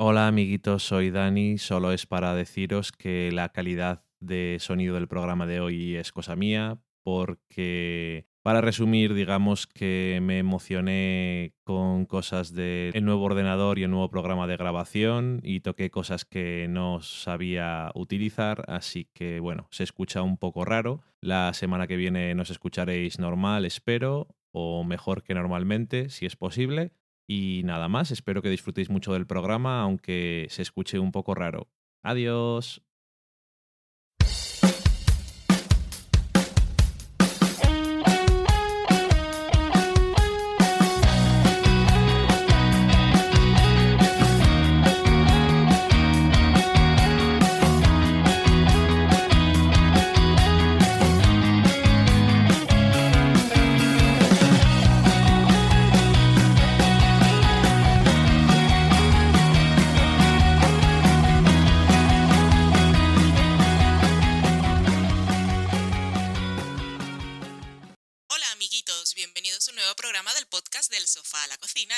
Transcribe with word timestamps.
Hola 0.00 0.28
amiguitos, 0.28 0.84
soy 0.84 1.10
Dani. 1.10 1.58
Solo 1.58 1.90
es 1.90 2.06
para 2.06 2.32
deciros 2.36 2.92
que 2.92 3.32
la 3.32 3.48
calidad 3.48 4.04
de 4.20 4.58
sonido 4.60 4.94
del 4.94 5.08
programa 5.08 5.44
de 5.44 5.58
hoy 5.58 5.96
es 5.96 6.12
cosa 6.12 6.36
mía, 6.36 6.78
porque 7.02 8.28
para 8.44 8.60
resumir, 8.60 9.12
digamos 9.12 9.66
que 9.66 10.20
me 10.22 10.38
emocioné 10.38 11.52
con 11.64 12.06
cosas 12.06 12.54
del 12.54 13.04
nuevo 13.04 13.24
ordenador 13.24 13.80
y 13.80 13.82
el 13.82 13.90
nuevo 13.90 14.08
programa 14.08 14.46
de 14.46 14.56
grabación 14.56 15.40
y 15.42 15.62
toqué 15.62 15.90
cosas 15.90 16.24
que 16.24 16.68
no 16.70 17.00
sabía 17.00 17.90
utilizar, 17.96 18.66
así 18.68 19.08
que 19.12 19.40
bueno, 19.40 19.66
se 19.72 19.82
escucha 19.82 20.22
un 20.22 20.36
poco 20.36 20.64
raro. 20.64 21.00
La 21.20 21.52
semana 21.54 21.88
que 21.88 21.96
viene 21.96 22.36
nos 22.36 22.50
escucharéis 22.50 23.18
normal, 23.18 23.64
espero, 23.64 24.28
o 24.52 24.84
mejor 24.84 25.24
que 25.24 25.34
normalmente, 25.34 26.08
si 26.08 26.24
es 26.24 26.36
posible. 26.36 26.92
Y 27.28 27.62
nada 27.64 27.88
más, 27.88 28.10
espero 28.10 28.40
que 28.42 28.48
disfrutéis 28.48 28.88
mucho 28.88 29.12
del 29.12 29.26
programa, 29.26 29.82
aunque 29.82 30.46
se 30.50 30.62
escuche 30.62 30.98
un 30.98 31.12
poco 31.12 31.34
raro. 31.34 31.68
Adiós. 32.02 32.87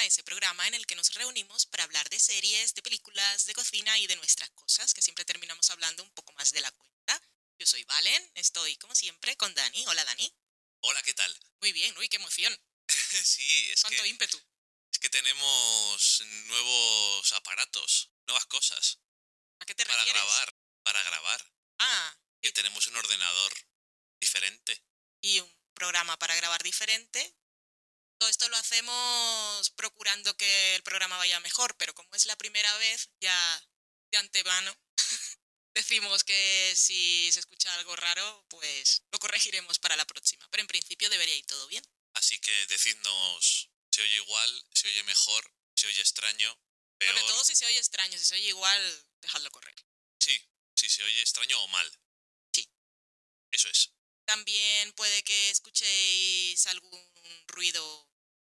Ese 0.05 0.23
programa 0.25 0.67
en 0.67 0.75
el 0.75 0.87
que 0.87 0.95
nos 0.97 1.13
reunimos 1.15 1.67
para 1.67 1.85
hablar 1.85 2.09
de 2.09 2.19
series, 2.19 2.75
de 2.75 2.83
películas, 2.83 3.45
de 3.47 3.55
cocina 3.55 3.99
y 3.99 4.07
de 4.07 4.17
nuestras 4.17 4.51
cosas, 4.51 4.95
que 4.95 5.03
siempre 5.03 5.25
terminamos 5.25 5.69
hablando 5.71 6.03
un 6.03 6.11
poco 6.13 6.33
más 6.35 6.53
de 6.53 6.61
la 6.61 6.71
cuenta. 6.71 7.21
Yo 7.59 7.67
soy 7.67 7.85
Valen, 7.85 8.31
estoy 8.35 8.77
como 8.77 8.95
siempre 8.95 9.37
con 9.37 9.55
Dani. 9.55 9.85
Hola 9.87 10.05
Dani. 10.05 10.33
Hola, 10.83 11.03
¿qué 11.03 11.13
tal? 11.15 11.39
Muy 11.61 11.73
bien, 11.73 11.97
uy, 11.99 12.09
qué 12.09 12.17
emoción. 12.17 12.59
sí, 13.25 13.71
es 13.71 13.83
Cuánto 13.83 14.03
que, 14.03 14.09
ímpetu. 14.09 14.41
es 14.93 14.99
que 14.99 15.11
tenemos 15.11 16.23
nuevos 16.47 17.33
aparatos, 17.33 18.11
nuevas 18.27 18.47
cosas 18.47 18.99
¿A 19.61 19.67
qué 19.67 19.75
te 19.75 19.85
para 19.85 19.99
refieres? 19.99 20.23
grabar, 20.23 20.55
para 20.83 21.03
grabar. 21.03 21.53
Ah, 21.79 22.17
Que 22.41 22.53
tenemos 22.53 22.87
un 22.87 22.97
ordenador 22.97 23.53
diferente. 24.19 24.83
y 25.23 25.41
un 25.41 25.57
programa 25.75 26.19
para 26.19 26.35
grabar 26.37 26.63
diferente. 26.63 27.37
Todo 28.21 28.29
esto 28.29 28.51
lo 28.51 28.57
hacemos 28.59 29.71
procurando 29.71 30.37
que 30.37 30.75
el 30.75 30.83
programa 30.83 31.17
vaya 31.17 31.41
mejor, 31.41 31.75
pero 31.79 31.95
como 31.95 32.15
es 32.15 32.27
la 32.27 32.37
primera 32.37 32.77
vez, 32.77 33.09
ya 33.19 33.69
de 34.13 34.19
antemano 34.19 34.77
decimos 35.75 36.23
que 36.23 36.75
si 36.77 37.33
se 37.33 37.41
escucha 37.41 37.75
algo 37.77 37.97
raro, 37.97 38.45
pues 38.51 39.05
lo 39.11 39.19
corregiremos 39.21 39.79
para 39.79 39.97
la 39.97 40.05
próxima. 40.05 40.47
Pero 40.51 40.61
en 40.61 40.67
principio 40.67 41.09
debería 41.09 41.35
ir 41.35 41.47
todo 41.47 41.67
bien. 41.69 41.83
Así 42.13 42.39
que 42.41 42.53
decidnos, 42.67 43.71
¿se 43.91 44.03
oye 44.03 44.17
igual? 44.17 44.67
¿Se 44.75 44.89
oye 44.89 45.03
mejor? 45.05 45.55
¿Se 45.75 45.87
oye 45.87 46.03
extraño? 46.03 46.61
¿Peor? 46.99 47.15
Sobre 47.17 47.27
todo 47.27 47.45
si 47.47 47.57
se 47.57 47.65
oye 47.65 47.79
extraño, 47.79 48.19
si 48.19 48.27
se 48.27 48.35
oye 48.35 48.49
igual, 48.49 49.09
dejadlo 49.23 49.51
correr. 49.51 49.75
Sí, 50.19 50.39
si 50.77 50.91
se 50.91 51.03
oye 51.05 51.23
extraño 51.23 51.59
o 51.59 51.69
mal. 51.69 51.91
Sí. 52.53 52.71
Eso 53.51 53.71
es. 53.71 53.95
También 54.27 54.93
puede 54.93 55.25
que 55.25 55.49
escuchéis 55.49 56.67
algún 56.67 57.03
ruido 57.47 58.10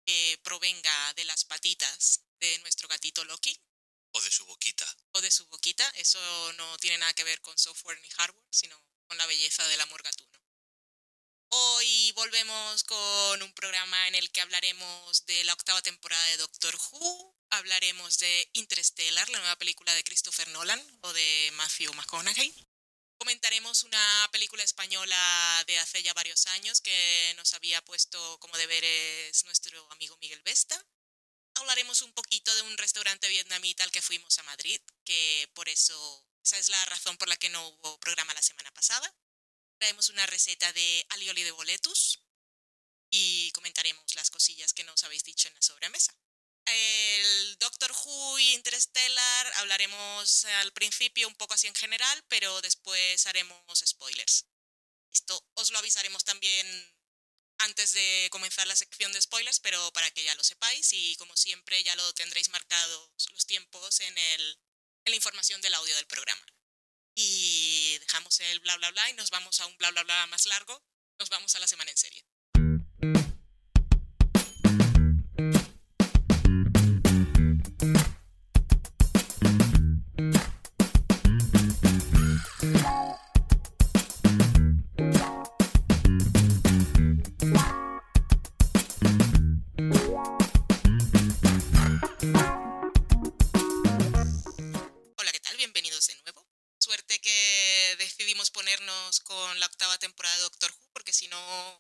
que 0.05 0.39
provenga 0.43 1.15
de 1.15 1.25
las 1.25 1.45
patitas 1.45 2.23
de 2.39 2.59
nuestro 2.61 2.89
gatito 2.89 3.25
Loki. 3.25 3.59
O 4.13 4.21
de 4.21 4.31
su 4.31 4.45
boquita. 4.45 4.97
o 5.13 5.21
de 5.21 5.31
su 5.31 5.47
boquita. 5.47 5.89
Eso 5.91 6.19
no 6.55 6.77
tiene 6.79 6.99
nada 6.99 7.13
que 7.15 7.25
ver 7.25 7.41
con 7.41 7.57
software 7.57 8.01
ni 8.01 8.11
hardware, 8.11 8.49
sino 8.51 8.77
con 9.07 9.19
la 9.19 9.27
belleza 9.27 9.67
del 9.69 9.81
amor 9.81 10.03
gatuno. 10.03 10.41
Hoy 11.53 12.13
volvemos 12.13 12.85
con 12.85 13.43
un 13.43 13.53
programa 13.55 14.09
en 14.09 14.15
el 14.15 14.31
que 14.31 14.41
hablaremos 14.41 15.27
de 15.27 15.43
la 15.45 15.53
octava 15.53 15.83
temporada 15.83 16.25
de 16.27 16.37
Doctor 16.37 16.77
Who, 16.77 17.37
hablaremos 17.51 18.19
de 18.19 18.49
Interstellar, 18.53 19.29
la 19.31 19.39
nueva 19.39 19.57
película 19.57 19.93
de 19.95 20.05
Christopher 20.05 20.49
Nolan 20.49 20.81
o 21.03 21.13
de 21.13 21.51
Matthew 21.55 21.93
McConaughey. 21.95 22.70
Comentaremos 23.21 23.85
una 23.85 24.29
película 24.33 24.63
española 24.63 25.65
de 25.67 25.79
hace 25.79 26.03
ya 26.03 26.15
varios 26.15 26.47
años 26.47 26.81
que 26.81 27.35
nos 27.37 27.53
había 27.53 27.85
puesto 27.85 28.39
como 28.41 28.57
deberes 28.57 29.45
nuestro 29.45 29.87
amigo 29.93 30.17
Miguel 30.23 30.41
Vesta 30.43 30.83
hablaremos 31.61 32.01
un 32.01 32.13
poquito 32.13 32.55
de 32.55 32.63
un 32.63 32.79
restaurante 32.79 33.29
vietnamita 33.29 33.85
al 33.85 33.91
que 33.91 34.01
fuimos 34.03 34.39
a 34.39 34.43
Madrid, 34.45 34.81
que 35.05 35.51
por 35.55 35.69
eso, 35.69 36.27
esa 36.43 36.59
es 36.59 36.71
la 36.71 36.85
razón 36.87 37.19
por 37.19 37.29
la 37.29 37.37
que 37.37 37.51
no 37.51 37.69
hubo 37.69 38.01
programa 38.01 38.35
la 38.35 38.43
semana 38.43 38.73
pasada. 38.73 39.15
Traemos 39.79 40.09
una 40.09 40.27
receta 40.27 40.73
de 40.73 41.07
alioli 41.11 41.43
de 41.43 41.53
boletus 41.53 42.21
y 43.11 43.51
comentaremos 43.53 44.15
las 44.15 44.31
cosillas 44.31 44.73
que 44.73 44.85
nos 44.85 45.05
habéis 45.05 45.25
dicho 45.25 45.49
en 45.49 45.55
la 45.55 45.63
sobremesa. 45.63 46.17
El 46.67 47.59
Doctor 47.59 47.93
Who 47.93 48.39
y 48.39 48.55
Interstellar 48.55 49.53
hablaremos 49.57 50.45
al 50.45 50.73
principio 50.73 51.29
un 51.29 51.35
poco 51.35 51.55
así 51.55 51.67
en 51.67 51.75
general, 51.75 52.25
pero 52.29 52.61
después 52.61 53.27
haremos 53.27 53.83
spoilers. 53.85 54.47
Esto 55.13 55.45
os 55.55 55.71
lo 55.71 55.79
avisaremos 55.79 56.25
también 56.25 56.67
antes 57.59 57.93
de 57.93 58.29
comenzar 58.31 58.67
la 58.67 58.77
sección 58.77 59.13
de 59.13 59.21
spoilers, 59.21 59.61
pero 59.61 59.93
para 59.93 60.11
que 60.11 60.25
ya 60.25 60.35
lo 60.35 60.45
sepáis 60.45 60.93
y 60.93 61.17
como 61.17 61.37
siempre 61.37 61.83
ya 61.83 61.95
lo 61.97 62.15
tendréis 62.15 62.49
marcados 62.49 63.11
los 63.31 63.47
tiempos 63.47 64.01
en, 64.01 64.17
el, 64.17 64.59
la 65.05 65.15
información 65.15 65.61
del 65.61 65.75
audio 65.75 65.95
del 65.97 66.07
programa. 66.07 66.47
Y 67.15 67.99
dejamos 67.99 68.41
el 68.41 68.61
bla 68.61 68.77
bla 68.77 68.91
bla 68.93 69.11
y 69.11 69.15
nos 69.15 69.31
vamos 69.31 69.61
a 69.61 69.67
un 69.67 69.77
bla 69.77 69.91
bla 69.91 70.05
bla 70.05 70.27
más 70.29 70.47
largo. 70.47 70.83
Nos 71.19 71.29
vamos 71.29 71.55
a 71.55 71.59
la 71.59 71.67
semana 71.67 71.91
en 71.91 71.97
serie. 71.97 72.25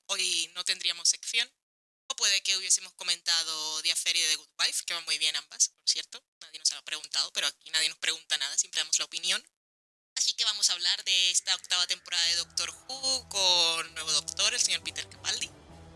Hoy 0.07 0.51
no 0.55 0.65
tendríamos 0.65 1.09
sección. 1.09 1.51
O 2.09 2.17
puede 2.17 2.43
que 2.43 2.57
hubiésemos 2.57 2.93
comentado 2.95 3.83
The 3.83 3.93
Affair 3.93 4.17
y 4.17 4.21
The 4.21 4.37
Good 4.37 4.49
Wife, 4.59 4.85
que 4.85 4.95
van 4.95 5.05
muy 5.05 5.17
bien 5.19 5.37
ambas, 5.37 5.69
por 5.69 5.89
cierto. 5.89 6.23
Nadie 6.41 6.59
nos 6.59 6.73
ha 6.73 6.83
preguntado, 6.83 7.33
pero 7.33 7.47
aquí 7.47 7.71
nadie 7.71 7.89
nos 7.89 7.99
pregunta 7.99 8.37
nada, 8.39 8.59
siempre 8.59 8.81
damos 8.81 8.99
la 8.99 9.05
opinión. 9.05 9.41
Así 10.17 10.35
que 10.35 10.45
vamos 10.45 10.69
a 10.69 10.73
hablar 10.73 11.05
de 11.05 11.31
esta 11.31 11.55
octava 11.55 11.87
temporada 11.87 12.23
de 12.27 12.37
Doctor 12.37 12.71
Who 12.71 13.29
con 13.29 13.95
nuevo 13.95 14.13
doctor, 14.13 14.53
el 14.53 14.61
señor 14.61 14.83
Peter 14.83 15.09
Capaldi, 15.09 15.49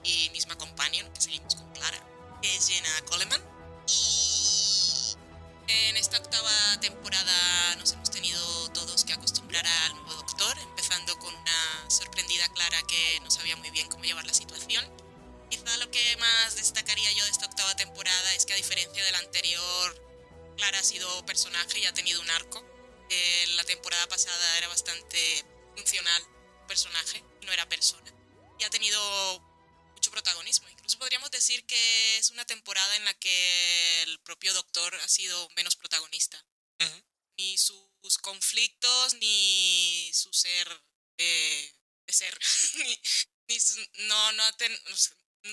y 0.05 0.31
misma 0.31 0.57
companion, 0.57 1.13
que 1.13 1.21
seguimos 1.21 1.57
con 1.57 1.73
Clara, 1.75 2.01
que 2.41 2.55
es 2.55 2.69
Jenna 2.69 3.05
Coleman. 3.07 3.43
Y 3.89 5.17
en 5.67 5.97
esta 5.97 6.19
octava 6.19 6.81
temporada 6.81 7.77
nos 7.77 7.93
hemos 7.93 8.11
tenido 8.11 8.71
todos 8.73 9.05
que 9.05 9.13
acostumbrar 9.15 9.67
al 9.67 9.95
nuevo 9.95 10.15
doctor, 10.15 10.59
con 11.19 11.35
una 11.35 11.91
sorprendida 11.91 12.49
Clara 12.51 12.81
que 12.87 13.19
no 13.21 13.31
sabía 13.31 13.57
muy 13.57 13.71
bien 13.71 13.89
cómo 13.89 14.05
llevar 14.05 14.25
la 14.27 14.35
situación. 14.35 14.85
Quizá 15.51 15.77
lo 15.79 15.91
que 15.91 16.17
más 16.19 16.55
destacaría 16.55 17.11
yo 17.13 17.25
de 17.25 17.31
esta 17.33 17.47
octava 17.47 17.75
temporada 17.75 18.35
es 18.35 18.47
que 18.47 18.53
a 18.53 18.57
diferencia 18.57 19.05
de 19.05 19.11
la 19.11 19.19
anterior, 19.19 20.55
Clara 20.57 20.79
ha 20.79 20.85
sido 20.85 21.27
personaje 21.27 21.81
y 21.81 21.87
ha 21.87 21.93
tenido 21.93 22.21
un 22.21 22.31
arco. 22.31 22.65
Eh, 23.11 23.47
la 23.57 23.65
temporada 23.65 24.07
pasada 24.07 24.59
era 24.59 24.69
bastante 24.69 25.45
funcional 25.77 26.23
personaje, 26.69 27.25
no 27.43 27.53
era 27.53 27.69
persona. 27.69 28.15
Y 28.61 28.65
ha 28.65 28.71
tenido 28.71 29.41
mucho 29.95 30.13
protagonismo. 30.13 30.69
Incluso 30.69 30.99
podríamos 30.99 31.31
decir 31.33 31.67
que 31.67 32.19
es 32.19 32.31
una 32.31 32.45
temporada 32.45 32.97
en 32.97 33.05
la 33.05 33.15
que 33.15 34.03
el 34.05 34.21
propio 34.21 34.55
Doctor 34.55 34.95
ha 34.95 35.09
sido 35.09 35.49
menos 35.57 35.75
protagonista. 35.75 36.43
Ujú. 36.81 37.03
Ni 37.37 37.59
sus 37.59 38.19
conflictos, 38.23 39.15
ni 39.15 40.11
su 40.15 40.33
ser 40.33 40.69
de, 41.19 41.75
de 42.07 42.13
ser. 42.13 42.39
ni, 42.77 43.01
ni 43.49 43.61
su- 43.61 43.85
no, 44.09 44.33
no 44.33 44.53
ten- 44.57 44.79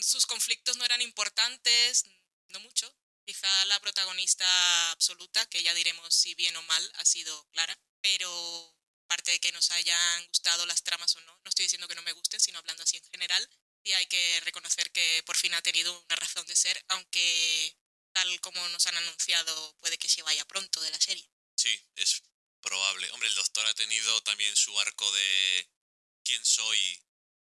sus 0.01 0.25
conflictos 0.25 0.77
no 0.77 0.85
eran 0.85 1.01
importantes, 1.01 2.05
no 2.49 2.59
mucho. 2.59 2.93
Quizá 3.25 3.65
la 3.65 3.79
protagonista 3.79 4.91
absoluta, 4.91 5.45
que 5.47 5.63
ya 5.63 5.73
diremos 5.73 6.13
si 6.13 6.35
bien 6.35 6.55
o 6.55 6.61
mal, 6.63 6.91
ha 6.95 7.05
sido 7.05 7.47
Clara, 7.51 7.77
pero 8.01 8.75
aparte 9.05 9.31
de 9.31 9.39
que 9.39 9.51
nos 9.51 9.71
hayan 9.71 10.27
gustado 10.27 10.65
las 10.65 10.83
tramas 10.83 11.15
o 11.15 11.21
no, 11.21 11.39
no 11.43 11.49
estoy 11.49 11.63
diciendo 11.65 11.87
que 11.87 11.95
no 11.95 12.01
me 12.03 12.13
gusten, 12.13 12.39
sino 12.39 12.59
hablando 12.59 12.83
así 12.83 12.97
en 12.97 13.03
general, 13.11 13.47
sí 13.83 13.93
hay 13.93 14.05
que 14.07 14.39
reconocer 14.41 14.91
que 14.91 15.23
por 15.25 15.37
fin 15.37 15.53
ha 15.53 15.61
tenido 15.61 15.91
una 15.99 16.15
razón 16.15 16.45
de 16.47 16.55
ser, 16.55 16.83
aunque 16.89 17.77
tal 18.13 18.39
como 18.41 18.67
nos 18.69 18.87
han 18.87 18.97
anunciado, 18.97 19.75
puede 19.79 19.97
que 19.97 20.09
se 20.09 20.21
vaya 20.23 20.45
pronto 20.45 20.81
de 20.81 20.91
la 20.91 20.99
serie. 20.99 21.29
Sí, 21.56 21.88
es 21.95 22.21
probable. 22.62 23.09
Hombre, 23.12 23.27
el 23.30 23.36
doctor 23.36 23.65
ha 23.68 23.74
tenido 23.74 24.21
también 24.24 24.56
su 24.56 24.77
arco 24.80 25.12
de 25.12 25.69
quién 26.24 26.44
soy 26.45 27.03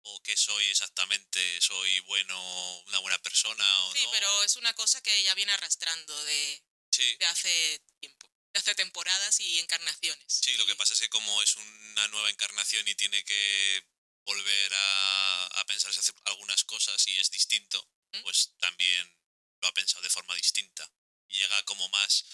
o 0.02 0.22
qué 0.22 0.36
soy 0.36 0.64
exactamente. 0.66 1.60
¿Soy 1.60 2.00
bueno, 2.00 2.78
una 2.86 2.98
buena 3.00 3.18
persona 3.18 3.84
o 3.84 3.92
Sí, 3.94 4.02
no? 4.04 4.10
pero 4.12 4.44
es 4.44 4.56
una 4.56 4.72
cosa 4.74 5.02
que 5.02 5.22
ya 5.22 5.34
viene 5.34 5.52
arrastrando 5.52 6.24
de, 6.24 6.62
Sí, 6.90 7.16
de 7.16 7.26
hace 7.26 7.82
tiempo, 8.00 8.30
de 8.52 8.60
hace 8.60 8.74
temporadas 8.74 9.40
y 9.40 9.58
encarnaciones. 9.58 10.24
sí, 10.42 10.56
lo 10.56 10.66
que 10.66 10.76
pasa 10.76 10.94
es 10.94 11.00
que 11.00 11.08
como 11.08 11.42
es 11.42 11.56
una 11.56 12.08
nueva 12.08 12.30
encarnación 12.30 12.86
y 12.88 12.94
tiene 12.94 13.22
que 13.24 13.84
volver 14.24 14.74
a, 14.74 15.46
a 15.60 15.64
pensarse 15.66 16.00
hacer 16.00 16.14
algunas 16.26 16.64
cosas 16.64 17.06
y 17.08 17.18
es 17.18 17.30
distinto, 17.30 17.82
¿Mm? 18.12 18.22
pues 18.22 18.54
también 18.58 19.18
lo 19.60 19.68
ha 19.68 19.74
pensado 19.74 20.02
de 20.02 20.10
forma 20.10 20.34
distinta. 20.34 20.90
Llega 21.28 21.62
como 21.64 21.88
más, 21.90 22.24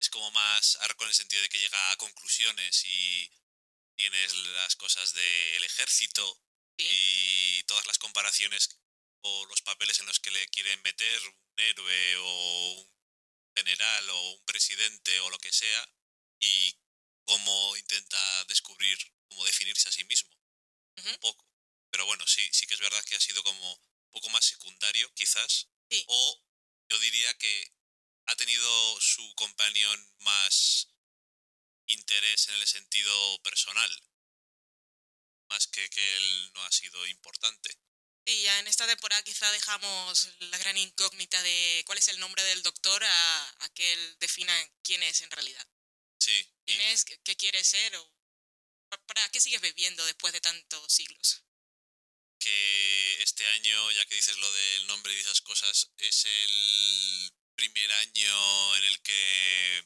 es 0.00 0.08
como 0.10 0.30
más 0.32 0.76
arco 0.82 1.04
en 1.04 1.08
el 1.10 1.14
sentido 1.14 1.42
de 1.42 1.48
que 1.48 1.58
llega 1.58 1.90
a 1.90 1.96
conclusiones 1.96 2.84
y 2.84 3.30
tienes 3.96 4.34
las 4.34 4.76
cosas 4.76 5.12
del 5.14 5.64
ejército 5.64 6.42
Sí. 6.78 6.86
y 6.88 7.62
todas 7.64 7.86
las 7.86 7.98
comparaciones 7.98 8.70
o 9.22 9.44
los 9.46 9.60
papeles 9.60 10.00
en 10.00 10.06
los 10.06 10.18
que 10.18 10.30
le 10.30 10.48
quieren 10.48 10.80
meter 10.82 11.20
un 11.28 11.36
héroe 11.58 12.16
o 12.16 12.72
un 12.72 12.90
general 13.54 14.08
o 14.10 14.30
un 14.32 14.44
presidente 14.46 15.20
o 15.20 15.28
lo 15.30 15.38
que 15.38 15.52
sea 15.52 15.92
y 16.40 16.74
cómo 17.26 17.76
intenta 17.76 18.44
descubrir 18.44 18.96
cómo 19.28 19.44
definirse 19.44 19.88
a 19.90 19.92
sí 19.92 20.04
mismo 20.04 20.30
un 20.96 21.18
poco 21.18 21.46
pero 21.90 22.06
bueno 22.06 22.26
sí 22.26 22.48
sí 22.52 22.66
que 22.66 22.74
es 22.74 22.80
verdad 22.80 23.04
que 23.04 23.16
ha 23.16 23.20
sido 23.20 23.42
como 23.42 23.72
un 23.74 24.10
poco 24.10 24.30
más 24.30 24.44
secundario 24.44 25.12
quizás 25.14 25.68
Sí. 25.90 26.04
o 26.06 26.42
yo 26.88 26.98
diría 27.00 27.34
que 27.34 27.72
ha 28.30 28.36
tenido 28.36 29.00
su 29.00 29.34
companion 29.34 30.14
más 30.20 30.88
interés 31.86 32.48
en 32.48 32.54
el 32.54 32.66
sentido 32.66 33.42
personal 33.42 33.90
más 35.48 35.66
que 35.66 35.88
que 35.90 36.16
él 36.16 36.52
no 36.54 36.62
ha 36.64 36.70
sido 36.72 37.06
importante 37.08 37.76
Y 38.26 38.42
ya 38.42 38.58
en 38.60 38.66
esta 38.68 38.86
temporada 38.86 39.22
quizá 39.24 39.50
dejamos 39.52 40.28
la 40.40 40.58
gran 40.58 40.76
incógnita 40.76 41.42
de 41.42 41.82
cuál 41.86 41.98
es 41.98 42.08
el 42.08 42.20
nombre 42.20 42.42
del 42.44 42.62
doctor 42.62 43.02
a, 43.02 43.64
a 43.64 43.68
que 43.74 43.92
él 43.92 44.16
defina 44.20 44.54
quién 44.84 45.02
es 45.02 45.22
en 45.22 45.30
realidad. 45.30 45.66
sí 46.20 46.30
y- 46.66 46.76
¿Quién 46.76 46.80
es? 46.92 47.04
¿Qué, 47.04 47.36
quiere 47.36 47.64
ser? 47.64 47.96
¿O 47.96 48.12
pa- 48.88 49.04
¿Para 49.06 49.28
qué 49.30 49.40
sigues 49.40 49.60
bebiendo 49.60 50.04
después 50.06 50.32
de 50.32 50.40
tantos 50.40 50.92
siglos? 50.92 51.42
que 52.38 53.22
este 53.22 53.46
año, 53.48 53.90
ya 53.90 54.06
que 54.06 54.14
dices 54.14 54.38
lo 54.38 54.50
del 54.52 54.86
nombre 54.86 55.12
y 55.12 55.18
esas 55.20 55.42
cosas, 55.42 55.90
es 55.98 56.24
el 56.24 57.32
primer 57.60 57.92
año 57.92 58.76
en 58.76 58.84
el 58.84 59.02
que 59.02 59.84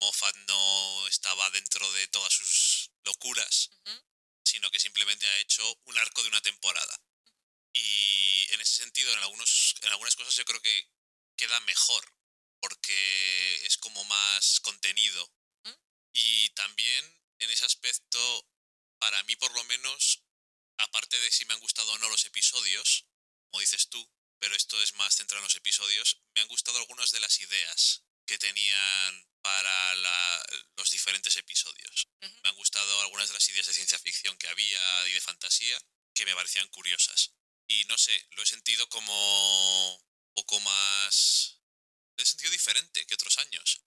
Moffat 0.00 0.36
no 0.46 1.08
estaba 1.08 1.50
dentro 1.50 1.92
de 1.94 2.06
todas 2.08 2.32
sus 2.32 2.92
locuras, 3.04 3.70
sino 4.44 4.70
que 4.70 4.78
simplemente 4.78 5.26
ha 5.26 5.38
hecho 5.38 5.64
un 5.86 5.98
arco 5.98 6.22
de 6.22 6.28
una 6.28 6.40
temporada. 6.40 7.02
Y 7.72 8.46
en 8.52 8.60
ese 8.60 8.84
sentido, 8.84 9.12
en, 9.12 9.18
algunos, 9.18 9.74
en 9.82 9.88
algunas 9.88 10.14
cosas 10.14 10.36
yo 10.36 10.44
creo 10.44 10.62
que 10.62 10.88
queda 11.36 11.58
mejor, 11.60 12.14
porque 12.60 13.66
es 13.66 13.76
como 13.78 14.04
más 14.04 14.60
contenido. 14.60 15.28
Y 16.12 16.50
también 16.50 17.20
en 17.40 17.50
ese 17.50 17.64
aspecto, 17.64 18.48
para 19.00 19.20
mí 19.24 19.34
por 19.34 19.52
lo 19.54 19.64
menos, 19.64 20.22
aparte 20.76 21.18
de 21.18 21.32
si 21.32 21.44
me 21.46 21.54
han 21.54 21.60
gustado 21.60 21.90
o 21.90 21.98
no 21.98 22.10
los 22.10 22.24
episodios, 22.26 23.06
como 23.50 23.58
dices 23.60 23.88
tú, 23.88 24.08
pero 24.38 24.54
esto 24.54 24.80
es 24.82 24.94
más 24.94 25.16
centrado 25.16 25.40
en 25.40 25.44
los 25.44 25.56
episodios, 25.56 26.20
me 26.34 26.40
han 26.42 26.48
gustado 26.48 26.78
algunas 26.78 27.10
de 27.10 27.20
las 27.20 27.40
ideas 27.40 28.04
que 28.26 28.38
tenían 28.38 29.28
para 29.40 29.94
la- 29.96 30.46
los 30.76 30.90
diferentes 30.90 31.34
episodios. 31.36 32.08
Me 32.20 32.48
han 32.50 32.54
gustado 32.56 33.00
algunas 33.02 33.28
de 33.28 33.34
las 33.34 33.48
ideas 33.48 33.66
de 33.66 33.72
ciencia 33.74 33.98
ficción 33.98 34.36
que 34.36 34.48
había 34.48 35.08
y 35.08 35.12
de 35.12 35.20
fantasía 35.20 35.80
que 36.14 36.26
me 36.26 36.34
parecían 36.34 36.68
curiosas. 36.68 37.32
Y 37.66 37.84
no 37.86 37.96
sé, 37.96 38.26
lo 38.32 38.42
he 38.42 38.46
sentido 38.46 38.88
como 38.88 39.94
un 39.96 40.34
poco 40.34 40.60
más... 40.60 41.60
Lo 42.16 42.22
he 42.22 42.26
sentido 42.26 42.50
diferente 42.50 43.06
que 43.06 43.14
otros 43.14 43.38
años. 43.38 43.82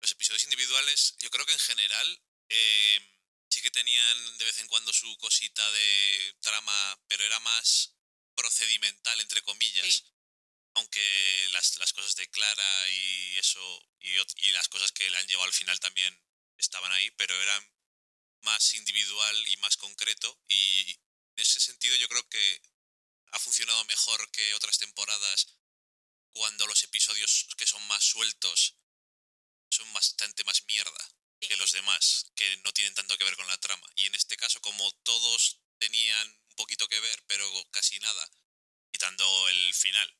Los 0.00 0.12
episodios 0.12 0.44
individuales, 0.44 1.14
yo 1.18 1.30
creo 1.30 1.46
que 1.46 1.52
en 1.52 1.58
general 1.58 2.22
eh, 2.48 3.20
sí 3.48 3.60
que 3.62 3.70
tenían 3.70 4.38
de 4.38 4.44
vez 4.44 4.58
en 4.58 4.68
cuando 4.68 4.92
su 4.92 5.16
cosita 5.18 5.70
de 5.72 6.36
trama, 6.40 7.00
pero 7.08 7.24
era 7.24 7.38
más 7.40 7.93
procedimental, 8.34 9.20
entre 9.20 9.42
comillas. 9.42 9.86
Sí. 9.86 10.04
Aunque 10.76 11.48
las, 11.52 11.76
las 11.78 11.92
cosas 11.92 12.16
de 12.16 12.28
Clara 12.30 12.88
y 12.90 13.38
eso, 13.38 13.88
y, 14.00 14.10
y 14.48 14.52
las 14.52 14.68
cosas 14.68 14.90
que 14.92 15.08
le 15.08 15.16
han 15.18 15.26
llevado 15.28 15.46
al 15.46 15.52
final 15.52 15.78
también 15.80 16.20
estaban 16.58 16.90
ahí, 16.92 17.10
pero 17.12 17.40
eran 17.40 17.72
más 18.42 18.74
individual 18.74 19.48
y 19.48 19.56
más 19.58 19.76
concreto. 19.76 20.40
Y 20.48 20.90
en 20.90 20.98
ese 21.36 21.60
sentido 21.60 21.94
yo 21.96 22.08
creo 22.08 22.28
que 22.28 22.62
ha 23.32 23.38
funcionado 23.38 23.84
mejor 23.84 24.30
que 24.30 24.54
otras 24.54 24.78
temporadas 24.78 25.46
cuando 26.32 26.66
los 26.66 26.82
episodios 26.82 27.46
que 27.56 27.66
son 27.66 27.84
más 27.86 28.04
sueltos 28.04 28.76
son 29.70 29.92
bastante 29.92 30.44
más 30.44 30.64
mierda 30.66 31.14
Sí. 31.40 31.48
que 31.48 31.56
los 31.56 31.72
demás, 31.72 32.26
que 32.36 32.56
no 32.58 32.72
tienen 32.72 32.94
tanto 32.94 33.18
que 33.18 33.24
ver 33.24 33.36
con 33.36 33.46
la 33.48 33.58
trama. 33.58 33.86
Y 33.96 34.06
en 34.06 34.14
este 34.14 34.36
caso, 34.36 34.60
como 34.62 34.90
todos 35.02 35.60
tenían 35.78 36.40
un 36.54 36.56
poquito 36.56 36.86
que 36.88 37.00
ver, 37.00 37.24
pero 37.26 37.44
casi 37.72 37.98
nada, 37.98 38.30
quitando 38.92 39.48
el 39.48 39.74
final, 39.74 40.16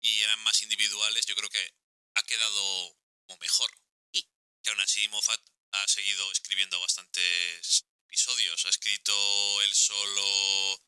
y 0.00 0.22
eran 0.22 0.38
más 0.40 0.62
individuales, 0.62 1.26
yo 1.26 1.34
creo 1.34 1.50
que 1.50 1.74
ha 2.14 2.22
quedado 2.22 2.96
como 3.26 3.38
mejor. 3.40 3.70
Sí. 4.12 4.24
Que 4.62 4.70
aún 4.70 4.80
así 4.80 5.08
Moffat 5.08 5.40
ha 5.72 5.88
seguido 5.88 6.30
escribiendo 6.30 6.78
bastantes 6.78 7.84
episodios. 8.06 8.64
Ha 8.64 8.68
escrito 8.68 9.62
él 9.62 9.74
solo 9.74 10.80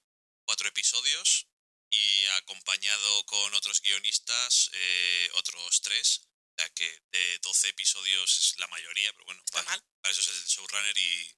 cuatro 0.45 0.69
episodios 0.69 1.49
y 1.91 2.27
acompañado 2.39 3.27
con 3.27 3.53
otros 3.55 3.83
guionistas 3.83 4.71
eh, 4.73 5.31
otros 5.35 5.83
tres. 5.83 6.29
O 6.57 6.61
sea 6.61 6.71
que 6.71 7.03
de 7.11 7.39
12 7.41 7.69
episodios 7.69 8.39
es 8.39 8.59
la 8.59 8.67
mayoría, 8.69 9.13
pero 9.13 9.27
bueno, 9.27 9.43
para, 9.53 9.67
para 10.01 10.13
eso 10.13 10.21
es 10.21 10.29
el 10.29 10.45
showrunner 10.45 10.97
y 10.97 11.37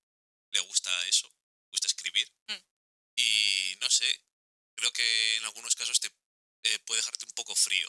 le 0.52 0.60
gusta 0.60 1.06
eso, 1.06 1.28
le 1.28 1.70
gusta 1.70 1.86
escribir. 1.88 2.30
Mm. 2.48 2.54
Y 3.20 3.76
no 3.80 3.90
sé, 3.90 4.24
creo 4.74 4.92
que 4.92 5.36
en 5.36 5.44
algunos 5.44 5.74
casos 5.74 6.00
te 6.00 6.08
eh, 6.62 6.78
puede 6.80 7.00
dejarte 7.00 7.26
un 7.26 7.32
poco 7.32 7.54
frío 7.54 7.88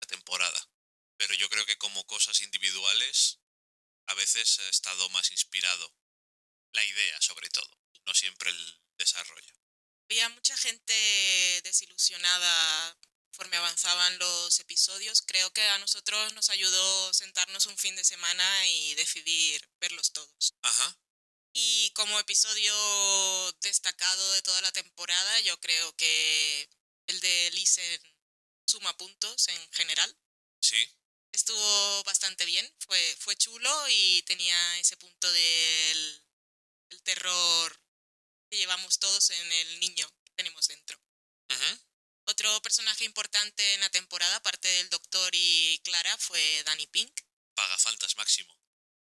la 0.00 0.06
temporada. 0.06 0.70
Pero 1.16 1.34
yo 1.34 1.48
creo 1.48 1.64
que 1.64 1.78
como 1.78 2.04
cosas 2.06 2.40
individuales, 2.42 3.40
a 4.06 4.14
veces 4.14 4.58
ha 4.58 4.68
estado 4.68 5.08
más 5.10 5.30
inspirado. 5.30 5.94
La 6.72 6.84
idea, 6.84 7.20
sobre 7.22 7.48
todo, 7.48 7.80
no 8.06 8.14
siempre 8.14 8.50
el 8.50 8.80
desarrollo. 8.98 9.54
Había 10.10 10.28
mucha 10.30 10.56
gente 10.56 10.92
desilusionada 11.64 12.98
conforme 13.30 13.56
avanzaban 13.56 14.18
los 14.18 14.60
episodios. 14.60 15.22
Creo 15.22 15.50
que 15.52 15.62
a 15.62 15.78
nosotros 15.78 16.32
nos 16.34 16.50
ayudó 16.50 17.12
sentarnos 17.12 17.66
un 17.66 17.76
fin 17.78 17.96
de 17.96 18.04
semana 18.04 18.66
y 18.68 18.94
decidir 18.94 19.68
verlos 19.80 20.12
todos. 20.12 20.54
Ajá, 20.62 20.98
Y 21.58 21.90
como 21.94 22.20
episodio 22.20 22.74
destacado 23.62 24.32
de 24.32 24.42
toda 24.42 24.60
la 24.60 24.72
temporada, 24.72 25.40
yo 25.40 25.58
creo 25.58 25.96
que 25.96 26.68
el 27.06 27.18
de 27.18 27.50
Lisen 27.52 28.02
suma 28.66 28.94
puntos 28.98 29.48
en 29.48 29.72
general. 29.72 30.14
sí, 30.60 30.86
Estuvo 31.32 32.04
bastante 32.04 32.44
bien, 32.44 32.70
fue, 32.80 33.16
fue 33.20 33.36
chulo 33.36 33.70
y 33.88 34.20
tenía 34.26 34.78
ese 34.80 34.98
punto 34.98 35.32
del, 35.32 36.26
del 36.90 37.02
terror 37.02 37.80
que 38.50 38.58
llevamos 38.58 38.98
todos 38.98 39.30
en 39.30 39.52
el 39.52 39.80
niño 39.80 40.06
que 40.24 40.32
tenemos 40.32 40.68
dentro. 40.68 41.00
Otro 42.26 42.60
personaje 42.60 43.06
importante 43.06 43.74
en 43.74 43.80
la 43.80 43.88
temporada, 43.88 44.36
aparte 44.36 44.68
del 44.68 44.90
Doctor 44.90 45.30
y 45.34 45.80
Clara, 45.84 46.18
fue 46.18 46.62
Danny 46.64 46.86
Pink. 46.88 47.18
pagafantas 47.54 48.14
máximo. 48.16 48.54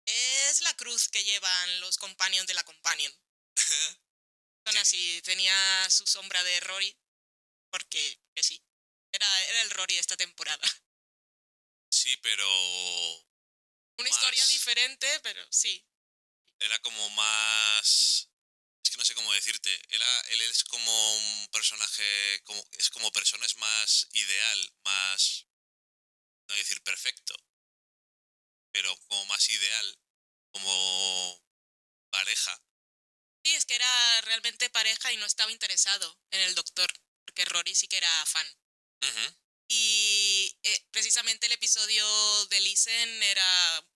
Es 0.07 0.61
la 0.61 0.75
cruz 0.77 1.09
que 1.09 1.25
llevan 1.25 1.81
los 1.81 1.97
companions 1.99 2.47
de 2.47 2.55
la 2.55 2.65
companion. 2.65 3.13
Son 4.67 4.73
Sí. 4.75 4.79
así, 4.79 5.23
tenía 5.23 5.91
su 5.91 6.07
sombra 6.07 6.43
de 6.43 6.61
Rory, 6.61 6.97
porque, 7.71 8.21
porque 8.29 8.43
sí, 8.43 8.63
era, 9.13 9.43
era 9.45 9.63
el 9.63 9.71
Rory 9.71 9.95
de 9.95 10.01
esta 10.01 10.17
temporada. 10.17 10.63
Sí, 11.91 12.17
pero 12.19 12.45
Una 13.99 14.09
historia 14.11 14.45
diferente, 14.49 15.07
pero 15.23 15.41
sí. 15.51 15.87
era 16.59 16.79
como 16.81 17.09
más 17.11 18.29
es 18.85 18.91
que 18.91 18.97
no 18.99 19.05
sé 19.05 19.15
cómo 19.15 19.33
decirte 19.33 19.71
era 19.89 20.21
él 20.31 20.41
es 20.43 20.65
como 20.65 21.17
un 21.17 21.49
personaje 21.53 22.41
como 22.45 22.63
es 22.73 22.91
como 22.91 23.11
persona 23.13 23.47
es 23.47 23.57
más 23.57 24.09
ideal 24.13 24.75
más 24.85 25.47
no 26.49 26.55
decir 26.57 26.83
perfecto 26.83 27.35
pero 28.75 28.95
como 29.07 29.25
más 29.27 29.49
ideal, 29.49 29.99
como 30.53 31.45
pareja. 32.11 32.61
Sí, 33.45 33.55
es 33.55 33.65
que 33.67 33.77
era 33.77 34.21
realmente 34.23 34.69
pareja 34.69 35.13
y 35.13 35.17
no 35.17 35.27
estaba 35.27 35.53
interesado 35.53 36.19
en 36.33 36.41
el 36.41 36.57
doctor, 36.57 36.93
porque 37.25 37.45
Rory 37.45 37.75
sí 37.75 37.87
que 37.87 37.99
era 37.99 38.27
fan. 38.27 38.47
Y 39.69 40.59
eh, 40.63 40.87
precisamente 40.91 41.47
el 41.47 41.53
episodio 41.53 42.05
de 42.47 42.61
Listen 42.61 43.23
era 43.23 43.87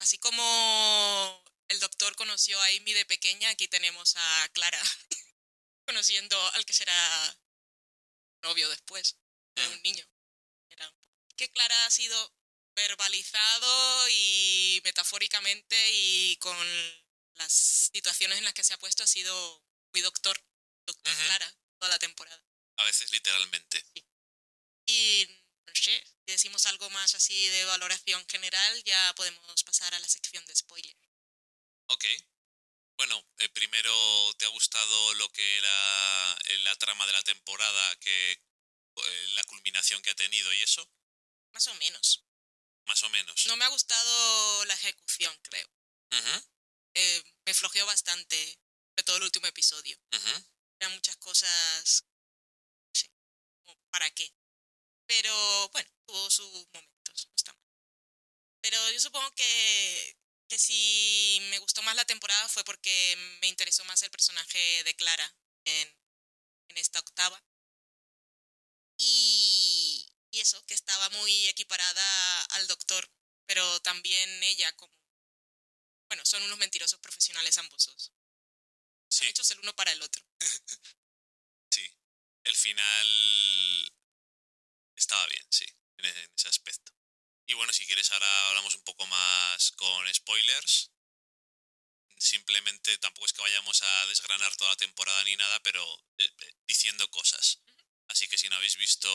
así 0.00 0.18
como 0.18 1.44
el 1.68 1.78
doctor 1.80 2.16
conoció 2.16 2.60
a 2.60 2.66
Amy 2.66 2.94
de 2.94 3.04
pequeña, 3.04 3.50
aquí 3.50 3.68
tenemos 3.68 4.16
a 4.16 4.48
Clara 4.54 4.80
conociendo 5.86 6.36
al 6.54 6.64
que 6.64 6.72
será 6.72 7.38
novio 8.42 8.68
después, 8.70 9.18
era 9.54 9.68
un 9.68 9.82
niño. 9.82 10.08
Era 10.70 10.94
que 11.36 11.50
Clara 11.50 11.86
ha 11.86 11.90
sido 11.90 12.37
verbalizado 12.78 14.08
y 14.10 14.80
metafóricamente 14.84 15.76
y 15.92 16.36
con 16.36 16.56
las 17.34 17.52
situaciones 17.92 18.38
en 18.38 18.44
las 18.44 18.54
que 18.54 18.64
se 18.64 18.74
ha 18.74 18.78
puesto 18.78 19.02
ha 19.02 19.06
sido 19.06 19.64
muy 19.92 20.00
doctor, 20.02 20.40
doctor. 20.86 21.14
Clara, 21.24 21.56
toda 21.78 21.90
la 21.90 21.98
temporada. 21.98 22.42
A 22.76 22.84
veces 22.84 23.10
literalmente. 23.12 23.84
Y 24.86 25.26
no 25.66 25.74
sé, 25.74 26.04
si 26.26 26.32
decimos 26.32 26.66
algo 26.66 26.88
más 26.90 27.14
así 27.14 27.48
de 27.48 27.64
valoración 27.64 28.24
general, 28.28 28.82
ya 28.84 29.14
podemos 29.14 29.64
pasar 29.64 29.94
a 29.94 29.98
la 29.98 30.08
sección 30.08 30.44
de 30.46 30.56
spoiler. 30.56 30.96
Ok. 31.88 32.04
Bueno, 32.96 33.24
eh, 33.38 33.48
primero, 33.50 33.92
¿te 34.38 34.44
ha 34.44 34.48
gustado 34.48 35.14
lo 35.14 35.28
que 35.30 35.58
era 35.58 36.38
eh, 36.46 36.58
la 36.58 36.74
trama 36.76 37.06
de 37.06 37.12
la 37.12 37.22
temporada, 37.22 37.96
que 38.00 38.32
eh, 38.32 39.26
la 39.34 39.44
culminación 39.44 40.02
que 40.02 40.10
ha 40.10 40.14
tenido 40.14 40.52
y 40.52 40.62
eso? 40.62 40.88
Más 41.52 41.66
o 41.68 41.74
menos. 41.74 42.27
Más 42.88 43.02
o 43.02 43.10
menos. 43.10 43.46
No 43.46 43.56
me 43.56 43.64
ha 43.64 43.68
gustado 43.68 44.64
la 44.64 44.74
ejecución, 44.74 45.38
creo. 45.42 45.68
Eh, 46.94 47.22
me 47.46 47.54
flojeó 47.54 47.86
bastante, 47.86 48.58
sobre 48.90 49.04
todo 49.04 49.16
el 49.18 49.22
último 49.24 49.46
episodio. 49.46 49.96
ujú. 50.12 50.44
Eran 50.80 50.94
muchas 50.94 51.16
cosas... 51.16 52.04
No 52.04 52.94
sé, 52.94 53.10
como 53.64 53.78
¿para 53.90 54.10
qué? 54.12 54.32
Pero 55.06 55.68
bueno, 55.68 55.90
tuvo 56.06 56.30
sus 56.30 56.50
momentos, 56.72 57.28
no 57.28 57.36
está 57.36 57.52
mal. 57.52 57.62
Pero 58.62 58.90
yo 58.90 59.00
supongo 59.00 59.30
que, 59.34 60.16
que 60.48 60.58
si 60.58 61.38
me 61.50 61.58
gustó 61.58 61.82
más 61.82 61.94
la 61.94 62.04
temporada 62.04 62.48
fue 62.48 62.64
porque 62.64 63.16
me 63.40 63.48
interesó 63.48 63.84
más 63.84 64.02
el 64.02 64.10
personaje 64.10 64.82
de 64.84 64.96
Clara 64.96 65.36
en, 65.64 65.88
en 66.70 66.78
esta 66.78 67.00
octava. 67.00 67.42
Y, 68.98 69.77
y 70.30 70.40
eso, 70.40 70.64
que 70.66 70.74
estaba 70.74 71.08
muy 71.10 71.48
equiparada 71.48 72.44
al 72.56 72.66
doctor, 72.66 73.10
pero 73.46 73.80
también 73.80 74.42
ella 74.42 74.72
como... 74.76 74.96
Bueno, 76.08 76.24
son 76.24 76.42
unos 76.42 76.58
mentirosos 76.58 77.00
profesionales 77.00 77.58
ambos 77.58 77.86
dos. 77.86 78.12
Son 79.10 79.24
Sí. 79.24 79.28
hechos 79.28 79.50
el 79.50 79.60
uno 79.60 79.74
para 79.74 79.92
el 79.92 80.02
otro. 80.02 80.22
Sí. 81.70 81.86
El 82.44 82.56
final 82.56 83.08
estaba 84.96 85.26
bien, 85.26 85.46
sí, 85.50 85.66
en 85.98 86.04
e- 86.06 86.24
en 86.24 86.30
ese 86.34 86.48
aspecto. 86.48 86.92
Y 87.46 87.54
bueno, 87.54 87.72
si 87.72 87.86
quieres 87.86 88.10
ahora 88.10 88.48
hablamos 88.48 88.74
un 88.74 88.82
poco 88.84 89.06
más 89.06 89.72
con 89.72 90.12
spoilers. 90.14 90.90
Simplemente 92.18 92.98
tampoco 92.98 93.26
es 93.26 93.32
que 93.32 93.42
vayamos 93.42 93.80
a 93.82 94.06
desgranar 94.06 94.54
toda 94.56 94.70
la 94.70 94.76
temporada 94.76 95.22
ni 95.24 95.36
nada, 95.36 95.60
pero 95.62 95.82
eh, 96.18 96.30
eh, 96.40 96.54
diciendo 96.66 97.08
cosas. 97.10 97.62
Así 98.08 98.26
que 98.28 98.38
si 98.38 98.48
no 98.48 98.56
habéis 98.56 98.76
visto 98.76 99.08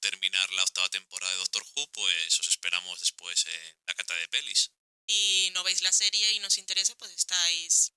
terminar 0.00 0.52
la 0.52 0.64
octava 0.64 0.88
temporada 0.88 1.32
de 1.32 1.38
Doctor 1.38 1.64
Who, 1.74 1.90
pues 1.92 2.40
os 2.40 2.48
esperamos 2.48 3.00
después 3.00 3.46
en 3.46 3.76
la 3.86 3.94
cata 3.94 4.14
de 4.14 4.28
pelis. 4.28 4.72
Si 5.08 5.50
no 5.50 5.62
veis 5.62 5.82
la 5.82 5.92
serie 5.92 6.32
y 6.32 6.40
nos 6.40 6.58
interesa, 6.58 6.94
pues 6.96 7.12
estáis 7.12 7.92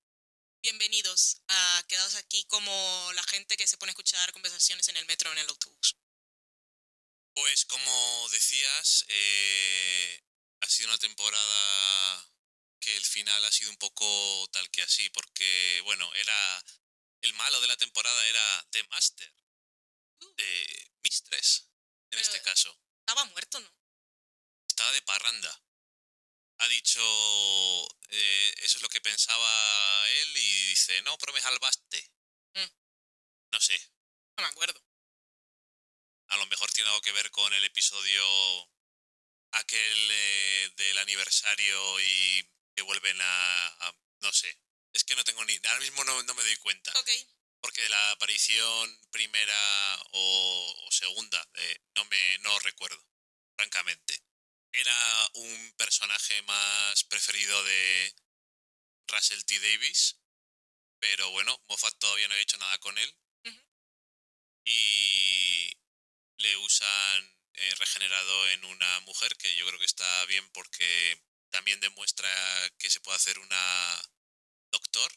bienvenidos 0.62 1.42
a 1.48 1.84
quedaos 1.88 2.14
aquí 2.16 2.44
como 2.46 3.10
la 3.14 3.22
gente 3.24 3.56
que 3.56 3.66
se 3.66 3.76
pone 3.78 3.90
a 3.90 3.94
escuchar 3.94 4.32
conversaciones 4.32 4.88
en 4.88 4.96
el 4.96 5.06
metro 5.06 5.30
o 5.30 5.32
en 5.32 5.38
el 5.38 5.48
autobús. 5.48 5.96
Pues 7.34 7.64
como 7.66 8.28
decías, 8.30 9.04
eh, 9.08 10.22
ha 10.60 10.68
sido 10.68 10.88
una 10.88 10.98
temporada 10.98 12.32
que 12.80 12.96
el 12.96 13.04
final 13.04 13.44
ha 13.44 13.52
sido 13.52 13.70
un 13.70 13.76
poco 13.76 14.48
tal 14.52 14.70
que 14.70 14.82
así, 14.82 15.08
porque 15.10 15.80
bueno, 15.84 16.12
era 16.14 16.64
el 17.22 17.34
malo 17.34 17.60
de 17.60 17.66
la 17.66 17.76
temporada 17.76 18.26
era 18.28 18.66
The 18.70 18.84
Master, 18.84 19.34
de 20.20 20.92
Mistress, 21.02 21.70
en 22.04 22.10
Pero- 22.10 22.22
este 22.22 22.42
caso. 22.42 22.78
Estaba 23.00 23.24
muerto, 23.26 23.60
¿no? 23.60 23.72
Estaba 24.68 24.92
de 24.92 25.02
parranda. 25.02 25.62
Ha 26.58 26.68
dicho, 26.68 27.00
eh, 28.08 28.54
eso 28.58 28.78
es 28.78 28.82
lo 28.82 28.88
que 28.88 29.00
pensaba 29.00 30.08
él 30.10 30.36
y 30.36 30.66
dice, 30.68 31.00
no, 31.02 31.16
pero 31.18 31.32
me 31.32 31.40
salvaste. 31.40 32.10
Mm. 32.54 32.70
No 33.52 33.60
sé, 33.60 33.78
No 34.38 34.42
me 34.42 34.48
acuerdo. 34.48 34.82
A 36.28 36.36
lo 36.38 36.46
mejor 36.46 36.70
tiene 36.72 36.90
algo 36.90 37.00
que 37.02 37.12
ver 37.12 37.30
con 37.30 37.52
el 37.54 37.64
episodio 37.64 38.22
aquel 39.52 40.08
eh, 40.10 40.72
del 40.76 40.98
aniversario 40.98 42.00
y 42.00 42.50
que 42.74 42.82
vuelven 42.82 43.18
a, 43.20 43.66
a- 43.88 43.98
No 44.20 44.32
sé. 44.32 44.58
Es 44.92 45.04
que 45.04 45.14
no 45.14 45.24
tengo 45.24 45.44
ni... 45.44 45.54
Ahora 45.56 45.80
mismo 45.80 46.04
no, 46.04 46.22
no 46.24 46.34
me 46.34 46.42
doy 46.42 46.56
cuenta. 46.56 46.92
Ok. 46.98 47.10
Porque 47.66 47.88
la 47.88 48.10
aparición 48.12 49.00
primera 49.10 50.00
o, 50.12 50.84
o 50.86 50.92
segunda 50.92 51.44
eh, 51.54 51.80
no 51.96 52.04
me 52.04 52.38
no 52.38 52.56
recuerdo, 52.60 53.04
francamente. 53.56 54.22
Era 54.70 55.30
un 55.34 55.74
personaje 55.76 56.42
más 56.42 57.02
preferido 57.04 57.64
de 57.64 58.14
Russell 59.08 59.42
T. 59.42 59.58
Davis, 59.58 60.16
pero 61.00 61.28
bueno, 61.30 61.60
Moffat 61.68 61.98
todavía 61.98 62.28
no 62.28 62.34
ha 62.34 62.38
hecho 62.40 62.56
nada 62.58 62.78
con 62.78 62.96
él. 62.98 63.18
Y 64.64 65.76
le 66.38 66.56
usan 66.58 67.38
eh, 67.54 67.74
regenerado 67.78 68.48
en 68.50 68.64
una 68.66 69.00
mujer, 69.00 69.36
que 69.38 69.56
yo 69.56 69.66
creo 69.66 69.78
que 69.80 69.86
está 69.86 70.24
bien 70.26 70.48
porque 70.52 71.20
también 71.50 71.80
demuestra 71.80 72.30
que 72.78 72.90
se 72.90 73.00
puede 73.00 73.16
hacer 73.16 73.40
una 73.40 74.02
doctor 74.70 75.10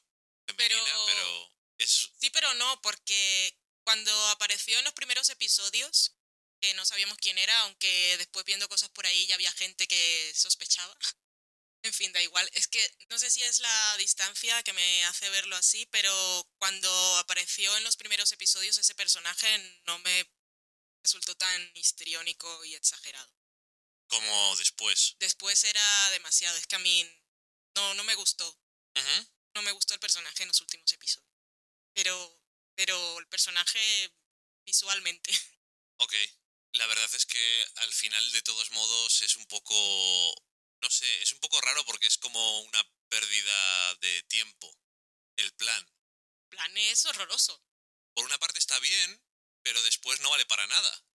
femenina, 0.47 0.83
Pero- 0.83 1.05
pero 1.05 1.58
es 1.79 2.11
Sí, 2.19 2.29
pero 2.29 2.53
no, 2.55 2.81
porque 2.81 3.57
cuando 3.83 4.11
apareció 4.27 4.77
en 4.77 4.85
los 4.85 4.93
primeros 4.93 5.29
episodios, 5.29 6.15
que 6.61 6.73
no 6.73 6.85
sabíamos 6.85 7.17
quién 7.17 7.37
era, 7.37 7.57
aunque 7.61 8.17
después 8.17 8.45
viendo 8.45 8.67
cosas 8.69 8.89
por 8.89 9.05
ahí 9.05 9.27
ya 9.27 9.35
había 9.35 9.51
gente 9.53 9.87
que 9.87 10.33
sospechaba. 10.35 10.95
En 11.81 11.93
fin, 11.93 12.11
da 12.11 12.21
igual. 12.21 12.49
Es 12.55 12.67
que 12.67 12.85
no 13.09 13.17
sé 13.17 13.31
si 13.31 13.41
es 13.41 13.61
la 13.61 13.97
distancia 13.97 14.61
que 14.63 14.73
me 14.73 15.05
hace 15.05 15.29
verlo 15.29 15.55
así, 15.55 15.85
pero 15.85 16.11
cuando 16.57 17.17
apareció 17.19 17.75
en 17.77 17.85
los 17.85 17.95
primeros 17.95 18.29
episodios 18.33 18.77
ese 18.77 18.95
personaje 18.95 19.47
no 19.85 19.97
me 19.99 20.29
resultó 21.01 21.35
tan 21.35 21.71
histriónico 21.75 22.65
y 22.65 22.75
exagerado. 22.75 23.33
como 24.09 24.55
después. 24.57 25.15
Después 25.19 25.63
era 25.63 26.09
demasiado, 26.09 26.57
es 26.57 26.67
que 26.67 26.75
a 26.75 26.79
mí 26.79 27.09
no, 27.75 27.93
no 27.93 28.03
me 28.03 28.15
gustó. 28.15 28.59
No 29.55 29.61
me 29.61 29.71
gustó 29.71 29.93
el 29.93 30.01
personaje 30.01 30.43
en 30.43 30.49
los 30.49 30.59
últimos 30.59 30.91
episodios. 30.91 31.28
Pero, 32.01 32.41
pero 32.75 33.19
el 33.19 33.27
personaje 33.27 33.79
visualmente. 34.65 35.31
Ok. 36.01 36.13
La 36.75 36.87
verdad 36.87 37.13
es 37.13 37.25
que 37.25 37.65
al 37.75 37.91
final, 37.91 38.31
de 38.31 38.41
todos 38.41 38.71
modos, 38.71 39.21
es 39.21 39.35
un 39.35 39.45
poco. 39.47 39.75
No 40.81 40.89
sé, 40.89 41.21
es 41.21 41.33
un 41.33 41.39
poco 41.39 41.59
raro 41.59 41.83
porque 41.83 42.07
es 42.07 42.17
como 42.17 42.61
una 42.61 42.81
pérdida 43.09 43.95
de 43.95 44.23
tiempo. 44.23 44.73
El 45.35 45.51
plan. 45.55 45.83
El 46.43 46.47
plan 46.47 46.77
es 46.77 47.05
horroroso. 47.05 47.61
Por 48.13 48.23
una 48.23 48.37
parte 48.37 48.59
está 48.59 48.79
bien, 48.79 49.21
pero 49.61 49.83
después 49.83 50.21
no 50.21 50.29
vale 50.29 50.45
para 50.45 50.65
nada. 50.67 51.05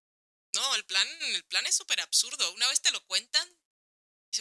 No, 0.53 0.75
el 0.75 0.85
plan, 0.85 1.07
el 1.33 1.45
plan 1.45 1.65
es 1.65 1.75
súper 1.75 1.99
absurdo. 2.01 2.51
Una 2.51 2.67
vez 2.67 2.81
te 2.81 2.91
lo 2.91 3.03
cuentan, 3.07 3.57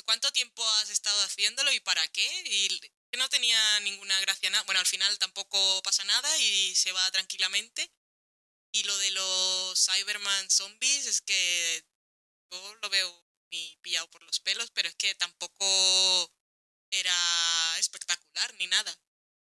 cuánto 0.03 0.33
tiempo 0.33 0.69
has 0.81 0.91
estado 0.91 1.23
haciéndolo 1.23 1.73
y 1.73 1.81
para 1.81 2.07
qué, 2.09 2.43
y 2.47 2.81
que 3.15 3.19
no 3.19 3.29
tenía 3.29 3.81
ninguna 3.81 4.19
gracia 4.23 4.51
nada. 4.51 4.65
Bueno, 4.65 4.81
al 4.81 4.87
final 4.87 5.17
tampoco 5.21 5.81
pasa 5.85 6.03
nada 6.03 6.37
y 6.39 6.75
se 6.75 6.91
va 6.91 7.13
tranquilamente. 7.13 7.89
Y 8.73 8.83
lo 8.83 8.99
de 8.99 9.13
los 9.13 9.87
Cyberman 9.87 10.51
zombies 10.51 11.07
es 11.07 11.21
que 11.21 11.85
yo 12.51 12.75
lo 12.83 12.91
veo 12.91 13.25
ni 13.53 13.79
pillado 13.83 14.11
por 14.11 14.21
los 14.25 14.41
pelos, 14.41 14.73
pero 14.73 14.89
es 14.89 14.97
que 14.97 15.15
tampoco 15.15 16.35
era 16.91 17.79
espectacular 17.79 18.53
ni 18.55 18.67
nada. 18.67 18.99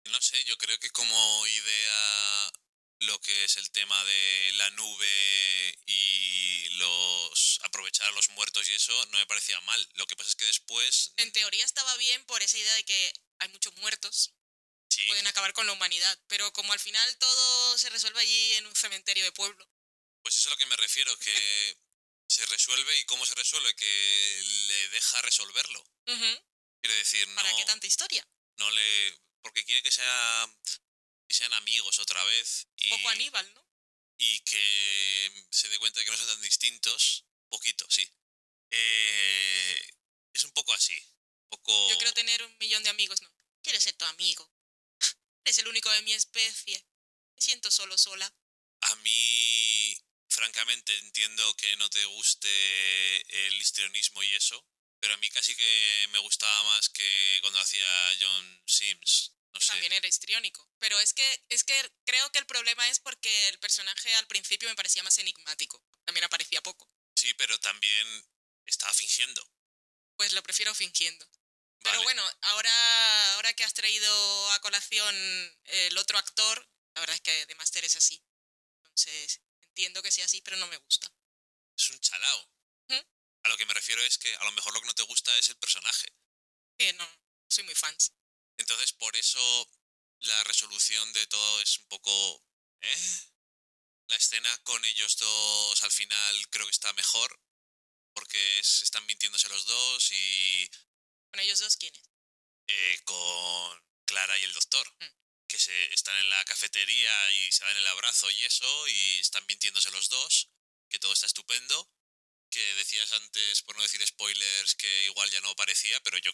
No 0.06 0.20
sé, 0.20 0.42
yo 0.42 0.58
creo 0.58 0.76
que 0.80 0.90
como 0.90 1.46
idea 1.46 2.52
lo 2.98 3.20
que 3.20 3.44
es 3.44 3.56
el 3.58 3.70
tema 3.70 4.02
de 4.04 4.52
la 4.54 4.70
nube 4.70 5.78
y 5.86 6.68
los 6.70 7.60
aprovechar 7.62 8.08
a 8.08 8.12
los 8.12 8.28
muertos 8.30 8.68
y 8.68 8.74
eso 8.74 9.06
no 9.06 9.18
me 9.18 9.26
parecía 9.26 9.60
mal. 9.60 9.88
Lo 9.94 10.06
que 10.06 10.16
pasa 10.16 10.30
es 10.30 10.36
que 10.36 10.46
después 10.46 11.12
En 11.16 11.30
teoría 11.30 11.64
estaba 11.64 11.96
bien 11.98 12.24
por 12.24 12.42
esa 12.42 12.58
idea 12.58 12.74
de 12.74 12.84
que 12.84 13.12
hay 13.42 13.48
muchos 13.50 13.74
muertos, 13.76 14.34
sí, 14.88 15.06
pueden 15.06 15.26
acabar 15.26 15.52
con 15.52 15.66
la 15.66 15.72
humanidad, 15.72 16.18
pero 16.28 16.52
como 16.52 16.72
al 16.72 16.80
final 16.80 17.18
todo 17.18 17.78
se 17.78 17.90
resuelve 17.90 18.20
allí 18.20 18.52
en 18.54 18.66
un 18.66 18.74
cementerio 18.74 19.24
de 19.24 19.32
pueblo, 19.32 19.68
pues 20.22 20.36
eso 20.36 20.42
es 20.42 20.46
a 20.48 20.50
lo 20.50 20.56
que 20.56 20.66
me 20.66 20.76
refiero, 20.76 21.16
que 21.18 21.76
se 22.28 22.46
resuelve 22.46 22.98
y 22.98 23.04
cómo 23.04 23.26
se 23.26 23.34
resuelve, 23.34 23.74
que 23.74 24.42
le 24.68 24.88
deja 24.90 25.22
resolverlo. 25.22 25.80
Ujú. 26.06 26.44
Quiere 26.80 26.96
decir, 26.96 27.28
no, 27.28 27.34
¿Para 27.36 27.56
qué 27.56 27.64
tanta 27.64 27.86
historia? 27.86 28.26
no 28.56 28.70
le... 28.70 29.20
Porque 29.42 29.64
quiere 29.64 29.82
que, 29.82 29.90
sea, 29.90 30.48
que 31.28 31.34
sean 31.34 31.52
amigos 31.54 31.98
otra 31.98 32.22
vez 32.24 32.68
y, 32.76 32.90
Poco 32.90 33.08
Aníbal, 33.08 33.54
¿no? 33.54 33.66
y 34.18 34.40
que 34.40 35.46
se 35.50 35.68
dé 35.68 35.78
cuenta 35.80 35.98
de 35.98 36.04
que 36.04 36.12
no 36.12 36.16
son 36.16 36.28
tan 36.28 36.42
distintos. 36.42 37.24
Poquito, 37.48 37.84
sí. 37.90 38.08
Eh, 38.70 39.82
es 40.32 40.44
un 40.44 40.52
poco 40.52 40.72
así. 40.74 40.94
Poco... 41.48 41.90
Yo 41.90 41.98
quiero 41.98 42.12
tener 42.12 42.42
un 42.44 42.56
millón 42.58 42.82
de 42.84 42.90
amigos, 42.90 43.20
¿no? 43.20 43.31
Quiero 43.62 43.80
ser 43.80 43.94
tu 43.94 44.04
amigo. 44.04 44.50
Eres 45.44 45.58
el 45.58 45.68
único 45.68 45.90
de 45.90 46.02
mi 46.02 46.12
especie. 46.12 46.84
Me 47.34 47.42
siento 47.42 47.70
solo 47.70 47.96
sola. 47.96 48.32
A 48.82 48.96
mí, 48.96 49.96
francamente, 50.28 50.96
entiendo 50.98 51.56
que 51.56 51.76
no 51.76 51.88
te 51.90 52.04
guste 52.06 53.46
el 53.46 53.54
histrionismo 53.60 54.22
y 54.22 54.34
eso, 54.34 54.66
pero 55.00 55.14
a 55.14 55.16
mí 55.18 55.28
casi 55.30 55.54
que 55.54 56.08
me 56.12 56.18
gustaba 56.18 56.62
más 56.64 56.88
que 56.88 57.38
cuando 57.40 57.60
hacía 57.60 57.86
John 58.20 58.62
Sims. 58.66 59.32
No 59.52 59.58
que 59.58 59.66
sé. 59.66 59.72
también 59.72 59.92
era 59.92 60.08
histriónico. 60.08 60.68
Pero 60.78 60.98
es 61.00 61.12
que, 61.12 61.44
es 61.48 61.62
que 61.62 61.92
creo 62.04 62.30
que 62.32 62.38
el 62.38 62.46
problema 62.46 62.88
es 62.88 62.98
porque 62.98 63.48
el 63.48 63.58
personaje 63.58 64.12
al 64.14 64.26
principio 64.26 64.68
me 64.68 64.74
parecía 64.74 65.02
más 65.02 65.18
enigmático. 65.18 65.84
También 66.04 66.24
aparecía 66.24 66.62
poco. 66.62 66.90
Sí, 67.14 67.34
pero 67.34 67.58
también 67.60 68.26
estaba 68.66 68.92
fingiendo. 68.94 69.48
Pues 70.16 70.32
lo 70.32 70.42
prefiero 70.42 70.74
fingiendo. 70.74 71.28
Pero 71.82 71.96
Vale. 71.96 72.04
bueno, 72.04 72.22
ahora, 72.42 73.34
ahora 73.34 73.52
que 73.54 73.64
has 73.64 73.74
traído 73.74 74.50
a 74.52 74.60
colación 74.60 75.14
el 75.64 75.98
otro 75.98 76.18
actor, 76.18 76.68
la 76.94 77.00
verdad 77.00 77.16
es 77.16 77.22
que 77.22 77.46
de 77.46 77.54
Master 77.56 77.84
es 77.84 77.96
así. 77.96 78.22
Entonces, 78.76 79.40
entiendo 79.60 80.02
que 80.02 80.10
sea 80.12 80.24
así, 80.26 80.40
pero 80.42 80.56
no 80.58 80.66
me 80.68 80.76
gusta. 80.78 81.12
Es 81.76 81.90
un 81.90 81.98
chalao. 82.00 82.50
¿Mm? 82.88 83.00
A 83.44 83.48
lo 83.48 83.56
que 83.56 83.66
me 83.66 83.74
refiero 83.74 84.02
es 84.02 84.18
que 84.18 84.34
a 84.36 84.44
lo 84.44 84.52
mejor 84.52 84.72
lo 84.74 84.80
que 84.80 84.86
no 84.86 84.94
te 84.94 85.02
gusta 85.04 85.36
es 85.38 85.48
el 85.48 85.56
personaje. 85.58 86.08
Que 86.78 86.92
no, 86.92 87.08
soy 87.48 87.64
muy 87.64 87.74
fans. 87.74 88.12
Entonces, 88.58 88.92
por 88.92 89.16
eso 89.16 89.70
la 90.20 90.44
resolución 90.44 91.12
de 91.12 91.26
todo 91.26 91.60
es 91.62 91.78
un 91.78 91.86
poco... 91.88 92.44
¿Eh? 92.80 93.20
La 94.08 94.16
escena 94.16 94.58
con 94.64 94.84
ellos 94.84 95.16
dos 95.16 95.82
al 95.82 95.90
final 95.92 96.48
creo 96.50 96.66
que 96.66 96.72
está 96.72 96.92
mejor, 96.92 97.40
porque 98.12 98.58
es- 98.58 98.82
están 98.82 99.06
mintiéndose 99.06 99.48
los 99.48 99.64
dos 99.64 100.12
y 100.12 100.70
Con 101.32 101.40
ellos 101.40 101.58
dos, 101.60 101.76
¿quién 101.76 101.94
es? 101.94 102.02
eh, 102.68 103.00
con 103.04 103.84
Clara 104.06 104.38
y 104.38 104.44
el 104.44 104.52
doctor, 104.52 104.86
Mm. 105.00 105.06
que 105.48 105.58
se 105.58 105.94
están 105.94 106.16
en 106.18 106.28
la 106.30 106.44
cafetería 106.44 107.30
y 107.32 107.52
se 107.52 107.64
dan 107.64 107.76
el 107.76 107.86
abrazo 107.88 108.30
y 108.30 108.44
eso, 108.44 108.88
y 108.88 109.18
están 109.18 109.44
mintiéndose 109.46 109.90
los 109.90 110.08
dos, 110.08 110.48
que 110.88 110.98
todo 110.98 111.12
está 111.12 111.26
estupendo, 111.26 111.90
que 112.50 112.60
decías 112.76 113.12
antes, 113.12 113.62
por 113.62 113.76
no 113.76 113.82
decir 113.82 114.06
spoilers, 114.06 114.74
que 114.76 115.04
igual 115.04 115.30
ya 115.30 115.40
no 115.40 115.50
aparecía, 115.50 116.00
pero 116.02 116.18
yo, 116.18 116.30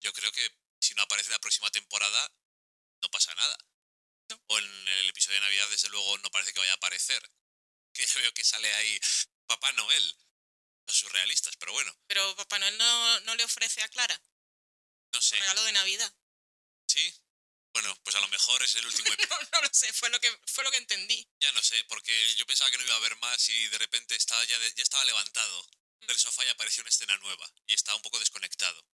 yo 0.00 0.12
creo 0.12 0.32
que 0.32 0.50
si 0.80 0.94
no 0.94 1.02
aparece 1.02 1.30
la 1.30 1.38
próxima 1.38 1.70
temporada, 1.70 2.32
no 3.02 3.10
pasa 3.10 3.34
nada. 3.34 3.56
No. 4.30 4.42
O 4.48 4.58
en 4.58 4.88
el 4.88 5.08
episodio 5.08 5.36
de 5.36 5.42
Navidad, 5.46 5.68
desde 5.70 5.88
luego, 5.90 6.18
no 6.18 6.30
parece 6.30 6.52
que 6.52 6.60
vaya 6.60 6.72
a 6.72 6.76
aparecer. 6.76 7.22
Que 7.92 8.06
ya 8.06 8.20
veo 8.20 8.32
que 8.34 8.44
sale 8.44 8.72
ahí 8.74 9.00
Papá 9.46 9.72
Noel. 9.72 10.16
Los 10.86 10.96
surrealistas, 10.96 11.56
pero 11.56 11.72
bueno, 11.72 11.92
Pero 12.06 12.36
Papá 12.36 12.58
Noel 12.58 12.76
no, 12.78 13.20
no 13.20 13.34
le 13.34 13.44
ofrece 13.44 13.82
a 13.82 13.88
Clara 13.88 14.20
no 15.12 15.18
un 15.18 15.22
sé. 15.22 15.36
regalo 15.38 15.62
de 15.64 15.72
Navidad. 15.72 16.14
¿Sí? 16.88 17.14
Bueno, 17.72 17.96
pues 18.02 18.16
a 18.16 18.20
lo 18.20 18.28
mejor 18.28 18.62
es 18.64 18.74
el 18.74 18.86
último 18.86 19.12
episodio. 19.12 19.30
No, 19.52 19.58
no 19.60 19.62
lo 19.62 19.68
sé, 19.72 19.92
fue 19.92 20.10
lo 20.10 20.18
que, 20.20 20.30
fue 20.46 20.64
lo 20.64 20.70
que 20.70 20.78
entendí. 20.78 21.26
Ya 21.40 21.52
no 21.52 21.62
sé, 21.62 21.82
porque 21.84 22.12
yo 22.34 22.44
pensaba 22.46 22.70
que 22.70 22.78
no 22.78 22.84
iba 22.84 22.94
a 22.94 22.98
haber 22.98 23.16
más 23.16 23.48
y 23.48 23.68
de 23.68 23.78
repente 23.78 24.14
estaba 24.16 24.44
ya, 24.44 24.58
de- 24.58 24.74
ya 24.74 24.82
estaba 24.82 25.04
levantado 25.04 25.68
del 26.00 26.18
sofá 26.18 26.44
y 26.44 26.48
apareció 26.48 26.82
una 26.82 26.88
escena 26.90 27.16
nueva 27.18 27.48
y 27.66 27.74
estaba 27.74 27.96
un 27.96 28.02
poco 28.02 28.18
desconectado. 28.18 28.84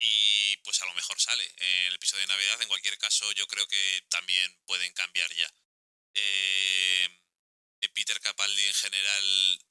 Y 0.00 0.56
pues 0.58 0.80
a 0.82 0.86
lo 0.86 0.94
mejor 0.94 1.20
sale 1.20 1.44
en 1.58 1.86
el 1.86 1.94
episodio 1.94 2.22
de 2.22 2.26
Navidad. 2.26 2.60
En 2.62 2.68
cualquier 2.68 2.98
caso, 2.98 3.30
yo 3.32 3.46
creo 3.46 3.66
que 3.68 4.04
también 4.10 4.60
pueden 4.66 4.92
cambiar 4.92 5.32
ya. 5.34 5.48
Eh, 6.14 7.08
eh, 7.82 7.88
Peter 7.90 8.20
Capaldi 8.20 8.66
en 8.66 8.74
general 8.74 9.64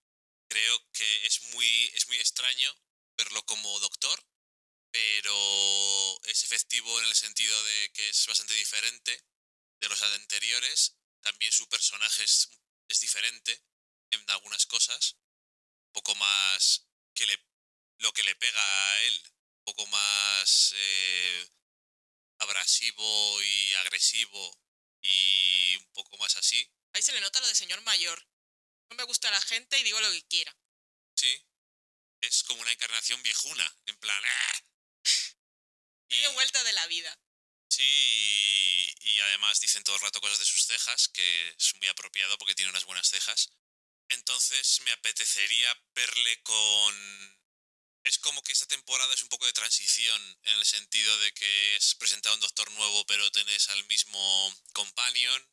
creo 0.50 0.90
que 0.94 1.26
es 1.26 1.42
muy, 1.54 1.92
es 1.96 2.08
muy 2.08 2.18
extraño 2.20 2.74
verlo 3.18 3.44
como 3.46 3.80
doctor, 3.80 4.24
pero 4.94 6.22
es 6.26 6.44
efectivo 6.44 7.00
en 7.00 7.06
el 7.06 7.16
sentido 7.16 7.64
de 7.64 7.92
que 7.94 8.10
es 8.10 8.28
bastante 8.28 8.54
diferente 8.54 9.26
de 9.82 9.90
los 9.90 10.00
anteriores. 10.04 10.96
También 11.22 11.52
su 11.52 11.68
personaje 11.68 12.24
es, 12.24 12.50
es 12.88 13.00
diferente 13.00 13.64
en 14.12 14.30
algunas 14.30 14.68
cosas, 14.68 15.18
un 15.88 15.94
poco 15.94 16.14
más 16.16 16.88
que 17.16 17.26
le, 17.26 17.44
lo 18.00 18.14
que 18.14 18.24
le 18.24 18.36
pega 18.36 18.62
a 18.62 19.02
él, 19.02 19.24
un 19.58 19.64
poco 19.64 19.88
más 19.88 20.74
eh, 20.76 21.50
abrasivo 22.38 23.42
y 23.42 23.74
agresivo 23.76 24.62
y 25.02 25.76
un 25.78 25.92
poco 25.94 26.18
más 26.18 26.36
así. 26.36 26.72
Ahí 26.94 27.02
se 27.02 27.14
le 27.14 27.22
nota 27.22 27.40
lo 27.40 27.48
de 27.48 27.56
señor 27.56 27.82
mayor. 27.82 28.28
No 28.92 28.96
me 28.96 29.04
gusta 29.06 29.32
la 29.32 29.42
gente 29.42 29.80
y 29.80 29.84
digo 29.84 30.00
lo 30.02 30.12
que 30.12 30.28
quiera. 30.28 30.56
Sí, 31.16 31.44
es 32.22 32.44
como 32.44 32.62
una 32.62 32.72
encarnación 32.72 33.24
viejuna, 33.24 33.76
en 33.88 33.98
plan... 33.98 34.24
¡ah! 34.24 34.73
Tiene 36.14 36.28
vuelta 36.36 36.64
de 36.64 36.74
la 36.74 36.86
vida. 36.86 37.20
Sí, 37.68 38.94
y, 39.02 39.20
además 39.22 39.60
dicen 39.60 39.84
todo 39.84 39.96
el 39.96 40.02
rato 40.04 40.22
cosas 40.22 40.38
de 40.38 40.46
sus 40.46 40.64
cejas, 40.68 41.08
que 41.08 41.50
es 41.58 41.74
muy 41.78 41.88
apropiado 41.88 42.38
porque 42.38 42.54
tiene 42.54 42.70
unas 42.70 42.86
buenas 42.86 43.10
cejas. 43.10 43.50
Entonces 44.10 44.82
me 44.82 44.92
apetecería 44.92 45.76
verle 45.96 46.44
con... 46.44 47.40
Es 48.04 48.20
como 48.20 48.44
que 48.44 48.52
esta 48.52 48.68
temporada 48.68 49.12
es 49.16 49.24
un 49.24 49.30
poco 49.30 49.48
de 49.48 49.54
transición, 49.54 50.22
en 50.44 50.58
el 50.60 50.66
sentido 50.66 51.18
de 51.18 51.34
que 51.34 51.76
es 51.78 51.96
presentado 51.96 52.36
un 52.36 52.42
doctor 52.42 52.70
nuevo, 52.74 53.06
pero 53.08 53.32
tenés 53.32 53.70
al 53.70 53.84
mismo 53.86 54.56
companion, 54.74 55.50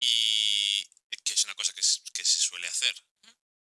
y 0.00 0.82
que 1.22 1.34
es 1.34 1.44
una 1.44 1.54
cosa 1.54 1.72
que, 1.72 1.82
que 2.14 2.24
se 2.24 2.40
suele 2.40 2.66
hacer. 2.66 2.94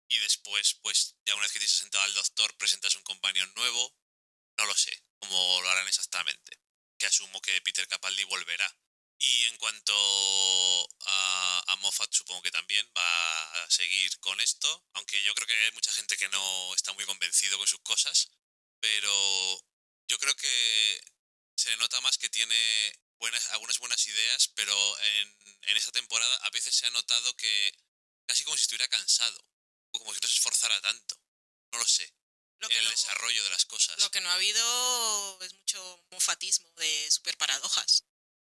Y 0.09 0.19
después, 0.19 0.75
pues, 0.81 1.17
ya 1.25 1.35
una 1.35 1.43
vez 1.43 1.53
que 1.53 1.59
te 1.59 1.65
has 1.65 1.73
sentado 1.73 2.05
al 2.05 2.15
doctor, 2.15 2.57
presentas 2.57 2.95
un 2.95 3.03
companion 3.03 3.53
nuevo. 3.55 3.97
No 4.59 4.67
lo 4.67 4.77
sé 4.77 5.04
cómo 5.29 5.63
lo 5.63 5.71
harán 5.71 5.89
exactamente 5.89 6.59
que 6.99 7.07
asumo 7.07 7.41
que 7.41 7.61
Peter 7.63 7.87
Capaldi 7.89 8.25
volverá. 8.25 8.77
Y 9.19 9.45
en 9.47 9.57
cuanto 9.57 9.95
a, 11.07 11.65
a 11.69 11.77
Moffat, 11.77 12.13
supongo 12.13 12.43
que 12.43 12.51
también 12.51 12.87
va 12.97 13.65
a 13.65 13.71
seguir 13.71 14.19
con 14.19 14.39
esto, 14.41 14.85
aunque 14.95 15.23
yo 15.23 15.35
creo 15.35 15.47
que 15.47 15.55
hay 15.55 15.73
mucha 15.73 15.93
gente 15.93 16.17
que 16.17 16.29
no 16.29 16.75
está 16.75 16.93
muy 16.93 17.05
convencido 17.05 17.57
con 17.57 17.67
sus 17.67 17.81
cosas, 17.81 18.31
pero 18.81 19.65
yo 20.09 20.19
creo 20.19 20.35
que 20.37 21.01
se 21.57 21.77
nota 21.77 22.01
más 22.01 22.19
que 22.19 22.29
tiene 22.29 22.93
buenas, 23.19 23.49
algunas 23.51 23.79
buenas 23.79 24.07
ideas, 24.07 24.49
pero 24.55 24.75
en, 25.01 25.39
en 25.63 25.77
esta 25.77 25.93
temporada 25.93 26.37
a 26.45 26.51
veces 26.51 26.75
se 26.75 26.87
ha 26.87 26.91
notado 26.91 27.35
que 27.37 27.73
casi 28.27 28.45
como 28.45 28.57
si 28.57 28.63
estuviera 28.63 28.89
cansado, 28.89 29.47
o 29.93 29.99
como 30.01 30.13
si 30.13 30.21
no 30.23 30.29
se 30.29 30.35
esforzara 30.35 30.81
tanto. 30.81 31.17
No 31.73 31.79
lo 31.79 31.87
sé, 31.87 32.13
Lo 32.61 32.69
que, 32.69 32.79
el 32.79 32.85
no, 32.85 32.91
desarrollo 32.91 33.45
de 33.45 33.51
las 33.51 33.65
cosas. 33.67 33.99
lo 33.99 34.11
que 34.11 34.21
no 34.21 34.31
ha 34.31 34.35
habido 34.35 35.43
es 35.43 35.53
mucho 35.55 36.07
mofatismo 36.11 36.71
de 36.77 37.11
super 37.11 37.37
paradojas. 37.37 38.05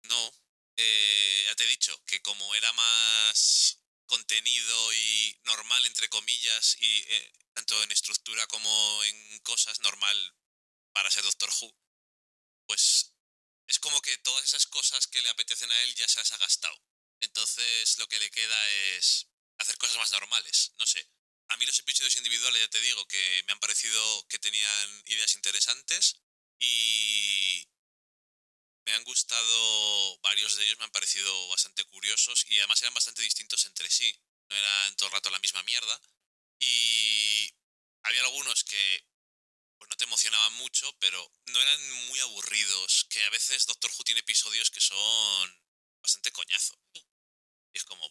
No, 0.03 0.33
eh, 0.77 1.45
ya 1.47 1.55
te 1.57 1.65
he 1.65 1.69
dicho 1.69 2.03
que 2.05 2.21
como 2.21 2.55
era 2.55 2.73
más 2.73 3.79
contenido 4.07 4.93
y 4.93 5.41
normal, 5.45 5.87
entre 5.87 6.09
comillas, 6.09 6.77
y 6.81 7.05
eh, 7.09 7.33
tanto 7.55 7.83
en 7.83 7.93
estructura 7.93 8.47
como 8.49 9.05
en 9.05 9.41
cosas 9.41 9.81
normal 9.81 10.37
para 10.93 11.11
ser 11.11 11.23
Doctor 11.23 11.51
Who, 11.61 11.75
pues 12.67 13.15
es 13.67 13.79
como 13.79 14.01
que 14.03 14.19
todas 14.19 14.45
esas 14.45 14.67
cosas 14.67 15.07
que 15.07 15.23
le 15.23 15.31
apetecen 15.31 15.71
a 15.71 15.83
él 15.85 15.95
ya 15.95 16.09
se 16.09 16.19
las 16.19 16.33
ha 16.33 16.39
gastado. 16.39 16.79
Entonces 17.21 17.99
lo 17.99 18.09
que 18.09 18.19
le 18.19 18.31
queda 18.31 18.69
es 18.97 19.29
hacer 19.59 19.79
cosas 19.79 19.97
más 19.97 20.11
normales, 20.13 20.73
no 20.79 20.87
sé. 20.87 21.09
A 21.53 21.57
mí 21.59 21.67
los 21.67 21.79
episodios 21.79 22.17
individuales, 22.17 22.63
ya 22.63 22.69
te 22.69 22.81
digo, 22.81 23.07
que 23.07 23.45
me 23.47 23.53
han 23.53 23.61
parecido 23.61 24.27
que 24.29 24.39
tenían 24.39 25.03
ideas 25.07 25.35
interesantes 25.35 26.23
y, 26.59 27.69
me 28.85 28.93
han 28.93 29.05
gustado, 29.05 30.19
varios 30.21 30.57
de 30.57 30.65
ellos 30.65 30.79
me 30.79 30.85
han 30.85 30.91
parecido 30.91 31.49
bastante 31.49 31.85
curiosos 31.85 32.45
y 32.49 32.59
además 32.59 32.83
eran 32.83 32.95
bastante 32.95 33.23
distintos 33.23 33.65
entre 33.67 33.89
sí. 33.91 34.13
No 34.49 34.57
eran 34.57 34.97
todo 34.97 35.09
el 35.09 35.13
rato 35.13 35.31
la 35.31 35.39
misma 35.39 35.63
mierda. 35.63 36.01
Y 36.59 37.55
había 38.03 38.23
algunos 38.23 38.65
que 38.65 39.07
pues 39.79 39.89
no 39.89 39.97
te 39.97 40.05
emocionaban 40.05 40.53
mucho, 40.55 40.93
pero 40.99 41.33
no 41.47 41.61
eran 41.61 41.93
muy 42.09 42.19
aburridos. 42.21 43.07
Que 43.09 43.25
a 43.25 43.31
veces 43.31 43.67
Doctor 43.67 43.91
Who 43.97 44.05
tiene 44.05 44.21
episodios 44.21 44.71
que 44.71 44.81
son 44.81 45.63
bastante 46.01 46.33
coñazo. 46.33 46.79
Es 47.73 47.85
como... 47.85 48.11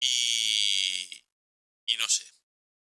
Y... 0.00 1.21
Y 1.86 1.96
no 1.96 2.08
sé. 2.08 2.24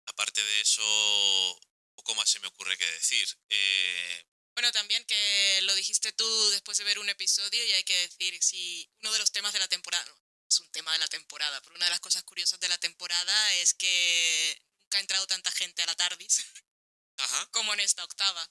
Aparte 0.05 0.43
de 0.43 0.61
eso, 0.61 1.59
poco 1.95 2.15
más 2.15 2.29
se 2.29 2.39
me 2.39 2.47
ocurre 2.47 2.77
que 2.77 2.85
decir. 2.91 3.27
Eh, 3.49 4.25
Bueno, 4.55 4.71
también 4.71 5.03
que 5.05 5.59
lo 5.63 5.75
dijiste 5.75 6.11
tú 6.13 6.49
después 6.51 6.77
de 6.77 6.83
ver 6.83 6.99
un 6.99 7.09
episodio 7.09 7.63
y 7.65 7.73
hay 7.73 7.83
que 7.83 7.97
decir 7.99 8.41
si 8.41 8.89
uno 9.01 9.11
de 9.13 9.19
los 9.19 9.31
temas 9.31 9.53
de 9.53 9.59
la 9.59 9.67
temporada, 9.67 10.03
no, 10.05 10.19
es 10.49 10.59
un 10.59 10.71
tema 10.71 10.91
de 10.93 10.99
la 10.99 11.07
temporada, 11.07 11.61
pero 11.61 11.75
una 11.75 11.85
de 11.85 11.91
las 11.91 11.99
cosas 11.99 12.23
curiosas 12.23 12.59
de 12.59 12.69
la 12.69 12.77
temporada 12.77 13.53
es 13.55 13.73
que 13.73 14.61
nunca 14.79 14.97
ha 14.97 15.01
entrado 15.01 15.27
tanta 15.27 15.51
gente 15.51 15.83
a 15.83 15.85
la 15.85 15.95
TARDIS 15.95 16.43
Ajá, 17.17 17.49
como 17.51 17.73
en 17.73 17.81
esta 17.81 18.03
octava. 18.03 18.49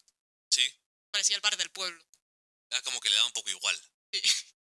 sí. 0.51 0.69
Parecía 1.11 1.37
el 1.37 1.41
bar 1.43 1.57
del 1.57 1.71
pueblo. 1.71 2.05
Era 2.69 2.83
como 2.83 3.01
que 3.01 3.09
le 3.09 3.15
daba 3.15 3.27
un 3.29 3.33
poco 3.33 3.49
igual. 3.51 3.77
Sí. 4.13 4.21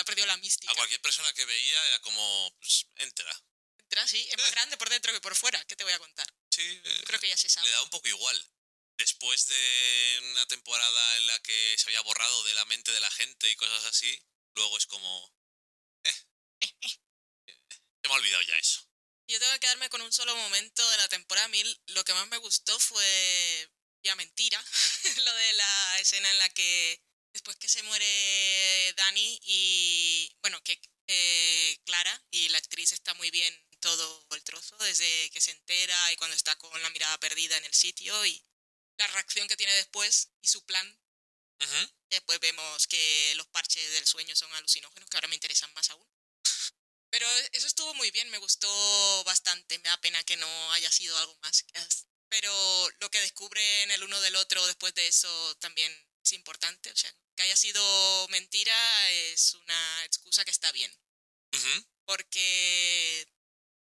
Ha 0.00 0.04
perdido 0.04 0.26
la 0.28 0.36
mística. 0.36 0.70
A 0.72 0.76
cualquier 0.76 1.02
persona 1.02 1.30
que 1.32 1.44
veía 1.44 1.86
era 1.88 2.00
como, 2.02 2.56
pues, 2.60 2.86
entra. 2.98 3.28
Entra 3.88 4.02
así, 4.02 4.20
es 4.30 4.36
más 4.36 4.50
grande 4.50 4.76
por 4.76 4.90
dentro 4.90 5.14
que 5.14 5.20
por 5.22 5.34
fuera. 5.34 5.64
¿Qué 5.64 5.74
te 5.74 5.82
voy 5.82 5.94
a 5.94 5.98
contar? 5.98 6.26
Sí, 6.50 6.60
eh, 6.84 7.02
Creo 7.06 7.18
que 7.20 7.28
ya 7.28 7.38
se 7.38 7.48
sabe. 7.48 7.66
le 7.66 7.72
da 7.72 7.82
un 7.82 7.88
poco 7.88 8.06
igual. 8.06 8.52
Después 8.98 9.46
de 9.46 10.20
una 10.32 10.46
temporada 10.46 11.16
en 11.16 11.26
la 11.26 11.38
que 11.40 11.74
se 11.78 11.86
había 11.86 12.02
borrado 12.02 12.42
de 12.44 12.52
la 12.52 12.66
mente 12.66 12.92
de 12.92 13.00
la 13.00 13.10
gente 13.12 13.48
y 13.48 13.56
cosas 13.56 13.86
así, 13.86 14.22
luego 14.56 14.76
es 14.76 14.84
como... 14.84 15.34
eh, 16.04 16.14
se 17.46 18.08
me 18.08 18.10
ha 18.10 18.16
olvidado 18.16 18.42
ya 18.42 18.58
eso. 18.58 18.86
Yo 19.26 19.38
tengo 19.38 19.52
que 19.54 19.60
quedarme 19.60 19.88
con 19.88 20.02
un 20.02 20.12
solo 20.12 20.36
momento 20.36 20.86
de 20.90 20.96
la 20.98 21.08
temporada 21.08 21.48
1000. 21.48 21.80
Lo 21.86 22.04
que 22.04 22.12
más 22.12 22.28
me 22.28 22.36
gustó 22.36 22.78
fue, 22.78 23.70
ya 24.04 24.14
mentira, 24.16 24.62
lo 25.24 25.34
de 25.34 25.52
la 25.54 25.98
escena 26.00 26.30
en 26.30 26.38
la 26.40 26.48
que 26.50 27.02
después 27.32 27.56
que 27.56 27.68
se 27.68 27.82
muere 27.84 28.92
Dani 28.98 29.40
y, 29.44 30.36
bueno, 30.42 30.62
que 30.62 30.78
eh, 31.06 31.78
Clara 31.86 32.22
y 32.30 32.50
la 32.50 32.58
actriz 32.58 32.92
está 32.92 33.14
muy 33.14 33.30
bien 33.30 33.67
todo 33.80 34.26
el 34.30 34.44
trozo, 34.44 34.76
desde 34.78 35.30
que 35.30 35.40
se 35.40 35.50
entera 35.50 36.12
y 36.12 36.16
cuando 36.16 36.36
está 36.36 36.56
con 36.56 36.82
la 36.82 36.90
mirada 36.90 37.18
perdida 37.20 37.56
en 37.56 37.64
el 37.64 37.74
sitio 37.74 38.24
y 38.26 38.44
la 38.98 39.06
reacción 39.08 39.48
que 39.48 39.56
tiene 39.56 39.72
después 39.74 40.30
y 40.40 40.48
su 40.48 40.64
plan. 40.64 40.86
Ujú. 41.60 41.92
Después 42.10 42.40
vemos 42.40 42.86
que 42.86 43.34
los 43.36 43.46
parches 43.48 43.92
del 43.92 44.06
sueño 44.06 44.34
son 44.36 44.52
alucinógenos, 44.54 45.08
que 45.08 45.16
ahora 45.16 45.28
me 45.28 45.34
interesan 45.34 45.72
más 45.74 45.90
aún. 45.90 46.08
Pero 47.10 47.26
eso 47.52 47.66
estuvo 47.66 47.94
muy 47.94 48.10
bien, 48.10 48.28
me 48.30 48.38
gustó 48.38 48.68
bastante. 49.24 49.78
Me 49.78 49.88
da 49.88 50.00
pena 50.00 50.22
que 50.24 50.36
no 50.36 50.72
haya 50.72 50.90
sido 50.90 51.16
algo 51.18 51.36
más. 51.42 51.64
Pero 52.28 52.90
lo 53.00 53.10
que 53.10 53.20
descubre 53.20 53.82
en 53.82 53.90
el 53.90 54.02
uno 54.02 54.20
del 54.20 54.36
otro 54.36 54.66
después 54.66 54.94
de 54.94 55.06
eso 55.06 55.56
también 55.56 55.90
es 56.22 56.32
importante. 56.32 56.90
O 56.90 56.96
sea, 56.96 57.12
que 57.34 57.42
haya 57.44 57.56
sido 57.56 58.28
mentira 58.28 59.10
es 59.10 59.54
una 59.54 60.04
excusa 60.04 60.44
que 60.44 60.50
está 60.50 60.70
bien. 60.72 60.92
Ujú. 61.52 61.86
Porque 62.04 63.26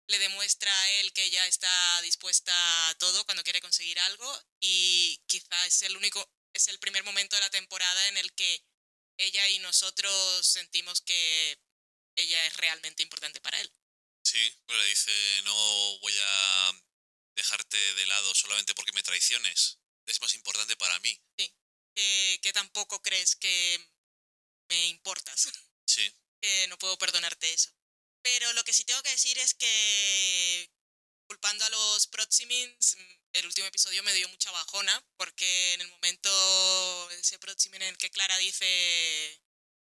le 0.07 0.19
demuestra 0.19 0.71
a 0.71 0.89
él 0.99 1.13
que 1.13 1.23
ella 1.23 1.45
está 1.47 2.01
dispuesta 2.01 2.89
a 2.89 2.95
todo 2.95 3.23
cuando 3.25 3.43
quiere 3.43 3.61
conseguir 3.61 3.99
algo. 3.99 4.43
Y 4.59 5.21
quizá 5.27 5.65
es 5.65 5.81
el 5.83 5.95
único, 5.95 6.27
es 6.53 6.67
el 6.67 6.79
primer 6.79 7.03
momento 7.03 7.35
de 7.35 7.41
la 7.41 7.49
temporada 7.49 8.07
en 8.07 8.17
el 8.17 8.33
que 8.33 8.63
ella 9.17 9.47
y 9.49 9.59
nosotros 9.59 10.45
sentimos 10.45 11.01
que 11.01 11.59
ella 12.15 12.45
es 12.45 12.57
realmente 12.57 13.03
importante 13.03 13.39
para 13.41 13.59
él. 13.61 13.71
Sí, 14.23 14.55
pero 14.65 14.79
le 14.79 14.85
dice, 14.85 15.41
no 15.43 15.99
voy 15.99 16.13
a 16.21 16.71
dejarte 17.35 17.77
de 17.95 18.05
lado 18.05 18.33
solamente 18.35 18.73
porque 18.75 18.93
me 18.93 19.03
traiciones. 19.03 19.79
Es 20.05 20.21
más 20.21 20.33
importante 20.33 20.75
para 20.75 20.99
mí. 20.99 21.19
Que, 21.37 22.39
que 22.41 22.53
tampoco 22.53 23.01
crees 23.01 23.35
que 23.35 23.79
me 24.69 24.87
importas, 24.87 25.49
Sí. 25.85 26.11
que 26.41 26.67
no 26.67 26.77
puedo 26.77 26.97
perdonarte 26.97 27.53
eso. 27.53 27.71
Pero 28.23 28.53
lo 28.53 28.63
que 28.63 28.73
sí 28.73 28.85
tengo 28.85 29.03
que 29.03 29.11
decir 29.11 29.37
es 29.37 29.53
que, 29.53 30.71
culpando 31.27 31.63
a 31.65 31.69
los 31.69 32.07
Proximins, 32.07 32.95
mm, 32.95 33.19
el 33.33 33.45
último 33.45 33.67
episodio 33.67 34.01
me 34.03 34.13
dio 34.13 34.29
mucha 34.29 34.51
bajona, 34.51 35.05
porque 35.17 35.73
en 35.73 35.81
el 35.81 35.89
momento 35.89 37.11
ese 37.11 37.37
Proximin 37.39 37.81
en 37.81 37.89
el 37.89 37.97
que 37.97 38.09
Clara 38.11 38.37
dice 38.37 38.65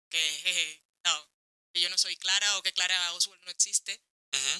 que, 0.10 0.39
jeje, 0.44 0.84
no, 1.04 1.32
que 1.74 1.82
yo 1.82 1.89
no 1.89 1.98
soy 1.98 2.15
Clara 2.17 2.58
o 2.58 2.63
que 2.63 2.74
Clara 2.74 3.13
Oswald 3.13 3.41
no 3.44 3.52
existe, 3.52 4.02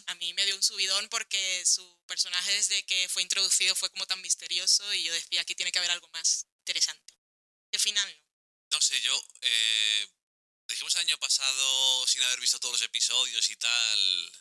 a 0.08 0.16
mí 0.16 0.34
me 0.34 0.46
dio 0.46 0.56
un 0.56 0.64
subidón 0.64 1.08
porque 1.08 1.66
su 1.66 1.98
personaje 2.06 2.52
desde 2.52 2.84
que 2.84 3.08
fue 3.08 3.22
introducido 3.22 3.74
fue 3.76 3.90
como 3.90 4.06
tan 4.06 4.22
misterioso 4.22 4.94
y 4.94 5.04
yo 5.04 5.14
decía 5.14 5.42
aquí 5.42 5.56
tiene 5.56 5.72
que 5.72 5.80
haber 5.80 5.92
algo 5.92 6.10
más 6.10 6.46
interesante. 6.60 7.14
Y 7.72 7.78
al 7.78 7.82
final 7.82 8.22
no. 8.26 8.32
No 8.72 8.82
sé, 8.82 9.00
yo... 9.02 9.26
Eh, 9.42 10.08
dijimos 10.72 10.96
el 10.96 11.02
año 11.02 11.18
pasado 11.20 12.08
sin 12.08 12.22
haber 12.24 12.40
visto 12.40 12.60
todos 12.60 12.74
los 12.74 12.82
episodios 12.82 13.50
y 13.50 13.56
tal, 13.58 14.32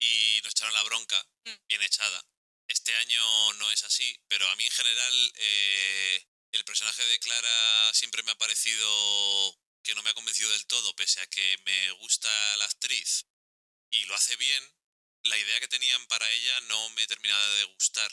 y 0.00 0.40
nos 0.42 0.52
echaron 0.52 0.74
la 0.74 0.82
bronca, 0.84 1.28
Mm. 1.44 1.54
bien 1.68 1.82
echada. 1.82 2.26
Este 2.68 2.94
año 2.96 3.52
no 3.54 3.70
es 3.72 3.82
así, 3.84 4.16
pero 4.28 4.48
a 4.48 4.56
mí 4.56 4.64
en 4.64 4.70
general 4.72 5.32
eh, 5.36 6.26
el 6.52 6.64
personaje 6.64 7.04
de 7.04 7.18
Clara 7.18 7.90
siempre 7.94 8.22
me 8.22 8.32
ha 8.32 8.38
parecido 8.38 9.58
que 9.82 9.94
no 9.94 10.02
me 10.02 10.10
ha 10.10 10.14
convencido 10.14 10.50
del 10.50 10.66
todo, 10.66 10.94
pese 10.96 11.20
a 11.20 11.26
que 11.26 11.58
me 11.64 11.90
gusta 11.92 12.56
la 12.58 12.64
actriz 12.66 13.26
y 13.90 14.04
lo 14.06 14.14
hace 14.14 14.36
bien, 14.36 14.74
la 15.24 15.36
idea 15.36 15.60
que 15.60 15.68
tenían 15.68 16.06
para 16.06 16.30
ella 16.30 16.60
no 16.62 16.90
me 16.90 17.06
terminaba 17.06 17.46
de 17.56 17.64
gustar. 17.64 18.10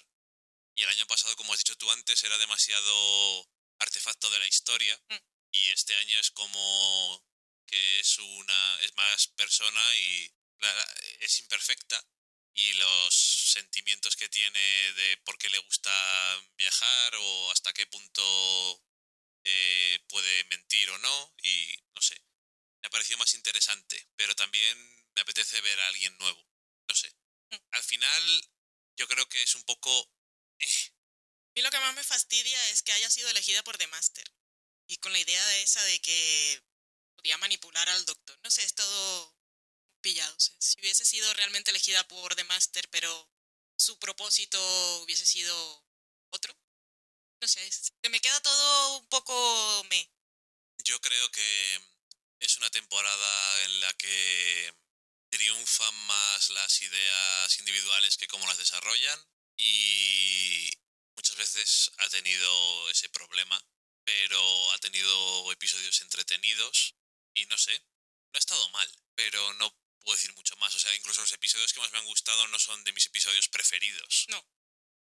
Y 0.76 0.84
el 0.84 0.90
año 0.90 1.08
pasado, 1.08 1.36
como 1.36 1.54
has 1.54 1.60
dicho 1.60 1.76
tú 1.78 1.90
antes, 1.92 2.24
era 2.24 2.38
demasiado 2.38 3.50
artefacto 3.80 4.30
de 4.30 4.40
la 4.40 4.48
historia. 4.48 5.00
Mm. 5.10 5.18
Y 5.52 5.72
este 5.72 5.96
año 5.96 6.20
es 6.20 6.32
como 6.32 7.26
que 7.68 8.00
es 8.00 8.18
una. 8.20 8.80
es 8.82 8.96
más 8.96 9.28
persona 9.30 9.96
y 9.98 10.32
la- 10.60 10.96
es 11.20 11.40
imperfecta. 11.42 12.04
Y 12.54 12.74
los 12.74 13.14
sentimientos 13.14 14.16
que 14.16 14.30
tiene 14.30 14.60
de 14.94 15.18
por 15.26 15.38
qué 15.38 15.50
le 15.50 15.60
gusta 15.60 15.92
viajar 16.58 17.16
o 17.16 17.52
hasta 17.52 17.72
qué 17.74 17.86
punto 17.88 18.84
eh, 19.44 20.00
puede 20.10 20.44
mentir 20.46 20.90
o 20.90 20.98
no. 21.00 21.36
Y 21.44 21.76
no 21.96 22.02
sé. 22.02 22.16
Me 22.82 22.88
ha 22.88 22.90
parecido 22.90 23.18
más 23.20 23.34
interesante. 23.36 24.10
Pero 24.16 24.36
también 24.36 24.76
me 25.16 25.22
apetece 25.22 25.62
ver 25.62 25.80
a 25.82 25.88
alguien 25.88 26.18
nuevo. 26.18 26.48
No 26.90 26.96
sé. 26.96 27.14
Mm. 27.52 27.56
Al 27.72 27.84
final, 27.84 28.50
yo 28.98 29.08
creo 29.08 29.28
que 29.30 29.42
es 29.44 29.56
un 29.56 29.64
poco. 29.64 29.92
eh, 30.60 30.66
A 30.68 31.52
mí 31.56 31.62
lo 31.62 31.70
que 31.72 31.80
más 31.80 31.96
me 31.96 32.04
fastidia 32.04 32.70
es 32.70 32.82
que 32.84 32.92
haya 32.94 33.10
sido 33.10 33.30
elegida 33.30 33.64
por 33.64 33.78
The 33.78 33.88
Master. 33.88 34.26
Y 34.88 34.98
con 34.98 35.12
la 35.14 35.20
idea 35.20 35.46
de 35.48 35.62
esa 35.64 35.84
de 35.84 36.00
que 36.02 36.64
podía 37.28 37.38
manipular 37.40 37.90
al 37.90 38.06
doctor. 38.06 38.40
No 38.42 38.50
sé, 38.50 38.64
es 38.64 38.74
todo 38.74 39.36
pillado. 40.00 40.34
si 40.40 40.80
hubiese 40.80 41.04
sido 41.04 41.34
realmente 41.34 41.72
elegida 41.72 42.08
por 42.08 42.34
The 42.36 42.46
Master, 42.46 42.88
pero 42.90 43.30
su 43.76 44.00
propósito 44.00 44.58
hubiese 45.02 45.26
sido 45.26 45.86
otro. 46.30 46.58
No 47.42 47.48
sé, 47.50 47.70
se 47.70 47.92
me 48.10 48.22
queda 48.22 48.40
todo 48.42 49.00
un 49.00 49.10
poco 49.10 49.86
me. 49.90 50.10
Yo 50.86 51.02
creo 51.02 51.30
que 51.32 51.82
es 52.40 52.56
una 52.60 52.70
temporada 52.70 53.64
en 53.66 53.82
la 53.82 53.94
que 53.96 54.74
triunfan 55.30 55.96
más 56.06 56.50
las 56.52 56.82
ideas 56.82 57.60
individuales 57.60 58.16
que 58.16 58.30
cómo 58.30 58.48
las 58.48 58.58
desarrollan 58.58 59.20
y 59.58 60.70
muchas 61.18 61.36
veces 61.36 61.92
ha 61.98 62.08
tenido 62.08 62.90
ese 62.90 63.10
problema, 63.10 63.62
pero 64.06 64.72
ha 64.72 64.78
tenido 64.78 65.52
episodios 65.52 66.00
entretenidos 66.00 66.97
y 67.42 67.46
no 67.48 67.58
sé, 67.58 67.78
no 67.80 68.38
ha 68.38 68.40
estado 68.40 68.70
mal, 68.70 68.90
pero 69.16 69.54
no 69.56 69.70
puedo 70.00 70.16
decir 70.16 70.34
mucho 70.34 70.56
más. 70.58 70.74
O 70.76 70.80
sea, 70.80 70.94
incluso 70.96 71.22
los 71.22 71.32
episodios 71.32 71.74
que 71.74 71.80
más 71.80 71.92
me 71.92 72.00
han 72.00 72.06
gustado 72.06 72.48
no 72.48 72.60
son 72.60 72.84
de 72.84 72.94
mis 72.94 73.06
episodios 73.06 73.50
preferidos. 73.50 74.26
No. 74.30 74.46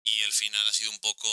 Y 0.04 0.22
el 0.22 0.34
final 0.34 0.66
ha 0.68 0.74
sido 0.74 0.92
un 0.92 1.00
poco 1.00 1.28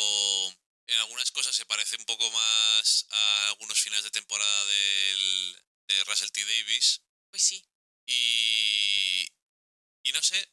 en 0.87 0.99
algunas 0.99 1.31
cosas 1.31 1.55
se 1.55 1.67
parece 1.67 1.97
un 1.97 2.05
poco 2.05 2.29
más 2.31 3.07
a 3.11 3.49
algunos 3.49 3.81
finales 3.81 4.05
de 4.05 4.11
temporada 4.11 4.65
del, 4.67 5.63
de 5.89 6.05
Russell 6.05 6.31
T. 6.31 6.45
Davis. 6.45 7.03
Pues 7.31 7.43
sí. 7.43 7.65
Y. 8.07 9.27
Y 10.05 10.13
no 10.13 10.23
sé. 10.23 10.53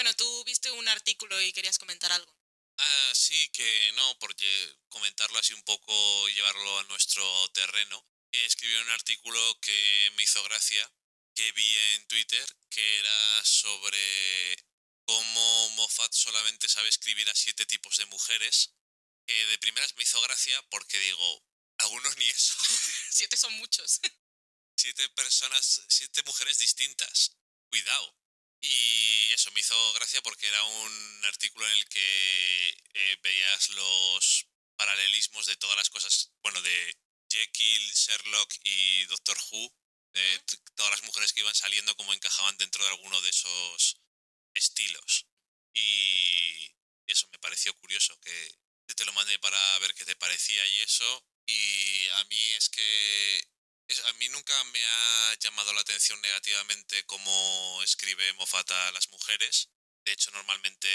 Bueno, 0.00 0.14
tú 0.14 0.44
viste 0.44 0.70
un 0.70 0.88
artículo 0.88 1.38
y 1.42 1.52
querías 1.52 1.78
comentar 1.78 2.10
algo. 2.10 2.34
Ah, 2.78 3.12
sí, 3.12 3.50
que 3.50 3.92
no, 3.96 4.18
porque 4.18 4.78
comentarlo 4.88 5.38
así 5.38 5.52
un 5.52 5.62
poco, 5.62 6.28
llevarlo 6.30 6.78
a 6.78 6.84
nuestro 6.84 7.22
terreno. 7.50 8.02
Escribió 8.32 8.80
un 8.80 8.90
artículo 8.90 9.60
que 9.60 10.12
me 10.16 10.22
hizo 10.22 10.42
gracia, 10.44 10.92
que 11.34 11.52
vi 11.52 11.78
en 11.94 12.08
Twitter, 12.08 12.56
que 12.70 12.98
era 12.98 13.44
sobre 13.44 14.64
cómo 15.04 15.70
Moffat 15.70 16.12
solamente 16.12 16.68
sabe 16.68 16.88
escribir 16.88 17.28
a 17.28 17.34
siete 17.34 17.66
tipos 17.66 17.96
de 17.96 18.06
mujeres. 18.06 18.74
Que 19.26 19.46
de 19.46 19.58
primeras 19.58 19.94
me 19.96 20.02
hizo 20.02 20.20
gracia 20.22 20.60
porque 20.70 20.98
digo, 20.98 21.44
algunos 21.78 22.16
ni 22.16 22.28
eso. 22.28 22.54
Siete 23.10 23.36
son 23.36 23.52
muchos. 23.54 24.00
siete 24.76 25.08
personas, 25.10 25.82
siete 25.88 26.22
mujeres 26.24 26.58
distintas. 26.58 27.36
Cuidado. 27.68 28.16
Y 28.60 29.32
eso 29.32 29.50
me 29.52 29.60
hizo 29.60 29.92
gracia 29.94 30.22
porque 30.22 30.46
era 30.46 30.62
un 30.64 31.24
artículo 31.24 31.66
en 31.66 31.72
el 31.72 31.88
que 31.88 32.68
eh, 32.94 33.18
veías 33.22 33.68
los 33.70 34.46
paralelismos 34.76 35.46
de 35.46 35.56
todas 35.56 35.76
las 35.76 35.90
cosas, 35.90 36.32
bueno, 36.42 36.60
de 36.62 36.98
Jekyll, 37.30 37.92
Sherlock 37.94 38.52
y 38.64 39.04
Doctor 39.06 39.38
Who, 39.50 39.74
de 40.12 40.42
todas 40.74 40.90
las 40.90 41.04
mujeres 41.04 41.32
que 41.32 41.40
iban 41.40 41.54
saliendo, 41.54 41.94
como 41.96 42.12
encajaban 42.12 42.56
dentro 42.58 42.84
de 42.84 42.90
alguno 42.90 43.20
de 43.20 43.30
esos 43.30 44.00
estilos. 44.54 45.26
Y 45.72 46.74
eso 47.06 47.28
me 47.32 47.38
pareció 47.38 47.74
curioso, 47.76 48.18
que 48.20 48.94
te 48.94 49.04
lo 49.04 49.12
mandé 49.12 49.38
para 49.38 49.78
ver 49.78 49.94
qué 49.94 50.04
te 50.04 50.16
parecía 50.16 50.66
y 50.66 50.80
eso. 50.80 51.26
Y 51.46 52.08
a 52.08 52.24
mí 52.24 52.50
es 52.52 52.68
que 52.68 53.48
a 54.04 54.12
mí 54.14 54.28
nunca 54.28 54.64
me 54.64 54.84
ha 54.84 55.34
llamado 55.40 55.72
la 55.72 55.80
atención 55.80 56.20
negativamente 56.20 57.04
cómo 57.06 57.82
escribe 57.82 58.32
Moffat 58.34 58.70
a 58.70 58.92
las 58.92 59.08
mujeres. 59.10 59.70
De 60.04 60.12
hecho, 60.12 60.30
normalmente 60.30 60.88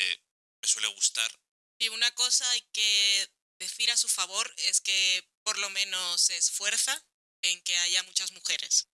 me 0.62 0.68
suele 0.68 0.88
gustar. 0.88 1.30
Y 1.78 1.90
una 1.90 2.10
cosa 2.16 2.50
hay 2.52 2.62
que 2.72 3.30
decir 3.60 3.92
a 3.92 3.98
su 3.98 4.08
favor 4.08 4.54
es 4.58 4.82
que 4.82 5.28
por 5.44 5.58
lo 5.58 5.70
menos 5.70 6.22
se 6.22 6.38
esfuerza 6.38 7.02
en 7.42 7.62
que 7.64 7.78
haya 7.78 8.04
muchas 8.04 8.32
mujeres. 8.32 8.88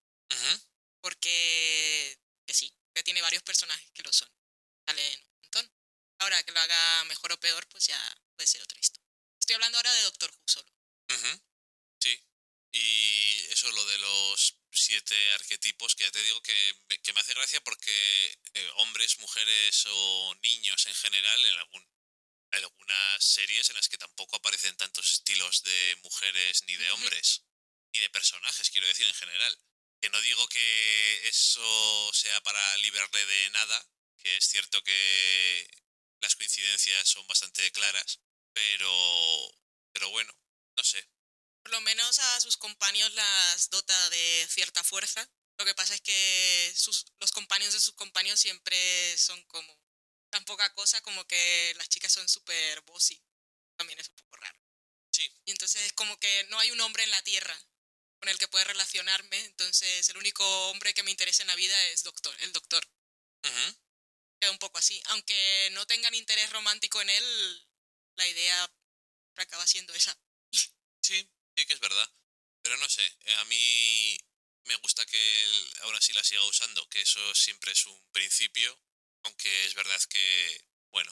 Porque 1.02 2.18
que 2.46 2.54
sí, 2.54 2.74
que 2.94 3.04
tiene 3.04 3.22
varios 3.22 3.44
personajes 3.44 3.92
que 3.92 4.04
lo 4.04 4.14
son. 4.14 4.30
Salen 4.86 5.20
un 5.20 5.42
montón. 5.42 5.72
Ahora 6.20 6.44
que 6.44 6.52
lo 6.52 6.60
haga 6.60 7.04
mejor 7.06 7.32
o 7.32 7.40
peor, 7.40 7.68
pues 7.70 7.88
ya 7.88 8.00
puede 8.36 8.48
ser 8.48 8.62
otra 8.62 8.80
historia. 8.80 9.10
Estoy 9.40 9.56
hablando 9.56 9.78
ahora 9.78 9.94
de 9.94 10.04
Doctor 10.04 10.32
Who 10.32 10.44
solo. 10.46 10.72
Sí. 12.00 12.24
Y 12.72 13.40
eso, 13.52 13.72
lo 13.72 13.86
de 13.86 13.98
los 13.98 14.56
siete 14.72 15.34
arquetipos, 15.34 15.96
que 15.96 16.04
ya 16.04 16.12
te 16.12 16.24
digo 16.24 16.42
que 16.42 16.76
me, 16.90 17.02
que 17.02 17.14
me 17.14 17.20
hace 17.20 17.34
gracia 17.34 17.62
porque 17.64 18.40
eh, 18.54 18.70
hombres, 18.76 19.20
mujeres 19.20 19.86
o 19.88 20.36
niños 20.44 20.86
en 20.86 20.94
general, 20.94 21.46
en 21.46 21.56
algún, 21.58 21.90
algunas 22.52 23.24
series 23.24 23.70
en 23.70 23.76
las 23.76 23.88
que 23.90 23.98
tampoco 23.98 24.36
aparecen 24.36 24.76
tantos 24.78 25.12
estilos 25.12 25.64
de 25.64 25.96
mujeres 26.04 26.64
ni 26.68 26.76
de 26.76 26.92
hombres, 26.92 27.44
ni 27.94 28.00
de 28.00 28.10
personajes, 28.10 28.70
quiero 28.70 28.88
decir, 28.88 29.06
en 29.08 29.14
general. 29.14 29.60
Que 30.02 30.10
no 30.10 30.22
digo 30.22 30.48
que 30.48 31.28
eso 31.28 32.14
sea 32.14 32.42
para 32.42 32.78
librarle 32.78 33.26
de 33.26 33.50
nada, 33.52 33.90
que 34.18 34.38
es 34.38 34.46
cierto 34.46 34.82
que 34.84 35.68
las 36.22 36.36
coincidencias 36.36 37.08
son 37.08 37.26
bastante 37.28 37.72
claras, 37.72 38.22
pero, 38.54 39.52
pero 39.94 40.10
bueno, 40.10 40.34
no 40.78 40.84
sé. 40.84 41.08
Por 41.64 41.72
lo 41.72 41.82
menos 41.82 42.20
a 42.20 42.42
sus 42.42 42.58
compañeros 42.58 43.14
las 43.14 43.70
dota 43.70 44.10
de 44.10 44.48
cierta 44.50 44.84
fuerza. 44.84 45.28
Lo 45.58 45.66
que 45.66 45.76
pasa 45.76 45.94
es 45.94 46.02
que 46.02 46.74
sus, 46.76 47.06
los 47.20 47.32
compañeros 47.32 47.74
de 47.74 47.80
sus 47.80 47.94
compañeros 47.94 48.40
siempre 48.40 49.18
son 49.18 49.42
como 49.44 49.80
tan 50.32 50.44
poca 50.46 50.74
cosa 50.74 51.02
como 51.02 51.26
que 51.28 51.74
las 51.78 51.90
chicas 51.90 52.12
son 52.12 52.28
súper 52.28 52.82
bossy. 52.82 53.22
También 53.78 54.00
es 54.00 54.10
un 54.10 54.16
poco 54.16 54.38
raro. 54.38 54.60
Sí. 55.12 55.24
Y 55.46 55.52
entonces 55.52 55.84
es 55.84 55.94
como 55.94 56.18
que 56.20 56.46
no 56.50 56.60
hay 56.60 56.72
un 56.72 56.82
hombre 56.82 57.04
en 57.04 57.12
la 57.12 57.22
Tierra 57.22 57.58
con 58.20 58.30
el 58.30 58.38
que 58.38 58.48
pueda 58.48 58.66
relacionarme. 58.66 59.38
Entonces 59.46 60.10
el 60.10 60.18
único 60.18 60.44
hombre 60.70 60.94
que 60.94 61.04
me 61.04 61.12
interesa 61.12 61.44
en 61.44 61.48
la 61.48 61.56
vida 61.56 61.80
es 61.90 62.04
doctor, 62.04 62.36
el 62.42 62.54
doctor. 62.54 62.84
Ujú. 63.44 63.76
Queda 64.40 64.52
un 64.52 64.60
poco 64.60 64.80
así. 64.80 65.02
Aunque 65.06 65.70
no 65.74 65.86
tengan 65.86 66.16
interés 66.16 66.50
romántico 66.50 67.02
en 67.02 67.10
él, 67.10 67.68
la 68.16 68.28
idea 68.28 68.74
acaba 69.36 69.66
siendo 69.68 69.94
esa. 69.94 70.18
Sí, 70.52 71.30
sí 71.56 71.66
que 71.66 71.74
es 71.74 71.80
verdad. 71.80 72.10
Pero 72.62 72.78
no 72.78 72.88
sé, 72.88 73.06
eh, 73.22 73.34
a 73.36 73.46
mí 73.46 74.18
me 74.66 74.76
gusta 74.78 75.06
que 75.06 75.44
él 75.44 75.74
ahora 75.82 76.00
sí 76.00 76.14
la 76.14 76.24
siga 76.24 76.44
usando, 76.46 76.88
que 76.90 77.02
eso 77.02 77.36
siempre 77.36 77.72
es 77.72 77.86
un 77.86 78.12
principio, 78.12 78.80
aunque 79.24 79.66
es 79.66 79.74
verdad 79.74 80.02
que, 80.10 80.66
bueno, 80.92 81.12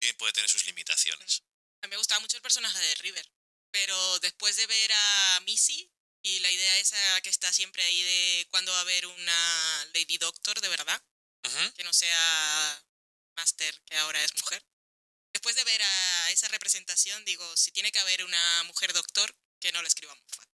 bien 0.00 0.16
puede 0.16 0.32
tener 0.32 0.50
sus 0.50 0.66
limitaciones. 0.66 1.42
A 1.82 1.86
mí 1.86 1.90
me 1.90 1.96
gustaba 1.96 2.20
mucho 2.20 2.36
el 2.36 2.42
personaje 2.42 2.78
de 2.78 2.94
River, 2.96 3.32
pero 3.70 4.18
después 4.20 4.56
de 4.56 4.66
ver 4.66 4.92
a 4.92 5.40
Missy 5.46 5.90
y 6.22 6.38
la 6.40 6.50
idea 6.50 6.78
esa 6.78 7.20
que 7.22 7.30
está 7.30 7.52
siempre 7.52 7.82
ahí 7.82 8.02
de 8.02 8.46
cuándo 8.50 8.72
va 8.72 8.78
a 8.78 8.82
haber 8.82 9.06
una 9.06 9.84
Lady 9.94 10.18
Doctor 10.18 10.60
de 10.60 10.68
verdad, 10.68 11.02
que 11.74 11.84
no 11.84 11.92
sea 11.92 12.84
Master, 13.36 13.82
que 13.84 13.96
ahora 13.96 14.22
es 14.22 14.34
mujer. 14.36 14.64
Después 15.32 15.56
de 15.56 15.64
ver 15.64 15.82
a 15.82 16.30
esa 16.30 16.46
representación, 16.48 17.24
digo, 17.24 17.56
si 17.56 17.72
tiene 17.72 17.90
que 17.90 17.98
haber 17.98 18.24
una 18.24 18.62
mujer 18.64 18.92
doctor, 18.92 19.34
que 19.58 19.72
no 19.72 19.80
la 19.80 19.88
escriba 19.88 20.14
Moffat. 20.14 20.48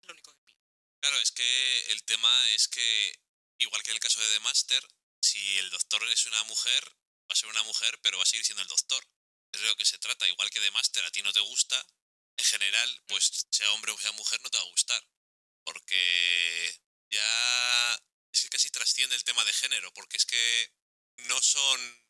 Es 0.00 0.06
lo 0.06 0.14
único 0.14 0.32
que 0.32 0.42
pido. 0.44 0.58
Claro, 1.00 1.20
es 1.20 1.30
que 1.30 1.92
el 1.92 2.02
tema 2.04 2.50
es 2.50 2.68
que, 2.68 3.20
igual 3.58 3.82
que 3.82 3.90
en 3.90 3.96
el 3.96 4.00
caso 4.00 4.20
de 4.20 4.32
The 4.32 4.40
Master, 4.40 4.88
si 5.24 5.58
el 5.58 5.70
doctor 5.70 6.06
es 6.10 6.26
una 6.26 6.44
mujer, 6.44 6.84
va 7.28 7.32
a 7.32 7.36
ser 7.36 7.48
una 7.48 7.62
mujer, 7.62 7.98
pero 8.02 8.18
va 8.18 8.24
a 8.24 8.26
seguir 8.26 8.44
siendo 8.44 8.62
el 8.62 8.68
doctor. 8.68 9.02
Es 9.52 9.60
de 9.60 9.66
lo 9.66 9.76
que 9.76 9.84
se 9.84 9.98
trata. 9.98 10.28
Igual 10.28 10.50
que 10.50 10.60
The 10.60 10.70
Master 10.70 11.04
a 11.04 11.10
ti 11.10 11.22
no 11.22 11.32
te 11.32 11.40
gusta, 11.40 11.86
en 12.36 12.44
general, 12.44 13.02
pues 13.06 13.46
sea 13.50 13.72
hombre 13.72 13.92
o 13.92 13.98
sea 13.98 14.12
mujer, 14.12 14.40
no 14.42 14.50
te 14.50 14.58
va 14.58 14.64
a 14.64 14.68
gustar. 14.68 15.02
Porque 15.64 16.80
ya 17.10 18.02
es 18.32 18.42
que 18.42 18.50
casi 18.50 18.70
trasciende 18.70 19.16
el 19.16 19.24
tema 19.24 19.44
de 19.44 19.52
género, 19.52 19.92
porque 19.94 20.18
es 20.18 20.26
que 20.26 20.72
no 21.28 21.40
son, 21.40 22.06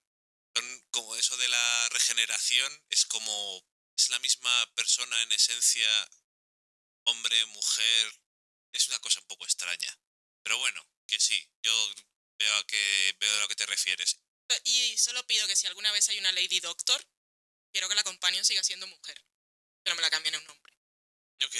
son 0.56 0.86
como 0.90 1.14
eso 1.16 1.36
de 1.36 1.48
la 1.48 1.88
regeneración, 1.90 2.84
es 2.90 3.06
como 3.06 3.64
es 3.96 4.08
la 4.10 4.18
misma 4.18 4.74
persona 4.74 5.22
en 5.22 5.32
esencia, 5.32 6.10
hombre, 7.04 7.46
mujer, 7.46 8.20
es 8.72 8.88
una 8.88 8.98
cosa 8.98 9.20
un 9.20 9.26
poco 9.28 9.44
extraña. 9.44 9.98
Pero 10.42 10.58
bueno, 10.58 10.84
que 11.06 11.20
sí, 11.20 11.48
yo 11.62 11.94
veo 12.38 12.54
a, 12.56 12.66
que, 12.66 13.16
veo 13.18 13.36
a 13.36 13.40
lo 13.40 13.48
que 13.48 13.56
te 13.56 13.66
refieres. 13.66 14.20
Y 14.64 14.96
solo 14.98 15.26
pido 15.26 15.46
que 15.46 15.56
si 15.56 15.66
alguna 15.66 15.90
vez 15.92 16.08
hay 16.08 16.18
una 16.18 16.32
Lady 16.32 16.60
Doctor, 16.60 17.04
quiero 17.72 17.88
que 17.88 17.94
la 17.94 18.04
companion 18.04 18.44
siga 18.44 18.62
siendo 18.62 18.86
mujer. 18.86 19.24
No 19.86 19.94
me 19.94 20.02
la 20.02 20.10
cambien 20.10 20.34
a 20.34 20.38
un 20.38 20.50
hombre. 20.50 20.74
Ok, 21.44 21.56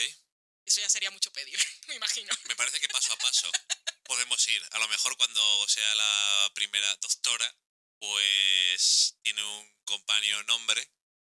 Eso 0.65 0.81
ya 0.81 0.89
sería 0.89 1.11
mucho 1.11 1.33
pedir, 1.33 1.59
me 1.89 1.95
imagino. 1.97 2.33
me 2.49 2.57
parece 2.57 2.81
que 2.81 2.89
paso 2.89 3.13
a 3.13 3.17
paso 3.19 3.51
podemos 4.05 4.47
ir. 4.49 4.63
A 4.73 4.79
lo 4.79 4.89
mejor 4.89 5.17
cuando 5.17 5.69
sea 5.69 5.95
la 5.95 6.53
primera 6.55 6.97
doctora, 6.97 7.57
pues 7.99 9.17
tiene 9.23 9.43
un 9.43 9.77
compañero 9.85 10.55
hombre 10.55 10.91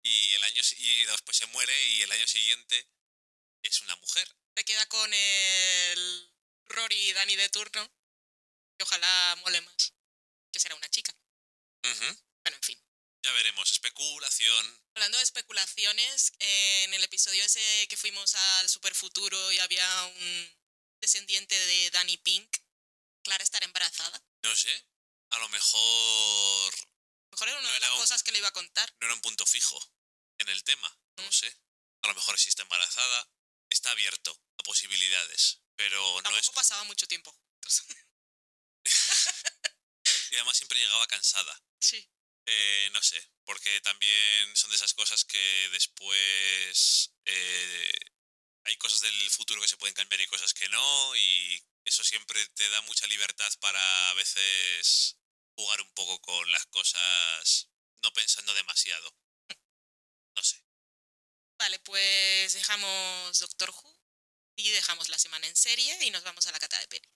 y 0.03 0.33
el 0.33 0.43
año 0.43 0.61
y 0.77 1.05
después 1.05 1.37
se 1.37 1.47
muere 1.47 1.73
y 1.89 2.01
el 2.03 2.11
año 2.11 2.27
siguiente 2.27 2.87
es 3.63 3.81
una 3.81 3.95
mujer. 3.97 4.27
Se 4.55 4.65
queda 4.65 4.85
con 4.87 5.13
el 5.13 6.33
Rory 6.65 6.95
y 6.95 7.13
Dani 7.13 7.35
de 7.35 7.49
turno, 7.49 7.91
que 8.77 8.83
ojalá 8.83 9.35
mole 9.41 9.61
más. 9.61 9.93
Que 10.51 10.59
será 10.59 10.75
una 10.75 10.89
chica. 10.89 11.13
Ujú. 11.83 12.05
Bueno, 12.43 12.55
en 12.57 12.63
fin. 12.63 12.81
Ya 13.23 13.31
veremos, 13.33 13.69
especulación. 13.71 14.81
Hablando 14.95 15.17
de 15.17 15.23
especulaciones, 15.23 16.31
eh, 16.39 16.83
en 16.85 16.93
el 16.93 17.03
episodio 17.03 17.43
ese 17.43 17.87
que 17.89 17.97
fuimos 17.97 18.35
al 18.35 18.69
superfuturo 18.69 19.51
y 19.51 19.59
había 19.59 20.03
un 20.05 20.57
descendiente 21.01 21.53
de 21.57 21.89
Danny 21.91 22.17
Pink, 22.17 22.49
Clara 23.23 23.43
estará 23.43 23.65
embarazada. 23.65 24.23
No 24.43 24.55
sé, 24.55 24.85
a 25.31 25.39
lo 25.39 25.49
mejor 25.49 26.73
Mejor 27.31 27.49
era 27.49 27.59
una 27.59 27.67
No 27.67 27.73
de 27.73 27.79
las 27.81 27.91
un- 27.91 27.97
cosas 27.97 28.23
que 28.23 28.31
le 28.31 28.37
iba 28.39 28.47
a 28.47 28.53
contar. 28.53 28.89
no 29.01 29.05
era 29.07 29.13
un 29.13 29.21
punto 29.21 29.45
fijo 29.45 29.77
en 30.39 30.49
el 30.49 30.63
tema, 30.63 30.87
no 31.17 31.23
lo 31.23 31.29
Mm. 31.29 31.33
sé. 31.33 31.57
A 32.03 32.07
lo 32.07 32.13
mejor 32.15 32.39
sí 32.39 32.49
está 32.49 32.63
embarazada, 32.63 33.29
está 33.69 33.91
abierto 33.91 34.31
a 34.57 34.63
posibilidades, 34.63 35.59
pero 35.75 35.99
no 36.17 36.21
Tampoco 36.23 36.39
es... 36.39 36.49
pasaba 36.51 36.83
mucho 36.85 37.05
tiempo 37.07 37.31
juntos. 37.31 37.83
Y 40.31 40.35
además 40.35 40.57
siempre 40.57 40.79
llegaba 40.79 41.07
cansada. 41.07 41.61
sí. 41.79 42.07
Eh, 42.49 42.89
no 42.93 43.01
sé, 43.03 43.21
porque 43.43 43.81
también 43.81 44.55
son 44.55 44.69
de 44.69 44.77
esas 44.77 44.93
cosas 44.93 45.25
que 45.25 45.69
después 45.73 47.11
eh, 47.25 47.91
hay 48.63 48.77
cosas 48.77 49.01
del 49.01 49.29
futuro 49.31 49.61
que 49.61 49.67
se 49.67 49.75
pueden 49.75 49.93
cambiar 49.93 50.21
y 50.21 50.27
cosas 50.27 50.53
que 50.53 50.69
no, 50.69 51.15
y 51.17 51.61
eso 51.83 52.05
siempre 52.05 52.45
te 52.55 52.69
da 52.69 52.81
mucha 52.83 53.05
libertad 53.07 53.51
para 53.59 54.09
a 54.11 54.13
veces 54.13 55.17
jugar 55.57 55.81
un 55.81 55.91
poco 55.93 56.21
con 56.21 56.51
las 56.51 56.65
cosas, 56.67 57.69
no 58.01 58.13
pensando 58.13 58.53
demasiado. 58.53 59.13
No 60.35 60.43
sé. 60.43 60.63
Vale, 61.59 61.79
pues 61.79 62.53
dejamos 62.53 63.39
Doctor 63.39 63.71
Who 63.71 64.01
y 64.55 64.69
dejamos 64.69 65.09
la 65.09 65.19
semana 65.19 65.47
en 65.47 65.55
serie 65.55 65.97
y 66.05 66.11
nos 66.11 66.23
vamos 66.23 66.47
a 66.47 66.51
la 66.51 66.59
cata 66.59 66.79
de 66.79 66.87
peli. 66.87 67.09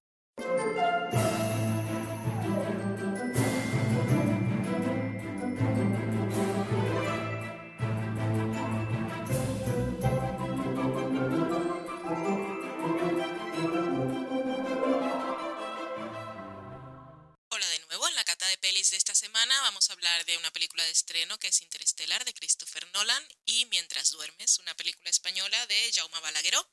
De 18.90 18.98
esta 18.98 19.14
semana 19.14 19.62
vamos 19.62 19.90
a 19.90 19.94
hablar 19.94 20.26
de 20.26 20.38
una 20.38 20.50
película 20.50 20.84
de 20.84 20.90
estreno 20.90 21.38
que 21.38 21.50
es 21.50 21.62
Interestelar 21.62 22.26
de 22.26 22.34
Christopher 22.34 22.88
Nolan 22.94 23.28
y 23.46 23.66
Mientras 23.66 24.10
duermes, 24.10 24.58
una 24.58 24.76
película 24.76 25.08
española 25.12 25.68
de 25.68 25.92
Jaume 25.94 26.20
Balagueró. 26.20 26.68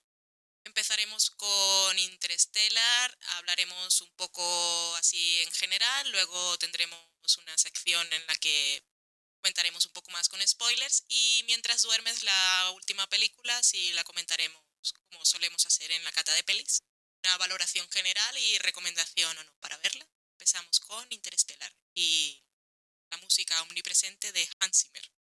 Empezaremos 0.65 1.31
con 1.33 1.99
Interstellar, 1.99 3.19
hablaremos 3.37 4.01
un 4.01 4.11
poco 4.17 4.97
así 4.97 5.43
en 5.43 5.53
general, 5.53 6.11
luego 6.11 6.57
tendremos 6.57 6.99
una 7.43 7.59
sección 7.59 8.11
en 8.11 8.27
la 8.27 8.35
que 8.37 8.83
comentaremos 9.43 9.85
un 9.85 9.93
poco 9.93 10.11
más 10.11 10.31
con 10.31 10.41
spoilers 10.49 11.05
y 11.09 11.43
Mientras 11.45 11.83
duermes, 11.83 12.23
la 12.23 12.71
última 12.75 13.07
película, 13.11 13.63
sí 13.63 13.93
la 13.93 14.05
comentaremos 14.05 14.63
como 15.11 15.27
solemos 15.27 15.67
hacer 15.67 15.91
en 15.91 16.03
la 16.05 16.13
cata 16.13 16.33
de 16.33 16.43
pelis. 16.43 16.83
Una 17.23 17.37
valoración 17.37 17.87
general 17.91 18.39
y 18.39 18.57
recomendación 18.61 19.37
o 19.37 19.45
no 19.45 19.53
para 19.61 19.77
verla. 19.77 20.09
Empezamos 20.39 20.79
con 20.79 21.05
Interstellar 21.11 21.75
y 21.95 22.41
la 23.11 23.19
música 23.19 23.61
omnipresente 23.63 24.31
de 24.31 24.49
Hans 24.61 24.85
Zimmer. 24.85 25.18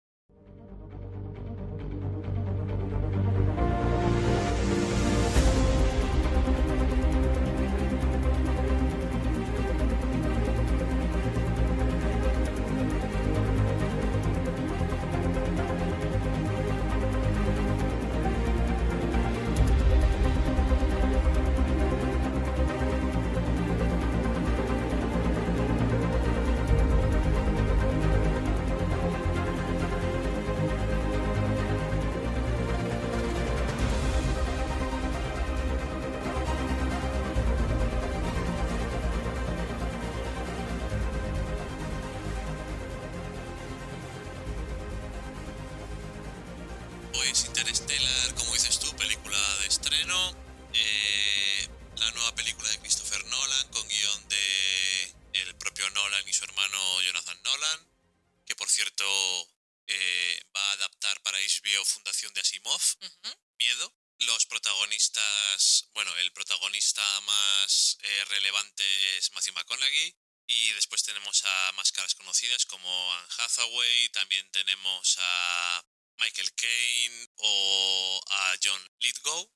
Conocidas 72.26 72.66
como 72.66 73.12
Anne 73.14 73.28
Hathaway, 73.38 74.08
también 74.08 74.50
tenemos 74.50 75.16
a 75.20 75.86
Michael 76.18 76.52
Caine 76.56 77.28
o 77.36 78.20
a 78.28 78.56
John 78.60 78.82
Lithgow, 78.98 79.48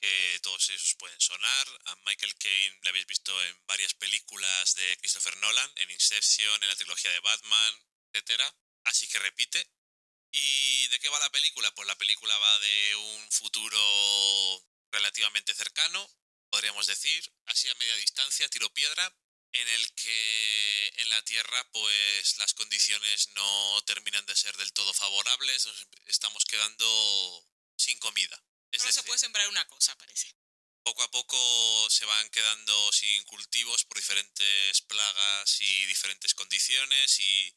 que 0.00 0.38
todos 0.40 0.68
esos 0.68 0.94
pueden 1.00 1.20
sonar. 1.20 1.66
A 1.86 1.96
Michael 2.06 2.36
Caine 2.36 2.78
le 2.82 2.90
habéis 2.90 3.06
visto 3.06 3.32
en 3.46 3.66
varias 3.66 3.94
películas 3.94 4.74
de 4.76 4.96
Christopher 4.98 5.36
Nolan, 5.38 5.72
en 5.78 5.90
Inception, 5.90 6.62
en 6.62 6.68
la 6.68 6.76
trilogía 6.76 7.10
de 7.10 7.18
Batman, 7.18 7.74
etc. 8.12 8.40
Así 8.84 9.08
que 9.08 9.18
repite. 9.18 9.68
¿Y 10.30 10.86
de 10.88 11.00
qué 11.00 11.08
va 11.08 11.18
la 11.18 11.30
película? 11.30 11.74
Pues 11.74 11.88
la 11.88 11.98
película 11.98 12.38
va 12.38 12.58
de 12.60 12.96
un 12.96 13.32
futuro 13.32 14.64
relativamente 14.92 15.54
cercano, 15.54 16.08
podríamos 16.50 16.86
decir, 16.86 17.32
así 17.46 17.68
a 17.68 17.74
media 17.74 17.96
distancia, 17.96 18.48
tiro 18.48 18.72
piedra, 18.72 19.12
en 19.52 19.68
el 19.68 19.94
que 19.94 20.92
en 20.96 21.08
la 21.10 21.22
Tierra 21.24 21.70
pues 21.72 22.36
las 22.38 22.54
condiciones 22.54 23.28
no 23.34 23.82
terminan 23.86 24.24
de 24.26 24.36
ser 24.36 24.56
del 24.56 24.72
todo 24.72 24.92
favorables, 24.94 25.66
nos 25.66 25.86
estamos 26.06 26.44
quedando 26.44 27.48
sin 27.76 27.98
comida. 27.98 28.42
Es 28.70 28.82
Solo 28.82 28.92
se 28.92 29.02
puede 29.02 29.18
sembrar 29.18 29.48
una 29.48 29.66
cosa, 29.66 29.96
parece. 29.98 30.34
poco 30.82 31.02
a 31.02 31.10
poco 31.10 31.90
se 31.90 32.04
van 32.06 32.28
quedando 32.30 32.92
sin 32.92 33.22
cultivos 33.24 33.84
por 33.84 33.98
diferentes 33.98 34.80
plagas 34.82 35.60
y 35.60 35.86
diferentes 35.86 36.34
condiciones 36.34 37.20
y 37.20 37.54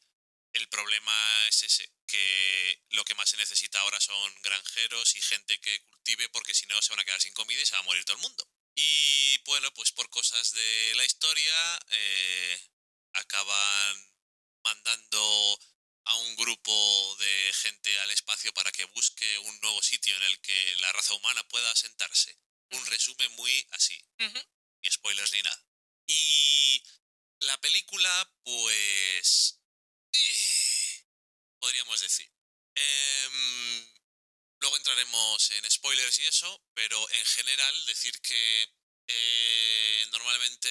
el 0.52 0.68
problema 0.68 1.48
es 1.48 1.62
ese, 1.64 1.90
que 2.06 2.82
lo 2.90 3.04
que 3.04 3.14
más 3.14 3.28
se 3.28 3.36
necesita 3.36 3.80
ahora 3.80 4.00
son 4.00 4.34
granjeros 4.42 5.16
y 5.16 5.20
gente 5.20 5.58
que 5.60 5.82
cultive 5.84 6.28
porque 6.30 6.54
si 6.54 6.66
no 6.66 6.80
se 6.80 6.90
van 6.90 7.00
a 7.00 7.04
quedar 7.04 7.20
sin 7.20 7.32
comida 7.32 7.60
y 7.60 7.66
se 7.66 7.72
va 7.72 7.80
a 7.80 7.82
morir 7.82 8.04
todo 8.04 8.16
el 8.16 8.22
mundo. 8.22 8.48
Y 8.76 9.38
bueno, 9.44 9.72
pues 9.74 9.90
por 9.92 10.08
cosas 10.10 10.52
de 10.52 10.92
la 10.96 11.04
historia 11.04 11.80
eh, 11.90 12.60
acaban 13.14 14.14
mandando 14.62 15.60
a 16.04 16.16
un 16.18 16.36
grupo 16.36 17.16
de 17.18 17.52
gente 17.54 17.98
al 18.00 18.10
espacio 18.10 18.52
para 18.52 18.70
que 18.72 18.84
busque 18.86 19.38
un 19.38 19.60
nuevo 19.60 19.82
sitio 19.82 20.14
en 20.16 20.22
el 20.24 20.40
que 20.40 20.76
la 20.78 20.92
raza 20.92 21.14
humana 21.14 21.42
pueda 21.48 21.70
asentarse. 21.70 22.38
Un 22.70 22.84
resumen 22.86 23.32
muy 23.32 23.66
así, 23.70 23.96
Ujú. 24.20 24.38
ni 24.82 24.90
spoilers 24.90 25.32
ni 25.32 25.42
nada. 25.42 25.66
Y 26.06 26.82
la 27.40 27.58
película, 27.60 28.32
pues... 28.44 29.60
eh, 30.12 31.06
podríamos 31.58 32.00
decir. 32.00 32.30
Em, 32.74 33.95
luego 34.66 34.78
entraremos 34.78 35.50
en 35.52 35.70
spoilers 35.70 36.18
y 36.18 36.26
eso, 36.26 36.60
pero 36.74 36.98
en 37.10 37.24
general 37.24 37.86
decir 37.86 38.20
que 38.20 38.74
eh, 39.06 40.06
normalmente 40.10 40.68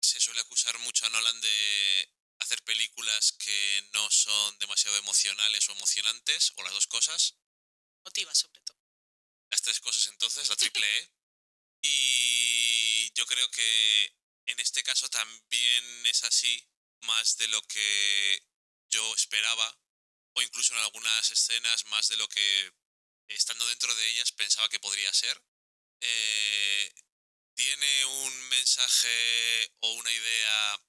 se 0.00 0.20
suele 0.20 0.40
acusar 0.42 0.78
mucho 0.78 1.04
a 1.04 1.08
Nolan 1.08 1.40
de 1.40 2.14
hacer 2.38 2.62
películas 2.62 3.32
que 3.32 3.88
no 3.94 4.08
son 4.12 4.58
demasiado 4.60 4.96
emocionales 4.96 5.68
o 5.68 5.72
emocionantes, 5.72 6.52
o 6.54 6.62
las 6.62 6.72
dos 6.72 6.86
cosas. 6.86 7.34
Motiva, 8.04 8.32
sobre 8.32 8.60
todo. 8.60 8.78
Las 9.50 9.62
tres 9.62 9.80
cosas 9.80 10.06
entonces, 10.06 10.48
la 10.48 10.56
triple 10.56 10.86
E. 10.98 11.10
Y 11.82 13.12
yo 13.14 13.26
creo 13.26 13.50
que 13.50 14.16
en 14.46 14.60
este 14.60 14.84
caso 14.84 15.08
también 15.08 16.06
es 16.06 16.22
así, 16.22 16.64
más 17.00 17.36
de 17.38 17.48
lo 17.48 17.60
que 17.62 18.46
yo 18.88 19.14
esperaba, 19.16 19.78
o 20.38 20.42
incluso 20.42 20.72
en 20.74 20.80
algunas 20.80 21.30
escenas 21.30 21.84
más 21.86 22.08
de 22.08 22.16
lo 22.16 22.28
que 22.28 22.72
estando 23.28 23.66
dentro 23.66 23.92
de 23.94 24.08
ellas 24.08 24.32
pensaba 24.32 24.68
que 24.68 24.80
podría 24.80 25.12
ser. 25.12 25.42
Eh, 26.00 26.94
tiene 27.54 28.04
un 28.04 28.48
mensaje 28.48 29.72
o 29.80 29.92
una 29.94 30.12
idea 30.12 30.80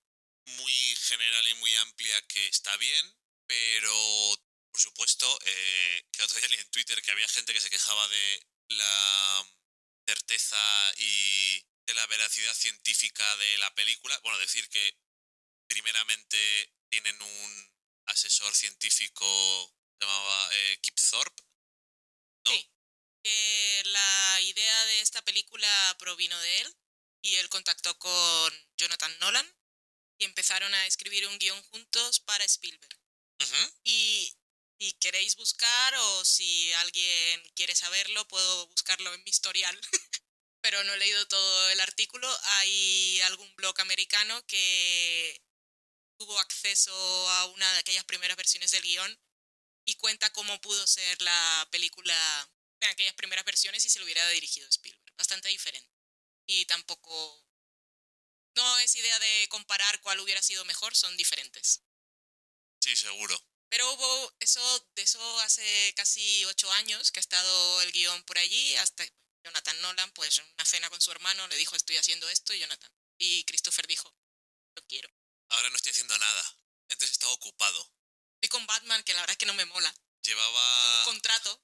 muy 0.57 0.95
general 1.07 1.47
y 1.47 1.53
muy 1.55 1.75
amplia 1.77 2.21
que 2.27 2.47
está 2.47 2.75
bien, 2.77 3.17
pero 3.47 4.39
por 4.71 4.79
supuesto, 4.79 5.39
eh, 5.45 6.05
que 6.12 6.23
otro 6.23 6.39
día 6.39 6.49
en 6.59 6.71
Twitter 6.71 7.01
que 7.01 7.12
había 7.12 7.27
gente 7.27 7.53
que 7.53 7.62
se 7.62 7.71
quejaba 7.71 8.07
de 8.07 8.47
la 8.69 9.47
certeza 10.07 10.93
y 10.97 11.59
de 11.88 11.93
la 11.95 12.05
veracidad 12.07 12.53
científica 12.53 13.35
de 13.38 13.57
la 13.57 13.73
película. 13.73 14.17
Bueno, 14.19 14.38
decir 14.38 14.69
que 14.69 14.95
primeramente 15.67 16.71
tienen 16.89 17.19
un 17.19 17.79
asesor 18.10 18.54
científico 18.56 19.26
se 20.00 20.06
llamaba 20.06 20.50
eh, 20.54 20.80
Kip 20.82 20.95
Thorpe, 21.10 21.43
¿no? 22.45 22.52
Sí. 22.52 22.72
Que 23.24 23.84
la 23.86 24.41
idea 24.41 24.86
de 24.86 25.02
esta 25.02 25.22
película 25.24 25.95
provino 26.00 26.39
de 26.39 26.62
él 26.62 26.76
y 27.22 27.36
él 27.36 27.50
contactó 27.50 27.98
con 28.00 28.69
Jonathan 28.78 29.17
Nolan 29.19 29.56
y 30.19 30.26
empezaron 30.26 30.74
a 30.74 30.86
escribir 30.86 31.28
un 31.28 31.38
guion 31.38 31.62
juntos 31.63 32.19
para 32.22 32.43
Spielberg. 32.45 33.00
Ujú. 33.41 33.74
Y 33.84 34.34
si 34.80 34.93
queréis 34.93 35.36
buscar 35.36 35.95
o 35.95 36.26
si 36.26 36.72
alguien 36.74 37.52
quiere 37.56 37.76
saberlo, 37.76 38.28
puedo 38.28 38.67
buscarlo 38.67 39.13
en 39.13 39.24
mi 39.24 39.30
historial. 39.30 39.80
Pero 40.62 40.84
no 40.84 40.93
he 40.93 40.98
leído 40.98 41.26
todo 41.28 41.69
el 41.69 41.80
artículo. 41.80 42.28
Hay 42.43 43.22
algún 43.22 43.54
blog 43.56 43.80
americano 43.80 44.45
que 44.45 45.41
tuvo 46.19 46.38
acceso 46.39 46.93
a 47.29 47.45
una 47.45 47.73
de 47.73 47.79
aquellas 47.79 48.03
primeras 48.03 48.36
versiones 48.36 48.71
del 48.71 48.84
guion 48.84 49.19
y 49.86 49.95
cuenta 49.95 50.32
cómo 50.34 50.60
pudo 50.62 50.86
ser 50.86 51.21
la 51.21 51.67
película 51.71 52.13
en 52.82 52.89
aquellas 52.89 53.15
primeras 53.15 53.45
versiones 53.45 53.82
si 53.82 53.89
se 53.89 53.99
lo 53.99 54.05
hubiera 54.05 54.27
dirigido 54.29 54.67
Spielberg. 54.67 55.15
Bastante 55.17 55.49
diferente. 55.49 55.89
Y 56.45 56.65
tampoco... 56.65 57.45
No 58.55 58.79
es 58.79 58.95
idea 58.95 59.17
de 59.19 59.47
comparar 59.49 60.01
cuál 60.01 60.19
hubiera 60.19 60.41
sido 60.41 60.65
mejor, 60.65 60.93
son 60.95 61.15
diferentes. 61.15 61.82
Sí, 62.82 62.95
seguro. 62.95 63.41
Pero 63.69 63.89
hubo 63.93 64.36
eso, 64.39 64.89
de 64.95 65.03
eso 65.03 65.39
hace 65.41 65.93
casi 65.95 66.43
ocho 66.45 66.69
años 66.73 67.12
que 67.12 67.19
ha 67.19 67.21
estado 67.21 67.82
el 67.84 67.91
guion 67.91 68.23
por 68.23 68.38
allí, 68.38 68.75
hasta 68.77 69.05
Jonathan 69.45 69.79
Nolan, 69.82 70.12
pues 70.12 70.39
en 70.39 70.45
una 70.53 70.65
cena 70.65 70.89
con 70.89 70.99
su 70.99 71.12
hermano 71.12 71.47
le 71.47 71.55
dijo 71.55 71.75
estoy 71.75 71.97
haciendo 71.97 72.27
esto 72.27 72.53
y 72.53 72.60
Jonathan. 72.60 72.91
Y 73.17 73.43
Christopher 73.45 73.88
dijo, 73.88 74.13
lo 74.75 74.86
quiero. 74.88 75.10
Ahora 75.49 75.69
no 75.69 75.75
estoy 75.75 75.91
haciendo 75.91 76.17
nada. 76.17 76.55
Antes 76.89 77.12
estaba 77.12 77.31
ocupado. 77.33 77.93
Estoy 78.41 78.50
con 78.50 78.65
Batman, 78.67 79.04
que 79.04 79.13
la 79.13 79.21
verdad 79.21 79.33
es 79.33 79.37
que 79.37 79.45
no 79.45 79.54
me 79.54 79.65
mola. 79.65 79.93
Llevaba... 80.23 80.97
un 81.00 81.04
contrato. 81.06 81.63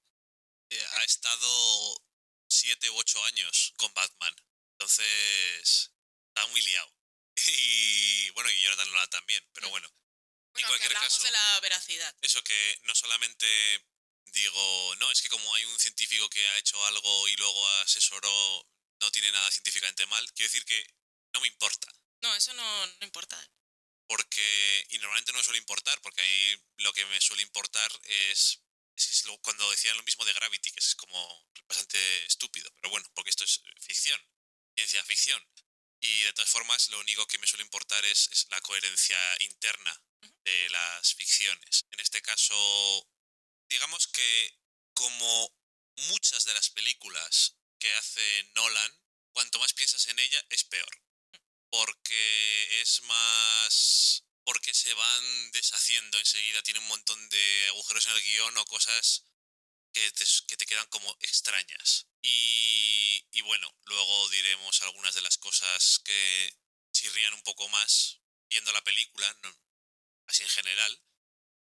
eh, 0.69 0.85
ha 0.93 1.03
estado 1.03 2.03
siete 2.47 2.89
u 2.89 2.97
ocho 2.97 3.23
años 3.25 3.73
con 3.77 3.93
Batman. 3.93 4.35
Entonces, 4.73 5.91
está 6.27 6.47
muy 6.47 6.61
liado. 6.61 6.91
Y 7.47 8.29
bueno, 8.31 8.49
y 8.49 8.61
Jonathan 8.61 8.89
Nolan 8.91 9.09
también, 9.09 9.45
pero 9.53 9.69
bueno. 9.69 9.87
Bueno, 10.53 10.67
que 10.67 10.71
cualquier 10.71 10.95
hablamos 10.95 11.13
caso- 11.13 11.23
de 11.25 11.31
la 11.31 11.59
veracidad. 11.59 12.15
Eso 12.21 12.41
que 12.43 12.79
no 12.83 12.95
solamente 12.95 13.45
digo, 14.27 14.95
no, 14.97 15.11
es 15.11 15.21
que 15.21 15.29
como 15.29 15.53
hay 15.55 15.65
un 15.65 15.79
científico 15.79 16.29
que 16.29 16.45
ha 16.49 16.57
hecho 16.57 16.83
algo 16.85 17.27
y 17.27 17.35
luego 17.35 17.67
asesoró, 17.81 18.67
no 19.01 19.11
tiene 19.11 19.31
nada 19.31 19.49
científicamente 19.51 20.05
mal. 20.07 20.25
Quiero 20.33 20.49
decir 20.51 20.65
que 20.65 20.85
no 21.33 21.41
me 21.41 21.47
importa. 21.47 21.87
No, 22.21 22.33
eso 22.35 22.53
no, 22.53 22.87
no 22.87 23.05
importa. 23.05 23.37
Porque, 24.07 24.85
y 24.89 24.97
normalmente 24.99 25.31
no 25.31 25.39
me 25.39 25.43
suele 25.43 25.59
importar, 25.59 25.99
porque 26.01 26.21
ahí 26.21 26.55
lo 26.77 26.93
que 26.93 27.05
me 27.07 27.19
suele 27.21 27.41
importar 27.43 27.91
es, 28.03 28.61
es, 28.95 29.05
que 29.07 29.13
es 29.13 29.25
lo- 29.25 29.37
cuando 29.39 29.69
decían 29.71 29.97
lo 29.97 30.03
mismo 30.03 30.25
de 30.25 30.33
Gravity, 30.33 30.71
que 30.71 30.79
es 30.79 30.95
como 30.95 31.47
bastante 31.67 32.25
estúpido. 32.25 32.69
Pero 32.81 32.91
bueno, 32.91 33.07
porque 33.15 33.29
esto 33.31 33.43
es 33.43 33.61
ficción, 33.81 34.19
ciencia 34.75 35.03
ficción. 35.03 35.41
Y 36.01 36.21
de 36.21 36.33
todas 36.33 36.49
formas, 36.51 36.89
lo 36.89 36.99
único 36.99 37.25
que 37.27 37.39
me 37.39 37.47
suele 37.47 37.63
importar 37.63 38.05
es, 38.05 38.29
es 38.31 38.47
la 38.51 38.61
coherencia 38.61 39.17
interna 39.39 40.03
de 40.43 40.69
las 40.69 41.15
ficciones. 41.15 41.85
En 41.91 41.99
este 41.99 42.21
caso, 42.21 43.07
digamos 43.69 44.07
que 44.07 44.59
como 44.93 45.55
muchas 46.09 46.45
de 46.45 46.53
las 46.53 46.69
películas 46.69 47.57
que 47.79 47.93
hace 47.95 48.43
Nolan, 48.55 48.99
cuanto 49.33 49.59
más 49.59 49.73
piensas 49.73 50.07
en 50.07 50.19
ella, 50.19 50.45
es 50.49 50.63
peor. 50.65 51.04
Porque 51.75 52.81
es 52.81 53.01
más... 53.03 54.23
Porque 54.45 54.73
se 54.73 54.93
van 54.93 55.51
deshaciendo 55.51 56.17
enseguida, 56.19 56.61
tiene 56.61 56.79
un 56.79 56.87
montón 56.87 57.29
de 57.29 57.67
agujeros 57.69 58.05
en 58.05 58.11
el 58.13 58.21
guion 58.23 58.57
o 58.57 58.65
cosas 58.65 59.25
que 59.91 60.09
te, 60.11 60.23
que 60.47 60.55
te 60.55 60.65
quedan 60.67 60.87
como 60.87 61.11
extrañas. 61.21 62.07
Y, 62.21 63.25
y 63.31 63.41
bueno, 63.41 63.67
luego 63.85 64.29
diremos 64.29 64.81
algunas 64.83 65.15
de 65.15 65.21
las 65.21 65.37
cosas 65.37 65.99
que 66.05 66.55
chirrían 66.93 67.33
un 67.33 67.41
poco 67.43 67.67
más 67.69 68.21
viendo 68.49 68.71
la 68.71 68.83
película, 68.83 69.33
no- 69.41 69.59
así 70.27 70.43
en 70.43 70.49
general. 70.49 71.01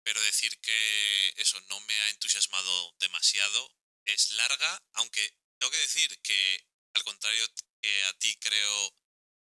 Pero 0.04 0.22
decir 0.22 0.58
que 0.62 1.34
eso 1.38 1.60
no 1.62 1.80
me 1.82 1.94
ha 2.02 2.10
entusiasmado 2.12 2.96
demasiado. 3.00 3.76
Es 4.06 4.32
larga, 4.32 4.82
aunque 4.94 5.36
tengo 5.58 5.72
que 5.72 5.78
decir 5.80 6.22
que, 6.22 6.68
al 6.94 7.04
contrario 7.04 7.46
que 7.82 8.04
a 8.06 8.14
ti 8.20 8.34
creo 8.40 8.96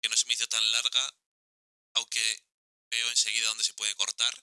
que 0.01 0.09
no 0.09 0.17
se 0.17 0.25
me 0.27 0.33
hizo 0.33 0.47
tan 0.47 0.71
larga, 0.71 1.15
aunque 1.93 2.43
veo 2.89 3.09
enseguida 3.09 3.47
dónde 3.47 3.63
se 3.63 3.73
puede 3.73 3.95
cortar. 3.95 4.33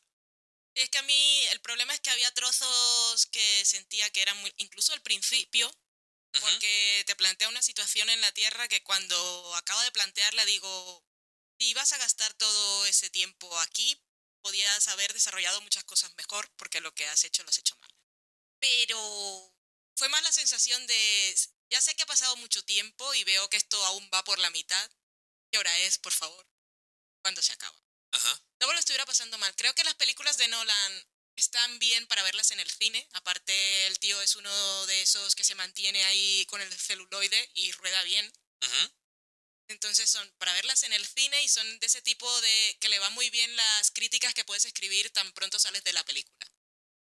Y 0.74 0.80
es 0.80 0.90
que 0.90 0.98
a 0.98 1.02
mí 1.02 1.46
el 1.50 1.60
problema 1.60 1.92
es 1.94 2.00
que 2.00 2.10
había 2.10 2.32
trozos 2.34 3.26
que 3.26 3.64
sentía 3.64 4.10
que 4.10 4.22
eran 4.22 4.36
muy... 4.38 4.52
Incluso 4.58 4.92
al 4.92 5.02
principio, 5.02 5.70
porque 6.40 7.02
te 7.06 7.16
plantea 7.16 7.48
una 7.48 7.62
situación 7.62 8.08
en 8.10 8.20
la 8.20 8.32
Tierra 8.32 8.68
que 8.68 8.82
cuando 8.82 9.54
acaba 9.56 9.82
de 9.84 9.92
plantearla 9.92 10.44
digo, 10.44 11.04
si 11.58 11.68
ibas 11.70 11.92
a 11.92 11.98
gastar 11.98 12.32
todo 12.34 12.86
ese 12.86 13.10
tiempo 13.10 13.58
aquí, 13.60 14.00
podías 14.40 14.86
haber 14.88 15.12
desarrollado 15.12 15.60
muchas 15.62 15.84
cosas 15.84 16.14
mejor, 16.16 16.48
porque 16.56 16.80
lo 16.80 16.94
que 16.94 17.06
has 17.08 17.24
hecho 17.24 17.42
lo 17.42 17.48
has 17.48 17.58
hecho 17.58 17.76
mal. 17.76 17.90
Pero 18.60 19.54
fue 19.96 20.08
más 20.08 20.22
la 20.22 20.32
sensación 20.32 20.86
de, 20.86 21.36
ya 21.70 21.80
sé 21.80 21.94
que 21.96 22.04
ha 22.04 22.06
pasado 22.06 22.36
mucho 22.36 22.64
tiempo 22.64 23.14
y 23.14 23.24
veo 23.24 23.48
que 23.50 23.56
esto 23.56 23.84
aún 23.86 24.08
va 24.14 24.22
por 24.24 24.38
la 24.38 24.50
mitad. 24.50 24.90
¿Qué 25.50 25.58
hora 25.58 25.76
es, 25.80 25.98
por 25.98 26.12
favor? 26.12 26.46
¿Cuándo 27.22 27.42
se 27.42 27.52
acaba? 27.52 27.76
Ajá. 28.12 28.42
Luego 28.60 28.72
lo 28.72 28.78
estuviera 28.78 29.06
pasando 29.06 29.38
mal. 29.38 29.54
Creo 29.56 29.74
que 29.74 29.84
las 29.84 29.94
películas 29.94 30.36
de 30.38 30.48
Nolan 30.48 31.08
están 31.36 31.78
bien 31.78 32.06
para 32.06 32.22
verlas 32.22 32.50
en 32.50 32.60
el 32.60 32.70
cine. 32.70 33.08
Aparte, 33.12 33.86
el 33.86 33.98
tío 33.98 34.20
es 34.22 34.36
uno 34.36 34.86
de 34.86 35.02
esos 35.02 35.34
que 35.34 35.44
se 35.44 35.54
mantiene 35.54 36.04
ahí 36.04 36.44
con 36.46 36.60
el 36.60 36.72
celuloide 36.72 37.50
y 37.54 37.72
rueda 37.72 38.02
bien. 38.02 38.26
Ujú. 38.62 38.92
Entonces 39.68 40.10
son 40.10 40.28
para 40.38 40.54
verlas 40.54 40.82
en 40.82 40.92
el 40.92 41.06
cine 41.06 41.42
y 41.42 41.48
son 41.48 41.78
de 41.78 41.86
ese 41.86 42.00
tipo 42.02 42.40
de 42.40 42.78
que 42.80 42.88
le 42.88 42.98
va 42.98 43.10
muy 43.10 43.28
bien 43.30 43.54
las 43.54 43.90
críticas 43.90 44.34
que 44.34 44.44
puedes 44.44 44.64
escribir 44.64 45.10
tan 45.10 45.30
pronto 45.32 45.58
sales 45.58 45.84
de 45.84 45.92
la 45.92 46.04
película. 46.04 46.50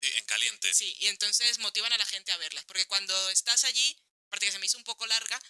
Sí, 0.02 0.10
en 0.16 0.24
caliente. 0.26 0.74
Sí, 0.74 0.94
y 1.00 1.06
entonces 1.06 1.58
motivan 1.58 1.92
a 1.92 1.98
la 1.98 2.06
gente 2.06 2.30
a 2.32 2.36
verlas, 2.36 2.64
porque 2.66 2.86
cuando 2.86 3.30
estás 3.30 3.64
allí, 3.64 3.96
aparte 4.26 4.46
que 4.46 4.52
se 4.52 4.58
me 4.58 4.66
hizo 4.66 4.76
un 4.76 4.84
poco 4.84 5.06
larga, 5.06 5.40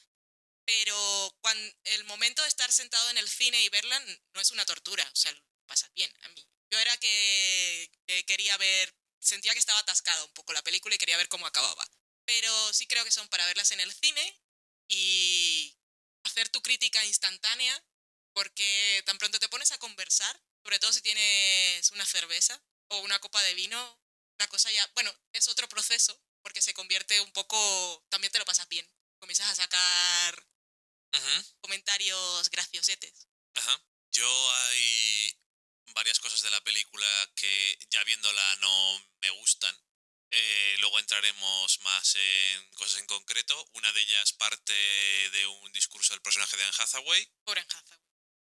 pero 0.65 1.37
cuando 1.41 1.75
el 1.85 2.05
momento 2.05 2.43
de 2.43 2.49
estar 2.49 2.71
sentado 2.71 3.11
en 3.11 3.19
el 3.19 3.29
cine 3.29 3.63
y 3.63 3.69
verla 3.69 3.99
no 4.35 4.41
es 4.41 4.51
una 4.51 4.65
tortura, 4.65 5.09
o 5.13 5.17
sea, 5.17 5.35
pasas 5.67 5.93
bien. 5.95 6.13
A 6.23 6.29
mí, 6.29 6.47
yo 6.71 6.79
era 6.79 6.97
que, 6.99 7.91
que 8.07 8.25
quería 8.25 8.57
ver, 8.57 8.95
sentía 9.21 9.53
que 9.53 9.59
estaba 9.59 9.79
atascada 9.81 10.25
un 10.25 10.33
poco 10.33 10.53
la 10.53 10.63
película 10.63 10.95
y 10.95 10.99
quería 10.99 11.17
ver 11.17 11.29
cómo 11.29 11.47
acababa. 11.47 11.89
Pero 12.25 12.73
sí 12.73 12.87
creo 12.87 13.05
que 13.05 13.11
son 13.11 13.29
para 13.29 13.47
verlas 13.47 13.71
en 13.73 13.81
el 13.81 13.93
cine 13.93 14.41
y 14.89 15.77
hacer 16.25 16.49
tu 16.49 16.63
crítica 16.63 17.05
instantánea, 17.05 17.85
porque 18.33 19.03
tan 19.05 19.19
pronto 19.19 19.39
te 19.39 19.49
pones 19.49 19.73
a 19.73 19.79
conversar, 19.79 20.41
sobre 20.63 20.79
todo 20.79 20.93
si 20.93 21.03
tienes 21.03 21.91
una 21.91 22.07
cerveza 22.07 22.63
o 22.89 22.99
una 23.01 23.19
copa 23.19 23.43
de 23.43 23.55
vino, 23.55 24.01
la 24.39 24.49
cosa 24.49 24.71
ya, 24.71 24.91
bueno, 24.95 25.13
es 25.33 25.49
otro 25.49 25.69
proceso, 25.69 26.21
porque 26.43 26.63
se 26.63 26.75
convierte 26.75 27.21
un 27.21 27.33
poco, 27.33 28.05
también 28.09 28.33
te 28.33 28.39
lo 28.39 28.45
pasas 28.45 28.69
bien. 28.69 28.89
Comienzas 29.19 29.51
a 29.51 29.55
sacar 29.55 30.47
Comentarios 31.61 32.51
graciosetes. 32.51 33.29
Ajá. 33.55 33.85
Yo 34.11 34.53
hay 34.55 35.39
varias 35.95 36.19
cosas 36.21 36.43
de 36.43 36.51
la 36.51 36.61
película 36.63 37.07
que 37.35 37.79
ya 37.91 38.03
viéndola 38.05 38.57
no 38.57 39.11
me 39.21 39.31
gustan. 39.31 39.77
Eh, 40.31 40.77
luego 40.79 40.99
entraremos 40.99 41.79
más 41.81 42.15
en 42.15 42.71
cosas 42.73 43.01
en 43.01 43.07
concreto. 43.07 43.69
Una 43.75 43.93
de 43.93 44.01
ellas 44.01 44.33
parte 44.33 44.73
de 44.73 45.47
un 45.47 45.73
discurso 45.73 46.15
del 46.15 46.23
personaje 46.23 46.57
de 46.57 46.65
Anne 46.65 46.75
Hathaway. 46.79 47.27
Pobre 47.45 47.61
Anne 47.61 47.71
Hathaway. 47.75 48.01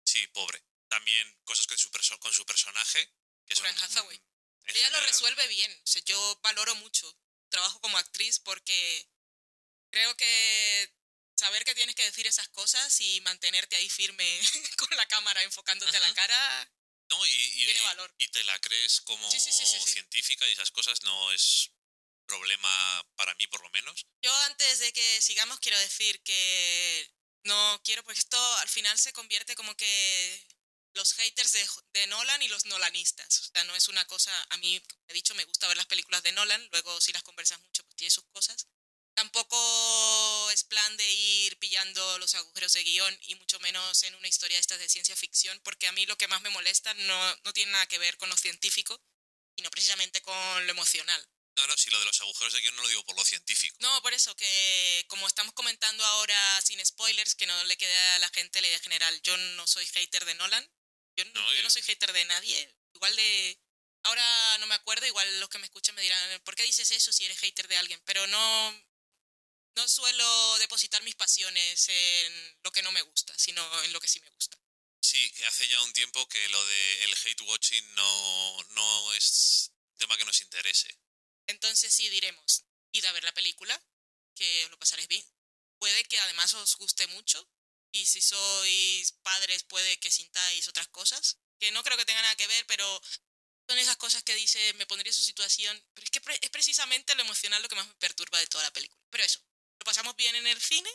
Sí, 0.04 0.28
pobre. 0.28 0.62
También 0.90 1.40
cosas 1.46 1.68
con 1.68 1.78
su, 1.78 1.90
perso- 1.92 2.20
con 2.20 2.34
su 2.34 2.46
personaje. 2.46 3.14
Que 3.46 3.56
Pobre 3.56 3.70
son, 3.72 3.78
Anne 3.78 3.86
Hathaway. 3.86 4.22
Ella 4.66 4.90
lo 4.90 5.00
resuelve 5.02 5.48
bien. 5.48 5.72
O 5.84 5.88
sea, 5.88 6.02
yo 6.04 6.40
valoro 6.44 6.76
mucho 6.76 7.18
trabajo 7.50 7.80
como 7.82 7.98
actriz 7.98 8.40
porque 8.40 9.10
creo 9.90 10.16
que 10.18 10.94
saber 11.40 11.64
que 11.66 11.74
tienes 11.76 11.96
que 11.96 12.04
decir 12.04 12.28
esas 12.28 12.50
cosas 12.50 13.00
y 13.02 13.22
mantenerte 13.22 13.76
ahí 13.76 13.90
firme 13.90 14.40
con 14.78 14.96
la 14.98 15.06
cámara 15.08 15.42
enfocándote 15.44 15.96
a 15.96 16.00
la 16.02 16.14
cara 16.14 16.72
No, 17.10 17.26
y, 17.26 17.30
y- 17.32 17.66
tiene 17.66 17.80
y- 17.80 17.84
valor. 17.84 18.14
y 18.18 18.28
te 18.28 18.44
la 18.44 18.60
crees 18.60 19.02
como 19.02 19.30
Sí, 19.32 19.40
sí, 19.40 19.52
sí, 19.52 19.66
sí, 19.66 19.80
sí. 19.84 19.92
científica 19.94 20.48
y 20.48 20.52
esas 20.54 20.72
cosas 20.72 21.02
no 21.04 21.32
es 21.32 21.72
problema 22.28 23.06
para 23.16 23.34
mí, 23.36 23.48
por 23.48 23.62
lo 23.62 23.70
menos. 23.72 24.06
Yo 24.22 24.34
antes 24.42 24.80
de 24.80 24.94
que 24.94 25.22
sigamos 25.22 25.60
quiero 25.60 25.80
decir 25.80 26.22
que 26.22 27.10
no 27.46 27.82
quiero, 27.84 28.04
porque 28.04 28.20
esto 28.20 28.56
al 28.58 28.70
final 28.70 28.98
se 29.00 29.14
convierte 29.14 29.56
como 29.56 29.76
que 29.76 30.48
los 30.94 31.14
haters 31.14 31.52
de, 31.54 31.68
de 31.94 32.08
Nolan 32.08 32.42
y 32.42 32.48
los 32.50 32.66
nolanistas. 32.66 33.40
O 33.40 33.44
sea, 33.46 33.64
no 33.64 33.76
es 33.76 33.88
una 33.88 34.06
cosa, 34.06 34.32
a 34.50 34.58
mí, 34.58 34.80
como 34.82 35.04
he 35.08 35.14
dicho, 35.14 35.34
me 35.36 35.46
gusta 35.46 35.68
ver 35.68 35.78
las 35.78 35.86
películas 35.88 36.22
de 36.24 36.32
Nolan, 36.34 36.68
luego 36.72 37.00
si 37.02 37.12
las 37.14 37.24
conversas 37.24 37.60
mucho, 37.62 37.84
pues 37.84 37.96
tiene 37.96 38.12
sus 38.12 38.26
cosas. 38.26 38.68
Tampoco 39.20 40.50
es 40.52 40.64
plan 40.64 40.96
de 40.96 41.12
ir 41.12 41.58
pillando 41.60 42.18
los 42.20 42.36
agujeros 42.36 42.72
de 42.72 42.84
guion 42.84 43.20
y 43.24 43.36
mucho 43.36 43.60
menos 43.60 44.04
en 44.04 44.16
una 44.16 44.30
historia 44.30 44.56
de 44.56 44.62
estas 44.62 44.80
de 44.80 44.88
ciencia 44.88 45.14
ficción, 45.14 45.60
porque 45.62 45.88
a 45.88 45.92
mí 45.92 46.06
lo 46.06 46.18
que 46.18 46.30
más 46.30 46.42
me 46.42 46.50
molesta 46.50 46.94
no, 46.94 47.36
no 47.44 47.52
tiene 47.52 47.74
nada 47.74 47.86
que 47.88 47.98
ver 48.00 48.16
con 48.16 48.30
lo 48.30 48.38
científico, 48.38 48.98
sino 49.58 49.70
precisamente 49.72 50.22
con 50.22 50.66
lo 50.66 50.72
emocional. 50.72 51.28
No, 51.58 51.68
no, 51.68 51.76
si 51.76 51.90
lo 51.90 52.00
de 52.00 52.06
los 52.06 52.22
agujeros 52.22 52.54
de 52.54 52.62
guion 52.62 52.78
no 52.78 52.82
lo 52.82 52.88
digo 52.88 53.04
por 53.04 53.18
lo 53.18 53.26
científico. 53.26 53.76
No, 53.82 54.02
por 54.02 54.14
eso 54.14 54.34
que 54.38 55.04
como 55.10 55.28
estamos 55.28 55.54
comentando 55.54 56.06
ahora 56.06 56.62
sin 56.62 56.84
spoilers, 56.86 57.36
que 57.36 57.46
no 57.46 57.64
le 57.66 57.76
quede 57.76 57.98
a 58.16 58.20
la 58.20 58.30
gente 58.30 58.62
la 58.62 58.68
idea 58.70 58.80
general, 58.80 59.22
yo 59.24 59.36
no 59.36 59.68
soy 59.68 59.86
hater 59.88 60.24
de 60.24 60.36
Nolan, 60.36 60.64
yo 61.18 61.26
no, 61.26 61.32
No, 61.42 61.50
yo 61.52 61.58
yo- 61.58 61.64
no 61.64 61.70
soy 61.70 61.82
hater 61.82 62.14
de 62.14 62.24
nadie, 62.24 62.74
igual 62.94 63.14
de... 63.18 63.60
Ahora 64.04 64.58
no 64.60 64.68
me 64.68 64.76
acuerdo, 64.76 65.06
igual 65.06 65.42
los 65.42 65.50
que 65.50 65.60
me 65.60 65.66
escuchan 65.66 65.94
me 65.96 66.02
dirán, 66.04 66.42
¿por 66.46 66.56
qué 66.56 66.64
dices 66.64 66.90
eso 66.92 67.12
si 67.12 67.26
eres 67.26 67.38
hater 67.40 67.68
de 67.68 67.76
alguien? 67.76 68.02
Pero 68.06 68.26
no, 68.28 68.89
no 69.80 69.88
suelo 69.88 70.60
depositar 70.60 71.02
mis 71.04 71.16
pasiones 71.16 71.88
en 71.88 72.58
lo 72.64 72.72
que 72.72 72.84
no 72.84 72.92
me 72.92 73.02
gusta, 73.02 73.34
sino 73.38 73.62
en 73.84 73.94
lo 73.94 74.02
que 74.02 74.10
sí 74.10 74.20
me 74.20 74.30
gusta. 74.32 74.60
Sí, 75.02 75.32
que 75.32 75.46
hace 75.46 75.68
ya 75.70 75.82
un 75.84 75.94
tiempo 75.94 76.28
que 76.28 76.50
lo 76.50 76.66
de 76.66 77.04
el 77.06 77.16
hate 77.24 77.42
watching 77.42 77.96
no, 77.96 78.64
no 78.72 79.14
es 79.14 79.72
tema 79.98 80.18
que 80.18 80.26
nos 80.26 80.42
interese. 80.42 81.00
Entonces 81.48 81.94
sí 81.94 82.10
diremos, 82.10 82.66
id 82.92 83.06
a 83.06 83.14
ver 83.14 83.24
la 83.24 83.34
película, 83.34 83.82
que 84.36 84.66
os 84.66 84.72
lo 84.72 84.80
pasaréis 84.80 85.08
bien. 85.08 85.26
Puede 85.80 86.04
que 86.04 86.20
además 86.20 86.54
os 86.56 86.76
guste 86.76 87.08
mucho 87.08 87.50
y 87.94 88.06
si 88.06 88.22
sois 88.22 89.14
padres 89.24 89.64
puede 89.64 89.98
que 90.00 90.12
sintáis 90.12 90.68
otras 90.68 90.90
cosas, 90.90 91.40
que 91.58 91.72
no 91.72 91.84
creo 91.84 91.98
que 91.98 92.06
tengan 92.06 92.24
nada 92.24 92.36
que 92.36 92.48
ver, 92.48 92.66
pero 92.68 93.02
son 93.70 93.80
esas 93.80 93.96
cosas 93.96 94.24
que 94.24 94.36
dice, 94.36 94.74
me 94.74 94.86
pondría 94.88 95.10
en 95.10 95.16
su 95.16 95.24
situación, 95.24 95.82
pero 95.94 96.04
es 96.04 96.12
que 96.12 96.22
es 96.42 96.50
precisamente 96.50 97.16
lo 97.16 97.22
emocional 97.22 97.62
lo 97.62 97.70
que 97.70 97.76
más 97.76 97.88
me 97.88 97.96
perturba 97.96 98.40
de 98.40 98.48
toda 98.48 98.66
la 98.66 98.74
película. 98.74 99.02
Pero 99.10 99.24
eso, 99.24 99.40
lo 99.80 99.86
pasamos 99.86 100.16
bien 100.16 100.36
en 100.36 100.48
el 100.48 100.62
cine, 100.62 100.90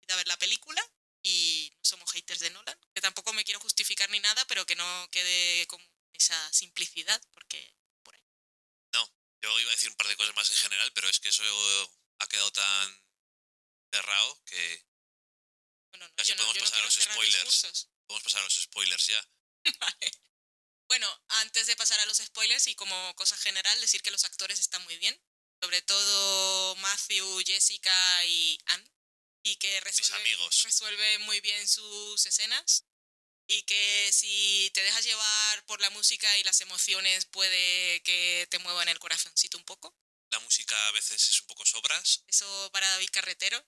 id 0.00 0.10
a 0.10 0.16
ver 0.16 0.28
la 0.28 0.38
película 0.38 0.82
y 1.22 1.72
no 1.76 1.84
somos 1.84 2.12
haters 2.12 2.40
de 2.40 2.50
Nolan, 2.50 2.78
que 2.94 3.00
tampoco 3.00 3.32
me 3.32 3.44
quiero 3.44 3.60
justificar 3.60 4.10
ni 4.10 4.20
nada, 4.20 4.44
pero 4.46 4.66
que 4.66 4.76
no 4.76 5.08
quede 5.10 5.66
con 5.66 5.80
esa 6.12 6.52
simplicidad, 6.52 7.20
porque 7.32 7.74
Yo 9.42 9.60
iba 9.60 9.70
a 9.70 9.74
decir 9.74 9.90
un 9.90 9.96
par 9.96 10.08
de 10.08 10.16
cosas 10.16 10.34
más 10.34 10.50
en 10.50 10.56
general, 10.56 10.92
pero 10.92 11.08
es 11.08 11.20
que 11.20 11.28
eso 11.28 11.44
ha 12.18 12.26
quedado 12.26 12.50
tan 12.50 13.04
cerrado 13.92 14.42
que 14.44 14.84
bueno, 15.90 16.08
no, 16.08 16.14
Casi 16.16 16.30
yo 16.30 16.36
no, 16.36 16.46
podemos 16.46 16.56
no 16.56 16.70
pasar 16.70 16.80
a 16.80 16.84
los 16.84 16.94
spoilers. 16.94 17.88
podemos 18.06 18.22
pasar 18.24 18.40
a 18.40 18.44
los 18.44 18.54
spoilers 18.54 19.06
ya. 19.06 19.28
Vale. 19.80 20.10
Bueno, 20.88 21.24
antes 21.28 21.66
de 21.66 21.76
pasar 21.76 22.00
a 22.00 22.06
los 22.06 22.18
spoilers 22.18 22.66
y 22.66 22.74
como 22.74 23.14
cosa 23.14 23.36
general, 23.36 23.80
decir 23.80 24.02
que 24.02 24.10
los 24.10 24.24
actores 24.24 24.58
están 24.58 24.82
muy 24.84 24.96
bien. 24.98 25.20
Sobre 25.66 25.82
todo 25.82 26.76
Matthew, 26.76 27.42
Jessica 27.44 28.24
y 28.26 28.56
Anne. 28.66 28.88
Y 29.42 29.56
que 29.56 29.80
resuelven, 29.80 30.20
amigos. 30.20 30.62
resuelven 30.62 31.22
muy 31.22 31.40
bien 31.40 31.66
sus 31.66 32.24
escenas. 32.24 32.84
Y 33.48 33.62
que 33.62 34.10
si 34.12 34.70
te 34.74 34.84
dejas 34.84 35.04
llevar 35.04 35.66
por 35.66 35.80
la 35.80 35.90
música 35.90 36.38
y 36.38 36.44
las 36.44 36.60
emociones, 36.60 37.24
puede 37.24 38.00
que 38.04 38.46
te 38.48 38.60
muevan 38.60 38.88
el 38.88 39.00
corazoncito 39.00 39.58
un 39.58 39.64
poco. 39.64 39.92
La 40.30 40.38
música 40.38 40.76
a 40.86 40.92
veces 40.92 41.28
es 41.28 41.40
un 41.40 41.48
poco 41.48 41.66
sobras 41.66 42.22
Eso 42.28 42.70
para 42.72 42.88
David 42.90 43.10
Carretero. 43.10 43.66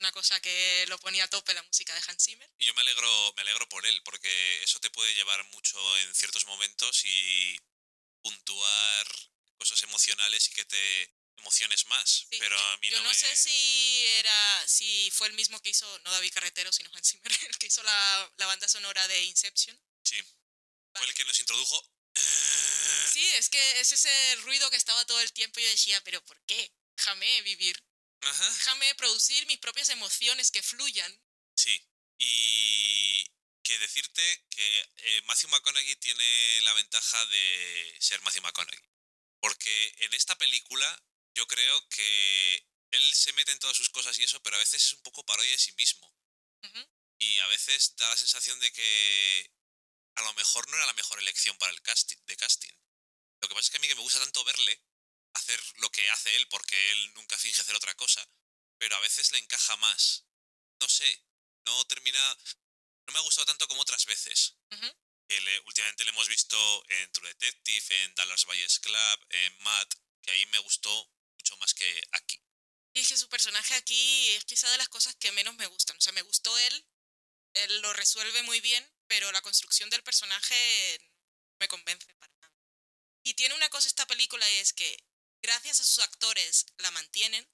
Una 0.00 0.12
cosa 0.12 0.38
que 0.40 0.84
lo 0.88 0.98
ponía 0.98 1.24
a 1.24 1.28
tope 1.28 1.54
la 1.54 1.62
música 1.62 1.94
de 1.94 2.02
Hans 2.06 2.22
Zimmer. 2.22 2.52
y 2.58 2.66
yo 2.66 2.74
me 2.74 2.82
alegro, 2.82 3.32
me 3.36 3.42
alegro 3.42 3.66
por 3.70 3.86
él, 3.86 4.02
porque 4.02 4.62
eso 4.62 4.78
te 4.78 4.90
puede 4.90 5.14
llevar 5.14 5.42
mucho 5.52 5.98
en 6.00 6.14
ciertos 6.14 6.44
momentos 6.44 7.02
y 7.06 7.58
puntuar 8.20 9.33
cosas 9.58 9.82
emocionales 9.82 10.48
y 10.48 10.50
que 10.52 10.64
te 10.64 11.10
emociones 11.36 11.84
más. 11.86 12.26
Sí, 12.30 12.36
pero 12.38 12.58
a 12.58 12.76
mí 12.78 12.88
yo 12.90 12.96
no, 12.98 13.02
no 13.04 13.08
me... 13.08 13.14
sé 13.14 13.34
si 13.36 14.06
era 14.18 14.68
si 14.68 15.10
fue 15.10 15.26
el 15.28 15.34
mismo 15.34 15.60
que 15.60 15.70
hizo 15.70 15.98
no 16.00 16.10
David 16.12 16.32
Carretero 16.32 16.72
sino 16.72 16.90
Hans 16.94 17.10
Zimmer 17.10 17.32
el 17.48 17.58
que 17.58 17.66
hizo 17.66 17.82
la, 17.82 18.32
la 18.38 18.46
banda 18.46 18.68
sonora 18.68 19.06
de 19.08 19.22
Inception 19.24 19.78
Sí. 20.04 20.16
Fue 20.94 21.06
el 21.06 21.14
que 21.14 21.24
nos 21.24 21.38
introdujo. 21.40 21.90
sí 23.12 23.26
es 23.34 23.48
que 23.50 23.80
es 23.80 23.92
ese 23.92 24.36
ruido 24.42 24.70
que 24.70 24.76
estaba 24.76 25.04
todo 25.06 25.20
el 25.20 25.32
tiempo 25.32 25.58
y 25.60 25.64
yo 25.64 25.68
decía 25.70 26.00
pero 26.04 26.24
por 26.24 26.40
qué 26.46 26.72
déjame 26.96 27.42
vivir 27.42 27.82
Ajá. 28.20 28.48
déjame 28.50 28.94
producir 28.94 29.44
mis 29.46 29.58
propias 29.58 29.88
emociones 29.90 30.50
que 30.50 30.62
fluyan 30.62 31.20
Sí. 31.56 31.84
Y 32.18 33.24
que 33.62 33.78
decirte 33.78 34.46
que 34.50 34.80
eh, 34.96 35.22
Matthew 35.22 35.48
McConaughey 35.50 35.96
tiene 35.96 36.60
la 36.62 36.72
ventaja 36.74 37.24
de 37.26 37.96
ser 38.00 38.20
Matthew 38.22 38.42
McConaughey. 38.42 38.80
Porque 39.44 39.94
en 39.98 40.14
esta 40.14 40.38
película 40.38 40.88
yo 41.34 41.46
creo 41.46 41.88
que 41.90 42.66
él 42.92 43.14
se 43.14 43.30
mete 43.34 43.52
en 43.52 43.58
todas 43.58 43.76
sus 43.76 43.90
cosas 43.90 44.18
y 44.18 44.24
eso, 44.24 44.42
pero 44.42 44.56
a 44.56 44.58
veces 44.58 44.82
es 44.82 44.92
un 44.94 45.02
poco 45.02 45.26
parodia 45.26 45.52
de 45.52 45.58
sí 45.58 45.72
mismo. 45.72 46.10
Y 47.18 47.38
a 47.40 47.46
veces 47.48 47.94
da 47.96 48.08
la 48.08 48.16
sensación 48.16 48.58
de 48.60 48.72
que 48.72 49.52
a 50.14 50.22
lo 50.22 50.32
mejor 50.32 50.66
no 50.70 50.76
era 50.76 50.86
la 50.86 50.94
mejor 50.94 51.18
elección 51.18 51.58
para 51.58 51.72
el 51.72 51.82
casting, 51.82 52.16
de 52.24 52.38
casting. 52.38 52.72
Lo 53.42 53.48
que 53.48 53.54
pasa 53.54 53.66
es 53.66 53.70
que 53.70 53.76
a 53.76 53.80
mí 53.80 53.88
que 53.88 53.96
me 53.96 54.00
gusta 54.00 54.18
tanto 54.18 54.42
verle 54.44 54.82
hacer 55.34 55.62
lo 55.76 55.90
que 55.90 56.08
hace 56.08 56.34
él, 56.36 56.48
porque 56.48 56.92
él 56.92 57.12
nunca 57.12 57.36
finge 57.36 57.60
hacer 57.60 57.74
otra 57.74 57.94
cosa. 57.96 58.26
pero 58.78 58.96
a 58.96 59.00
veces 59.00 59.30
le 59.32 59.40
encaja 59.40 59.76
más. 59.76 60.24
No 60.80 60.88
sé, 60.88 61.26
no 61.66 61.84
termina... 61.84 62.38
No 63.06 63.12
me 63.12 63.18
ha 63.18 63.22
gustado 63.22 63.44
tanto 63.44 63.68
como 63.68 63.82
otras 63.82 64.06
veces. 64.06 64.56
Que 64.70 65.03
le- 65.28 65.60
últimamente 65.60 66.04
le 66.04 66.10
hemos 66.10 66.28
visto 66.28 66.84
en 66.88 67.12
True 67.12 67.28
Detective, 67.28 68.02
en 68.04 68.14
Dallas 68.14 68.44
Valles 68.46 68.78
Club, 68.80 69.26
en 69.30 69.58
Matt, 69.62 69.94
que 70.22 70.30
ahí 70.30 70.46
me 70.46 70.58
gustó 70.60 71.10
mucho 71.38 71.56
más 71.58 71.74
que 71.74 72.02
aquí. 72.12 72.40
Y 72.94 73.00
es 73.00 73.08
que 73.08 73.16
su 73.16 73.28
personaje 73.28 73.74
aquí 73.74 74.30
es 74.30 74.44
quizá 74.44 74.70
de 74.70 74.78
las 74.78 74.88
cosas 74.88 75.16
que 75.16 75.32
menos 75.32 75.54
me 75.56 75.66
gustan. 75.66 75.96
O 75.96 76.00
sea, 76.00 76.12
me 76.12 76.22
gustó 76.22 76.56
él, 76.58 76.86
él 77.54 77.80
lo 77.80 77.92
resuelve 77.92 78.42
muy 78.42 78.60
bien, 78.60 78.88
pero 79.08 79.32
la 79.32 79.42
construcción 79.42 79.90
del 79.90 80.02
personaje 80.02 80.98
no 81.00 81.56
me 81.60 81.68
convence 81.68 82.14
para 82.14 82.32
nada. 82.40 82.54
Y 83.24 83.34
tiene 83.34 83.54
una 83.54 83.68
cosa 83.70 83.88
esta 83.88 84.06
película 84.06 84.48
y 84.50 84.54
es 84.58 84.72
que 84.72 84.96
gracias 85.42 85.80
a 85.80 85.84
sus 85.84 85.98
actores 86.04 86.66
la 86.78 86.90
mantienen, 86.92 87.50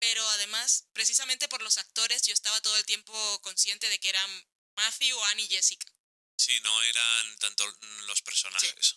pero 0.00 0.26
además, 0.30 0.88
precisamente 0.92 1.48
por 1.48 1.62
los 1.62 1.78
actores, 1.78 2.22
yo 2.22 2.32
estaba 2.32 2.60
todo 2.60 2.76
el 2.76 2.84
tiempo 2.86 3.40
consciente 3.42 3.88
de 3.88 3.98
que 4.00 4.08
eran 4.08 4.48
Matthew, 4.76 5.22
Annie 5.24 5.44
y 5.44 5.48
Jessica. 5.48 5.92
Sí, 6.36 6.60
no 6.62 6.82
eran 6.82 7.38
tanto 7.38 7.66
los 8.06 8.22
personajes. 8.22 8.96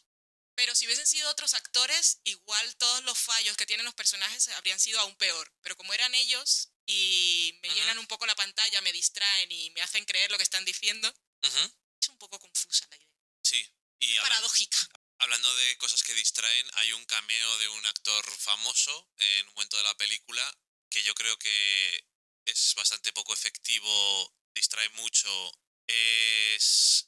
Pero 0.55 0.73
si 0.73 0.85
hubiesen 0.87 1.05
sido 1.05 1.29
otros 1.29 1.53
actores, 1.53 2.19
igual 2.23 2.75
todos 2.77 3.03
los 3.03 3.17
fallos 3.17 3.55
que 3.57 3.65
tienen 3.67 3.85
los 3.85 3.93
personajes 3.93 4.47
habrían 4.49 4.79
sido 4.79 4.99
aún 4.99 5.15
peor. 5.17 5.53
Pero 5.61 5.77
como 5.77 5.93
eran 5.93 6.13
ellos 6.15 6.69
y 6.87 7.57
me 7.61 7.69
llenan 7.69 7.99
un 7.99 8.07
poco 8.07 8.25
la 8.25 8.35
pantalla, 8.35 8.81
me 8.81 8.91
distraen 8.91 9.51
y 9.51 9.69
me 9.71 9.81
hacen 9.81 10.03
creer 10.05 10.31
lo 10.31 10.37
que 10.37 10.43
están 10.43 10.65
diciendo, 10.65 11.13
es 11.41 12.09
un 12.09 12.17
poco 12.17 12.39
confusa 12.39 12.87
la 12.89 12.95
idea. 12.97 13.07
Sí. 13.43 13.71
Y 13.99 14.17
hablan- 14.17 14.29
Paradójica. 14.29 14.77
hablando 15.19 15.55
de 15.57 15.77
cosas 15.77 16.01
que 16.03 16.13
distraen, 16.15 16.67
hay 16.73 16.91
un 16.93 17.05
cameo 17.05 17.57
de 17.59 17.67
un 17.69 17.85
actor 17.85 18.25
famoso 18.37 19.11
en 19.17 19.47
un 19.49 19.53
momento 19.55 19.77
de 19.77 19.83
la 19.83 19.95
película 19.97 20.57
que 20.89 21.03
yo 21.03 21.13
creo 21.13 21.37
que 21.37 22.07
es 22.45 22.73
bastante 22.75 23.13
poco 23.13 23.33
efectivo, 23.33 24.35
distrae 24.55 24.89
mucho, 24.91 25.29
es 25.87 27.06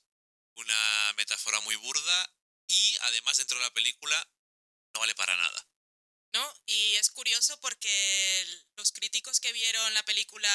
una 0.60 1.14
metáfora 1.18 1.60
muy 1.62 1.76
burda 1.76 2.34
y 2.68 2.98
además 3.02 3.38
dentro 3.38 3.58
de 3.58 3.64
la 3.66 3.74
película 3.74 4.30
no 4.94 5.00
vale 5.02 5.16
para 5.16 5.36
nada. 5.36 5.68
¿no? 6.34 6.54
Y 6.68 6.96
es 6.96 7.10
curioso 7.10 7.60
porque 7.60 8.46
los 8.78 8.92
críticos 8.92 9.40
que 9.40 9.52
vieron 9.52 9.94
la 9.96 10.04
película 10.06 10.50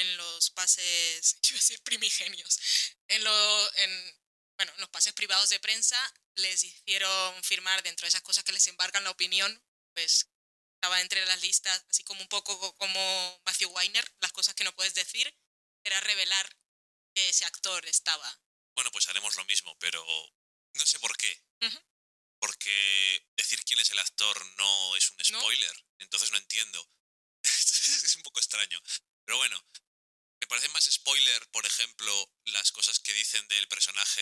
en 0.00 0.16
los 0.16 0.50
pases, 0.50 1.38
iba 1.48 1.56
a 1.56 1.60
decir 1.60 1.80
primigenios, 1.82 2.58
en, 3.08 3.22
lo, 3.22 3.74
en, 3.76 4.20
bueno, 4.58 4.72
en 4.74 4.80
los 4.80 4.90
pases 4.90 5.12
privados 5.12 5.48
de 5.50 5.60
prensa, 5.60 5.96
les 6.34 6.64
hicieron 6.64 7.44
firmar 7.44 7.82
dentro 7.82 8.04
de 8.04 8.08
esas 8.08 8.22
cosas 8.22 8.42
que 8.44 8.52
les 8.52 8.66
embargan 8.66 9.04
la 9.04 9.10
opinión, 9.10 9.64
pues 9.94 10.28
estaba 10.74 11.00
entre 11.00 11.24
las 11.26 11.40
listas, 11.42 11.84
así 11.88 12.02
como 12.02 12.20
un 12.22 12.28
poco 12.28 12.58
co- 12.58 12.74
como 12.76 13.42
Matthew 13.46 13.70
Weiner, 13.70 14.04
las 14.20 14.32
cosas 14.32 14.54
que 14.54 14.64
no 14.64 14.74
puedes 14.74 14.94
decir, 14.94 15.32
era 15.84 16.00
revelar 16.00 16.58
que 17.14 17.28
ese 17.28 17.44
actor 17.44 17.86
estaba. 17.86 18.40
Bueno, 18.74 18.90
pues 18.90 19.08
haremos 19.08 19.36
lo 19.36 19.44
mismo, 19.44 19.76
pero 19.78 20.04
no 20.74 20.86
sé 20.86 20.98
por 20.98 21.16
qué. 21.16 21.42
Porque 22.40 23.26
decir 23.36 23.62
quién 23.64 23.78
es 23.80 23.90
el 23.90 23.98
actor 23.98 24.46
no 24.56 24.96
es 24.96 25.10
un 25.10 25.16
¿No? 25.32 25.40
spoiler, 25.40 25.84
entonces 25.98 26.30
no 26.32 26.38
entiendo. 26.38 26.90
es 27.44 28.16
un 28.16 28.22
poco 28.22 28.40
extraño. 28.40 28.80
Pero 29.24 29.38
bueno, 29.38 29.64
me 30.40 30.46
parece 30.48 30.68
más 30.70 30.84
spoiler, 30.90 31.48
por 31.50 31.64
ejemplo, 31.64 32.34
las 32.46 32.72
cosas 32.72 32.98
que 32.98 33.12
dicen 33.12 33.46
del 33.48 33.68
personaje 33.68 34.20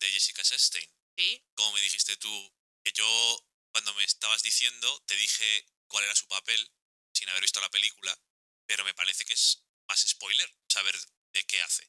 de 0.00 0.10
Jessica 0.10 0.42
Chastain. 0.42 0.90
Sí, 1.16 1.44
Como 1.54 1.72
me 1.74 1.80
dijiste 1.80 2.16
tú, 2.16 2.54
que 2.82 2.92
yo, 2.92 3.48
cuando 3.72 3.94
me 3.94 4.04
estabas 4.04 4.42
diciendo, 4.42 5.04
te 5.06 5.14
dije 5.16 5.66
cuál 5.86 6.04
era 6.04 6.14
su 6.14 6.26
papel, 6.26 6.72
sin 7.14 7.28
haber 7.28 7.42
visto 7.42 7.60
la 7.60 7.70
película, 7.70 8.18
pero 8.66 8.84
me 8.84 8.94
parece 8.94 9.24
que 9.24 9.34
es 9.34 9.62
más 9.88 10.00
spoiler 10.00 10.56
saber 10.68 10.98
de 11.34 11.44
qué 11.46 11.62
hace. 11.62 11.88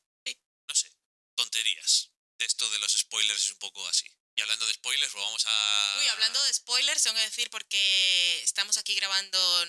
Tonterías. 1.42 2.12
Esto 2.38 2.70
de 2.70 2.78
los 2.78 2.92
spoilers 2.92 3.46
es 3.46 3.52
un 3.52 3.58
poco 3.58 3.88
así. 3.88 4.06
Y 4.36 4.42
hablando 4.42 4.66
de 4.68 4.74
spoilers, 4.74 5.12
pues 5.12 5.24
vamos 5.24 5.44
a... 5.48 5.98
Uy, 6.00 6.08
hablando 6.10 6.44
de 6.44 6.54
spoilers, 6.54 7.02
tengo 7.02 7.16
que 7.16 7.24
decir 7.24 7.50
porque 7.50 8.42
estamos 8.44 8.78
aquí 8.78 8.94
grabando 8.94 9.64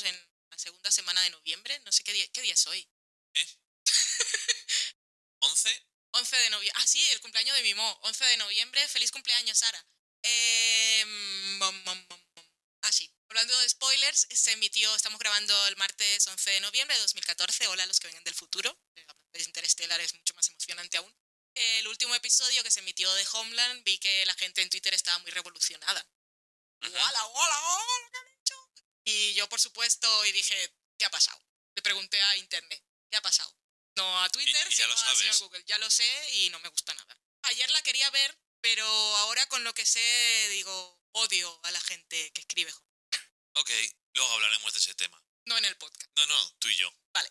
en 0.00 0.30
la 0.50 0.58
segunda 0.58 0.90
semana 0.90 1.22
de 1.22 1.30
noviembre. 1.30 1.80
No 1.86 1.92
sé 1.92 2.04
qué 2.04 2.12
día, 2.12 2.30
qué 2.32 2.42
día 2.42 2.52
es 2.52 2.66
hoy. 2.66 2.86
¿Eh? 3.34 3.46
¿11? 5.40 5.86
11 6.10 6.36
de 6.36 6.50
noviembre. 6.50 6.82
Ah, 6.82 6.86
sí, 6.86 7.02
el 7.10 7.20
cumpleaños 7.20 7.56
de 7.56 7.62
mi 7.62 7.72
mo. 7.72 8.00
11 8.02 8.24
de 8.26 8.36
noviembre. 8.36 8.86
Feliz 8.88 9.10
cumpleaños, 9.10 9.56
Sara. 9.58 9.86
Eh. 10.22 11.04
Ah, 12.82 12.92
sí. 12.92 13.10
Hablando 13.30 13.58
de 13.60 13.68
spoilers, 13.70 14.26
se 14.30 14.52
emitió, 14.52 14.94
estamos 14.94 15.18
grabando 15.18 15.66
el 15.68 15.76
martes 15.76 16.26
11 16.26 16.50
de 16.50 16.60
noviembre 16.60 16.94
de 16.96 17.00
2014. 17.00 17.66
Hola 17.68 17.84
a 17.84 17.86
los 17.86 17.98
que 17.98 18.08
vengan 18.08 18.24
del 18.24 18.34
futuro. 18.34 18.78
De 19.32 19.42
Interstellar 19.42 20.00
es 20.00 20.14
mucho 20.14 20.34
más 20.34 20.48
emocionante 20.48 20.96
aún. 20.98 21.14
El 21.54 21.88
último 21.88 22.14
episodio 22.14 22.62
que 22.62 22.70
se 22.70 22.80
emitió 22.80 23.12
de 23.14 23.26
Homeland, 23.32 23.84
vi 23.84 23.98
que 23.98 24.24
la 24.26 24.34
gente 24.34 24.62
en 24.62 24.70
Twitter 24.70 24.94
estaba 24.94 25.18
muy 25.20 25.30
revolucionada. 25.30 26.06
¡Hola, 26.82 27.26
hola, 27.26 27.26
hola! 27.26 28.08
¿Qué 28.10 28.18
han 28.18 28.40
hecho? 28.40 28.70
Y 29.04 29.34
yo, 29.34 29.48
por 29.48 29.60
supuesto, 29.60 30.26
y 30.26 30.32
dije, 30.32 30.74
¿qué 30.98 31.04
ha 31.04 31.10
pasado? 31.10 31.40
Le 31.74 31.82
pregunté 31.82 32.20
a 32.20 32.36
Internet, 32.36 32.82
¿qué 33.10 33.16
ha 33.16 33.22
pasado? 33.22 33.54
No 33.96 34.22
a 34.22 34.28
Twitter, 34.30 34.66
y 34.70 34.74
ya 34.74 34.84
sino 34.84 34.96
señor 34.96 35.16
sabes. 35.16 35.40
Google. 35.40 35.64
Ya 35.66 35.78
lo 35.78 35.90
sé 35.90 36.30
y 36.36 36.50
no 36.50 36.58
me 36.60 36.68
gusta 36.68 36.94
nada. 36.94 37.18
Ayer 37.42 37.70
la 37.70 37.82
quería 37.82 38.08
ver, 38.10 38.38
pero 38.60 38.86
ahora 39.18 39.46
con 39.48 39.64
lo 39.64 39.74
que 39.74 39.84
sé, 39.84 40.48
digo, 40.50 41.00
odio 41.12 41.60
a 41.64 41.70
la 41.70 41.80
gente 41.80 42.32
que 42.32 42.40
escribe. 42.40 42.72
Ok, 43.54 43.70
luego 44.14 44.32
hablaremos 44.32 44.72
de 44.72 44.78
ese 44.78 44.94
tema. 44.94 45.22
No 45.44 45.58
en 45.58 45.64
el 45.66 45.76
podcast. 45.76 46.10
No, 46.16 46.26
no, 46.26 46.54
tú 46.58 46.68
y 46.68 46.76
yo. 46.76 46.90
Vale. 47.12 47.30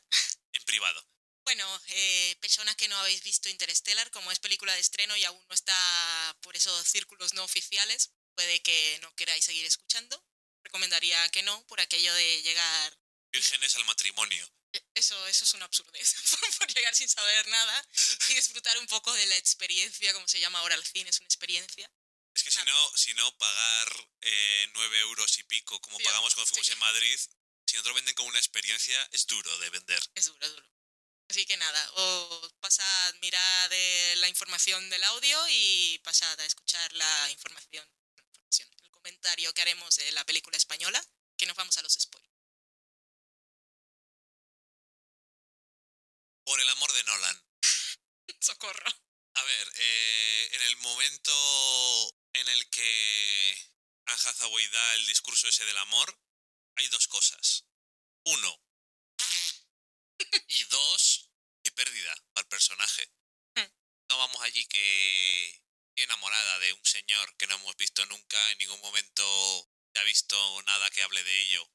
En 0.54 0.64
privado. 0.66 1.08
Bueno, 1.44 1.82
eh, 1.88 2.36
personas 2.40 2.76
que 2.76 2.88
no 2.88 2.98
habéis 2.98 3.24
visto 3.24 3.50
Interstellar, 3.50 4.10
como 4.12 4.32
es 4.32 4.40
película 4.40 4.74
de 4.74 4.80
estreno 4.80 5.16
y 5.18 5.24
aún 5.26 5.44
no 5.48 5.54
está 5.54 6.38
por 6.42 6.56
esos 6.56 6.88
círculos 6.88 7.34
no 7.34 7.44
oficiales, 7.44 8.12
puede 8.36 8.62
que 8.62 9.00
no 9.02 9.14
queráis 9.16 9.46
seguir 9.46 9.66
escuchando. 9.66 10.24
Recomendaría 10.64 11.28
que 11.30 11.44
no, 11.44 11.66
por 11.68 11.82
aquello 11.82 12.14
de 12.14 12.42
llegar 12.44 12.98
Vírgenes 13.32 13.76
al 13.76 13.86
matrimonio. 13.86 14.46
Eso, 14.94 15.28
eso 15.28 15.44
es 15.44 15.54
una 15.54 15.66
absurdez, 15.66 16.14
por 16.60 16.74
llegar 16.74 16.96
sin 16.96 17.10
saber 17.10 17.48
nada 17.48 17.88
y 18.30 18.36
disfrutar 18.36 18.78
un 18.78 18.88
poco 18.88 19.12
de 19.14 19.26
la 19.26 19.36
experiencia, 19.38 20.14
como 20.14 20.28
se 20.28 20.40
llama 20.40 20.60
ahora 20.60 20.76
el 20.76 20.86
cine, 20.86 21.10
es 21.10 21.20
una 21.20 21.28
experiencia. 21.28 21.92
Es 22.34 22.44
que 22.44 22.52
si 22.52 22.64
no, 22.64 22.98
si 22.98 23.14
no 23.16 23.38
pagar 23.38 24.10
eh, 24.22 24.70
9 24.74 25.00
euros 25.00 25.38
y 25.40 25.44
pico 25.44 25.80
como 25.82 25.98
Sí, 25.98 26.04
pagamos 26.04 26.34
cuando 26.36 26.48
fuimos 26.50 26.68
sí. 26.68 26.74
en 26.74 26.80
Madrid, 26.80 27.20
si 27.66 27.76
no 27.76 27.84
te 27.84 27.90
lo 27.90 27.96
venden 27.96 28.16
como 28.16 28.30
una 28.30 28.40
experiencia, 28.40 29.10
es 29.12 29.26
duro 29.28 29.58
de 29.60 29.70
vender. 29.72 30.02
Es 30.16 30.26
duro, 30.28 30.46
es 30.46 30.52
duro. 30.52 30.70
Así 31.32 31.46
que 31.46 31.56
nada, 31.56 31.92
os 31.94 32.52
pasad, 32.60 33.14
mirad 33.22 33.72
la 34.18 34.28
información 34.28 34.90
del 34.90 35.02
audio 35.06 35.48
y 35.48 35.98
pasad 36.00 36.38
a 36.38 36.46
escuchar 36.46 36.92
la 36.92 37.32
información, 37.32 37.88
información, 38.18 38.68
el 38.84 38.92
comentario 38.92 39.54
que 39.54 39.62
haremos 39.62 39.96
de 39.96 40.12
la 40.12 40.26
película 40.26 40.58
española, 40.58 41.02
que 41.38 41.46
nos 41.46 41.56
vamos 41.56 41.78
a 41.78 41.84
los 41.84 41.94
spoilers. 41.94 42.36
Por 46.44 46.60
el 46.60 46.68
amor 46.68 46.92
de 46.92 47.04
Nolan. 47.06 47.46
Socorro. 48.42 48.92
A 49.36 49.44
ver, 49.44 49.72
eh, 49.76 50.50
en 50.52 50.62
el 50.64 50.76
momento 50.80 52.14
en 52.34 52.50
el 52.50 52.70
que 52.70 53.72
Anne 54.08 54.20
Hathaway 54.26 54.68
da 54.68 54.96
el 54.96 55.06
discurso 55.06 55.48
ese 55.48 55.64
del 55.64 55.78
amor, 55.78 56.14
hay 56.76 56.90
dos 56.90 57.08
cosas. 57.08 57.64
Uno. 58.26 58.62
Y 60.48 60.64
dos, 60.66 61.21
pérdida 61.72 62.16
el 62.36 62.46
personaje. 62.48 63.10
Hmm. 63.56 63.68
No 64.10 64.18
vamos 64.18 64.42
allí 64.44 64.66
que 64.68 65.58
que 65.94 66.04
enamorada 66.04 66.60
de 66.60 66.72
un 66.72 66.86
señor 66.86 67.36
que 67.36 67.48
no 67.48 67.56
hemos 67.56 67.76
visto 67.76 68.06
nunca, 68.06 68.52
en 68.52 68.58
ningún 68.60 68.80
momento 68.80 69.70
ha 69.96 70.04
visto 70.04 70.62
nada 70.64 70.90
que 70.92 71.04
hable 71.04 71.22
de 71.22 71.40
ello. 71.42 71.70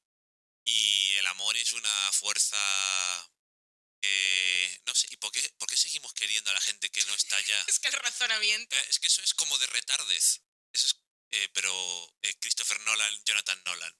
Y 0.65 1.13
el 1.13 1.25
amor 1.27 1.55
es 1.55 1.71
una 1.73 2.11
fuerza 2.13 2.57
que... 4.01 4.81
No 4.85 4.95
sé, 4.95 5.07
¿y 5.11 5.17
por 5.17 5.31
qué, 5.31 5.41
por 5.59 5.69
qué 5.69 5.77
seguimos 5.77 6.13
queriendo 6.13 6.49
a 6.49 6.53
la 6.53 6.61
gente 6.61 6.89
que 6.89 7.05
no 7.05 7.13
está 7.15 7.39
ya? 7.45 7.63
Es 7.67 7.79
que 7.79 7.87
el 7.89 7.93
razonamiento... 7.93 8.75
Eh, 8.75 8.85
Es 8.89 8.99
que 8.99 9.07
eso 9.07 9.21
es 9.21 9.33
como 9.33 9.57
de 9.59 9.67
retardez. 9.67 10.41
Eso 10.73 10.87
es, 10.87 10.95
eh, 11.31 11.49
pero 11.53 12.15
eh, 12.23 12.35
Christopher 12.39 12.79
Nolan, 12.81 13.23
Jonathan 13.23 13.61
Nolan. 13.65 13.95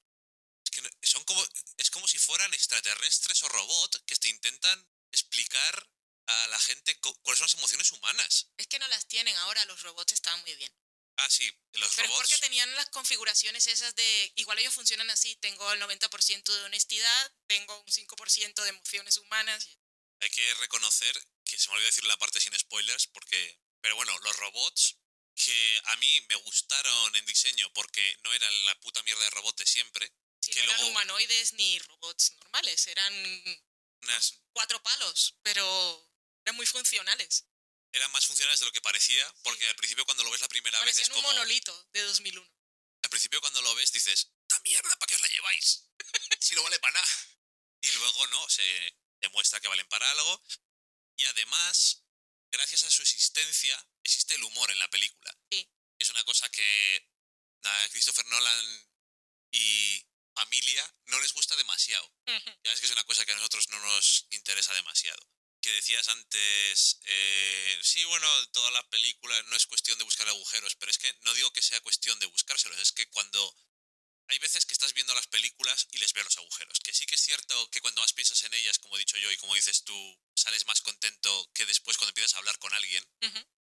Es 0.66 0.72
que 0.72 0.82
no- 0.82 0.90
son 1.04 1.24
como, 1.26 1.46
es 1.78 1.92
como 1.92 2.08
si 2.08 2.18
fueran 2.18 2.54
extraterrestres 2.54 3.44
o 3.44 3.50
robots 3.50 4.02
que 4.06 4.16
te 4.16 4.30
intentan 4.30 4.88
explicar 5.12 5.90
a 6.28 6.48
la 6.48 6.60
gente 6.60 7.00
cuáles 7.00 7.40
son 7.40 7.46
las 7.46 7.54
emociones 7.54 7.92
humanas. 7.92 8.48
Es 8.58 8.68
que 8.68 8.80
no 8.80 8.88
las 8.90 9.08
tienen 9.08 9.36
ahora, 9.38 9.64
los 9.66 9.82
robots 9.84 10.14
estaban 10.14 10.42
muy 10.42 10.56
bien. 10.56 10.74
Ah, 11.20 11.30
sí, 11.30 11.46
los 11.74 11.96
Pero 11.96 12.06
es 12.06 12.12
robots. 12.12 12.30
porque 12.30 12.38
tenían 12.42 12.74
las 12.76 12.90
configuraciones 12.90 13.66
esas 13.68 13.96
de, 13.96 14.34
igual 14.36 14.60
ellos 14.60 14.74
funcionan 14.74 15.10
así, 15.10 15.36
tengo 15.38 15.72
el 15.74 15.82
90% 15.82 16.54
de 16.54 16.64
honestidad, 16.66 17.32
tengo 17.48 17.80
un 17.80 17.86
5% 17.92 18.62
de 18.64 18.70
emociones 18.70 19.18
humanas. 19.18 19.68
Hay 20.20 20.30
que 20.30 20.54
reconocer 20.56 21.16
que 21.46 21.58
se 21.58 21.70
me 21.70 21.76
olvidó 21.76 21.88
decir 21.88 22.04
la 22.06 22.18
parte 22.18 22.40
sin 22.40 22.58
spoilers 22.58 23.08
porque... 23.08 23.60
Pero 23.82 23.96
bueno, 23.96 24.18
los 24.20 24.36
robots 24.38 24.98
que 25.36 25.82
a 25.86 25.96
mí 25.98 26.22
me 26.30 26.36
gustaron 26.36 27.16
en 27.16 27.26
diseño 27.26 27.72
porque 27.74 28.18
no 28.24 28.34
eran 28.34 28.66
la 28.66 28.80
puta 28.80 29.02
mierda 29.04 29.24
de 29.24 29.30
robot 29.30 29.56
de 29.58 29.66
siempre, 29.66 30.12
Si 30.42 30.52
que 30.52 30.60
no 30.60 30.64
eran 30.66 30.76
luego- 30.78 30.92
humanoides 30.92 31.54
ni 31.54 31.80
robots 31.80 32.32
normales, 32.34 32.86
eran 32.88 33.14
unas 34.02 34.40
cuatro 34.54 34.82
palos, 34.82 35.36
pero 35.44 36.12
eran 36.46 36.56
muy 36.56 36.66
funcionales. 36.66 37.46
eran 37.94 38.12
más 38.12 38.26
funcionales 38.28 38.60
de 38.60 38.66
lo 38.66 38.72
que 38.72 38.82
parecía, 38.82 39.34
porque 39.44 39.68
al 39.68 39.76
principio 39.76 40.06
cuando 40.06 40.24
lo 40.24 40.32
ves 40.32 40.42
la 40.42 40.48
primera 40.48 40.80
vez 40.82 40.90
es 40.90 40.96
Parecían 40.96 41.18
un 41.18 41.24
como... 41.24 41.34
monolito 41.34 41.90
de 41.94 42.02
2001. 42.04 42.52
Al 43.04 43.10
principio 43.10 43.42
cuando 43.42 43.62
lo 43.62 43.76
ves 43.76 43.92
dices, 43.92 44.32
¡esta 44.42 44.60
mierda, 44.62 44.96
para 44.98 45.08
qué 45.08 45.16
os 45.16 45.22
la 45.22 45.28
lleváis! 45.28 45.90
si 46.40 46.56
no 46.56 46.64
vale 46.64 46.80
para 46.80 46.94
nada. 46.94 47.08
Y 47.82 47.92
luego 47.92 48.28
no, 48.28 48.50
se 48.50 48.64
demuestra 49.22 49.60
que 49.60 49.68
valen 49.68 49.88
para 49.88 50.10
algo. 50.12 50.44
Y 51.16 51.26
además, 51.26 52.04
gracias 52.52 52.84
a 52.84 52.92
su 52.92 53.02
existencia, 53.02 53.90
existe 54.04 54.36
el 54.36 54.44
humor 54.44 54.70
en 54.72 54.80
la 54.80 54.90
película. 54.90 55.36
Sí. 55.52 55.68
Es 56.00 56.10
una 56.10 56.24
cosa 56.26 56.50
que 56.50 57.10
a 57.64 57.90
Christopher 57.90 58.26
Nolan 58.28 58.90
y 59.52 60.06
familia 60.38 60.84
no 61.06 61.20
les 61.20 61.34
gusta 61.34 61.56
demasiado. 61.56 62.08
Ya 62.64 62.72
es 62.72 62.80
que 62.80 62.86
es 62.86 62.92
una 62.92 63.04
cosa 63.06 63.26
que 63.26 63.32
a 63.32 63.36
nosotros 63.36 63.68
no 63.70 63.80
nos 63.80 64.28
interesa 64.30 64.74
demasiado. 64.74 65.22
Que 65.62 65.72
decías 65.72 66.08
antes, 66.10 67.00
eh, 67.06 67.80
sí, 67.82 68.04
bueno, 68.06 68.28
todas 68.52 68.72
las 68.74 68.86
películas 68.86 69.44
no 69.46 69.56
es 69.56 69.66
cuestión 69.66 69.98
de 69.98 70.04
buscar 70.04 70.28
agujeros, 70.28 70.76
pero 70.76 70.92
es 70.92 71.00
que 71.00 71.12
no 71.22 71.34
digo 71.34 71.52
que 71.52 71.62
sea 71.62 71.82
cuestión 71.82 72.20
de 72.20 72.28
buscárselos, 72.28 72.78
es 72.80 72.92
que 72.92 73.10
cuando 73.10 73.42
hay 74.30 74.40
veces 74.40 74.66
que 74.66 74.74
estás 74.74 74.94
viendo 74.94 75.16
las 75.16 75.28
películas 75.28 75.88
y 75.92 75.98
les 75.98 76.14
ves 76.14 76.26
los 76.26 76.38
agujeros. 76.38 76.80
Que 76.82 76.94
sí 76.94 77.06
que 77.06 77.16
es 77.16 77.22
cierto 77.22 77.70
que 77.72 77.82
cuando 77.82 78.02
más 78.02 78.14
piensas 78.14 78.44
en 78.44 78.54
ellas, 78.54 78.78
como 78.78 78.96
he 78.96 79.00
dicho 79.00 79.18
yo 79.18 79.32
y 79.32 79.38
como 79.38 79.56
dices 79.56 79.84
tú, 79.84 79.98
sales 80.36 80.66
más 80.68 80.82
contento 80.82 81.50
que 81.54 81.66
después 81.66 81.98
cuando 81.98 82.12
empiezas 82.12 82.36
a 82.36 82.40
hablar 82.40 82.60
con 82.60 82.74
alguien. 82.74 83.04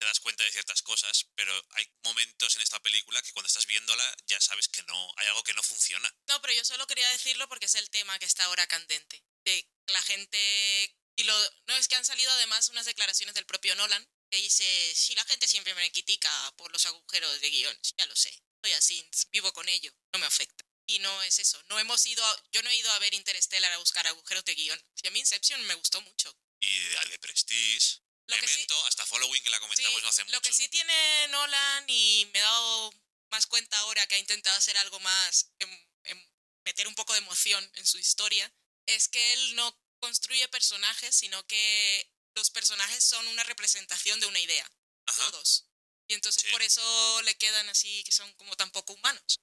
Te 0.03 0.09
das 0.09 0.19
cuenta 0.19 0.43
de 0.43 0.51
ciertas 0.51 0.83
cosas, 0.83 1.29
pero 1.37 1.53
hay 1.71 1.87
momentos 2.03 2.57
en 2.57 2.63
esta 2.63 2.81
película 2.81 3.23
que 3.23 3.31
cuando 3.33 3.47
estás 3.47 3.67
viéndola 3.67 4.17
ya 4.27 4.41
sabes 4.41 4.67
que 4.67 4.83
no, 4.83 5.15
hay 5.17 5.29
algo 5.29 5.45
que 5.45 5.55
no 5.55 5.63
funciona. 5.63 6.13
No, 6.27 6.41
pero 6.43 6.55
yo 6.55 6.65
solo 6.65 6.89
quería 6.89 7.09
decirlo 7.11 7.49
porque 7.49 7.67
es 7.67 7.75
el 7.77 7.89
tema 7.91 8.19
que 8.19 8.25
está 8.27 8.43
ahora 8.45 8.67
candente. 8.67 9.23
De 9.45 9.65
la 9.87 10.03
gente. 10.03 10.97
Y 11.15 11.23
lo. 11.23 11.35
No, 11.69 11.77
es 11.77 11.87
que 11.87 11.95
han 11.95 12.05
salido 12.05 12.33
además 12.33 12.69
unas 12.71 12.85
declaraciones 12.87 13.35
del 13.37 13.47
propio 13.47 13.77
Nolan 13.77 14.05
que 14.29 14.39
dice: 14.39 14.65
Si 14.97 15.15
la 15.15 15.25
gente 15.25 15.47
siempre 15.47 15.73
me 15.77 15.93
critica 15.93 16.31
por 16.57 16.73
los 16.73 16.85
agujeros 16.87 17.41
de 17.41 17.51
guiones, 17.51 17.95
ya 17.97 18.07
lo 18.07 18.17
sé. 18.17 18.37
Soy 18.65 18.73
así, 18.73 19.09
vivo 19.31 19.53
con 19.53 19.69
ello, 19.69 19.93
no 20.13 20.19
me 20.19 20.27
afecta. 20.27 20.65
Y 20.87 20.99
no 20.99 21.23
es 21.23 21.39
eso. 21.39 21.63
No 21.69 21.79
hemos 21.79 22.05
ido. 22.07 22.25
a- 22.25 22.43
yo 22.51 22.63
no 22.65 22.71
he 22.71 22.77
ido 22.77 22.91
a 22.91 22.99
ver 22.99 23.15
Interstellar 23.15 23.71
a 23.73 23.79
buscar 23.79 24.05
agujeros 24.09 24.45
de 24.45 24.55
guion. 24.57 24.85
Y 25.03 25.07
a 25.07 25.11
mí 25.13 25.21
Inception 25.21 25.63
me 25.67 25.75
gustó 25.77 26.01
mucho. 26.01 26.37
Y 26.61 26.79
de 27.11 27.19
Prestige, 27.21 28.01
Lo 28.29 28.37
que 28.39 28.49
sí- 28.49 28.67
hasta 28.87 29.05
Following 29.07 29.43
que 29.43 29.51
la 29.51 29.61
comentamos 29.61 29.93
Sí, 29.95 30.03
no 30.03 30.09
hace 30.09 30.25
mucho. 30.25 30.37
Lo 30.37 30.41
que 30.43 30.53
sí 30.53 30.69
tiene 30.69 31.29
Nolan 31.29 31.85
y 31.89 32.27
me 32.33 32.39
he 32.39 32.43
dado 32.43 32.93
más 33.31 33.47
cuenta 33.47 33.77
ahora 33.81 34.07
que 34.07 34.15
ha 34.15 34.19
intentado 34.19 34.57
hacer 34.57 34.77
algo 34.79 34.99
más, 35.01 35.51
em- 35.59 35.87
em- 36.05 36.31
meter 36.65 36.87
un 36.87 36.95
poco 36.95 37.13
de 37.13 37.19
emoción 37.19 37.71
en 37.75 37.87
su 37.87 37.99
historia, 37.99 38.53
es 38.87 39.09
que 39.09 39.33
él 39.35 39.57
no 39.57 39.77
construye 40.01 40.47
personajes, 40.49 41.15
sino 41.15 41.45
que 41.47 42.11
los 42.35 42.51
personajes 42.51 43.05
son 43.05 43.27
una 43.29 43.45
representación 43.45 44.19
de 44.21 44.27
una 44.27 44.39
idea, 44.41 44.71
Ajá, 45.07 45.31
todos. 45.31 45.67
Y 46.09 46.15
entonces 46.15 46.43
Sí. 46.43 46.51
por 46.51 46.63
eso 46.63 47.23
le 47.23 47.37
quedan 47.37 47.69
así, 47.69 48.03
que 48.05 48.13
son 48.13 48.33
como 48.35 48.57
tan 48.57 48.71
poco 48.71 48.93
humanos. 48.95 49.39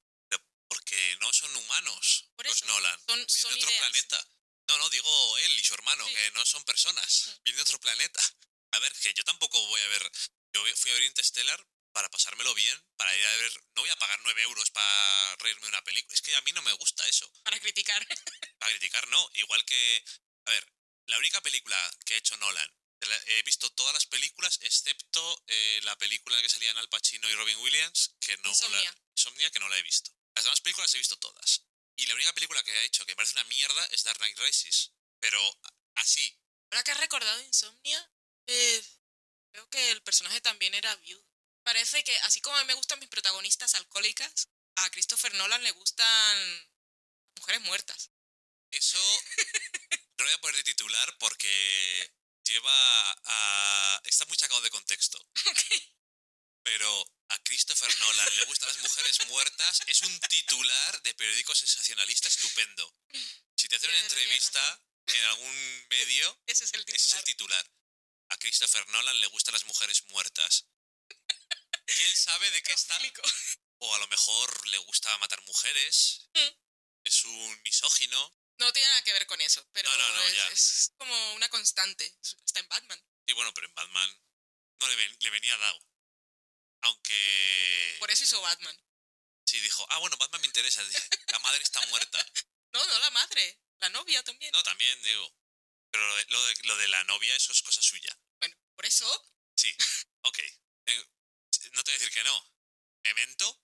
porque 0.71 1.17
no 1.19 1.33
son 1.33 1.53
humanos 1.55 2.25
Por 2.35 2.45
los 2.45 2.55
eso, 2.55 2.67
Nolan. 2.67 2.99
son- 3.07 3.25
de 3.25 3.43
otro 3.45 3.57
ideas. 3.57 3.79
planeta. 3.79 4.27
No, 4.67 4.77
no, 4.77 4.87
digo 4.91 5.37
él 5.39 5.59
y 5.59 5.63
su 5.63 5.73
hermano, 5.73 6.07
Sí. 6.07 6.13
que 6.13 6.31
no 6.31 6.45
son 6.45 6.63
personas. 6.63 7.39
Vienen 7.43 7.55
de 7.57 7.61
otro 7.63 7.79
planeta. 7.79 8.21
A 8.71 8.79
ver, 8.79 8.93
que 8.93 9.13
yo 9.13 9.23
tampoco 9.23 9.59
voy 9.67 9.81
a 9.81 9.87
ver... 9.87 10.11
Yo 10.53 10.63
fui 10.75 10.91
a 10.91 10.93
ver 10.95 11.03
Interstellar 11.03 11.67
para 11.91 12.09
pasármelo 12.09 12.53
bien, 12.53 12.77
para 12.97 13.15
ir 13.15 13.25
a 13.25 13.35
ver... 13.37 13.53
No 13.75 13.81
voy 13.81 13.89
a 13.89 13.95
pagar 13.97 14.19
nueve 14.23 14.41
euros 14.43 14.69
para 14.71 15.35
reírme 15.37 15.61
de 15.63 15.67
una 15.69 15.83
película. 15.83 16.13
Es 16.13 16.21
que 16.21 16.35
a 16.35 16.41
mí 16.41 16.51
no 16.53 16.61
me 16.61 16.73
gusta 16.73 17.07
eso. 17.07 17.31
Para 17.43 17.59
criticar. 17.59 18.05
Para 18.59 18.71
criticar, 18.71 19.07
no. 19.09 19.29
Igual 19.33 19.63
que... 19.65 20.03
A 20.45 20.51
ver, 20.51 20.73
la 21.07 21.17
única 21.17 21.41
película 21.41 21.77
que 22.05 22.13
ha 22.15 22.17
hecho 22.17 22.35
Nolan... 22.37 22.73
la- 23.01 23.23
He 23.27 23.43
visto 23.43 23.69
todas 23.71 23.93
las 23.93 24.05
películas 24.05 24.59
excepto 24.61 25.43
eh, 25.47 25.79
la 25.83 25.97
película 25.97 26.35
en 26.35 26.39
la 26.39 26.43
que 26.43 26.49
salían 26.53 26.77
Al 26.77 26.89
Pacino 26.89 27.29
y 27.29 27.35
Robin 27.35 27.57
Williams, 27.59 28.15
que 28.19 28.37
no 28.37 28.49
Insomnia. 28.49 28.81
La, 28.91 29.01
Insomnia, 29.15 29.49
que 29.51 29.59
no 29.59 29.69
la 29.69 29.77
he 29.77 29.83
visto. 29.83 30.11
Las 30.35 30.43
demás 30.45 30.61
películas 30.61 30.93
he 30.93 30.97
visto 30.97 31.17
todas. 31.17 31.63
Y 31.95 32.05
la 32.05 32.15
única 32.15 32.33
película 32.33 32.61
que 32.63 32.71
ha 32.71 32.83
hecho 32.83 33.05
que 33.05 33.11
me 33.13 33.15
parece 33.17 33.33
una 33.33 33.43
mierda 33.45 33.85
es 33.87 34.03
Dark 34.03 34.17
Knight 34.19 34.37
Rises. 34.39 34.91
Pero 35.19 35.39
así, 35.95 36.37
Ahora 36.71 36.83
que 36.83 36.91
has 36.91 36.99
recordado 36.99 37.41
Insomnia, 37.41 38.11
eh, 38.49 38.83
creo 39.51 39.69
que 39.69 39.91
el 39.91 40.01
personaje 40.03 40.41
también 40.41 40.73
era 40.73 40.95
viudo. 40.97 41.25
Parece 41.63 42.03
que, 42.03 42.17
así 42.19 42.41
como 42.41 42.55
a 42.57 42.61
mí 42.61 42.67
me 42.67 42.73
gustan 42.73 42.99
mis 42.99 43.09
protagonistas 43.09 43.75
alcohólicas, 43.75 44.49
a 44.77 44.89
Christopher 44.89 45.33
Nolan 45.35 45.63
le 45.63 45.71
gustan 45.71 46.69
mujeres 47.37 47.61
muertas. 47.61 48.11
eso 48.71 48.97
no 50.17 50.23
lo 50.23 50.25
voy 50.25 50.33
a 50.33 50.41
poner 50.41 50.55
de 50.57 50.63
titular 50.63 51.17
porque 51.19 52.13
lleva 52.43 53.11
a... 53.25 54.01
Está 54.05 54.25
muy 54.25 54.37
sacado 54.37 54.61
de 54.61 54.69
contexto. 54.71 55.19
Pero 56.63 57.07
a 57.29 57.39
Christopher 57.43 57.95
Nolan 57.99 58.35
le 58.37 58.45
gustan 58.45 58.69
las 58.69 58.79
mujeres 58.79 59.27
muertas 59.27 59.81
es 59.87 60.01
un 60.01 60.19
titular 60.21 61.01
de 61.03 61.13
periódico 61.13 61.53
sensacionalista 61.55 62.27
estupendo. 62.27 62.95
Si 63.55 63.67
te 63.67 63.75
hacen 63.75 63.89
una 63.89 63.99
entrevista 63.99 64.83
en 65.07 65.25
algún 65.25 65.87
medio, 65.89 66.41
Ese 66.47 66.63
es 66.63 66.73
el 66.73 66.81
ese 66.87 66.95
es 66.95 67.01
titular. 67.03 67.19
el 67.19 67.25
titular. 67.25 67.71
A 68.29 68.37
Christopher 68.37 68.87
Nolan 68.89 69.19
le 69.19 69.27
gustan 69.27 69.53
las 69.53 69.65
mujeres 69.65 70.03
muertas. 70.05 70.65
¿Quién 71.85 72.15
sabe 72.15 72.49
de 72.51 72.61
qué 72.63 72.73
está? 72.73 72.99
O 73.79 73.95
a 73.95 73.99
lo 73.99 74.07
mejor 74.07 74.67
le 74.67 74.77
gusta 74.79 75.17
matar 75.19 75.41
mujeres. 75.43 76.29
Mm. 76.33 76.49
Es 77.03 77.25
un 77.25 77.61
misógino. 77.63 78.35
No 78.59 78.71
tiene 78.73 78.87
nada 78.89 79.03
que 79.03 79.13
ver 79.13 79.25
con 79.25 79.39
eso, 79.41 79.65
pero 79.71 79.89
No, 79.89 79.97
no, 79.97 80.13
no, 80.15 80.21
es, 80.51 80.91
como 80.97 81.33
una 81.35 81.47
constante. 81.49 82.13
Está 82.45 82.59
en 82.59 82.67
Batman. 82.67 83.01
Y 83.25 83.33
bueno, 83.33 83.53
pero 83.53 83.67
en 83.67 83.73
Batman 83.73 84.21
no 84.81 84.87
le, 84.89 84.95
ven- 84.95 85.17
le 85.21 85.29
venía 85.29 85.57
dado. 85.57 85.79
Aunque... 86.81 87.95
Por 87.99 88.11
eso 88.11 88.23
hizo 88.25 88.41
Batman. 88.41 88.77
Sí, 89.45 89.59
dijo, 89.61 89.85
ah, 89.89 89.97
bueno, 89.99 90.17
Batman 90.17 90.41
me 90.41 90.47
interesa. 90.47 90.83
La 91.31 91.39
madre 91.39 91.63
está 91.63 91.81
muerta. 91.87 92.25
No, 92.71 92.85
no 92.85 92.99
la 92.99 93.09
madre. 93.09 93.59
La 93.79 93.89
novia 93.89 94.21
también. 94.23 94.51
No, 94.51 94.61
también, 94.61 95.01
digo. 95.01 95.35
Pero 95.91 96.07
lo 96.07 96.15
de, 96.15 96.25
lo 96.29 96.45
de, 96.45 96.53
lo 96.63 96.77
de 96.77 96.87
la 96.87 97.03
novia, 97.05 97.35
eso 97.35 97.51
es 97.51 97.61
cosa 97.61 97.81
suya. 97.81 98.17
Bueno, 98.39 98.55
por 98.75 98.85
eso. 98.85 99.07
Sí, 99.55 99.75
ok. 100.21 100.39
Eh, 100.85 101.05
no 101.71 101.83
te 101.83 101.91
voy 101.91 101.95
a 101.95 101.99
decir 101.99 102.11
que 102.11 102.23
no. 102.23 102.53
Memento, 103.03 103.61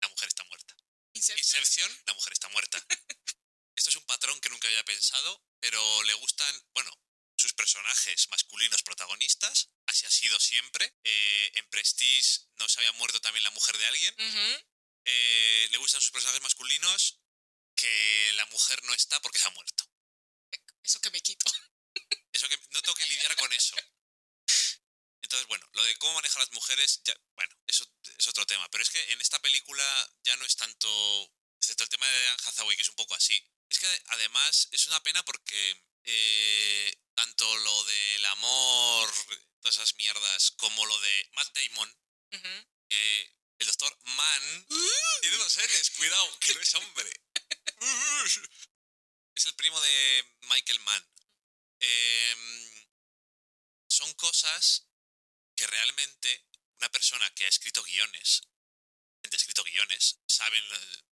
la 0.00 0.08
mujer 0.08 0.28
está 0.28 0.44
muerta. 0.44 0.76
Inception. 1.12 1.60
Inception, 1.60 2.02
la 2.06 2.14
mujer 2.14 2.32
está 2.32 2.48
muerta. 2.48 2.86
Esto 3.76 3.90
es 3.90 3.96
un 3.96 4.06
patrón 4.06 4.40
que 4.40 4.48
nunca 4.48 4.68
había 4.68 4.84
pensado, 4.84 5.44
pero 5.60 6.02
le 6.04 6.14
gustan, 6.14 6.68
bueno, 6.74 6.90
sus 7.36 7.54
personajes 7.54 8.28
masculinos 8.28 8.82
protagonistas. 8.82 9.70
Así 9.86 10.06
ha 10.06 10.10
sido 10.10 10.38
siempre. 10.38 10.94
Eh, 11.02 11.52
en 11.54 11.66
Prestige 11.70 12.40
no 12.56 12.68
se 12.68 12.80
había 12.80 12.92
muerto 12.92 13.20
también 13.20 13.44
la 13.44 13.50
mujer 13.50 13.76
de 13.78 13.86
alguien. 13.86 14.14
Eh, 15.04 15.68
le 15.70 15.78
gustan 15.78 16.00
sus 16.00 16.10
personajes 16.10 16.42
masculinos 16.42 17.20
que 17.74 18.32
la 18.34 18.46
mujer 18.46 18.82
no 18.84 18.94
está 18.94 19.20
porque 19.22 19.38
se 19.38 19.46
ha 19.46 19.50
muerto. 19.50 19.89
Eso 20.82 21.00
que 21.00 21.10
me 21.10 21.20
quito. 21.20 21.44
Eso 22.32 22.48
que 22.48 22.58
no 22.70 22.82
tengo 22.82 22.94
que 22.94 23.06
lidiar 23.06 23.36
con 23.36 23.52
eso. 23.52 23.74
Entonces, 25.22 25.46
bueno, 25.48 25.68
lo 25.74 25.84
de 25.84 25.94
cómo 25.96 26.14
manejar 26.14 26.38
a 26.38 26.44
las 26.44 26.52
mujeres, 26.52 27.02
ya, 27.04 27.14
bueno, 27.34 27.54
eso 27.66 27.84
es 28.18 28.26
otro 28.28 28.46
tema. 28.46 28.68
Pero 28.70 28.82
es 28.82 28.90
que 28.90 29.12
en 29.12 29.20
esta 29.20 29.40
película 29.40 29.84
ya 30.24 30.34
no 30.36 30.44
es 30.44 30.56
tanto, 30.56 31.32
excepto 31.58 31.84
el 31.84 31.90
tema 31.90 32.06
de 32.06 32.24
Dan 32.24 32.38
Hathaway, 32.46 32.76
que 32.76 32.82
es 32.82 32.88
un 32.88 32.96
poco 32.96 33.14
así. 33.14 33.40
Es 33.68 33.78
que 33.78 34.02
además 34.06 34.68
es 34.72 34.86
una 34.86 35.00
pena 35.02 35.24
porque 35.24 35.84
eh, 36.04 37.02
tanto 37.14 37.58
lo 37.58 37.84
del 37.84 38.26
amor, 38.26 39.12
todas 39.60 39.76
esas 39.76 39.94
mierdas, 39.94 40.52
como 40.52 40.84
lo 40.86 40.98
de 41.00 41.28
Matt 41.32 41.56
Damon, 41.56 41.96
que 42.88 43.34
el 43.58 43.66
doctor 43.66 43.98
Mann 44.04 44.66
tiene 45.20 45.36
dos 45.36 45.58
N's, 45.58 45.90
cuidado, 45.90 46.38
que 46.40 46.54
no 46.54 46.60
es 46.60 46.74
hombre. 46.74 47.12
es 49.34 49.46
el 49.46 49.54
primo 49.54 49.80
de 49.80 50.24
Michael 50.48 50.80
Mann. 50.80 51.08
Em, 51.80 52.86
son 53.88 54.12
cosas 54.14 54.86
que 55.56 55.66
realmente 55.66 56.46
una 56.78 56.90
persona 56.90 57.28
que 57.34 57.44
ha 57.44 57.48
escrito 57.48 57.82
guiones, 57.82 58.42
gente 59.22 59.36
ha 59.36 59.38
escrito 59.38 59.64
guiones, 59.64 60.20
saben, 60.26 60.64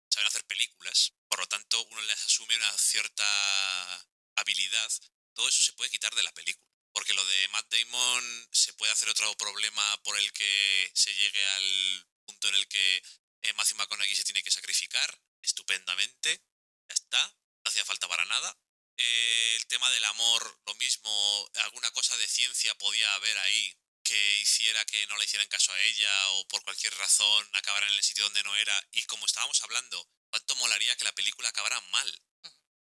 saben 0.10 0.28
hacer 0.28 0.46
películas, 0.46 1.14
por 1.28 1.40
lo 1.40 1.48
tanto 1.48 1.84
uno 1.86 2.02
les 2.02 2.26
asume 2.26 2.56
una 2.56 2.78
cierta 2.78 4.08
habilidad, 4.36 4.92
todo 5.34 5.48
eso 5.50 5.62
se 5.62 5.74
puede 5.74 5.90
quitar 5.92 6.14
de 6.16 6.24
la 6.24 6.34
película. 6.34 6.66
Porque 6.94 7.14
lo 7.14 7.26
de 7.26 7.48
Matt 7.50 7.68
Damon 7.70 8.50
se 8.54 8.74
puede 8.74 8.94
hacer 8.94 9.10
otro 9.10 9.36
problema 9.36 10.04
por 10.04 10.18
el 10.18 10.32
que 10.32 10.92
se 10.94 11.14
llegue 11.14 11.46
al 11.46 12.08
punto 12.26 12.48
en 12.48 12.56
el 12.56 12.68
que 12.70 13.04
eh, 13.42 13.54
Matthew 13.54 13.78
McConaughey 13.78 14.16
se 14.16 14.24
tiene 14.24 14.42
que 14.42 14.50
sacrificar 14.50 15.22
estupendamente. 15.42 16.42
Ya 16.88 16.94
está, 16.94 17.38
hacía 17.76 17.86
falta 17.86 18.08
para 18.08 18.24
nada. 18.26 18.58
Eh, 18.98 19.56
el 19.58 19.68
tema 19.68 19.90
del 19.92 20.06
amor, 20.06 20.62
lo 20.66 20.76
mismo, 20.76 21.50
alguna 21.56 21.92
cosa 21.92 22.16
de 22.16 22.28
ciencia 22.28 22.74
podía 22.76 23.14
haber 23.16 23.38
ahí 23.40 23.78
que 24.02 24.38
hiciera 24.38 24.86
que 24.86 25.06
no 25.08 25.18
le 25.18 25.26
hicieran 25.26 25.48
caso 25.50 25.74
a 25.74 25.80
ella 25.82 26.30
o 26.30 26.48
por 26.48 26.64
cualquier 26.64 26.96
razón 26.96 27.50
acabaran 27.54 27.90
en 27.90 27.96
el 27.98 28.04
sitio 28.04 28.24
donde 28.24 28.44
no 28.44 28.56
era. 28.56 28.88
Y 28.92 29.04
como 29.04 29.26
estábamos 29.26 29.62
hablando, 29.64 30.10
cuánto 30.30 30.56
molaría 30.56 30.96
que 30.96 31.04
la 31.04 31.12
película 31.12 31.50
acabara 31.50 31.82
mal. 31.92 32.24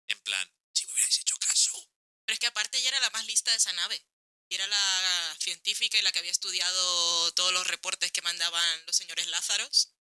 En 0.09 0.19
plan, 0.21 0.53
si 0.75 0.85
me 0.87 0.95
hubierais 0.95 1.19
hecho 1.19 1.37
caso. 1.39 1.91
Pero 2.25 2.35
es 2.35 2.41
que 2.41 2.47
aparte 2.49 2.79
ella 2.79 2.89
era 2.89 3.01
la 3.01 3.11
más 3.11 3.25
lista 3.27 3.53
de 3.53 3.59
esa 3.59 3.73
nave. 3.75 4.05
Y 4.49 4.57
era 4.57 4.67
la 4.67 5.37
científica 5.39 5.97
y 5.97 6.03
la 6.03 6.11
que 6.11 6.19
había 6.19 6.33
estudiado 6.33 7.33
todos 7.35 7.53
los 7.53 7.67
reportes 7.69 8.11
que 8.11 8.23
mandaban 8.23 8.87
los 8.87 8.97
señores 8.97 9.29
Lázaros. 9.29 9.95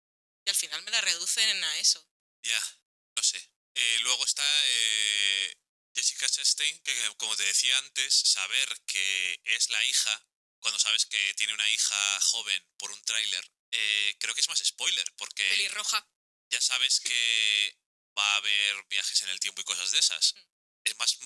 Y 0.44 0.50
al 0.50 0.56
final 0.56 0.82
me 0.82 0.92
la 0.92 1.02
reducen 1.02 1.64
a 1.64 1.78
eso. 1.78 2.04
Ya, 2.42 2.80
no 3.16 3.22
sé. 3.22 3.51
Eh, 3.74 4.00
luego 4.02 4.26
está 4.26 4.44
eh, 4.66 5.56
Jessica 5.94 6.28
Chastain, 6.28 6.80
que 6.84 7.16
como 7.18 7.36
te 7.36 7.44
decía 7.44 7.78
antes, 7.78 8.14
saber 8.14 8.82
que 8.86 9.40
es 9.44 9.70
la 9.70 9.84
hija, 9.86 10.28
cuando 10.60 10.80
sabes 10.80 11.06
que 11.06 11.34
tiene 11.36 11.54
una 11.54 11.70
hija 11.70 12.20
joven 12.22 12.68
por 12.78 12.92
un 12.92 13.04
tráiler, 13.04 13.52
eh, 13.72 14.16
creo 14.20 14.34
que 14.36 14.42
es 14.42 14.50
más 14.50 14.60
spoiler, 14.60 15.06
porque 15.18 15.48
Pelirroja. 15.50 16.06
ya 16.50 16.62
sabes 16.62 17.00
que 17.00 17.78
va 18.18 18.34
a 18.34 18.38
haber 18.38 18.84
viajes 18.90 19.22
en 19.22 19.30
el 19.30 19.40
tiempo 19.40 19.62
y 19.62 19.66
cosas 19.66 19.92
de 19.92 20.00
esas. 20.00 20.36
Mm. 20.36 20.42
Es 20.84 20.98
más, 20.98 21.18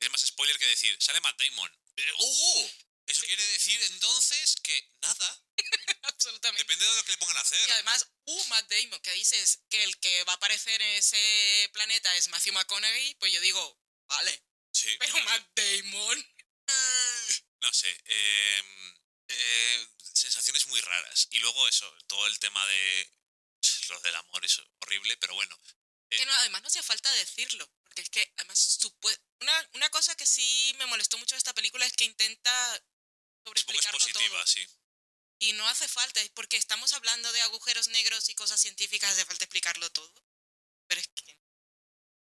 es 0.00 0.10
más 0.10 0.20
spoiler 0.20 0.58
que 0.58 0.66
decir, 0.66 0.96
sale 1.00 1.20
Matt 1.20 1.40
Damon. 1.40 1.70
¡Oh! 2.18 2.70
Eso 3.06 3.22
quiere 3.22 3.46
decir 3.46 3.80
entonces 3.84 4.56
que 4.62 4.90
nada, 5.00 5.44
Absolutamente. 6.08 6.62
depende 6.62 6.84
de 6.86 6.94
lo 6.96 7.04
que 7.04 7.12
le 7.12 7.18
pongan 7.18 7.36
a 7.36 7.40
hacer. 7.40 7.68
Y 7.68 7.72
además, 7.72 8.06
uh, 8.24 8.44
Matt 8.46 8.68
Damon, 8.70 9.00
que 9.00 9.12
dices 9.12 9.60
que 9.68 9.82
el 9.82 9.98
que 10.00 10.24
va 10.24 10.32
a 10.32 10.36
aparecer 10.36 10.80
en 10.80 10.90
ese 10.96 11.70
planeta 11.72 12.14
es 12.16 12.28
Matthew 12.28 12.52
McConaughey, 12.54 13.14
pues 13.16 13.32
yo 13.32 13.40
digo, 13.40 13.80
vale. 14.06 14.42
Sí, 14.72 14.94
Pero 14.98 15.12
sé. 15.14 15.22
Matt 15.22 15.48
Damon. 15.54 16.34
No 17.62 17.72
sé. 17.72 17.88
eh, 18.04 18.62
eh, 19.28 19.88
sensaciones 20.12 20.66
muy 20.68 20.80
raras. 20.80 21.26
Y 21.30 21.38
luego 21.40 21.66
eso, 21.68 21.90
todo 22.06 22.26
el 22.26 22.38
tema 22.38 22.64
de 22.66 23.12
lo 23.88 24.00
del 24.00 24.14
amor 24.16 24.44
es 24.44 24.60
horrible, 24.80 25.16
pero 25.16 25.34
bueno. 25.34 25.58
Que 26.10 26.24
no, 26.26 26.32
además 26.34 26.62
no 26.62 26.68
hacía 26.68 26.82
falta 26.82 27.12
decirlo. 27.14 27.68
Porque 27.84 28.02
es 28.02 28.10
que, 28.10 28.32
además, 28.36 28.78
una, 29.40 29.70
una 29.74 29.90
cosa 29.90 30.14
que 30.16 30.26
sí 30.26 30.74
me 30.78 30.86
molestó 30.86 31.18
mucho 31.18 31.34
de 31.34 31.38
esta 31.38 31.54
película 31.54 31.86
es 31.86 31.94
que 31.94 32.04
intenta 32.04 32.74
Es 32.76 32.82
sobreexplicarlo 33.44 33.98
expositiva, 33.98 34.36
todo. 34.38 34.46
sí. 34.46 34.66
Y 35.38 35.52
no 35.52 35.68
hace 35.68 35.86
falta, 35.86 36.20
porque 36.34 36.56
estamos 36.56 36.92
hablando 36.94 37.30
de 37.32 37.42
agujeros 37.42 37.88
negros 37.88 38.28
y 38.30 38.34
cosas 38.34 38.60
científicas, 38.60 39.12
hace 39.12 39.24
falta 39.24 39.44
explicarlo 39.44 39.90
todo. 39.90 40.12
Pero 40.88 41.00
es 41.00 41.08
que. 41.08 41.38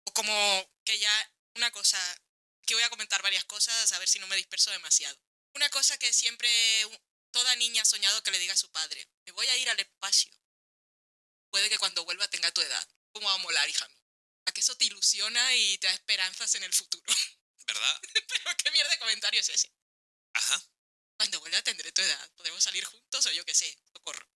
O 0.04 0.12
como 0.12 0.70
que 0.84 0.98
ya. 0.98 1.32
Una 1.54 1.70
cosa. 1.70 1.98
Que 2.66 2.74
voy 2.74 2.82
a 2.82 2.90
comentar 2.90 3.22
varias 3.22 3.44
cosas, 3.44 3.92
a 3.92 3.98
ver 4.00 4.08
si 4.08 4.18
no 4.18 4.26
me 4.26 4.36
disperso 4.36 4.70
demasiado. 4.72 5.16
Una 5.54 5.68
cosa 5.70 5.96
que 5.98 6.12
siempre 6.12 6.50
toda 7.30 7.54
niña 7.56 7.82
ha 7.82 7.84
soñado 7.84 8.22
que 8.22 8.32
le 8.32 8.38
diga 8.38 8.54
a 8.54 8.56
su 8.56 8.70
padre: 8.72 9.08
Me 9.24 9.32
voy 9.32 9.46
a 9.46 9.56
ir 9.56 9.70
al 9.70 9.78
espacio. 9.78 10.32
Puede 11.50 11.70
que 11.70 11.78
cuando 11.78 12.04
vuelva 12.04 12.28
tenga 12.28 12.50
tu 12.50 12.60
edad. 12.60 12.88
¿Cómo 13.12 13.28
va 13.28 13.34
a 13.34 13.38
molar, 13.38 13.68
hija 13.68 13.88
mía? 13.88 14.02
A 14.46 14.52
que 14.52 14.60
eso 14.60 14.76
te 14.76 14.84
ilusiona 14.84 15.54
y 15.54 15.78
te 15.78 15.86
da 15.86 15.92
esperanzas 15.94 16.54
en 16.56 16.64
el 16.64 16.74
futuro. 16.74 17.04
¿Verdad? 17.66 18.00
Pero 18.28 18.56
qué 18.62 18.70
mierda 18.72 18.90
de 18.90 18.98
comentario 18.98 19.40
es 19.40 19.48
ese. 19.48 19.72
Ajá. 20.34 20.62
Cuando 21.16 21.40
vuelva 21.40 21.62
tendré 21.62 21.92
tu 21.92 22.02
edad. 22.02 22.30
¿Podemos 22.36 22.62
salir 22.62 22.84
juntos 22.84 23.26
o 23.26 23.32
yo 23.32 23.44
qué 23.44 23.54
sé? 23.54 23.78
Socorro. 23.92 24.26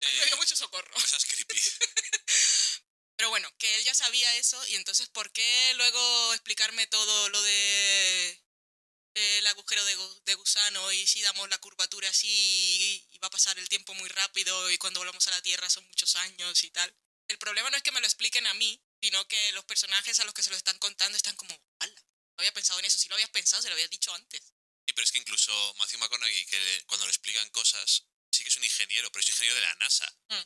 Eh, 0.00 0.26
dio 0.26 0.36
mucho 0.36 0.56
socorro. 0.56 0.92
cosas 0.94 1.24
creepy. 1.24 1.54
Pero 3.16 3.30
bueno, 3.30 3.50
que 3.58 3.74
él 3.76 3.84
ya 3.84 3.94
sabía 3.94 4.34
eso 4.36 4.62
y 4.68 4.74
entonces 4.76 5.08
¿por 5.08 5.32
qué 5.32 5.72
luego 5.76 6.34
explicarme 6.34 6.86
todo 6.86 7.28
lo 7.30 7.40
de 7.42 8.30
eh, 9.14 9.38
el 9.38 9.46
agujero 9.46 9.84
de, 9.86 9.96
de 10.26 10.34
gusano 10.34 10.92
y 10.92 11.06
si 11.06 11.22
damos 11.22 11.48
la 11.48 11.58
curvatura 11.58 12.08
así 12.10 12.28
y, 12.28 13.16
y 13.16 13.18
va 13.18 13.28
a 13.28 13.30
pasar 13.30 13.58
el 13.58 13.68
tiempo 13.68 13.94
muy 13.94 14.08
rápido 14.10 14.70
y 14.70 14.78
cuando 14.78 15.00
volvamos 15.00 15.26
a 15.28 15.30
la 15.30 15.42
Tierra 15.42 15.70
son 15.70 15.86
muchos 15.86 16.16
años 16.16 16.62
y 16.64 16.70
tal? 16.70 16.94
El 17.28 17.38
problema 17.38 17.70
no 17.70 17.76
es 17.76 17.82
que 17.82 17.92
me 17.92 18.00
lo 18.00 18.06
expliquen 18.06 18.46
a 18.46 18.54
mí, 18.54 18.80
sino 19.00 19.26
que 19.28 19.52
los 19.52 19.64
personajes 19.64 20.20
a 20.20 20.24
los 20.24 20.34
que 20.34 20.42
se 20.42 20.50
lo 20.50 20.56
están 20.56 20.78
contando 20.78 21.16
están 21.16 21.36
como, 21.36 21.54
¡hala! 21.80 22.00
No 22.36 22.42
había 22.42 22.52
pensado 22.52 22.78
en 22.78 22.84
eso, 22.84 22.98
si 22.98 23.08
lo 23.08 23.14
habías 23.14 23.30
pensado 23.30 23.62
se 23.62 23.68
lo 23.68 23.74
habías 23.74 23.90
dicho 23.90 24.14
antes. 24.14 24.52
Sí, 24.86 24.92
pero 24.94 25.04
es 25.04 25.12
que 25.12 25.18
incluso 25.18 25.74
Matthew 25.78 25.98
McConaughey, 25.98 26.46
que 26.46 26.84
cuando 26.86 27.06
le 27.06 27.10
explican 27.10 27.48
cosas, 27.50 28.06
sí 28.30 28.42
que 28.42 28.48
es 28.48 28.56
un 28.56 28.64
ingeniero, 28.64 29.10
pero 29.10 29.20
es 29.20 29.28
ingeniero 29.28 29.56
de 29.56 29.60
la 29.60 29.74
NASA. 29.76 30.18
Mm. 30.28 30.42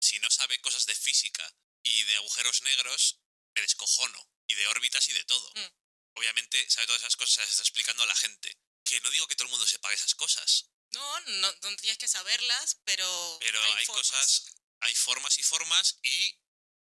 Si 0.00 0.18
no 0.18 0.30
sabe 0.30 0.60
cosas 0.60 0.86
de 0.86 0.94
física 0.94 1.54
y 1.82 2.02
de 2.04 2.16
agujeros 2.16 2.62
negros, 2.62 3.20
me 3.54 3.62
descojono. 3.62 4.30
Y 4.48 4.54
de 4.54 4.66
órbitas 4.68 5.08
y 5.08 5.12
de 5.12 5.24
todo. 5.24 5.52
Mm. 5.54 5.70
Obviamente 6.14 6.68
sabe 6.70 6.86
todas 6.86 7.02
esas 7.02 7.16
cosas, 7.16 7.34
se 7.34 7.40
las 7.40 7.50
está 7.50 7.62
explicando 7.62 8.02
a 8.02 8.06
la 8.06 8.14
gente. 8.14 8.58
Que 8.84 9.00
no 9.00 9.10
digo 9.10 9.26
que 9.26 9.34
todo 9.36 9.46
el 9.46 9.50
mundo 9.50 9.66
sepa 9.66 9.92
esas 9.92 10.14
cosas, 10.14 10.70
No, 10.92 11.20
no, 11.20 11.52
no 11.62 11.76
tienes 11.76 11.98
que 11.98 12.08
saberlas, 12.08 12.80
pero... 12.84 13.38
pero 13.40 13.60
hay, 13.74 13.86
cosas, 13.86 14.54
hay 14.80 14.94
formas 14.94 15.38
y 15.38 15.42
formas 15.42 15.98
y 16.02 16.40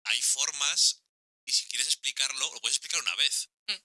hay 0.04 0.22
formas 0.22 1.02
y 1.46 1.52
si 1.52 1.66
quieres 1.68 1.86
explicarlo, 1.86 2.52
lo 2.52 2.60
puedes 2.60 2.76
explicar 2.76 3.00
una 3.00 3.14
vez. 3.14 3.48
Mm. 3.68 3.76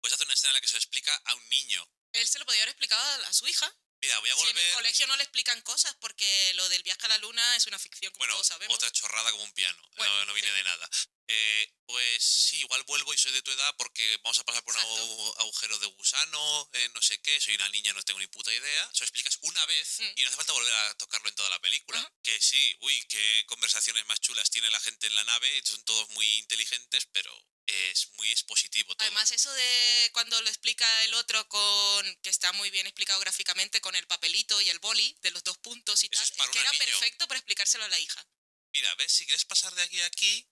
Puedes 0.00 0.14
hacer 0.14 0.26
una 0.26 0.34
escena 0.34 0.50
en 0.50 0.54
la 0.54 0.60
que 0.60 0.68
se 0.68 0.74
lo 0.74 0.78
explica 0.78 1.14
a 1.26 1.34
un 1.34 1.48
niño. 1.48 1.86
Él 2.14 2.26
se 2.28 2.38
lo 2.38 2.46
podía 2.46 2.62
haber 2.62 2.70
explicado 2.70 3.02
a, 3.02 3.28
a 3.28 3.32
su 3.32 3.46
hija. 3.46 3.70
Mira, 4.00 4.18
voy 4.18 4.28
a 4.30 4.34
Si 4.34 4.40
en 4.42 4.48
el 4.48 4.54
volver... 4.54 4.74
colegio 4.74 5.06
no 5.06 5.16
le 5.16 5.22
explican 5.22 5.60
cosas 5.62 5.96
porque 6.00 6.52
lo 6.54 6.68
del 6.68 6.82
viaje 6.82 7.06
a 7.06 7.08
la 7.08 7.18
luna 7.18 7.56
es 7.56 7.66
una 7.66 7.78
ficción, 7.78 8.12
como 8.12 8.20
Bueno, 8.20 8.34
todos 8.34 8.48
sabemos. 8.48 8.74
otra 8.74 8.90
chorrada 8.92 9.30
como 9.30 9.44
un 9.44 9.52
piano. 9.52 9.80
Bueno, 9.96 10.12
no, 10.18 10.24
no 10.26 10.34
viene 10.34 10.50
sí. 10.50 10.54
de 10.56 10.62
nada. 10.64 10.90
Eh, 11.26 11.72
pues 11.86 12.22
sí, 12.22 12.58
igual 12.60 12.82
vuelvo 12.82 13.14
y 13.14 13.16
soy 13.16 13.32
de 13.32 13.40
tu 13.40 13.50
edad 13.50 13.74
porque 13.78 14.18
vamos 14.22 14.38
a 14.40 14.44
pasar 14.44 14.62
por 14.62 14.74
un 14.74 14.80
Exacto. 14.82 15.02
agu- 15.06 15.34
agujero 15.38 15.78
de 15.78 15.86
gusano, 15.86 16.68
eh, 16.74 16.90
no 16.94 17.00
sé 17.00 17.18
qué, 17.22 17.40
soy 17.40 17.54
una 17.54 17.68
niña, 17.70 17.94
no 17.94 18.02
tengo 18.02 18.20
ni 18.20 18.26
puta 18.26 18.52
idea. 18.52 18.90
Se 18.92 19.00
lo 19.00 19.04
explicas 19.06 19.38
una 19.40 19.64
vez 19.64 20.00
Mm. 20.00 20.12
y 20.16 20.20
no 20.22 20.28
hace 20.28 20.36
falta 20.36 20.52
volver 20.52 20.74
a 20.74 20.94
tocarlo 20.98 21.28
en 21.30 21.34
toda 21.34 21.48
la 21.48 21.60
película. 21.60 22.12
Que 22.22 22.38
sí, 22.42 22.76
uy, 22.82 23.02
qué 23.08 23.44
conversaciones 23.46 24.04
más 24.04 24.20
chulas 24.20 24.50
tiene 24.50 24.68
la 24.70 24.80
gente 24.80 25.06
en 25.06 25.14
la 25.14 25.24
nave, 25.24 25.62
son 25.64 25.82
todos 25.84 26.10
muy 26.10 26.26
inteligentes, 26.40 27.06
pero 27.10 27.32
es 27.66 28.10
muy 28.18 28.30
expositivo 28.30 28.94
todo. 28.94 29.06
Además, 29.06 29.30
eso 29.32 29.52
de 29.52 30.10
cuando 30.12 30.40
lo 30.42 30.48
explica 30.48 31.04
el 31.04 31.14
otro 31.14 31.46
con 31.48 32.16
que 32.22 32.30
está 32.30 32.52
muy 32.52 32.70
bien 32.70 32.86
explicado 32.86 33.20
gráficamente 33.20 33.80
con 33.80 33.94
el 33.94 34.06
papelito 34.06 34.60
y 34.60 34.68
el 34.68 34.78
boli 34.80 35.16
de 35.22 35.30
los 35.30 35.42
dos 35.44 35.58
puntos 35.58 36.02
y 36.04 36.06
Eso 36.06 36.18
tal, 36.18 36.24
es 36.24 36.30
para 36.32 36.52
que 36.52 36.58
era 36.60 36.70
niño. 36.72 36.84
perfecto 36.84 37.26
para 37.28 37.38
explicárselo 37.38 37.84
a 37.84 37.88
la 37.88 37.98
hija. 38.00 38.26
Mira, 38.72 38.94
ves, 38.96 39.12
si 39.12 39.24
quieres 39.24 39.44
pasar 39.44 39.74
de 39.74 39.82
aquí 39.82 40.00
a 40.00 40.06
aquí, 40.06 40.48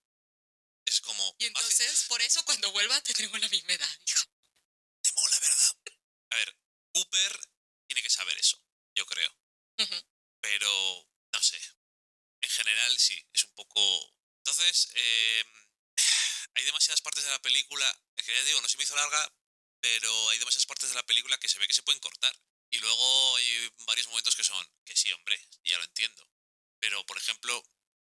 es 0.86 1.00
como... 1.00 1.22
Y 1.38 1.44
fácil. 1.44 1.46
entonces, 1.48 2.04
por 2.08 2.22
eso, 2.22 2.44
cuando 2.44 2.70
vuelva, 2.72 3.00
tendremos 3.02 3.40
la 3.40 3.48
misma 3.48 3.72
edad, 3.74 3.98
hija. 4.06 4.24
te 5.02 5.12
mola, 5.12 5.38
¿verdad? 5.40 5.76
A 6.30 6.36
ver, 6.36 6.56
Cooper 6.94 7.40
tiene 7.88 8.02
que 8.02 8.10
saber 8.10 8.36
eso, 8.38 8.62
yo 8.94 9.04
creo. 9.06 9.36
Pero, 10.40 11.10
no 11.32 11.42
sé. 11.42 11.60
En 12.40 12.50
general, 12.50 12.98
sí, 12.98 13.26
es 13.32 13.44
un 13.44 13.54
poco... 13.54 14.14
Entonces, 14.38 14.88
eh, 14.94 15.44
hay 16.54 16.64
demasiadas 16.64 17.00
partes 17.00 17.24
de 17.24 17.30
la 17.30 17.40
película, 17.40 17.86
es 18.16 18.26
que 18.26 18.34
ya 18.34 18.42
digo, 18.44 18.60
no 18.60 18.68
se 18.68 18.76
me 18.76 18.84
hizo 18.84 18.96
larga, 18.96 19.32
pero 19.80 20.30
hay 20.30 20.38
demasiadas 20.38 20.66
partes 20.66 20.88
de 20.90 20.94
la 20.94 21.06
película 21.06 21.38
que 21.38 21.48
se 21.48 21.58
ve 21.58 21.66
que 21.66 21.74
se 21.74 21.82
pueden 21.82 22.00
cortar. 22.00 22.34
Y 22.70 22.78
luego 22.78 23.36
hay 23.36 23.70
varios 23.86 24.06
momentos 24.08 24.34
que 24.34 24.44
son, 24.44 24.66
que 24.84 24.96
sí, 24.96 25.12
hombre, 25.12 25.38
ya 25.64 25.76
lo 25.78 25.84
entiendo. 25.84 26.26
Pero, 26.80 27.04
por 27.04 27.18
ejemplo, 27.18 27.62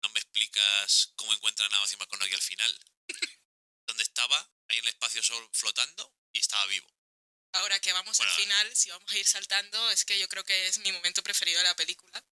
no 0.02 0.08
me 0.10 0.20
explicas 0.20 1.12
cómo 1.16 1.32
encuentran 1.32 1.72
a 1.72 1.80
Matthew 1.80 1.98
McConaughey 1.98 2.34
al 2.34 2.42
final. 2.42 2.78
¿Dónde 3.86 4.02
estaba? 4.02 4.38
Ahí 4.68 4.78
en 4.78 4.84
el 4.84 4.88
espacio 4.88 5.22
sol 5.22 5.48
flotando 5.52 6.14
y 6.32 6.40
estaba 6.40 6.66
vivo. 6.66 6.92
Ahora 7.52 7.80
que 7.80 7.92
vamos 7.92 8.18
Bueno. 8.18 8.32
al 8.32 8.40
final, 8.40 8.76
si 8.76 8.90
vamos 8.90 9.10
a 9.12 9.16
ir 9.16 9.26
saltando, 9.26 9.90
es 9.90 10.04
que 10.04 10.18
yo 10.18 10.28
creo 10.28 10.44
que 10.44 10.66
es 10.66 10.78
mi 10.78 10.92
momento 10.92 11.22
preferido 11.22 11.58
de 11.58 11.64
la 11.68 11.76
película. 11.76 12.22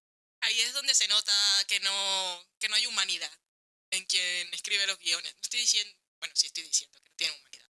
Ahí 0.41 0.59
es 0.61 0.73
donde 0.73 0.93
se 0.93 1.07
nota 1.07 1.65
que 1.67 1.79
no, 1.79 2.47
que 2.59 2.69
no 2.69 2.75
hay 2.75 2.85
humanidad 2.85 3.31
en 3.91 4.05
quien 4.05 4.53
escribe 4.53 4.87
los 4.87 4.99
guiones. 4.99 5.33
No 5.35 5.41
estoy 5.41 5.61
diciendo, 5.61 5.95
bueno, 6.19 6.35
sí 6.35 6.47
estoy 6.47 6.63
diciendo 6.63 6.99
que 7.01 7.09
no 7.09 7.15
tiene 7.15 7.33
humanidad. 7.33 7.67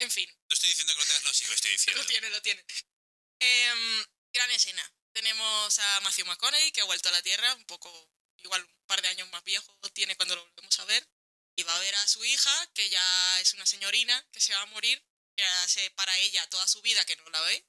En 0.00 0.10
fin, 0.10 0.28
No 0.48 0.54
estoy 0.54 0.68
diciendo 0.68 0.92
que 0.94 1.00
no 1.00 1.06
tenga... 1.06 1.20
No, 1.20 1.32
sí 1.32 1.44
que 1.44 1.48
lo 1.48 1.54
estoy 1.54 1.70
diciendo. 1.72 2.02
lo 2.02 2.06
tiene, 2.08 2.30
lo 2.30 2.42
tiene. 2.42 2.64
Em, 3.40 4.06
gran 4.32 4.50
escena. 4.50 4.92
Tenemos 5.12 5.78
a 5.78 6.00
Matthew 6.00 6.26
McConaughey, 6.26 6.72
que 6.72 6.80
ha 6.80 6.84
vuelto 6.84 7.08
a 7.08 7.12
la 7.12 7.22
Tierra, 7.22 7.54
un 7.54 7.64
poco, 7.64 8.10
igual 8.38 8.62
un 8.62 8.86
par 8.86 9.02
de 9.02 9.08
años 9.08 9.28
más 9.30 9.42
viejo 9.44 9.76
tiene 9.92 10.16
cuando 10.16 10.36
lo 10.36 10.42
volvemos 10.44 10.78
a 10.78 10.84
ver. 10.84 11.06
Y 11.56 11.64
va 11.64 11.74
a 11.74 11.80
ver 11.80 11.94
a 11.96 12.06
su 12.06 12.24
hija, 12.24 12.70
que 12.74 12.88
ya 12.88 13.40
es 13.40 13.54
una 13.54 13.66
señorina, 13.66 14.24
que 14.30 14.40
se 14.40 14.54
va 14.54 14.62
a 14.62 14.66
morir, 14.66 15.02
que 15.36 15.42
hace 15.42 15.90
para 15.92 16.16
ella 16.18 16.48
toda 16.50 16.68
su 16.68 16.80
vida 16.82 17.04
que 17.04 17.16
no 17.16 17.28
la 17.30 17.40
ve. 17.40 17.66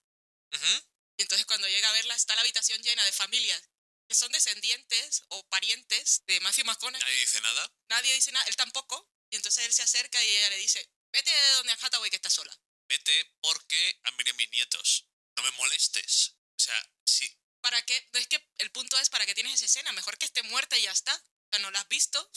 Ujú. 0.53 0.83
Y 1.17 1.23
entonces 1.23 1.45
cuando 1.47 1.67
llega 1.67 1.89
a 1.89 1.93
verla 1.93 2.15
está 2.15 2.35
la 2.35 2.41
habitación 2.41 2.81
llena 2.83 3.03
de 3.03 3.11
familias 3.11 3.67
que 4.09 4.15
son 4.15 4.31
descendientes 4.31 5.23
o 5.29 5.47
parientes 5.49 6.23
de 6.25 6.39
Matthew 6.41 6.65
McConaughey. 6.65 6.99
Nadie 6.99 7.19
dice 7.19 7.41
nada. 7.41 7.73
Nadie 7.89 8.13
dice 8.15 8.31
nada, 8.31 8.45
él 8.47 8.55
tampoco. 8.55 9.07
Y 9.29 9.35
entonces 9.35 9.63
él 9.65 9.73
se 9.73 9.83
acerca 9.83 10.21
y 10.23 10.29
ella 10.35 10.49
le 10.49 10.57
dice, 10.57 10.89
vete 11.13 11.29
de 11.29 11.51
donde 11.51 11.73
Hathaway 11.73 12.09
que 12.09 12.15
está 12.15 12.29
sola. 12.29 12.59
Vete 12.87 13.35
porque 13.39 13.99
han 14.03 14.17
venido 14.17 14.35
mis 14.35 14.49
nietos. 14.49 15.05
No 15.37 15.43
me 15.43 15.51
molestes. 15.51 16.35
O 16.57 16.59
sea, 16.59 16.91
sí, 17.05 17.39
¿Para 17.61 17.81
qué? 17.83 18.09
Es 18.13 18.27
que 18.27 18.49
el 18.57 18.71
punto 18.71 18.97
es 18.99 19.09
para 19.09 19.25
qué 19.25 19.35
tienes 19.35 19.53
esa 19.53 19.65
escena. 19.65 19.91
Mejor 19.91 20.17
que 20.17 20.25
esté 20.25 20.41
muerta 20.43 20.77
y 20.77 20.83
ya 20.83 20.91
está. 20.91 21.13
O 21.13 21.49
sea, 21.51 21.59
no 21.59 21.71
la 21.71 21.81
has 21.81 21.87
visto. 21.89 22.31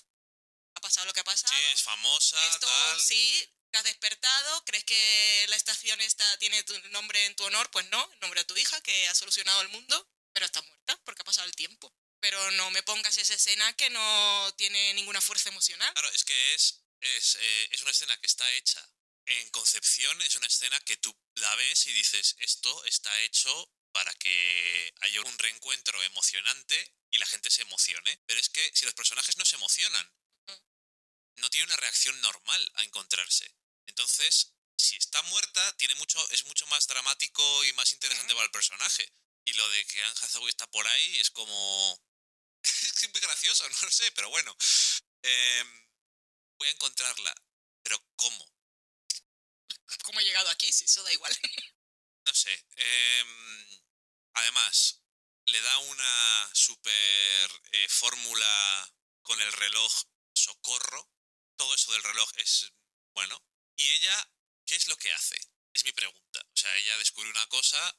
Ha 0.74 0.80
pasado 0.80 1.06
lo 1.06 1.12
que 1.12 1.20
ha 1.20 1.24
pasado. 1.24 1.54
sí, 1.54 1.62
es 1.72 1.82
famosa, 1.82 2.46
Esto 2.48 2.66
tal. 2.66 3.00
sí, 3.00 3.48
te 3.70 3.78
has 3.78 3.84
despertado. 3.84 4.64
¿Crees 4.64 4.84
que 4.84 5.46
la 5.48 5.56
estación 5.56 6.00
esta 6.00 6.38
tiene 6.38 6.62
tu 6.64 6.78
nombre 6.90 7.24
en 7.26 7.36
tu 7.36 7.44
honor? 7.44 7.70
Pues 7.70 7.86
no, 7.90 8.10
el 8.12 8.20
nombre 8.20 8.40
de 8.40 8.44
tu 8.46 8.56
hija 8.56 8.80
que 8.82 9.08
ha 9.08 9.14
solucionado 9.14 9.60
el 9.62 9.68
mundo. 9.68 10.08
Pero 10.32 10.46
está 10.46 10.62
muerta 10.62 10.98
porque 11.04 11.22
ha 11.22 11.24
pasado 11.24 11.46
el 11.46 11.54
tiempo. 11.56 11.92
pero 12.22 12.50
no 12.52 12.70
me 12.70 12.84
pongas 12.84 13.18
esa 13.18 13.34
escena 13.34 13.72
que 13.72 13.90
no 13.90 14.54
tiene 14.56 14.94
ninguna 14.94 15.20
fuerza 15.20 15.48
emocional. 15.48 15.92
Claro, 15.92 16.08
es 16.12 16.24
que 16.24 16.54
es, 16.54 16.84
es, 17.00 17.34
eh, 17.34 17.68
es 17.72 17.82
una 17.82 17.90
escena 17.90 18.16
que 18.18 18.28
está 18.28 18.48
hecha 18.52 18.80
en 19.26 19.50
concepción, 19.50 20.20
es 20.22 20.36
una 20.36 20.46
escena 20.46 20.78
que 20.80 20.96
tú 20.98 21.12
la 21.34 21.54
ves 21.56 21.86
y 21.86 21.92
dices, 21.92 22.36
esto 22.38 22.84
está 22.84 23.10
hecho 23.22 23.72
para 23.90 24.14
que 24.14 24.94
haya 25.00 25.20
un 25.22 25.38
reencuentro 25.38 26.00
emocionante 26.04 26.94
y 27.10 27.18
la 27.18 27.26
gente 27.26 27.50
se 27.50 27.62
emocione. 27.62 28.20
Pero 28.26 28.38
es 28.38 28.48
que 28.48 28.70
si 28.72 28.84
los 28.84 28.94
personajes 28.94 29.36
no 29.36 29.44
se 29.44 29.56
emocionan, 29.56 30.12
no 31.36 31.50
tiene 31.50 31.66
una 31.66 31.76
reacción 31.76 32.20
normal 32.20 32.72
a 32.74 32.84
encontrarse. 32.84 33.52
Entonces, 33.86 34.54
si 34.76 34.96
está 34.96 35.20
muerta, 35.22 35.76
tiene 35.76 35.96
mucho, 35.96 36.24
es 36.30 36.44
mucho 36.46 36.66
más 36.68 36.86
dramático 36.86 37.64
y 37.64 37.72
más 37.72 37.92
interesante 37.92 38.32
para 38.34 38.44
el 38.44 38.50
personaje. 38.52 39.12
Y 39.44 39.52
lo 39.54 39.68
de 39.70 39.84
que 39.86 40.02
Anne 40.02 40.14
Hathaway 40.20 40.48
está 40.48 40.70
por 40.70 40.86
ahí 40.86 41.20
es 41.20 41.30
como... 41.30 42.00
es 42.62 43.10
muy 43.12 43.20
gracioso, 43.20 43.68
no 43.68 43.80
lo 43.82 43.90
sé, 43.90 44.10
pero 44.12 44.30
bueno. 44.30 44.56
Em, 45.22 45.88
voy 46.58 46.68
a 46.68 46.72
encontrarla. 46.72 47.34
Pero 47.82 48.02
¿cómo? 48.16 48.52
¿Cómo 50.04 50.20
he 50.20 50.24
llegado 50.24 50.48
aquí? 50.50 50.72
Si 50.72 50.84
eso 50.84 51.02
da 51.02 51.12
igual. 51.12 51.36
No 52.24 52.32
sé. 52.32 52.54
em, 52.76 53.82
además, 54.34 55.02
le 55.46 55.60
da 55.60 55.78
una 55.78 56.50
super 56.54 57.62
eh, 57.72 57.88
fórmula 57.88 58.94
con 59.22 59.40
el 59.40 59.52
reloj 59.52 59.92
socorro. 60.32 61.10
Todo 61.56 61.74
eso 61.74 61.92
del 61.92 62.04
reloj 62.04 62.30
es 62.36 62.72
bueno. 63.12 63.44
¿Y 63.76 63.90
ella 63.90 64.30
qué 64.64 64.76
es 64.76 64.86
lo 64.86 64.96
que 64.96 65.12
hace? 65.12 65.36
Es 65.74 65.84
mi 65.84 65.92
pregunta. 65.92 66.40
O 66.40 66.56
sea, 66.56 66.74
ella 66.76 66.96
descubre 66.98 67.30
una 67.30 67.46
cosa. 67.48 67.98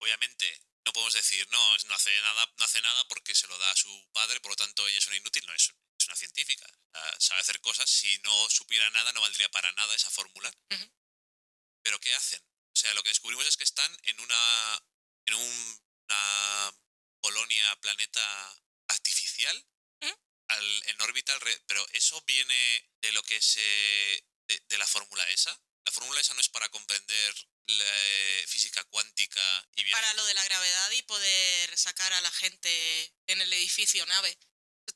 Obviamente, 0.00 0.62
no 0.84 0.92
podemos 0.92 1.12
decir, 1.14 1.46
no, 1.50 1.78
no 1.86 1.94
hace 1.94 2.20
nada, 2.22 2.52
no 2.58 2.64
hace 2.64 2.80
nada 2.82 3.06
porque 3.08 3.34
se 3.34 3.46
lo 3.46 3.56
da 3.58 3.70
a 3.70 3.76
su 3.76 4.10
padre, 4.12 4.40
por 4.40 4.52
lo 4.52 4.56
tanto 4.56 4.86
ella 4.88 4.98
es 4.98 5.06
una 5.06 5.16
inútil. 5.16 5.44
No, 5.46 5.54
es, 5.54 5.72
es 5.98 6.06
una 6.06 6.16
científica. 6.16 6.66
Sabe 7.18 7.40
hacer 7.40 7.60
cosas. 7.60 7.88
Si 7.88 8.18
no 8.20 8.50
supiera 8.50 8.88
nada, 8.90 9.12
no 9.12 9.20
valdría 9.20 9.50
para 9.50 9.70
nada 9.72 9.94
esa 9.94 10.10
fórmula. 10.10 10.50
Pero 11.82 11.98
¿qué 12.00 12.14
hacen? 12.14 12.40
O 12.42 12.76
sea, 12.76 12.92
lo 12.94 13.02
que 13.02 13.10
descubrimos 13.10 13.46
es 13.46 13.56
que 13.56 13.64
están 13.64 13.96
en 14.04 14.20
una. 14.20 14.82
en 15.26 15.34
un- 15.34 15.80
una 16.10 16.74
colonia, 17.20 17.76
planeta 17.80 18.62
artificial. 18.88 19.66
Al- 20.48 20.82
en 20.88 21.00
órbita, 21.02 21.38
pero 21.68 21.86
eso 21.92 22.20
viene 22.22 22.90
de 23.02 23.12
lo 23.12 23.22
que 23.22 23.40
se. 23.40 23.60
de, 24.48 24.60
de 24.68 24.78
la 24.78 24.86
fórmula 24.86 25.22
esa. 25.30 25.52
La 25.84 25.92
fórmula 25.92 26.20
esa 26.20 26.34
no 26.34 26.40
es 26.40 26.48
para 26.48 26.68
comprender 26.70 27.34
la 27.78 27.84
eh, 27.86 28.44
física 28.48 28.82
cuántica 28.84 29.68
y 29.76 29.84
viaje. 29.84 30.00
Para 30.00 30.14
lo 30.14 30.24
de 30.26 30.34
la 30.34 30.44
gravedad 30.44 30.90
y 30.92 31.02
poder 31.02 31.76
sacar 31.78 32.12
a 32.12 32.20
la 32.20 32.30
gente 32.32 33.14
en 33.26 33.40
el 33.40 33.52
edificio 33.52 34.04
nave. 34.06 34.38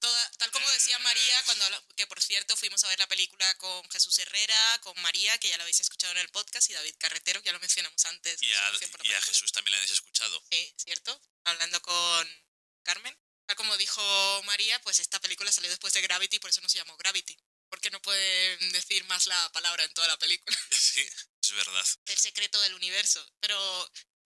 Toda- 0.00 0.30
tal 0.38 0.50
como 0.50 0.68
decía 0.72 0.98
María, 0.98 1.42
cuando 1.44 1.86
que 1.96 2.06
por 2.08 2.20
cierto 2.20 2.56
fuimos 2.56 2.82
a 2.82 2.88
ver 2.88 2.98
la 2.98 3.06
película 3.06 3.54
con 3.58 3.88
Jesús 3.90 4.18
Herrera, 4.18 4.80
con 4.82 5.00
María, 5.02 5.38
que 5.38 5.48
ya 5.48 5.56
la 5.56 5.62
habéis 5.62 5.78
escuchado 5.80 6.12
en 6.12 6.18
el 6.18 6.28
podcast, 6.30 6.68
y 6.68 6.72
David 6.72 6.96
Carretero, 6.98 7.40
que 7.40 7.46
ya 7.46 7.52
lo 7.52 7.60
mencionamos 7.60 8.04
antes. 8.06 8.42
Y 8.42 8.52
a, 8.52 8.70
la 8.70 8.78
y 9.04 9.12
a. 9.12 9.22
Jesús 9.22 9.52
también 9.52 9.70
le 9.72 9.76
habéis 9.76 9.92
escuchado. 9.92 10.42
Sí, 10.50 10.74
cierto. 10.78 11.20
Hablando 11.44 11.80
con 11.82 12.44
Carmen. 12.82 13.16
Tal 13.46 13.56
como 13.56 13.76
dijo 13.76 14.42
María, 14.44 14.80
pues 14.80 14.98
esta 14.98 15.20
película 15.20 15.52
salió 15.52 15.70
después 15.70 15.92
de 15.92 16.00
Gravity, 16.00 16.38
por 16.40 16.50
eso 16.50 16.60
no 16.60 16.68
se 16.68 16.78
llamó 16.78 16.96
Gravity. 16.96 17.36
Porque 17.68 17.90
no 17.90 18.00
pueden 18.02 18.72
decir 18.72 19.04
más 19.04 19.26
la 19.26 19.52
palabra 19.52 19.84
en 19.84 19.92
toda 19.94 20.08
la 20.08 20.18
película. 20.18 20.56
Sí, 20.72 21.08
es 21.50 21.56
verdad. 21.56 21.86
El 22.06 22.18
secreto 22.18 22.60
del 22.60 22.74
universo. 22.74 23.24
Pero, 23.40 23.90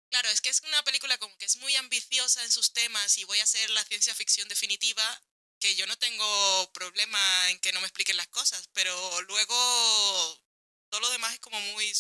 claro, 0.10 0.30
es 0.30 0.42
que 0.42 0.50
es 0.50 0.62
una 0.62 0.84
película 0.84 1.18
como 1.18 1.36
que 1.38 1.46
es 1.46 1.58
muy 1.58 1.76
ambiciosa 1.76 2.44
en 2.44 2.52
sus 2.52 2.74
temas 2.74 3.18
y 3.18 3.24
voy 3.24 3.40
a 3.40 3.44
hacer 3.44 3.70
la 3.72 3.84
ciencia 3.86 4.14
ficción 4.16 4.48
definitiva, 4.48 5.24
que 5.60 5.76
yo 5.76 5.86
no 5.88 5.98
tengo 5.98 6.72
problema 6.74 7.50
en 7.50 7.60
que 7.60 7.74
no 7.74 7.82
me 7.82 7.88
expliquen 7.88 8.18
las 8.18 8.28
cosas, 8.28 8.70
pero 8.74 9.22
luego 9.24 10.44
todo 10.90 11.02
lo 11.02 11.10
demás 11.10 11.34
es 11.34 11.40
como 11.40 11.60
muy... 11.60 11.92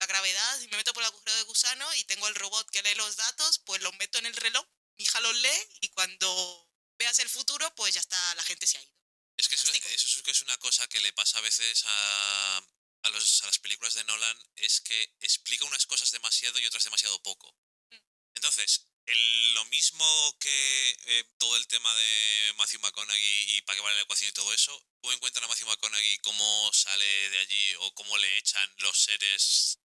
La 0.00 0.06
gravedad, 0.06 0.58
si 0.58 0.66
me 0.68 0.78
meto 0.78 0.94
por 0.94 1.02
el 1.02 1.08
agujero 1.08 1.36
de 1.36 1.42
gusano 1.42 1.86
y 1.96 2.04
tengo 2.04 2.26
el 2.26 2.34
robot 2.34 2.70
que 2.70 2.82
lee 2.82 2.94
los 2.94 3.16
datos, 3.16 3.58
pues 3.66 3.82
los 3.82 3.92
meto 3.96 4.18
en 4.18 4.24
el 4.24 4.34
reloj, 4.34 4.66
mi 4.96 5.04
hija 5.04 5.20
los 5.20 5.36
lee 5.36 5.68
y 5.82 5.88
cuando 5.88 6.70
veas 6.96 7.18
el 7.18 7.28
futuro, 7.28 7.70
pues 7.74 7.92
ya 7.92 8.00
está, 8.00 8.34
la 8.34 8.42
gente 8.44 8.66
se 8.66 8.78
ha 8.78 8.82
ido. 8.82 8.94
Es 9.36 9.48
que 9.48 9.56
eso, 9.56 9.70
eso 9.70 10.18
es 10.18 10.22
que 10.22 10.30
es 10.30 10.42
una 10.42 10.56
cosa 10.58 10.86
que 10.88 11.00
le 11.00 11.12
pasa 11.12 11.38
a 11.38 11.42
veces 11.42 11.82
a, 11.86 12.62
a, 13.02 13.10
los, 13.10 13.42
a 13.42 13.46
las 13.46 13.58
películas 13.58 13.94
de 13.94 14.04
Nolan, 14.04 14.38
es 14.56 14.80
que 14.80 15.14
explica 15.20 15.64
unas 15.64 15.86
cosas 15.86 16.10
demasiado 16.10 16.58
y 16.58 16.66
otras 16.66 16.84
demasiado 16.84 17.20
poco. 17.22 17.56
Mm. 17.90 17.96
Entonces, 18.34 18.86
el- 19.06 19.54
lo 19.54 19.64
mismo 19.66 20.36
que 20.38 20.90
eh, 21.06 21.24
todo 21.38 21.56
el 21.56 21.66
tema 21.66 21.92
de 21.94 22.54
Matthew 22.56 22.80
McConaughey 22.80 23.56
y 23.56 23.62
para 23.62 23.76
qué 23.76 23.82
vale 23.82 23.96
la 23.96 24.02
ecuación 24.02 24.30
y 24.30 24.32
todo 24.32 24.52
eso, 24.52 24.72
¿cómo 25.00 25.12
encuentran 25.14 25.44
a 25.44 25.48
Matthew 25.48 25.66
McConaughey 25.68 26.18
cómo 26.18 26.72
sale 26.72 27.30
de 27.30 27.38
allí 27.38 27.74
o 27.80 27.92
cómo 27.94 28.16
le 28.18 28.38
echan 28.38 28.74
los 28.78 28.98
seres 28.98 29.78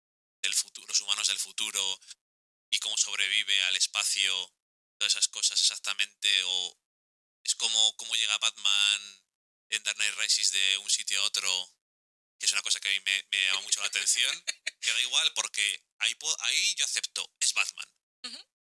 del 0.44 0.54
futuro, 0.54 0.88
los 0.88 1.02
humanos 1.02 1.28
del 1.28 1.40
futuro 1.40 2.00
y 2.70 2.80
cómo 2.80 2.98
sobrevive 2.98 3.64
al 3.64 3.76
espacio, 3.78 4.54
todas 5.00 5.14
esas 5.14 5.28
cosas 5.30 5.60
exactamente, 5.60 6.30
o 6.44 6.78
es 7.44 7.56
como 7.56 7.96
cómo 7.98 8.16
llega 8.16 8.38
Batman 8.38 9.24
en 9.70 9.84
Dark 9.84 9.98
Knight 9.98 10.16
Rises 10.16 10.52
de 10.52 10.78
un 10.80 10.90
sitio 10.90 11.20
a 11.20 11.24
otro, 11.26 11.74
que 12.40 12.46
es 12.46 12.52
una 12.52 12.62
cosa 12.62 12.80
que 12.80 12.90
a 12.90 12.92
mí 12.92 13.00
me, 13.06 13.28
me 13.32 13.46
llama 13.46 13.62
mucho 13.62 13.82
la 13.82 13.88
atención, 13.88 14.44
que 14.82 14.92
da 14.92 15.02
igual 15.02 15.34
porque 15.34 15.84
ahí, 16.00 16.16
ahí 16.40 16.76
yo 16.76 16.86
acepto, 16.86 17.34
es 17.40 17.54
Batman. 17.54 17.88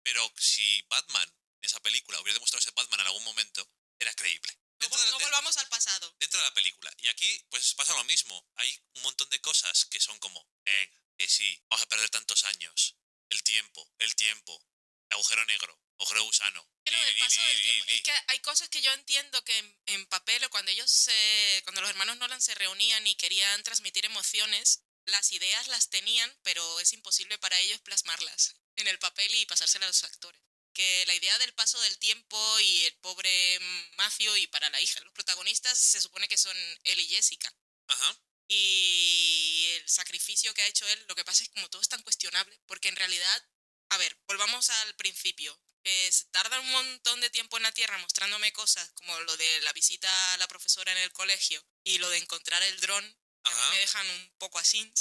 Pero 0.04 0.32
si 0.38 0.82
Batman 0.90 1.28
en 1.62 1.66
esa 1.66 1.80
película 1.82 2.20
hubiera 2.22 2.36
demostrado 2.36 2.62
ser 2.62 2.74
Batman 2.74 3.02
en 3.02 3.08
algún 3.08 3.24
momento, 3.24 3.70
era 4.00 4.14
creíble. 4.14 4.52
No, 4.80 4.88
de- 4.88 5.12
volvamos 5.26 5.58
al 5.58 5.68
pasado. 5.68 6.16
dentro 6.20 6.40
de 6.40 6.46
la 6.48 6.54
película. 6.54 6.92
Y 7.00 7.08
aquí, 7.10 7.46
pues 7.50 7.74
pasa 7.76 7.94
lo 7.96 8.04
mismo. 8.06 8.48
Hay 8.56 8.82
un 8.96 9.02
montón 9.04 9.30
de 9.30 9.42
cosas 9.42 9.86
que 9.86 10.00
son 10.00 10.18
como, 10.20 10.48
venga, 10.66 10.98
que 11.18 11.28
sí, 11.28 11.62
vamos 11.70 11.84
a 11.84 11.90
perder 11.90 12.10
tantos 12.10 12.46
años. 12.46 12.96
El 13.30 13.44
tiempo, 13.44 13.92
el 14.00 14.16
tiempo, 14.16 14.66
el 15.10 15.16
agujero 15.16 15.44
negro, 15.46 15.78
agujero 16.00 16.24
gusano. 16.24 16.66
Del 16.86 17.18
paso 17.20 17.42
del 17.42 17.62
tiempo- 17.62 17.86
li. 17.86 17.94
Es 17.94 18.02
que 18.02 18.14
hay 18.28 18.40
cosas 18.40 18.70
que 18.70 18.82
yo 18.82 18.92
entiendo 18.94 19.44
que 19.44 19.58
en, 19.58 19.82
en 19.88 20.06
papel 20.08 20.44
o 20.46 20.50
cuando 20.50 20.72
ellos 20.72 20.90
se, 20.90 21.62
cuando 21.64 21.82
los 21.82 21.90
hermanos 21.90 22.18
Nolan 22.18 22.42
se 22.42 22.56
reunían 22.56 23.06
y 23.06 23.16
querían 23.16 23.62
transmitir 23.64 24.06
emociones, 24.06 24.84
las 25.06 25.32
ideas 25.32 25.68
las 25.68 25.90
tenían, 25.90 26.36
pero 26.44 26.80
es 26.80 26.94
imposible 26.94 27.38
para 27.38 27.60
ellos 27.60 27.82
plasmarlas 27.82 28.56
en 28.76 28.88
el 28.88 29.00
papel 29.00 29.34
y 29.36 29.46
pasárselas 29.46 29.86
a 29.86 29.90
los 29.90 30.04
actores. 30.04 30.42
Que 30.74 31.04
la 31.08 31.16
idea 31.16 31.38
del 31.40 31.54
paso 31.54 31.80
del 31.82 31.98
tiempo 31.98 32.60
y 32.60 32.86
el 32.86 32.96
pobre 32.98 33.60
Matthew 33.98 34.36
y 34.38 34.48
para 34.48 34.70
la 34.70 34.80
hija, 34.80 35.00
los 35.02 35.14
protagonistas 35.14 35.78
se 35.78 36.00
supone 36.00 36.28
que 36.28 36.38
son 36.38 36.56
él 36.84 37.00
y 37.00 37.08
Jessica. 37.08 37.54
Ajá. 37.88 38.22
Y 38.48 39.68
el 39.76 39.90
sacrificio 39.90 40.54
que 40.54 40.62
ha 40.62 40.68
hecho 40.68 40.88
él, 40.88 41.06
lo 41.08 41.16
que 41.16 41.26
pasa 41.26 41.44
es 41.44 41.50
que 41.50 41.56
como 41.56 41.70
todo 41.70 41.82
es 41.82 41.90
tan 41.90 42.02
cuestionable, 42.04 42.60
porque 42.68 42.88
en 42.88 42.96
realidad, 42.96 43.44
a 43.90 43.98
ver, 43.98 44.18
volvamos 44.28 44.70
al 44.70 44.96
principio, 44.96 45.60
que 45.84 46.12
se 46.12 46.26
tarda 46.26 46.60
un 46.60 46.70
montón 46.70 47.22
de 47.22 47.30
tiempo 47.30 47.58
en 47.58 47.64
la 47.64 47.72
Tierra 47.72 47.98
mostrándome 47.98 48.54
cosas 48.54 48.92
como 48.94 49.20
lo 49.22 49.38
de 49.38 49.62
la 49.62 49.74
visita 49.74 50.34
a 50.34 50.38
la 50.38 50.48
profesora 50.48 50.92
en 50.92 50.98
el 51.00 51.12
colegio 51.12 51.66
y 51.84 51.98
lo 51.98 52.10
de 52.10 52.18
encontrar 52.18 52.62
el 52.64 52.80
dron, 52.80 53.18
a 53.44 53.70
me 53.72 53.80
dejan 53.80 54.10
un 54.10 54.36
poco 54.38 54.60
así, 54.60 54.92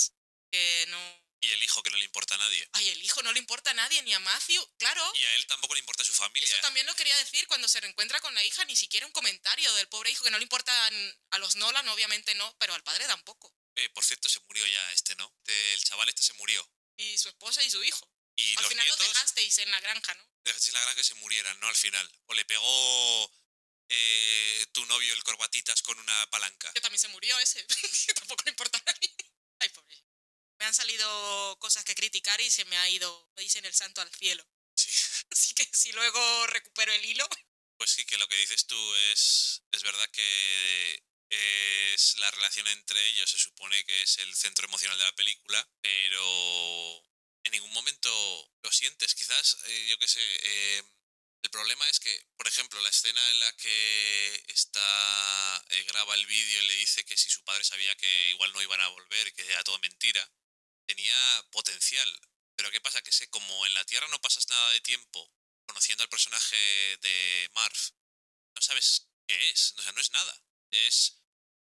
que 0.51 0.87
no... 0.89 1.29
Y 1.41 1.51
el 1.53 1.63
hijo 1.63 1.81
que 1.85 1.91
no 1.91 1.97
le 1.99 2.05
importa 2.05 2.35
a 2.35 2.39
nadie. 2.39 2.69
Ay, 2.73 2.89
el 2.89 3.03
hijo 3.05 3.23
no 3.23 3.33
le 3.33 3.39
importa 3.39 3.71
a 3.71 3.75
nadie, 3.75 4.03
ni 4.03 4.13
a 4.13 4.19
Matthew, 4.19 4.75
claro. 4.77 5.13
Y 5.15 5.25
a 5.25 5.35
él 5.37 5.47
tampoco 5.47 5.75
le 5.75 5.81
importa 5.81 6.03
su 6.03 6.13
familia. 6.13 6.49
Eso 6.49 6.61
también 6.63 6.85
lo 6.85 6.95
quería 6.97 7.17
decir 7.19 7.47
cuando 7.47 7.69
se 7.69 7.81
reencuentra 7.81 8.19
con 8.21 8.35
la 8.35 8.43
hija, 8.43 8.65
ni 8.65 8.75
siquiera 8.75 9.07
un 9.07 9.13
comentario 9.13 9.73
del 9.75 9.89
pobre 9.89 10.11
hijo 10.11 10.25
que 10.25 10.31
no 10.31 10.39
le 10.39 10.43
importa 10.43 10.73
a 11.31 11.39
los 11.39 11.55
Nolan, 11.55 11.89
obviamente 11.91 12.35
no, 12.35 12.57
pero 12.59 12.75
al 12.75 12.83
padre 12.83 13.07
tampoco. 13.07 13.55
Eh, 13.77 13.89
por 13.91 14.05
cierto, 14.05 14.29
se 14.29 14.41
murió 14.41 14.67
ya 14.67 14.93
este, 14.93 15.15
¿no? 15.15 15.33
El 15.45 15.85
chaval 15.85 16.09
este 16.09 16.23
se 16.23 16.33
murió. 16.35 16.69
Y 16.97 17.17
su 17.19 17.29
esposa 17.29 17.63
y 17.63 17.71
su 17.71 17.85
hijo. 17.85 18.11
Y 18.39 18.57
Al 18.57 18.63
los 18.63 18.69
final 18.69 18.85
nietos 18.85 19.01
los 19.01 19.09
dejasteis 19.09 19.59
en 19.59 19.71
la 19.71 19.81
granja, 19.81 20.15
¿no? 20.15 20.29
dejasteis 20.45 20.73
la 20.73 20.81
gran 20.81 20.97
que 20.97 21.05
se 21.05 21.15
murieran, 21.17 21.59
¿no? 21.61 21.67
Al 21.67 21.77
final. 21.77 22.11
O 22.27 22.35
le 22.35 22.45
pegó 22.45 23.33
eh, 23.89 24.67
tu 24.73 24.87
novio 24.87 25.13
el 25.13 25.23
corbatitas 25.25 25.83
con 25.83 25.99
una 25.99 26.31
palanca. 26.31 26.73
Que 26.73 26.81
también 26.81 27.01
se 27.01 27.09
murió 27.09 27.39
ese. 27.41 27.67
que 28.07 28.15
tampoco 28.15 28.45
le 28.45 28.51
importa. 28.51 28.83
Ay, 29.59 29.69
pobre. 29.71 30.05
Me 30.59 30.67
han 30.67 30.75
salido 30.75 31.57
cosas 31.59 31.85
que 31.85 31.97
criticar 31.97 32.41
y 32.41 32.51
se 32.51 32.65
me 32.67 32.77
ha 32.79 32.89
ido, 32.89 33.31
me 33.37 33.43
dicen 33.43 33.65
el 33.65 33.75
santo 33.75 34.01
al 34.01 34.15
cielo. 34.15 34.47
Sí. 34.77 34.89
Así 35.33 35.55
que 35.55 35.69
si 35.73 35.93
luego 35.93 36.47
recupero 36.47 36.93
el 36.93 37.05
hilo. 37.05 37.29
Pues 37.77 37.91
sí, 37.91 38.05
que 38.07 38.19
lo 38.19 38.29
que 38.29 38.37
dices 38.37 38.67
tú 38.67 38.95
es, 39.13 39.63
es 39.73 39.83
verdad 39.83 40.09
que 40.11 41.05
es 41.31 42.17
la 42.19 42.31
relación 42.31 42.67
entre 42.69 43.05
ellos, 43.07 43.31
se 43.31 43.39
supone 43.39 43.85
que 43.85 44.03
es 44.03 44.19
el 44.19 44.35
centro 44.35 44.67
emocional 44.67 44.99
de 44.99 45.05
la 45.05 45.15
película, 45.15 45.69
pero 45.81 47.09
en 47.45 47.53
ningún 47.53 47.73
momento 47.73 48.11
lo 48.63 48.73
sientes. 48.73 49.15
Quizás, 49.15 49.57
eh, 49.65 49.87
yo 49.89 49.99
qué 49.99 50.09
sé, 50.09 50.21
eh, 50.23 50.83
el 51.43 51.51
problema 51.51 51.89
es 51.89 52.01
que, 52.01 52.27
por 52.37 52.49
ejemplo, 52.49 52.81
la 52.81 52.89
escena 52.91 53.31
en 53.31 53.41
la 53.41 53.53
que 53.57 54.45
está 54.49 55.65
eh, 55.71 55.83
graba 55.85 56.15
el 56.15 56.27
vídeo 56.27 56.63
y 56.63 56.67
le 56.67 56.75
dice 56.77 57.05
que 57.05 57.17
si 57.17 57.31
su 57.31 57.45
padre 57.45 57.65
sabía 57.65 57.95
que 57.97 58.31
igual 58.31 58.53
no 58.53 58.63
iban 58.63 58.81
a 58.81 58.89
volver, 58.89 59.33
que 59.35 59.43
era 59.43 59.63
todo 59.65 59.79
mentira, 59.79 60.29
tenía 60.87 61.47
potencial. 61.53 62.21
Pero 62.57 62.71
¿qué 62.71 62.81
pasa? 62.81 63.03
Que 63.03 63.13
sé, 63.13 63.29
como 63.31 63.67
en 63.67 63.75
la 63.75 63.85
Tierra 63.85 64.09
no 64.09 64.21
pasas 64.21 64.49
nada 64.49 64.73
de 64.73 64.81
tiempo 64.81 65.33
conociendo 65.67 66.03
al 66.03 66.09
personaje 66.09 66.57
de 67.03 67.49
Marv, 67.53 67.79
no 68.55 68.63
sabes 68.63 69.09
qué 69.27 69.51
es, 69.51 69.75
o 69.77 69.83
sea, 69.83 69.93
no 69.93 70.01
es 70.01 70.11
nada. 70.11 70.43
Es 70.71 71.23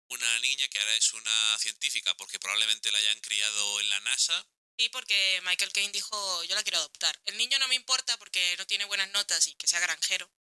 una 0.08 0.40
niña 0.40 0.68
que 0.68 0.78
ahora 0.78 0.96
es 0.96 1.12
una 1.12 1.58
científica 1.58 2.14
porque 2.16 2.38
probablemente 2.38 2.90
la 2.90 2.98
hayan 2.98 3.20
criado 3.20 3.80
en 3.80 3.88
la 3.90 4.00
NASA. 4.00 4.48
Sí, 4.78 4.88
porque 4.90 5.40
Michael 5.42 5.72
Caine 5.72 5.92
dijo, 5.92 6.44
yo 6.44 6.54
la 6.54 6.62
quiero 6.62 6.78
adoptar. 6.78 7.20
El 7.24 7.36
niño 7.36 7.58
no 7.58 7.66
me 7.66 7.74
importa 7.74 8.16
porque 8.16 8.54
no 8.58 8.66
tiene 8.66 8.84
buenas 8.84 9.10
notas 9.10 9.48
y 9.48 9.54
que 9.56 9.66
sea 9.66 9.80
granjero. 9.80 10.32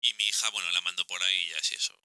Y 0.00 0.14
mi 0.14 0.28
hija, 0.28 0.48
bueno, 0.50 0.70
la 0.70 0.80
mando 0.82 1.04
por 1.08 1.20
ahí 1.20 1.36
y 1.36 1.48
ya 1.48 1.58
es 1.58 1.72
eso. 1.72 2.00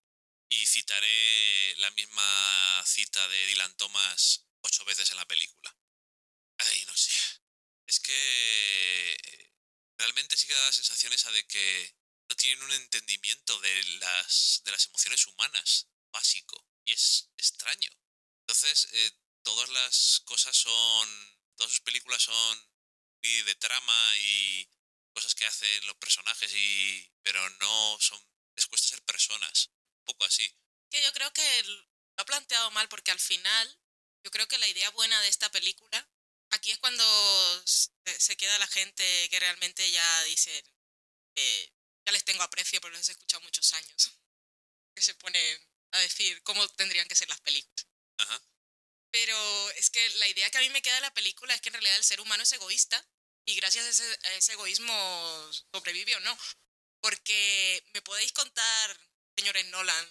Y 0.50 0.66
citaré 0.66 1.76
la 1.78 1.92
misma 1.92 2.84
cita 2.88 3.28
de 3.28 3.46
Dylan 3.46 3.78
Thomas 3.78 4.48
ocho 4.62 4.84
veces 4.86 5.12
en 5.12 5.18
la 5.18 5.28
película. 5.28 5.78
Ay, 6.58 6.86
no 6.88 6.98
sé. 6.98 7.12
Es 7.86 8.00
que 8.00 9.14
eh, 9.14 9.54
realmente 10.00 10.36
sí 10.38 10.48
que 10.48 10.56
da 10.56 10.66
la 10.66 10.74
sensación 10.74 11.14
esa 11.14 11.32
de 11.32 11.46
que 11.46 11.96
no 12.28 12.36
tienen 12.36 12.64
un 12.64 12.72
entendimiento 12.72 13.60
de 13.60 13.84
las, 14.00 14.62
de 14.66 14.72
las 14.72 14.88
emociones 14.88 15.28
humanas 15.28 15.88
básico. 16.12 16.68
Y 16.84 16.94
es 16.94 17.30
extraño. 17.38 17.92
Entonces, 18.42 18.88
eh, 18.92 19.12
todas 19.44 19.70
las 19.70 20.22
cosas 20.26 20.58
son. 20.58 21.36
Todas 21.56 21.72
sus 21.72 21.82
películas 21.82 22.22
son 22.22 22.70
muy 23.24 23.42
de 23.44 23.56
trama 23.56 24.18
y 24.18 24.70
cosas 25.14 25.34
que 25.36 25.46
hacen 25.46 25.88
los 25.88 25.96
personajes, 25.98 26.52
y 26.54 27.12
pero 27.24 27.50
no 27.50 27.98
son. 28.00 28.22
Les 28.56 28.68
cuesta 28.68 28.88
ser 28.88 29.04
personas. 29.04 29.72
Un 30.00 30.06
poco 30.06 30.26
así. 30.26 30.48
Que 30.90 31.02
yo 31.02 31.12
creo 31.14 31.32
que 31.34 31.64
lo 31.64 31.88
ha 32.18 32.26
planteado 32.26 32.72
mal 32.72 32.88
porque 32.90 33.12
al 33.12 33.20
final, 33.20 33.80
yo 34.24 34.32
creo 34.32 34.48
que 34.48 34.58
la 34.58 34.68
idea 34.68 34.90
buena 34.92 35.20
de 35.22 35.30
esta 35.30 35.50
película, 35.52 36.10
aquí 36.52 36.72
es 36.72 36.80
cuando 36.80 37.04
se 37.66 38.38
queda 38.38 38.58
la 38.60 38.68
gente 38.68 39.30
que 39.30 39.40
realmente 39.40 39.90
ya 39.92 40.24
dice, 40.26 40.64
eh, 41.36 41.74
ya 42.06 42.12
les 42.12 42.24
tengo 42.24 42.44
aprecio 42.44 42.80
porque 42.82 42.98
los 42.98 43.10
he 43.10 43.14
escuchado 43.14 43.42
muchos 43.42 43.74
años, 43.74 44.12
que 44.96 45.02
se 45.02 45.16
ponen 45.16 45.70
a 45.92 46.00
decir 46.00 46.42
cómo 46.44 46.68
tendrían 46.70 47.08
que 47.08 47.16
ser 47.16 47.30
las 47.30 47.42
películas. 47.42 47.88
Ajá. 48.18 48.42
Pero 49.16 49.72
es 49.78 49.90
que 49.92 50.10
la 50.16 50.28
idea 50.28 50.52
que 50.52 50.58
a 50.58 50.62
mí 50.62 50.70
me 50.72 50.82
queda 50.82 50.96
de 50.96 51.02
la 51.08 51.14
película 51.14 51.54
es 51.54 51.62
que 51.62 51.70
en 51.70 51.74
realidad 51.76 51.96
el 51.96 52.04
ser 52.04 52.20
humano 52.20 52.44
es 52.44 52.52
egoísta 52.52 53.02
y 53.46 53.56
gracias 53.56 53.86
a 53.86 53.90
ese, 53.90 54.20
a 54.24 54.34
ese 54.34 54.52
egoísmo 54.52 55.50
sobrevive 55.74 56.18
o 56.18 56.20
no. 56.20 56.38
Porque 57.00 57.82
me 57.94 58.02
podéis 58.02 58.34
contar, 58.34 59.00
señores 59.38 59.66
Nolan, 59.68 60.06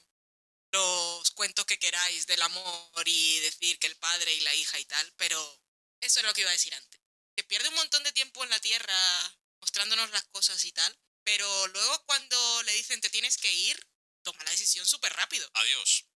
los 0.72 1.30
cuentos 1.32 1.66
que 1.66 1.78
queráis 1.78 2.26
del 2.26 2.40
amor 2.40 3.06
y 3.06 3.40
decir 3.40 3.78
que 3.78 3.88
el 3.88 3.96
padre 3.98 4.32
y 4.32 4.40
la 4.40 4.54
hija 4.54 4.78
y 4.78 4.86
tal, 4.86 5.12
pero 5.18 5.38
eso 6.00 6.20
es 6.20 6.24
lo 6.24 6.32
que 6.32 6.40
iba 6.40 6.48
a 6.48 6.54
decir 6.54 6.74
antes. 6.74 6.98
Que 7.36 7.44
pierde 7.44 7.68
un 7.68 7.74
montón 7.74 8.02
de 8.04 8.12
tiempo 8.12 8.42
en 8.42 8.48
la 8.48 8.60
Tierra 8.60 9.38
mostrándonos 9.60 10.12
las 10.12 10.24
cosas 10.28 10.64
y 10.64 10.72
tal, 10.72 10.98
pero 11.24 11.66
luego 11.66 12.04
cuando 12.06 12.62
le 12.62 12.72
dicen 12.72 13.02
te 13.02 13.10
tienes 13.10 13.36
que 13.36 13.52
ir, 13.52 13.86
toma 14.22 14.44
la 14.44 14.50
decisión 14.52 14.88
súper 14.88 15.12
rápido. 15.12 15.46
Adiós. 15.52 16.06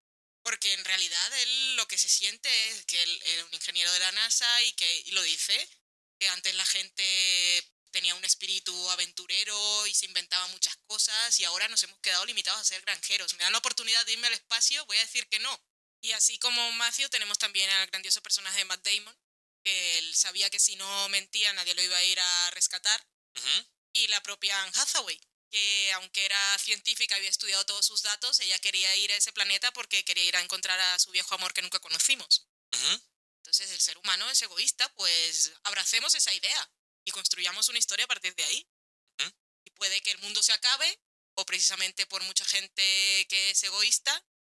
Porque 0.48 0.72
en 0.72 0.84
realidad 0.86 1.38
él 1.42 1.76
lo 1.76 1.86
que 1.88 1.98
se 1.98 2.08
siente 2.08 2.48
es 2.70 2.86
que 2.86 3.02
él 3.02 3.22
era 3.26 3.44
un 3.44 3.52
ingeniero 3.52 3.92
de 3.92 3.98
la 3.98 4.12
NASA 4.12 4.62
y 4.62 4.72
que 4.72 5.02
y 5.04 5.10
lo 5.10 5.22
dice, 5.22 5.68
que 6.18 6.26
antes 6.30 6.54
la 6.54 6.64
gente 6.64 7.70
tenía 7.90 8.14
un 8.14 8.24
espíritu 8.24 8.72
aventurero 8.88 9.86
y 9.86 9.92
se 9.92 10.06
inventaba 10.06 10.46
muchas 10.46 10.74
cosas 10.86 11.38
y 11.38 11.44
ahora 11.44 11.68
nos 11.68 11.82
hemos 11.82 12.00
quedado 12.00 12.24
limitados 12.24 12.62
a 12.62 12.64
ser 12.64 12.80
granjeros. 12.80 13.34
Me 13.34 13.44
dan 13.44 13.52
la 13.52 13.58
oportunidad 13.58 14.06
de 14.06 14.14
irme 14.14 14.28
al 14.28 14.32
espacio, 14.32 14.86
voy 14.86 14.96
a 14.96 15.02
decir 15.02 15.28
que 15.28 15.38
no. 15.38 15.62
Y 16.00 16.12
así 16.12 16.38
como 16.38 16.72
Matthew 16.72 17.10
tenemos 17.10 17.36
también 17.36 17.68
al 17.68 17.86
grandioso 17.88 18.22
personaje 18.22 18.56
de 18.56 18.64
Matt 18.64 18.82
Damon, 18.82 19.18
que 19.62 19.98
él 19.98 20.14
sabía 20.14 20.48
que 20.48 20.58
si 20.58 20.76
no 20.76 21.10
mentía 21.10 21.52
nadie 21.52 21.74
lo 21.74 21.82
iba 21.82 21.98
a 21.98 22.04
ir 22.04 22.18
a 22.18 22.50
rescatar. 22.52 23.06
Y 23.92 24.08
la 24.08 24.22
propia 24.22 24.62
Anne 24.62 24.72
Hathaway, 24.76 25.20
que 25.50 25.92
aunque 25.94 26.24
era 26.24 26.58
científica 26.58 27.16
había 27.16 27.30
estudiado 27.30 27.64
todos 27.66 27.86
sus 27.86 28.02
datos, 28.02 28.40
ella 28.40 28.58
quería 28.58 28.94
ir 28.96 29.12
a 29.12 29.16
ese 29.16 29.32
planeta 29.32 29.72
porque 29.72 30.04
quería 30.04 30.24
ir 30.24 30.36
a 30.36 30.42
encontrar 30.42 30.78
a 30.78 30.98
su 30.98 31.10
viejo 31.10 31.34
amor 31.34 31.52
que 31.54 31.62
nunca 31.62 31.80
conocimos. 31.80 32.48
Ujú. 32.74 33.02
Entonces 33.38 33.70
el 33.70 33.80
ser 33.80 33.96
humano 33.98 34.28
es 34.30 34.42
egoísta, 34.42 34.88
pues 34.94 35.52
abracemos 35.64 36.14
esa 36.14 36.32
idea 36.34 36.70
y 37.04 37.10
construyamos 37.10 37.68
una 37.68 37.78
historia 37.78 38.04
a 38.04 38.08
partir 38.08 38.34
de 38.34 38.44
ahí. 38.44 38.68
Ujú. 39.20 39.30
Y 39.64 39.70
puede 39.70 40.00
que 40.02 40.10
el 40.10 40.18
mundo 40.18 40.42
se 40.42 40.52
acabe, 40.52 41.00
o 41.34 41.46
precisamente 41.46 42.06
por 42.06 42.22
mucha 42.24 42.44
gente 42.44 42.82
que 43.28 43.50
es 43.50 43.62
egoísta, 43.62 44.12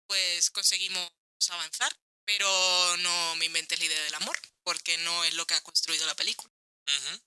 pues 0.08 0.50
conseguimos 0.50 1.12
avanzar. 1.50 1.96
Pero 2.26 2.98
no 2.98 3.36
me 3.36 3.46
inventes 3.46 3.80
la 3.80 3.86
idea 3.86 4.04
del 4.04 4.14
amor, 4.16 4.40
porque 4.64 4.98
no 5.00 5.24
es 5.24 5.34
lo 5.34 5.46
que 5.48 5.54
ha 5.56 5.62
construido 5.62 6.06
la 6.06 6.16
película. 6.16 6.54
Ujú. 6.88 7.22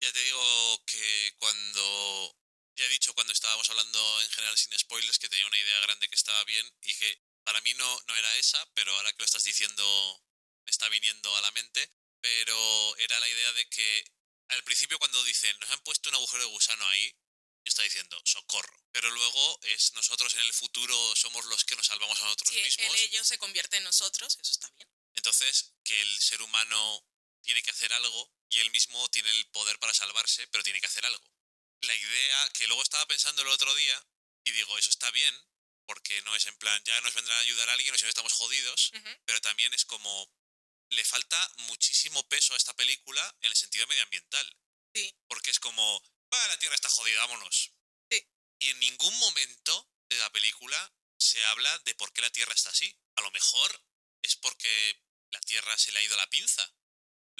Ya 0.00 0.12
te 0.12 0.22
digo 0.22 0.84
que 0.86 1.34
cuando. 1.38 2.36
Ya 2.78 2.84
he 2.84 2.88
dicho 2.90 3.12
cuando 3.12 3.32
estábamos 3.32 3.68
hablando 3.70 4.22
en 4.22 4.30
general 4.30 4.56
sin 4.56 4.78
spoilers 4.78 5.18
que 5.18 5.28
tenía 5.28 5.46
una 5.48 5.58
idea 5.58 5.80
grande 5.80 6.08
que 6.08 6.14
estaba 6.14 6.44
bien 6.44 6.64
y 6.82 6.94
que 6.94 7.20
para 7.42 7.60
mí 7.62 7.74
no, 7.74 8.02
no 8.06 8.14
era 8.14 8.36
esa, 8.36 8.64
pero 8.74 8.94
ahora 8.94 9.12
que 9.12 9.18
lo 9.18 9.24
estás 9.24 9.42
diciendo 9.42 10.22
me 10.64 10.70
está 10.70 10.88
viniendo 10.88 11.34
a 11.36 11.40
la 11.40 11.50
mente. 11.52 11.90
Pero 12.20 12.96
era 12.98 13.18
la 13.18 13.28
idea 13.28 13.52
de 13.54 13.68
que 13.68 14.04
al 14.50 14.62
principio 14.62 14.96
cuando 15.00 15.22
dicen 15.24 15.58
nos 15.58 15.70
han 15.70 15.80
puesto 15.80 16.08
un 16.08 16.14
agujero 16.14 16.44
de 16.44 16.50
gusano 16.50 16.86
ahí, 16.86 17.10
yo 17.10 17.68
estaba 17.68 17.82
diciendo 17.82 18.22
socorro. 18.24 18.80
Pero 18.92 19.10
luego 19.10 19.58
es 19.62 19.92
nosotros 19.94 20.32
en 20.34 20.40
el 20.40 20.52
futuro 20.52 21.16
somos 21.16 21.46
los 21.46 21.64
que 21.64 21.74
nos 21.74 21.86
salvamos 21.86 22.16
a 22.20 22.26
nosotros 22.26 22.50
Si 22.50 22.62
mismos. 22.62 22.86
el 22.86 22.96
ello 23.02 23.24
se 23.24 23.38
convierte 23.38 23.78
en 23.78 23.84
nosotros, 23.84 24.38
eso 24.40 24.52
está 24.52 24.70
bien. 24.76 24.88
Entonces, 25.14 25.74
que 25.82 26.00
el 26.00 26.20
ser 26.20 26.40
humano 26.42 27.04
tiene 27.42 27.60
que 27.60 27.72
hacer 27.72 27.92
algo 27.92 28.32
y 28.50 28.60
él 28.60 28.70
mismo 28.70 29.08
tiene 29.08 29.30
el 29.30 29.46
poder 29.50 29.80
para 29.80 29.92
salvarse, 29.92 30.46
pero 30.48 30.62
tiene 30.62 30.80
que 30.80 30.86
hacer 30.86 31.04
algo. 31.04 31.37
La 31.82 31.94
idea 31.94 32.48
que 32.54 32.66
luego 32.66 32.82
estaba 32.82 33.06
pensando 33.06 33.42
el 33.42 33.48
otro 33.48 33.72
día 33.74 34.06
y 34.44 34.50
digo, 34.52 34.76
eso 34.78 34.90
está 34.90 35.10
bien, 35.10 35.34
porque 35.86 36.20
no 36.22 36.34
es 36.34 36.46
en 36.46 36.56
plan, 36.56 36.82
ya 36.84 37.00
nos 37.02 37.14
vendrá 37.14 37.34
a 37.36 37.40
ayudar 37.40 37.68
alguien 37.70 37.94
o 37.94 37.98
si 37.98 38.04
no 38.04 38.08
estamos 38.08 38.32
jodidos, 38.32 38.92
pero 39.24 39.40
también 39.40 39.72
es 39.74 39.84
como, 39.84 40.30
le 40.90 41.04
falta 41.04 41.52
muchísimo 41.68 42.26
peso 42.28 42.54
a 42.54 42.56
esta 42.56 42.74
película 42.74 43.36
en 43.42 43.50
el 43.50 43.56
sentido 43.56 43.86
medioambiental. 43.86 44.56
Sí. 44.94 45.14
Porque 45.28 45.50
es 45.50 45.60
como, 45.60 46.02
"Ah, 46.30 46.46
la 46.48 46.58
Tierra 46.58 46.74
está 46.74 46.88
jodida, 46.88 47.20
vámonos. 47.20 47.72
Sí. 48.10 48.26
Y 48.60 48.70
en 48.70 48.80
ningún 48.80 49.16
momento 49.18 49.90
de 50.08 50.16
la 50.18 50.30
película 50.30 50.94
se 51.18 51.44
habla 51.46 51.78
de 51.80 51.94
por 51.94 52.12
qué 52.12 52.22
la 52.22 52.30
Tierra 52.30 52.54
está 52.54 52.70
así. 52.70 52.98
A 53.16 53.22
lo 53.22 53.30
mejor 53.30 53.84
es 54.22 54.36
porque 54.36 55.04
la 55.30 55.40
Tierra 55.40 55.76
se 55.76 55.92
le 55.92 55.98
ha 55.98 56.02
ido 56.02 56.16
la 56.16 56.28
pinza. 56.30 56.74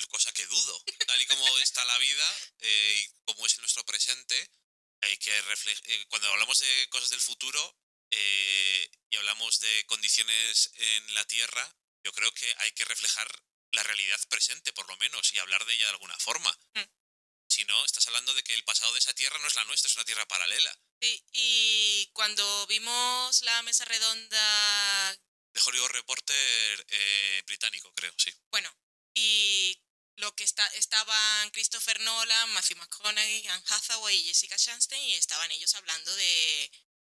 Cosa 0.07 0.33
que 0.33 0.47
dudo. 0.47 0.85
Tal 1.07 1.21
y 1.21 1.27
como 1.27 1.59
está 1.59 1.85
la 1.85 1.99
vida 1.99 2.37
eh, 2.61 2.95
y 2.99 3.09
como 3.25 3.47
es 3.47 3.59
nuestro 3.59 3.85
presente, 3.85 4.51
hay 5.03 5.17
que 5.19 5.43
refle- 5.45 5.81
eh, 5.85 6.07
cuando 6.09 6.29
hablamos 6.33 6.59
de 6.59 6.89
cosas 6.91 7.11
del 7.11 7.21
futuro 7.21 7.77
eh, 8.11 8.91
y 9.11 9.17
hablamos 9.17 9.61
de 9.61 9.85
condiciones 9.87 10.71
en 10.75 11.15
la 11.15 11.25
Tierra, 11.27 11.77
yo 12.05 12.13
creo 12.13 12.33
que 12.33 12.53
hay 12.59 12.73
que 12.73 12.85
reflejar 12.87 13.29
la 13.73 13.83
realidad 13.83 14.19
presente, 14.29 14.73
por 14.73 14.89
lo 14.89 14.97
menos, 14.97 15.33
y 15.33 15.39
hablar 15.39 15.65
de 15.67 15.75
ella 15.75 15.87
de 15.87 15.93
alguna 15.93 16.19
forma. 16.19 16.51
Mm. 16.75 16.83
Si 17.49 17.65
no, 17.65 17.85
estás 17.85 18.07
hablando 18.07 18.33
de 18.35 18.43
que 18.43 18.55
el 18.55 18.65
pasado 18.65 18.93
de 18.95 18.99
esa 18.99 19.15
Tierra 19.15 19.39
no 19.39 19.47
es 19.49 19.55
la 19.55 19.65
nuestra, 19.65 19.89
es 19.89 19.95
una 19.97 20.05
Tierra 20.05 20.27
paralela. 20.27 20.77
Sí, 21.01 21.23
y 21.33 22.07
cuando 22.13 22.67
vimos 22.67 23.43
la 23.43 23.63
mesa 23.63 23.85
redonda, 23.85 25.13
De 25.53 25.61
Hollywood 25.65 25.91
Reporter 25.91 26.87
eh, 26.89 27.43
británico, 27.47 27.93
creo, 27.95 28.13
sí. 28.17 28.33
bueno, 28.51 28.75
y 29.15 29.79
lo 30.19 30.35
que 30.35 30.45
está, 30.45 30.67
estaban 30.75 31.51
Christopher 31.51 32.01
Nolan, 32.01 32.51
Matthew 32.51 32.77
McConaughey, 32.77 33.47
Anne 33.47 33.65
Hathaway 33.69 34.17
y 34.17 34.25
Jessica 34.25 34.57
Chastain, 34.57 35.03
y 35.03 35.15
estaban 35.15 35.51
ellos 35.53 35.75
hablando 35.75 36.15
de 36.15 36.71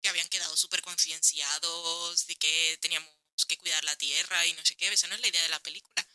que 0.02 0.08
habían 0.08 0.28
quedado 0.28 0.56
súper 0.56 0.82
concienciados, 0.82 2.26
de 2.26 2.36
que 2.36 2.78
teníamos 2.80 3.10
que 3.48 3.56
cuidar 3.56 3.82
la 3.84 3.96
tierra 3.96 4.46
y 4.46 4.52
no 4.52 4.64
sé 4.64 4.76
qué, 4.76 4.88
esa 4.88 5.06
no 5.08 5.14
es 5.14 5.20
la 5.20 5.28
idea 5.28 5.42
de 5.42 5.48
la 5.48 5.62
película. 5.62 6.06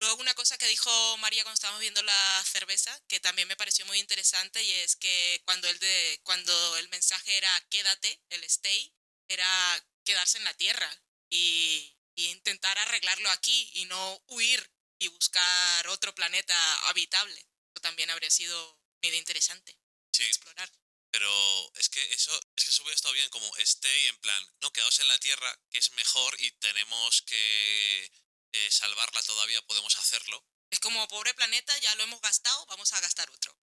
Luego 0.00 0.20
una 0.20 0.34
cosa 0.34 0.58
que 0.58 0.66
dijo 0.66 1.16
María 1.18 1.44
cuando 1.44 1.54
estábamos 1.54 1.80
viendo 1.80 2.02
la 2.02 2.44
cerveza, 2.44 3.00
que 3.06 3.20
también 3.20 3.46
me 3.46 3.56
pareció 3.56 3.86
muy 3.86 4.00
interesante, 4.00 4.62
y 4.62 4.72
es 4.72 4.96
que 4.96 5.40
cuando 5.44 5.68
el, 5.68 5.78
de, 5.78 6.20
cuando 6.24 6.76
el 6.78 6.88
mensaje 6.88 7.36
era 7.36 7.66
quédate, 7.70 8.20
el 8.30 8.42
stay, 8.44 8.92
era 9.28 9.86
quedarse 10.04 10.38
en 10.38 10.44
la 10.44 10.54
tierra 10.54 10.90
y, 11.30 11.96
y 12.16 12.26
intentar 12.30 12.76
arreglarlo 12.78 13.30
aquí 13.30 13.70
y 13.74 13.84
no 13.84 14.22
huir 14.26 14.68
y 15.02 15.08
buscar 15.08 15.88
otro 15.88 16.14
planeta 16.14 16.88
habitable. 16.88 17.38
Eso 17.74 17.80
también 17.80 18.10
habría 18.10 18.30
sido 18.30 18.78
idea 19.02 19.18
interesante 19.18 19.76
Sí, 20.12 20.22
explorar. 20.24 20.70
pero 21.10 21.72
es 21.76 21.88
que 21.88 22.02
eso, 22.12 22.34
es 22.56 22.64
que 22.64 22.70
eso 22.70 22.82
hubiera 22.82 22.94
estado 22.94 23.14
bien 23.14 23.28
como 23.30 23.56
stay 23.56 24.06
en 24.06 24.18
plan, 24.18 24.46
no, 24.60 24.72
quedaos 24.72 24.98
en 25.00 25.08
la 25.08 25.18
Tierra, 25.18 25.58
que 25.70 25.78
es 25.78 25.90
mejor 25.92 26.40
y 26.40 26.50
tenemos 26.52 27.22
que 27.22 28.12
eh, 28.52 28.70
salvarla 28.70 29.22
todavía, 29.22 29.60
podemos 29.62 29.96
hacerlo. 29.98 30.46
Es 30.70 30.78
como 30.80 31.06
pobre 31.08 31.34
planeta, 31.34 31.76
ya 31.78 31.94
lo 31.96 32.04
hemos 32.04 32.20
gastado, 32.20 32.64
vamos 32.66 32.92
a 32.92 33.00
gastar 33.00 33.28
otro. 33.30 33.58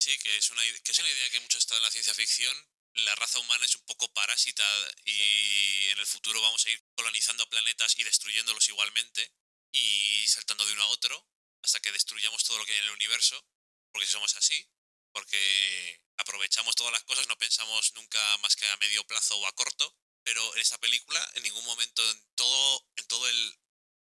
Sí, 0.00 0.16
que 0.18 0.36
es 0.38 0.50
una, 0.50 0.62
que 0.82 0.92
es 0.92 0.98
una 0.98 1.10
idea 1.10 1.30
que 1.30 1.40
mucho 1.40 1.58
está 1.58 1.76
en 1.76 1.82
la 1.82 1.90
ciencia 1.90 2.14
ficción. 2.14 2.56
La 2.94 3.14
raza 3.16 3.38
humana 3.38 3.64
es 3.64 3.74
un 3.74 3.84
poco 3.84 4.12
parásita 4.12 4.64
y 5.04 5.88
en 5.90 5.98
el 5.98 6.06
futuro 6.06 6.40
vamos 6.40 6.64
a 6.64 6.70
ir 6.70 6.82
colonizando 6.96 7.48
planetas 7.48 7.98
y 7.98 8.04
destruyéndolos 8.04 8.68
igualmente 8.70 9.30
y 9.72 10.26
saltando 10.28 10.64
de 10.66 10.72
uno 10.72 10.82
a 10.84 10.88
otro 10.88 11.26
hasta 11.62 11.80
que 11.80 11.92
destruyamos 11.92 12.44
todo 12.44 12.58
lo 12.58 12.64
que 12.64 12.72
hay 12.72 12.78
en 12.78 12.84
el 12.84 12.90
universo, 12.90 13.44
porque 13.92 14.06
somos 14.06 14.34
así, 14.36 14.68
porque 15.12 16.00
aprovechamos 16.18 16.74
todas 16.76 16.92
las 16.92 17.04
cosas, 17.04 17.26
no 17.28 17.36
pensamos 17.38 17.92
nunca 17.94 18.38
más 18.38 18.56
que 18.56 18.66
a 18.68 18.76
medio 18.78 19.04
plazo 19.06 19.36
o 19.38 19.46
a 19.46 19.52
corto, 19.54 19.96
pero 20.24 20.54
en 20.54 20.60
esta 20.60 20.78
película 20.78 21.20
en 21.34 21.42
ningún 21.42 21.64
momento 21.64 22.08
en 22.10 22.24
todo 22.34 22.86
en 22.96 23.06
todo 23.06 23.28
el 23.28 23.58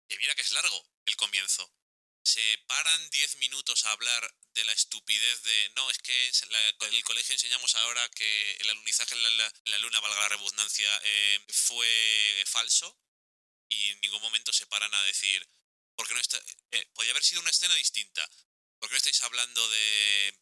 que 0.09 0.19
mira 0.19 0.35
que 0.35 0.43
es 0.43 0.53
largo 0.53 0.89
el 1.07 1.17
comienzo. 1.17 1.73
Se 2.23 2.59
paran 2.67 3.11
10 3.11 3.37
minutos 3.37 3.87
a 3.87 3.93
hablar 3.93 4.35
de 4.55 4.65
la 4.65 4.73
estupidez 4.73 5.43
de 5.43 5.71
no, 5.77 5.91
es 5.91 5.99
que 5.99 6.29
en 6.29 6.95
el 6.95 7.05
colegio 7.05 7.33
enseñamos 7.33 7.75
ahora 7.77 8.07
que 8.11 8.53
el 8.57 8.71
alunizaje 8.71 9.15
en 9.15 9.23
la, 9.23 9.31
la- 9.31 9.53
la 9.65 9.79
luna, 9.79 10.01
valga 10.01 10.21
la 10.21 10.29
redundancia, 10.29 11.01
eh, 11.03 11.41
fue 11.49 12.45
falso 12.47 12.99
y 13.71 13.91
en 13.91 14.01
ningún 14.01 14.21
momento 14.21 14.53
se 14.53 14.67
paran 14.67 14.93
a 14.93 15.03
decir, 15.05 15.49
porque 15.97 16.15
no 16.15 16.21
está, 16.21 16.39
eh, 16.73 16.87
podría 16.95 17.13
haber 17.13 17.25
sido 17.25 17.41
una 17.41 17.51
escena 17.51 17.75
distinta. 17.75 18.29
¿Por 18.79 18.89
qué 18.89 18.95
no 18.95 18.99
estáis 18.99 19.23
hablando 19.23 19.69
de... 19.71 20.39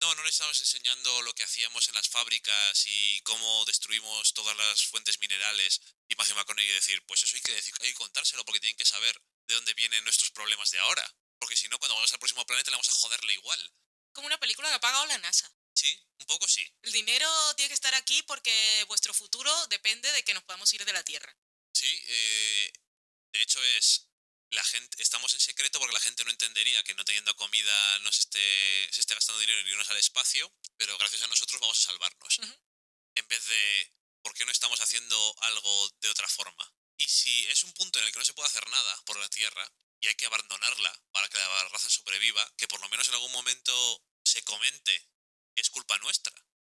No, 0.00 0.14
no 0.14 0.22
le 0.22 0.28
estamos 0.28 0.60
enseñando 0.60 1.22
lo 1.22 1.34
que 1.34 1.44
hacíamos 1.44 1.88
en 1.88 1.94
las 1.94 2.08
fábricas 2.08 2.84
y 2.86 3.20
cómo 3.22 3.64
destruimos 3.64 4.34
todas 4.34 4.54
las 4.56 4.84
fuentes 4.84 5.18
minerales. 5.20 5.80
Y 6.08 6.16
Matthew 6.16 6.36
McConaughey 6.36 6.70
decir, 6.74 7.02
pues 7.06 7.22
eso 7.22 7.34
hay 7.34 7.40
que, 7.40 7.52
decir, 7.52 7.74
hay 7.80 7.88
que 7.88 7.94
contárselo 7.94 8.44
porque 8.44 8.60
tienen 8.60 8.76
que 8.76 8.84
saber 8.84 9.18
de 9.46 9.54
dónde 9.54 9.72
vienen 9.74 10.04
nuestros 10.04 10.30
problemas 10.32 10.70
de 10.70 10.78
ahora. 10.80 11.16
Porque 11.38 11.56
si 11.56 11.68
no, 11.68 11.78
cuando 11.78 11.94
vamos 11.94 12.12
al 12.12 12.18
próximo 12.18 12.44
planeta 12.44 12.70
le 12.70 12.74
vamos 12.74 12.88
a 12.88 12.92
joderle 12.92 13.32
igual. 13.32 13.72
Como 14.12 14.26
una 14.26 14.38
película 14.38 14.68
que 14.68 14.74
ha 14.74 14.80
pagado 14.80 15.06
la 15.06 15.18
NASA. 15.18 15.50
Sí, 15.72 15.94
un 16.18 16.26
poco 16.26 16.46
sí. 16.48 16.66
El 16.82 16.92
dinero 16.92 17.30
tiene 17.54 17.68
que 17.68 17.74
estar 17.74 17.94
aquí 17.94 18.22
porque 18.24 18.84
vuestro 18.88 19.14
futuro 19.14 19.66
depende 19.68 20.10
de 20.12 20.24
que 20.24 20.34
nos 20.34 20.42
podamos 20.42 20.72
ir 20.74 20.84
de 20.84 20.92
la 20.92 21.04
Tierra. 21.04 21.34
Sí, 21.76 21.92
eh, 22.06 22.72
de 23.32 23.42
hecho 23.42 23.62
es 23.76 24.08
la 24.50 24.64
gente 24.64 25.02
estamos 25.02 25.34
en 25.34 25.40
secreto 25.40 25.78
porque 25.78 25.92
la 25.92 26.00
gente 26.00 26.24
no 26.24 26.30
entendería 26.30 26.82
que 26.84 26.94
no 26.94 27.04
teniendo 27.04 27.36
comida 27.36 27.98
no 27.98 28.10
se 28.10 28.20
esté, 28.20 28.88
se 28.90 29.00
esté 29.02 29.12
gastando 29.12 29.40
dinero 29.40 29.62
ni 29.62 29.72
irnos 29.72 29.90
al 29.90 29.98
espacio, 29.98 30.50
pero 30.78 30.96
gracias 30.96 31.20
a 31.20 31.26
nosotros 31.26 31.60
vamos 31.60 31.78
a 31.78 31.92
salvarnos. 31.92 32.38
En 33.14 33.28
vez 33.28 33.46
de 33.46 33.92
¿por 34.22 34.32
qué 34.32 34.46
no 34.46 34.52
estamos 34.52 34.80
haciendo 34.80 35.34
algo 35.42 35.90
de 36.00 36.08
otra 36.08 36.26
forma? 36.28 36.72
Y 36.96 37.06
si 37.08 37.46
es 37.48 37.62
un 37.64 37.74
punto 37.74 37.98
en 37.98 38.06
el 38.06 38.12
que 38.12 38.20
no 38.20 38.24
se 38.24 38.32
puede 38.32 38.48
hacer 38.48 38.66
nada 38.70 39.02
por 39.04 39.18
la 39.18 39.28
Tierra 39.28 39.70
y 40.00 40.06
hay 40.06 40.14
que 40.14 40.24
abandonarla 40.24 40.98
para 41.12 41.28
que 41.28 41.36
la 41.36 41.68
raza 41.68 41.90
sobreviva, 41.90 42.54
que 42.56 42.68
por 42.68 42.80
lo 42.80 42.88
menos 42.88 43.06
en 43.08 43.14
algún 43.16 43.32
momento 43.32 44.02
se 44.24 44.42
comente 44.44 45.10
que 45.54 45.60
es 45.60 45.68
culpa 45.68 45.98
nuestra. 45.98 46.32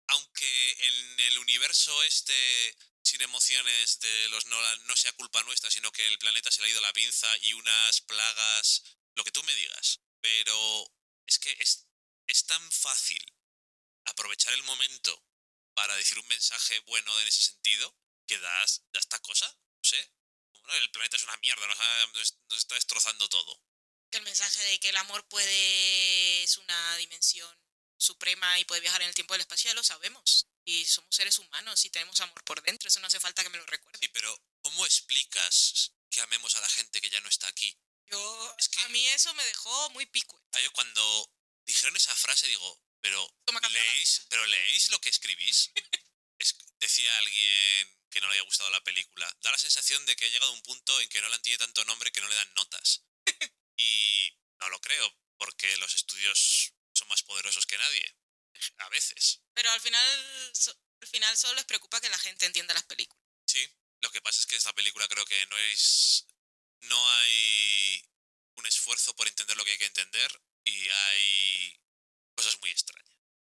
Aunque 0.07 0.87
en 0.89 1.21
el 1.21 1.39
universo 1.39 2.03
este 2.05 2.79
sin 3.07 3.23
emociones 3.23 4.01
de 4.01 4.29
los 4.31 4.47
no 4.47 4.97
sea 4.97 5.13
culpa 5.13 5.43
nuestra, 5.45 5.71
sino 5.71 5.93
que 5.93 6.07
el 6.09 6.19
planeta 6.19 6.51
se 6.51 6.61
le 6.61 6.67
ha 6.67 6.71
ido 6.71 6.81
la 6.81 6.93
pinza 6.93 7.29
y 7.43 7.53
unas 7.53 8.01
plagas, 8.01 8.83
lo 9.15 9.23
que 9.23 9.31
tú 9.31 9.43
me 9.45 9.55
digas. 9.55 10.01
Pero 10.21 10.93
es 11.25 11.39
que 11.39 11.53
es, 11.61 11.87
es 12.27 12.47
tan 12.47 12.73
fácil 12.73 13.25
aprovechar 14.07 14.53
el 14.55 14.63
momento 14.65 15.25
para 15.75 15.95
decir 15.95 16.19
un 16.19 16.27
mensaje 16.27 16.81
bueno 16.81 17.21
en 17.21 17.29
ese 17.29 17.43
sentido 17.43 17.97
que 18.27 18.39
das, 18.41 18.83
da 18.93 18.99
esta 18.99 19.21
cosa, 19.21 19.47
no 19.47 19.85
sé. 19.85 20.13
El 20.81 20.91
planeta 20.91 21.17
es 21.17 21.23
una 21.23 21.37
mierda, 21.37 21.65
nos, 22.13 22.37
está 22.59 22.75
destrozando 22.75 23.29
todo. 23.29 23.63
El 24.11 24.23
mensaje 24.23 24.65
de 24.65 24.81
que 24.81 24.89
el 24.89 24.97
amor 24.97 25.29
puede 25.29 26.43
es 26.43 26.59
una 26.59 26.97
dimensión 26.97 27.57
suprema 27.97 28.59
y 28.59 28.65
puede 28.65 28.81
viajar 28.81 29.03
en 29.03 29.09
el 29.09 29.15
tiempo 29.15 29.35
y 29.35 29.37
el 29.37 29.43
espacio 29.43 29.71
ya 29.71 29.75
lo 29.75 29.85
sabemos. 29.85 30.49
Y 30.69 30.85
somos 30.85 31.15
seres 31.15 31.39
humanos 31.39 31.85
y 31.85 31.91
tenemos 31.91 32.21
amor 32.21 32.43
por 32.45 32.61
dentro, 32.63 32.89
eso 32.89 32.99
no 33.01 33.07
hace 33.07 33.21
falta 33.21 33.43
que 33.43 33.51
me 33.51 33.59
lo 33.59 33.67
recuerde. 33.67 33.99
Sí, 34.01 34.09
pero 34.09 34.37
¿cómo 34.63 34.85
explicas 34.85 35.93
que 36.11 36.21
amemos 36.21 36.57
a 36.57 36.61
la 36.61 36.69
gente 36.69 37.01
que 37.01 37.09
ya 37.09 37.21
no 37.21 37.29
está 37.29 37.47
aquí? 37.49 37.79
Yo, 38.11 38.55
Es 38.59 38.69
que- 38.69 38.83
A 38.83 38.89
mí 38.89 39.07
eso 39.09 39.33
me 39.35 39.45
dejó 39.45 39.91
muy 39.91 40.07
picue. 40.07 40.41
Ah, 40.53 40.61
Yo 40.61 40.73
cuando 40.73 41.33
dijeron 41.65 41.97
esa 41.97 42.15
frase 42.15 42.47
digo, 42.49 42.83
pero 43.01 43.29
leéis, 43.71 44.27
pero 44.29 44.45
leéis 44.47 44.91
lo 44.91 45.01
que 45.01 45.09
escribís. 45.09 45.71
Es- 46.39 46.57
decía 46.81 47.17
alguien 47.19 47.99
que 48.11 48.21
no 48.21 48.29
le 48.29 48.35
haya 48.35 48.43
gustado 48.43 48.69
la 48.71 48.83
película. 48.85 49.27
Da 49.41 49.51
la 49.53 49.59
sensación 49.59 50.05
de 50.05 50.15
que 50.17 50.25
ha 50.27 50.29
llegado 50.29 50.53
un 50.53 50.63
punto 50.63 51.01
en 51.01 51.09
que 51.09 51.21
Nolan 51.21 51.41
tiene 51.43 51.59
tanto 51.59 51.85
nombre 51.85 52.11
que 52.13 52.21
no 52.21 52.29
le 52.29 52.35
dan 52.35 52.53
notas. 52.55 53.05
Y 53.79 54.33
no 54.59 54.69
lo 54.71 54.81
creo, 54.81 55.15
porque 55.37 55.77
los 55.77 55.95
estudios 55.95 56.73
son 56.95 57.09
más 57.09 57.23
poderosos 57.23 57.67
que 57.67 57.77
nadie. 57.79 58.17
A 58.79 58.89
veces. 58.89 59.43
Pero 59.57 59.71
al 59.73 59.81
final, 59.81 60.51
so- 60.55 60.79
al 61.01 61.09
final 61.09 61.35
solo 61.37 61.55
les 61.55 61.65
preocupa 61.65 61.99
que 62.01 62.11
la 62.11 62.19
gente 62.19 62.45
entienda 62.45 62.75
las 62.75 62.85
películas. 62.85 63.25
Sí, 63.47 63.67
lo 64.03 64.11
que 64.11 64.21
pasa 64.21 64.39
es 64.39 64.47
que 64.47 64.57
esta 64.57 64.73
película 64.75 65.09
creo 65.09 65.25
que 65.25 65.47
no 65.47 65.57
es. 65.73 66.27
No 66.83 67.11
hay 67.15 68.05
un 68.57 68.67
esfuerzo 68.67 69.17
por 69.17 69.27
entender 69.27 69.57
lo 69.57 69.65
que 69.65 69.71
hay 69.73 69.79
que 69.79 69.87
entender 69.87 70.43
y 70.65 70.89
hay 70.89 71.81
cosas 72.37 72.61
muy 72.61 72.71
extrañas. 72.71 73.17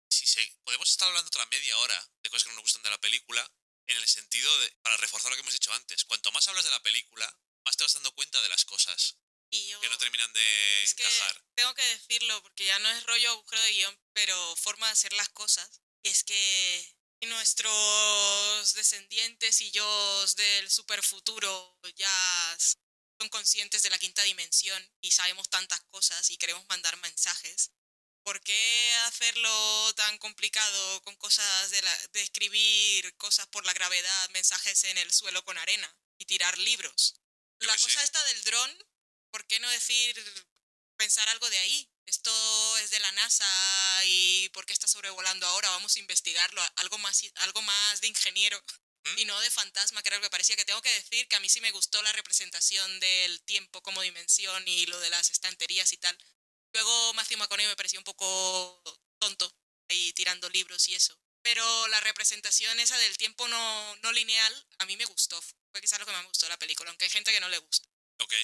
Si 0.09 0.25
se, 0.27 0.47
podemos 0.65 0.89
estar 0.89 1.09
hablando 1.09 1.27
otra 1.29 1.45
media 1.47 1.77
hora 1.79 2.11
de 2.23 2.31
cosas 2.31 2.45
que 2.45 2.51
no 2.51 2.55
nos 2.57 2.63
gustan 2.63 2.83
de 2.85 2.91
la 2.91 3.01
película, 3.01 3.43
en 3.89 3.97
el 3.97 4.07
sentido 4.07 4.57
de, 4.61 4.71
para 4.83 4.97
reforzar 4.99 5.31
lo 5.31 5.37
que 5.37 5.41
hemos 5.41 5.53
dicho 5.53 5.73
antes, 5.73 6.05
cuanto 6.05 6.31
más 6.31 6.47
hablas 6.47 6.65
de 6.65 6.71
la 6.71 6.83
película, 6.83 7.27
más 7.65 7.77
te 7.77 7.83
vas 7.85 7.95
dando 7.95 8.15
cuenta 8.15 8.41
de 8.41 8.49
las 8.49 8.65
cosas 8.65 9.17
Y 9.51 9.67
yo 9.67 9.81
que 9.81 9.89
no 9.89 9.99
terminan 9.99 10.33
de 10.33 10.83
es 10.85 10.95
que 10.95 11.03
encajar. 11.03 11.45
tengo 11.57 11.75
que 11.75 11.83
decirlo 11.85 12.41
porque 12.43 12.67
ya 12.67 12.79
no 12.79 12.89
es 12.91 13.03
rollo 13.05 13.31
agujero 13.33 13.63
de 13.63 13.73
guion, 13.73 14.01
pero 14.13 14.57
forma 14.57 14.87
de 14.87 14.93
hacer 14.93 15.13
las 15.15 15.29
cosas. 15.31 15.83
Es 16.03 16.25
que 16.25 16.99
nuestros 17.27 18.75
descendientes 18.75 19.61
y 19.61 19.71
yo 19.71 20.27
del 20.37 20.71
superfuturo 20.71 21.79
ya 21.97 22.57
son 23.19 23.29
conscientes 23.29 23.83
de 23.83 23.91
la 23.91 23.99
quinta 23.99 24.23
dimensión 24.23 24.81
y 25.01 25.11
sabemos 25.11 25.49
tantas 25.49 25.81
cosas 25.91 26.31
y 26.31 26.37
queremos 26.37 26.65
mandar 26.69 26.97
mensajes. 26.99 27.73
¿Por 28.23 28.41
qué 28.43 28.93
hacerlo 29.07 29.95
tan 29.95 30.19
complicado 30.19 31.03
con 31.03 31.17
cosas 31.17 31.71
de, 31.71 31.83
la, 31.83 31.99
de 32.13 32.23
escribir 32.23 33.17
cosas 33.17 33.47
por 33.49 33.65
la 33.65 33.73
gravedad, 33.73 34.29
mensajes 34.31 34.85
en 34.85 34.99
el 34.99 35.13
suelo 35.13 35.43
con 35.45 35.57
arena 35.59 35.97
y 36.19 36.27
tirar 36.27 36.57
libros? 36.59 37.15
Yo 37.61 37.67
La 37.67 37.73
qué 37.73 37.79
sé. 37.79 37.85
cosa 37.87 38.05
esta 38.05 38.23
del 38.25 38.45
dron, 38.45 38.87
¿por 39.31 39.47
qué 39.47 39.59
no 39.61 39.71
decir, 39.71 40.47
pensar 40.99 41.27
algo 41.31 41.49
de 41.49 41.59
ahí? 41.59 41.89
Esto 42.05 42.31
es 42.79 42.91
de 42.91 43.01
la 43.01 43.13
NASA 43.13 44.05
y 44.05 44.49
¿por 44.51 44.67
qué 44.67 44.73
está 44.73 44.87
sobrevolando 44.87 45.47
ahora? 45.47 45.71
Vamos 45.71 45.97
a 45.97 45.99
investigarlo, 45.99 46.61
algo 46.77 46.99
más, 46.99 47.23
algo 47.37 47.63
más 47.63 48.01
de 48.01 48.09
ingeniero 48.09 48.63
¿Mm? 49.05 49.19
y 49.19 49.25
no 49.25 49.41
de 49.41 49.51
fantasma, 49.51 50.03
que 50.03 50.09
era 50.09 50.17
lo 50.17 50.23
que 50.23 50.31
parecía. 50.31 50.57
Que 50.57 50.65
tengo 50.65 50.83
que 50.83 50.93
decir 50.93 51.29
que 51.29 51.37
a 51.37 51.41
mí 51.41 51.49
sí 51.49 51.61
me 51.61 51.71
gustó 51.71 52.03
la 52.03 52.13
representación 52.13 53.01
del 53.01 53.41
tiempo 53.43 53.83
como 53.83 54.03
dimensión 54.03 54.67
y 54.67 54.87
lo 54.87 54.99
de 55.01 55.11
las 55.11 55.31
estanterías 55.31 55.93
y 55.93 55.99
tal. 55.99 56.17
Luego 56.73 57.15
Matthew 57.15 57.39
McConaughey 57.39 57.69
me 57.69 57.77
parecía 57.77 58.01
un 58.01 58.05
poco 58.05 58.83
tonto 59.19 59.51
ahí 59.89 60.13
tirando 60.13 60.49
libros 60.51 60.89
y 60.89 60.95
eso. 60.95 61.19
Pero 61.43 61.89
la 61.89 62.01
representación 62.01 62.79
esa 62.81 62.99
del 62.99 63.17
tiempo 63.17 63.47
no, 63.49 63.97
no 63.97 64.13
lineal 64.13 64.67
a 64.79 64.87
mí 64.87 64.97
me 64.97 65.05
gustó. 65.07 65.41
Fue 65.73 65.81
quizás 65.81 65.99
lo 65.99 66.07
que 66.07 66.13
más 66.13 66.23
me 66.23 66.29
gustó 66.29 66.47
de 66.47 66.51
la 66.51 66.59
película, 66.59 66.91
aunque 66.91 67.05
hay 67.05 67.11
gente 67.11 67.33
que 67.33 67.41
no 67.41 67.49
le 67.49 67.59
gusta. 67.59 67.89
Ok, 68.21 68.35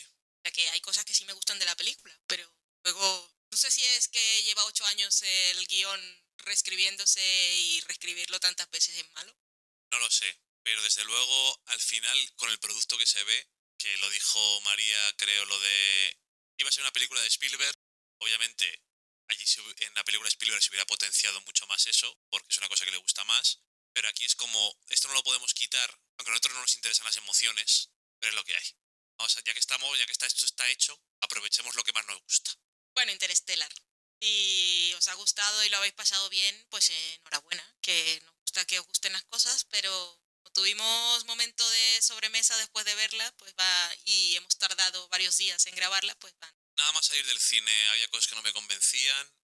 sea 0.44 0.52
que 0.52 0.68
hay 0.70 0.80
cosas 0.80 1.04
que 1.04 1.14
sí 1.14 1.24
me 1.24 1.32
gustan 1.32 1.58
de 1.58 1.64
la 1.64 1.76
película, 1.76 2.14
pero 2.26 2.44
luego 2.84 3.34
no 3.50 3.56
sé 3.56 3.70
si 3.70 3.84
es 3.84 4.08
que 4.08 4.42
lleva 4.42 4.64
ocho 4.64 4.84
años 4.86 5.22
el 5.22 5.66
guion 5.66 6.24
reescribiéndose 6.38 7.22
y 7.56 7.80
reescribirlo 7.82 8.38
tantas 8.40 8.70
veces 8.70 8.96
es 8.96 9.10
malo. 9.12 9.34
no 9.90 9.98
lo 10.00 10.10
sé. 10.10 10.38
Pero 10.64 10.82
desde 10.82 11.04
luego, 11.04 11.62
al 11.66 11.80
final, 11.80 12.18
con 12.36 12.50
el 12.50 12.58
producto 12.58 12.96
que 12.96 13.06
se 13.06 13.22
ve, 13.22 13.48
que 13.76 13.96
lo 13.98 14.08
dijo 14.10 14.60
María, 14.62 14.98
creo, 15.18 15.44
lo 15.44 15.60
de... 15.60 16.18
Iba 16.56 16.68
a 16.70 16.72
ser 16.72 16.82
una 16.82 16.92
película 16.92 17.20
de 17.20 17.28
Spielberg. 17.28 17.78
Obviamente, 18.18 18.82
allí 19.28 19.44
en 19.80 19.94
la 19.94 20.04
película 20.04 20.26
de 20.26 20.30
Spielberg 20.32 20.62
se 20.62 20.70
hubiera 20.70 20.86
potenciado 20.86 21.38
mucho 21.42 21.66
más 21.66 21.86
eso, 21.86 22.18
porque 22.30 22.48
es 22.50 22.58
una 22.58 22.68
cosa 22.68 22.86
que 22.86 22.92
le 22.92 22.96
gusta 22.96 23.24
más. 23.24 23.60
Pero 23.92 24.08
aquí 24.08 24.24
es 24.24 24.34
como, 24.34 24.80
esto 24.88 25.08
no 25.08 25.14
lo 25.14 25.22
podemos 25.22 25.52
quitar, 25.52 25.90
aunque 26.16 26.30
a 26.30 26.32
nosotros 26.32 26.54
no 26.54 26.62
nos 26.62 26.74
interesan 26.76 27.04
las 27.04 27.18
emociones, 27.18 27.90
pero 28.18 28.30
es 28.30 28.34
lo 28.34 28.44
que 28.44 28.56
hay. 28.56 28.76
Vamos 29.18 29.36
a- 29.36 29.42
ya 29.44 29.52
que 29.52 29.60
estamos, 29.60 29.98
ya 29.98 30.06
que 30.06 30.12
está, 30.12 30.26
esto 30.26 30.46
está 30.46 30.68
hecho, 30.70 31.00
aprovechemos 31.20 31.74
lo 31.74 31.84
que 31.84 31.92
más 31.92 32.06
nos 32.06 32.20
gusta. 32.22 32.50
Bueno, 32.94 33.12
Interstellar. 33.12 33.72
Si 34.20 34.92
os 34.96 35.08
ha 35.08 35.14
gustado 35.14 35.64
y 35.64 35.68
lo 35.68 35.76
habéis 35.76 35.92
pasado 35.94 36.28
bien, 36.30 36.66
pues 36.70 36.88
enhorabuena, 36.90 37.76
que 37.82 38.20
nos 38.24 38.34
gusta 38.36 38.64
que 38.64 38.78
os 38.78 38.86
gusten 38.86 39.12
las 39.12 39.24
cosas, 39.24 39.64
pero 39.66 40.20
tuvimos 40.54 41.24
momento 41.26 41.68
de 41.68 42.00
sobremesa 42.02 42.56
después 42.58 42.84
de 42.84 42.94
verla, 42.94 43.30
pues 43.38 43.54
va 43.58 43.96
y 44.04 44.36
hemos 44.36 44.56
tardado 44.56 45.08
varios 45.08 45.36
días 45.36 45.66
en 45.66 45.74
grabarla, 45.74 46.14
pues 46.20 46.32
van. 46.38 46.54
Nada 46.76 46.92
más 46.92 47.06
salir 47.06 47.26
del 47.26 47.40
cine, 47.40 47.88
había 47.90 48.08
cosas 48.08 48.28
que 48.28 48.34
no 48.36 48.42
me 48.42 48.52
convencían, 48.52 49.34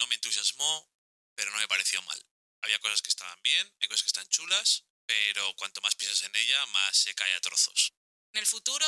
no 0.00 0.06
me 0.08 0.16
entusiasmó, 0.16 0.90
pero 1.34 1.50
no 1.52 1.58
me 1.58 1.68
pareció 1.68 2.02
mal. 2.02 2.26
Había 2.62 2.78
cosas 2.80 3.00
que 3.00 3.08
estaban 3.10 3.40
bien, 3.42 3.74
hay 3.80 3.88
cosas 3.88 4.02
que 4.02 4.08
están 4.08 4.28
chulas, 4.28 4.84
pero 5.06 5.54
cuanto 5.54 5.80
más 5.80 5.94
piensas 5.94 6.22
en 6.22 6.34
ella, 6.34 6.66
más 6.66 6.96
se 6.96 7.14
cae 7.14 7.32
a 7.34 7.40
trozos. 7.40 7.92
En 8.32 8.40
el 8.40 8.46
futuro, 8.46 8.86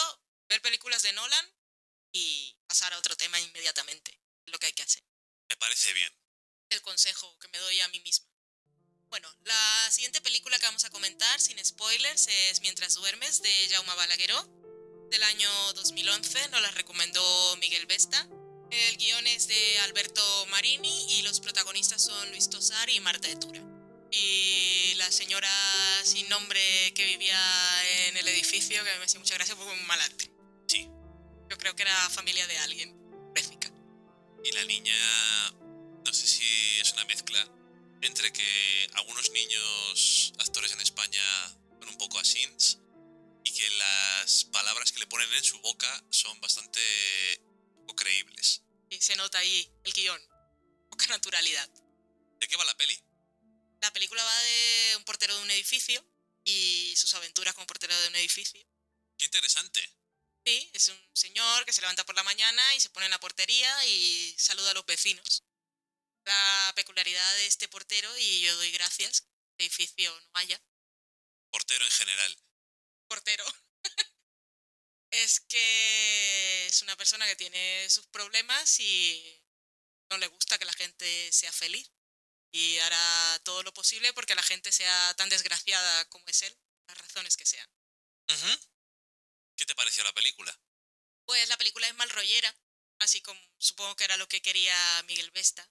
ver 0.49 0.62
películas 0.62 1.03
de 1.03 1.12
Nolan 1.12 1.55
y 2.12 2.57
pasar 2.66 2.93
a 2.93 2.99
otro 2.99 3.16
tema 3.16 3.39
inmediatamente, 3.41 4.19
es 4.47 4.53
lo 4.53 4.59
que 4.59 4.66
hay 4.66 4.73
que 4.73 4.83
hacer. 4.83 5.03
Me 5.49 5.57
parece 5.57 5.93
bien. 5.93 6.12
el 6.70 6.83
consejo 6.83 7.39
que 7.39 7.49
me 7.49 7.59
doy 7.59 7.81
a 7.81 7.89
mí 7.89 8.01
misma. 8.01 8.29
Bueno, 9.09 9.35
la 9.45 9.91
siguiente 9.91 10.20
película 10.20 10.59
que 10.59 10.66
vamos 10.66 10.85
a 10.85 10.91
comentar, 10.91 11.41
sin 11.41 11.62
spoilers, 11.65 12.29
es 12.29 12.61
Mientras 12.61 12.95
duermes, 12.95 13.41
de 13.41 13.69
Jaume 13.70 13.95
Balagueró, 13.95 14.43
del 15.11 15.23
año 15.23 15.51
2011. 15.73 16.49
Nos 16.49 16.61
la 16.61 16.70
recomendó 16.73 17.57
Miguel 17.57 17.87
Vesta. 17.87 18.29
El 18.70 18.97
guion 18.99 19.27
es 19.27 19.49
de 19.49 19.79
Alberto 19.81 20.47
Marini 20.51 21.15
y 21.15 21.23
los 21.23 21.41
protagonistas 21.41 22.03
son 22.03 22.31
Luis 22.31 22.51
Tosar 22.51 22.91
y 22.91 23.01
Marta 23.01 23.29
de 23.29 23.37
Tura. 23.37 23.62
Y 24.11 24.93
la 24.97 25.11
señora 25.11 25.51
sin 26.05 26.29
nombre 26.29 26.93
que 26.95 27.07
vivía 27.07 27.39
en 28.09 28.16
el 28.19 28.29
edificio, 28.29 28.85
que 28.85 28.99
me 28.99 29.05
hacía 29.05 29.20
mucha 29.20 29.35
gracia, 29.35 29.57
fue 29.57 29.65
un 29.65 29.87
mal 29.87 30.01
actriz. 30.03 30.28
Yo 31.49 31.57
creo 31.57 31.75
que 31.75 31.83
era 31.83 32.11
familia 32.11 32.47
de 32.47 32.59
alguien. 32.59 32.95
Béfica. 33.35 33.70
Y 34.45 34.53
la 34.53 34.65
niña, 34.65 34.95
no 36.05 36.12
sé 36.12 36.27
si 36.27 36.81
es 36.81 36.93
una 36.93 37.05
mezcla 37.07 37.47
entre 38.03 38.33
que 38.33 38.91
algunos 38.95 39.31
niños 39.31 40.33
actores 40.39 40.73
en 40.73 40.81
España 40.81 41.23
son 41.81 41.89
un 41.89 41.99
poco 41.99 42.19
asins 42.19 42.79
y 43.45 43.53
que 43.53 43.70
las 43.70 44.45
palabras 44.45 44.93
que 44.93 45.01
le 45.01 45.07
ponen 45.07 45.33
en 45.33 45.45
su 45.45 45.59
boca 45.61 46.05
son 46.11 46.41
bastante 46.41 46.81
poco 47.87 47.97
creíbles. 47.97 48.62
Y 48.91 49.01
se 49.01 49.16
nota 49.16 49.39
ahí 49.39 49.70
el 49.85 49.93
guion. 49.93 50.20
Poca 50.91 51.07
naturalidad. 51.09 51.69
¿De 52.41 52.47
qué 52.47 52.57
va 52.57 52.65
la 52.65 52.77
peli? 52.77 52.99
La 53.81 53.93
película 53.93 54.23
va 54.23 54.43
de 54.43 54.97
un 54.97 55.05
portero 55.05 55.37
de 55.37 55.43
un 55.43 55.51
edificio 55.51 56.05
y 56.45 56.95
sus 56.97 57.12
aventuras 57.15 57.55
como 57.55 57.66
portero 57.66 57.99
de 58.01 58.09
un 58.09 58.16
edificio. 58.16 58.61
Qué 59.16 59.25
interesante. 59.25 59.98
Sí, 60.49 60.70
es 60.73 60.89
un 60.89 60.99
señor 61.12 61.66
que 61.66 61.75
se 61.75 61.83
levanta 61.83 62.07
por 62.07 62.15
la 62.15 62.23
mañana 62.23 62.75
y 62.75 62.81
se 62.81 62.89
pone 62.89 63.05
en 63.05 63.11
la 63.11 63.20
portería 63.20 63.85
y 63.85 64.35
saluda 64.39 64.70
a 64.70 64.73
los 64.73 64.87
vecinos. 64.87 65.45
La 66.25 66.73
peculiaridad 66.75 67.35
de 67.35 67.47
este 67.47 67.69
portero, 67.69 68.16
y 68.16 68.41
yo 68.41 68.57
doy 68.57 68.70
gracias, 68.70 69.20
que 69.20 69.29
el 69.59 69.66
edificio 69.66 70.11
no 70.11 70.41
haya, 70.41 70.59
Portero 71.51 71.85
en 71.85 71.91
general. 71.91 72.39
portero, 73.09 73.45
es 75.11 75.41
que 75.41 76.66
es 76.66 76.81
una 76.81 76.97
persona 76.97 77.27
que 77.27 77.37
tiene 77.37 77.91
sus 77.91 78.07
problemas 78.07 78.81
y 78.81 79.45
no 80.11 80.16
le 80.16 80.29
gusta 80.29 80.57
que 80.59 80.65
la 80.65 80.73
gente 80.73 81.31
sea 81.31 81.53
feliz. 81.53 81.93
Y 82.55 82.79
hará 82.79 83.39
todo 83.45 83.62
lo 83.62 83.75
posible 83.75 84.15
porque 84.15 84.35
la 84.35 84.43
gente 84.43 84.73
sea 84.73 85.12
tan 85.16 85.29
desgraciada 85.29 86.07
como 86.07 86.27
es 86.29 86.41
él, 86.41 86.59
las 86.87 86.97
razones 86.97 87.37
que 87.37 87.45
sean. 87.45 87.69
Ujú. 88.31 88.78
¿Qué 89.59 89.67
te 89.67 89.75
pareció 89.75 90.05
la 90.05 90.13
película? 90.15 90.57
Pues 91.27 91.49
la 91.49 91.59
película 91.59 91.89
es 91.89 91.95
mal 91.97 92.09
rollera, 92.11 92.57
así 93.01 93.21
como 93.21 93.41
supongo 93.59 93.97
que 93.97 94.05
era 94.05 94.17
lo 94.17 94.29
que 94.29 94.41
quería 94.41 95.03
Miguel 95.09 95.33
Vesta 95.33 95.69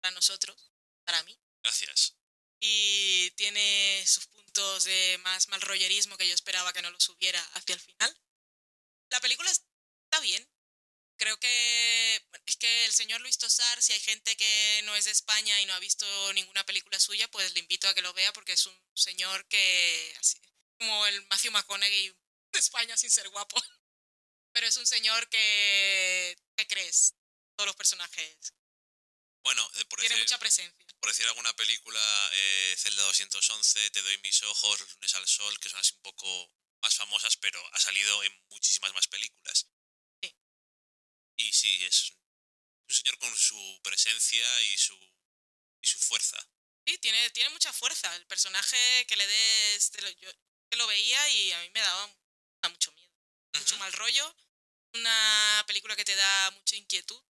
para 0.00 0.14
nosotros, 0.14 0.70
para 1.04 1.22
mí. 1.22 1.40
Gracias. 1.62 2.16
Y 2.60 3.30
tiene 3.32 4.04
sus 4.06 4.26
puntos 4.26 4.84
de 4.84 5.18
más 5.24 5.48
mal 5.48 5.62
rollerismo 5.62 6.18
que 6.18 6.28
yo 6.28 6.34
esperaba 6.34 6.74
que 6.74 6.82
no 6.82 6.90
los 6.90 7.08
hubiera 7.08 7.42
hacia 7.54 7.74
el 7.74 7.80
final. 7.80 8.14
La 9.08 9.20
película 9.20 9.50
está 9.50 10.20
bien. 10.20 10.46
Creo 11.16 11.38
que 11.40 12.22
bueno, 12.28 12.44
es 12.46 12.56
que 12.56 12.84
el 12.84 12.92
señor 12.92 13.22
Luis 13.22 13.38
Tosar, 13.38 13.82
si 13.82 13.94
hay 13.94 14.00
gente 14.00 14.36
que 14.36 14.82
no 14.84 14.94
es 14.96 15.06
de 15.06 15.12
España 15.12 15.58
y 15.62 15.66
no 15.66 15.72
ha 15.72 15.78
visto 15.78 16.06
ninguna 16.34 16.64
película 16.66 17.00
suya, 17.00 17.26
pues 17.28 17.54
le 17.54 17.60
invito 17.60 17.88
a 17.88 17.94
que 17.94 18.02
lo 18.02 18.12
vea 18.12 18.34
porque 18.34 18.52
es 18.52 18.66
un 18.66 18.78
señor 18.94 19.46
que, 19.48 20.14
así, 20.18 20.38
como 20.78 21.06
el 21.06 21.26
Matthew 21.28 21.52
McConaughey 21.52 22.14
de 22.52 22.58
España 22.58 22.96
sin 22.96 23.10
ser 23.10 23.28
guapo. 23.30 23.56
Pero 24.52 24.66
es 24.66 24.76
un 24.76 24.86
señor 24.86 25.28
que, 25.28 26.36
que 26.56 26.66
crees, 26.66 27.14
todos 27.56 27.66
los 27.68 27.76
personajes. 27.76 28.54
Bueno, 29.44 29.68
eh, 29.76 29.84
por, 29.86 30.00
Tiene 30.00 30.14
decir, 30.16 30.24
mucha 30.26 30.38
presencia. 30.38 30.86
por 31.00 31.10
decir 31.10 31.26
alguna 31.26 31.54
película, 31.54 32.30
eh, 32.32 32.74
Zelda 32.76 33.02
211, 33.04 33.90
Te 33.90 34.02
doy 34.02 34.18
mis 34.18 34.42
ojos, 34.42 34.80
Lunes 34.80 35.14
al 35.14 35.26
sol, 35.26 35.58
que 35.60 35.68
son 35.68 35.78
así 35.80 35.94
un 35.94 36.02
poco 36.02 36.52
más 36.82 36.94
famosas, 36.96 37.36
pero 37.36 37.64
ha 37.74 37.78
salido 37.80 38.22
en 38.24 38.46
muchísimas 38.50 38.92
más 38.92 39.06
películas. 39.06 39.68
Sí. 40.22 40.36
Y 41.36 41.52
sí, 41.52 41.84
es 41.84 42.10
un 42.88 42.94
señor 42.94 43.18
con 43.18 43.34
su 43.36 43.80
presencia 43.82 44.62
y 44.62 44.76
su, 44.78 44.94
y 45.80 45.86
su 45.86 45.98
fuerza. 46.00 46.38
Sí, 46.86 46.98
tiene, 46.98 47.30
tiene 47.30 47.50
mucha 47.50 47.72
fuerza. 47.72 48.14
El 48.16 48.26
personaje 48.26 49.06
que 49.06 49.16
le 49.16 49.26
des. 49.26 49.90
te 49.90 50.02
lo- 50.02 50.10
yo 50.10 50.30
que 50.70 50.76
lo 50.76 50.86
veía 50.86 51.28
y 51.30 51.52
a 51.52 51.60
mí 51.62 51.70
me 51.74 51.80
daba 51.80 52.16
mucho 52.68 52.92
miedo. 52.92 53.14
Mucho 53.54 53.76
mal 53.78 53.92
rollo. 53.92 54.36
Una 54.94 55.64
película 55.66 55.96
que 55.96 56.04
te 56.04 56.16
da 56.16 56.50
mucha 56.52 56.76
inquietud 56.76 57.22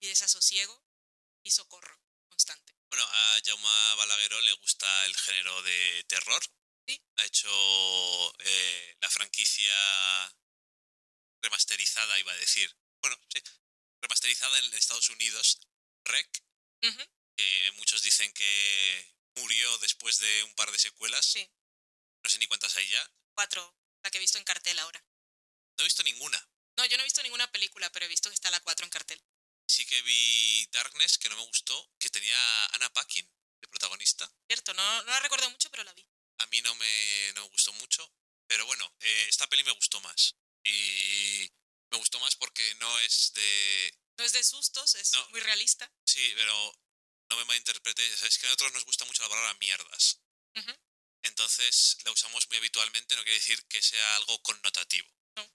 y 0.00 0.06
desasosiego 0.06 0.84
y 1.42 1.50
socorro 1.50 1.98
constante. 2.28 2.74
Bueno, 2.90 3.04
a 3.04 3.38
Jaume 3.44 3.96
Balagueró 3.96 4.40
le 4.40 4.52
gusta 4.54 5.06
el 5.06 5.16
género 5.16 5.62
de 5.62 6.04
terror. 6.08 6.42
Sí. 6.86 7.02
Ha 7.16 7.24
hecho 7.24 8.34
eh, 8.40 8.96
la 9.00 9.10
franquicia 9.10 9.74
remasterizada, 11.42 12.18
iba 12.18 12.32
a 12.32 12.36
decir. 12.36 12.74
Bueno, 13.00 13.18
sí. 13.28 13.42
Remasterizada 14.02 14.58
en 14.58 14.74
Estados 14.74 15.08
Unidos, 15.10 15.60
Rec, 16.04 16.42
que 17.36 17.72
muchos 17.76 18.02
dicen 18.02 18.32
que 18.32 19.14
murió 19.36 19.78
después 19.78 20.18
de 20.18 20.42
un 20.44 20.54
par 20.54 20.70
de 20.72 20.78
secuelas. 20.78 21.26
Sí. 21.26 21.50
No 22.22 22.30
sé 22.30 22.38
ni 22.38 22.46
cuántas 22.46 22.76
hay 22.76 22.88
ya. 22.88 23.10
Cuatro, 23.34 23.74
la 24.02 24.10
que 24.10 24.18
he 24.18 24.20
visto 24.20 24.38
en 24.38 24.44
cartel 24.44 24.78
ahora. 24.78 25.00
No 25.76 25.82
he 25.82 25.84
visto 25.84 26.02
ninguna. 26.02 26.38
No, 26.76 26.84
yo 26.86 26.96
no 26.96 27.02
he 27.02 27.04
visto 27.04 27.22
ninguna 27.22 27.50
película, 27.50 27.90
pero 27.92 28.06
he 28.06 28.08
visto 28.08 28.28
que 28.30 28.34
está 28.34 28.50
la 28.50 28.60
4 28.60 28.84
en 28.84 28.90
cartel. 28.90 29.22
Sí 29.68 29.84
que 29.86 30.00
vi 30.02 30.66
Darkness, 30.72 31.18
que 31.18 31.28
no 31.28 31.36
me 31.36 31.44
gustó, 31.46 31.92
que 31.98 32.10
tenía 32.10 32.36
a 32.36 32.76
Anna 32.76 32.92
Paquin 32.92 33.24
de 33.60 33.68
protagonista. 33.68 34.30
Cierto, 34.48 34.74
no, 34.74 35.02
no 35.04 35.10
la 35.10 35.20
recuerdo 35.20 35.48
mucho, 35.50 35.70
pero 35.70 35.84
la 35.84 35.92
vi. 35.92 36.06
A 36.38 36.46
mí 36.46 36.60
no 36.62 36.74
me, 36.74 37.32
no 37.34 37.42
me 37.42 37.48
gustó 37.50 37.72
mucho, 37.74 38.10
pero 38.46 38.64
bueno, 38.66 38.96
eh, 39.00 39.26
esta 39.28 39.46
peli 39.48 39.62
me 39.64 39.72
gustó 39.72 40.00
más. 40.00 40.34
Y 40.64 41.48
me 41.90 41.98
gustó 41.98 42.18
más 42.20 42.36
porque 42.36 42.74
no 42.76 42.98
es 43.00 43.32
de... 43.34 43.98
No 44.18 44.24
es 44.24 44.32
de 44.32 44.42
sustos, 44.44 44.94
es 44.96 45.12
No. 45.12 45.28
muy 45.30 45.40
realista. 45.40 45.90
Sí, 46.04 46.32
pero 46.36 46.74
no 47.30 47.36
me 47.36 47.44
malinterpretéis. 47.44 48.16
Sabéis 48.18 48.38
que 48.38 48.46
a 48.46 48.48
nosotros 48.48 48.72
nos 48.72 48.84
gusta 48.84 49.04
mucho 49.04 49.22
la 49.22 49.28
palabra 49.28 49.54
mierdas. 49.54 50.20
Ujú. 50.56 50.72
Entonces 51.40 51.96
la 52.04 52.10
usamos 52.10 52.46
muy 52.50 52.58
habitualmente, 52.58 53.16
no 53.16 53.22
quiere 53.22 53.38
decir 53.38 53.64
que 53.66 53.80
sea 53.80 54.16
algo 54.16 54.42
connotativo. 54.42 55.08
No. 55.36 55.50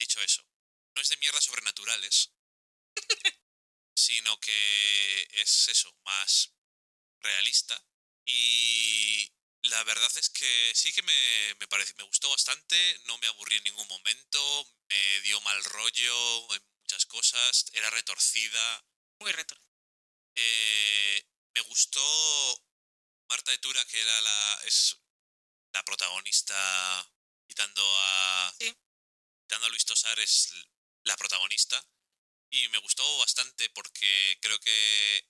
Dicho 0.00 0.20
eso, 0.20 0.44
no 0.96 1.00
es 1.00 1.08
de 1.08 1.16
mierdas 1.18 1.44
sobrenaturales, 1.44 2.32
sino 3.96 4.36
que 4.40 5.28
es 5.34 5.68
eso, 5.68 5.96
más 6.04 6.56
realista. 7.20 7.80
Y 8.24 9.32
la 9.62 9.84
verdad 9.84 10.10
es 10.16 10.28
que 10.28 10.72
sí 10.74 10.92
que 10.92 11.02
me, 11.02 11.54
me, 11.60 11.68
parece, 11.68 11.94
me 11.94 12.02
gustó 12.02 12.28
bastante, 12.28 13.00
no 13.04 13.16
me 13.18 13.28
aburrí 13.28 13.58
en 13.58 13.64
ningún 13.64 13.86
momento, 13.86 14.74
me 14.88 15.20
dio 15.20 15.40
mal 15.42 15.62
rollo 15.66 16.54
en 16.56 16.62
muchas 16.80 17.06
cosas, 17.06 17.66
era 17.74 17.90
retorcida. 17.90 18.84
Muy 19.20 19.30
retro. 19.30 19.56
Eh, 20.34 21.24
me 21.54 21.60
gustó 21.60 22.66
Marta 23.28 23.50
de 23.50 23.58
Tura, 23.58 23.84
que 23.86 24.00
era 24.00 24.20
la, 24.20 24.60
es 24.64 24.96
la 25.72 25.82
protagonista, 25.84 27.12
quitando 27.48 27.82
a, 28.00 28.54
Sí. 28.58 28.74
quitando 29.42 29.66
a 29.66 29.68
Luis 29.70 29.84
Tosar, 29.84 30.18
es 30.20 30.52
la 31.04 31.16
protagonista. 31.16 31.82
Y 32.50 32.68
me 32.68 32.78
gustó 32.78 33.18
bastante 33.18 33.68
porque 33.70 34.38
creo 34.40 34.58
que 34.60 35.28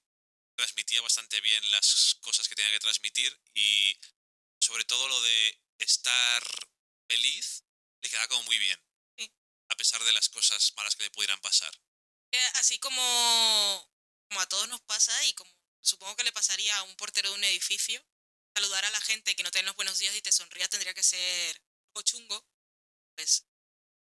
transmitía 0.56 1.00
bastante 1.02 1.40
bien 1.40 1.70
las 1.70 2.16
cosas 2.20 2.48
que 2.48 2.54
tenía 2.54 2.70
que 2.72 2.80
transmitir 2.80 3.38
y 3.54 3.98
sobre 4.60 4.84
todo 4.84 5.08
lo 5.08 5.20
de 5.22 5.60
estar 5.78 6.42
feliz 7.08 7.64
le 8.02 8.08
quedaba 8.10 8.28
como 8.28 8.42
muy 8.44 8.58
bien. 8.58 8.82
Sí. 9.18 9.30
A 9.70 9.76
pesar 9.76 10.02
de 10.04 10.12
las 10.12 10.28
cosas 10.28 10.72
malas 10.76 10.94
que 10.96 11.04
le 11.04 11.10
pudieran 11.10 11.40
pasar. 11.40 11.72
Así 12.54 12.78
como, 12.78 13.90
como 14.28 14.40
a 14.40 14.46
todos 14.48 14.68
nos 14.68 14.80
pasa 14.82 15.24
y 15.24 15.32
como 15.34 15.50
supongo 15.86 16.16
que 16.16 16.24
le 16.24 16.32
pasaría 16.32 16.76
a 16.76 16.82
un 16.82 16.96
portero 16.96 17.30
de 17.30 17.36
un 17.36 17.44
edificio, 17.44 18.04
saludar 18.54 18.84
a 18.84 18.90
la 18.90 19.00
gente 19.00 19.34
que 19.36 19.42
no 19.42 19.50
te 19.50 19.58
den 19.58 19.66
los 19.66 19.76
buenos 19.76 19.98
días 19.98 20.14
y 20.16 20.22
te 20.22 20.32
sonría 20.32 20.68
tendría 20.68 20.94
que 20.94 21.02
ser 21.02 21.62
algo 21.94 22.02
chungo, 22.02 22.46
pues 23.14 23.46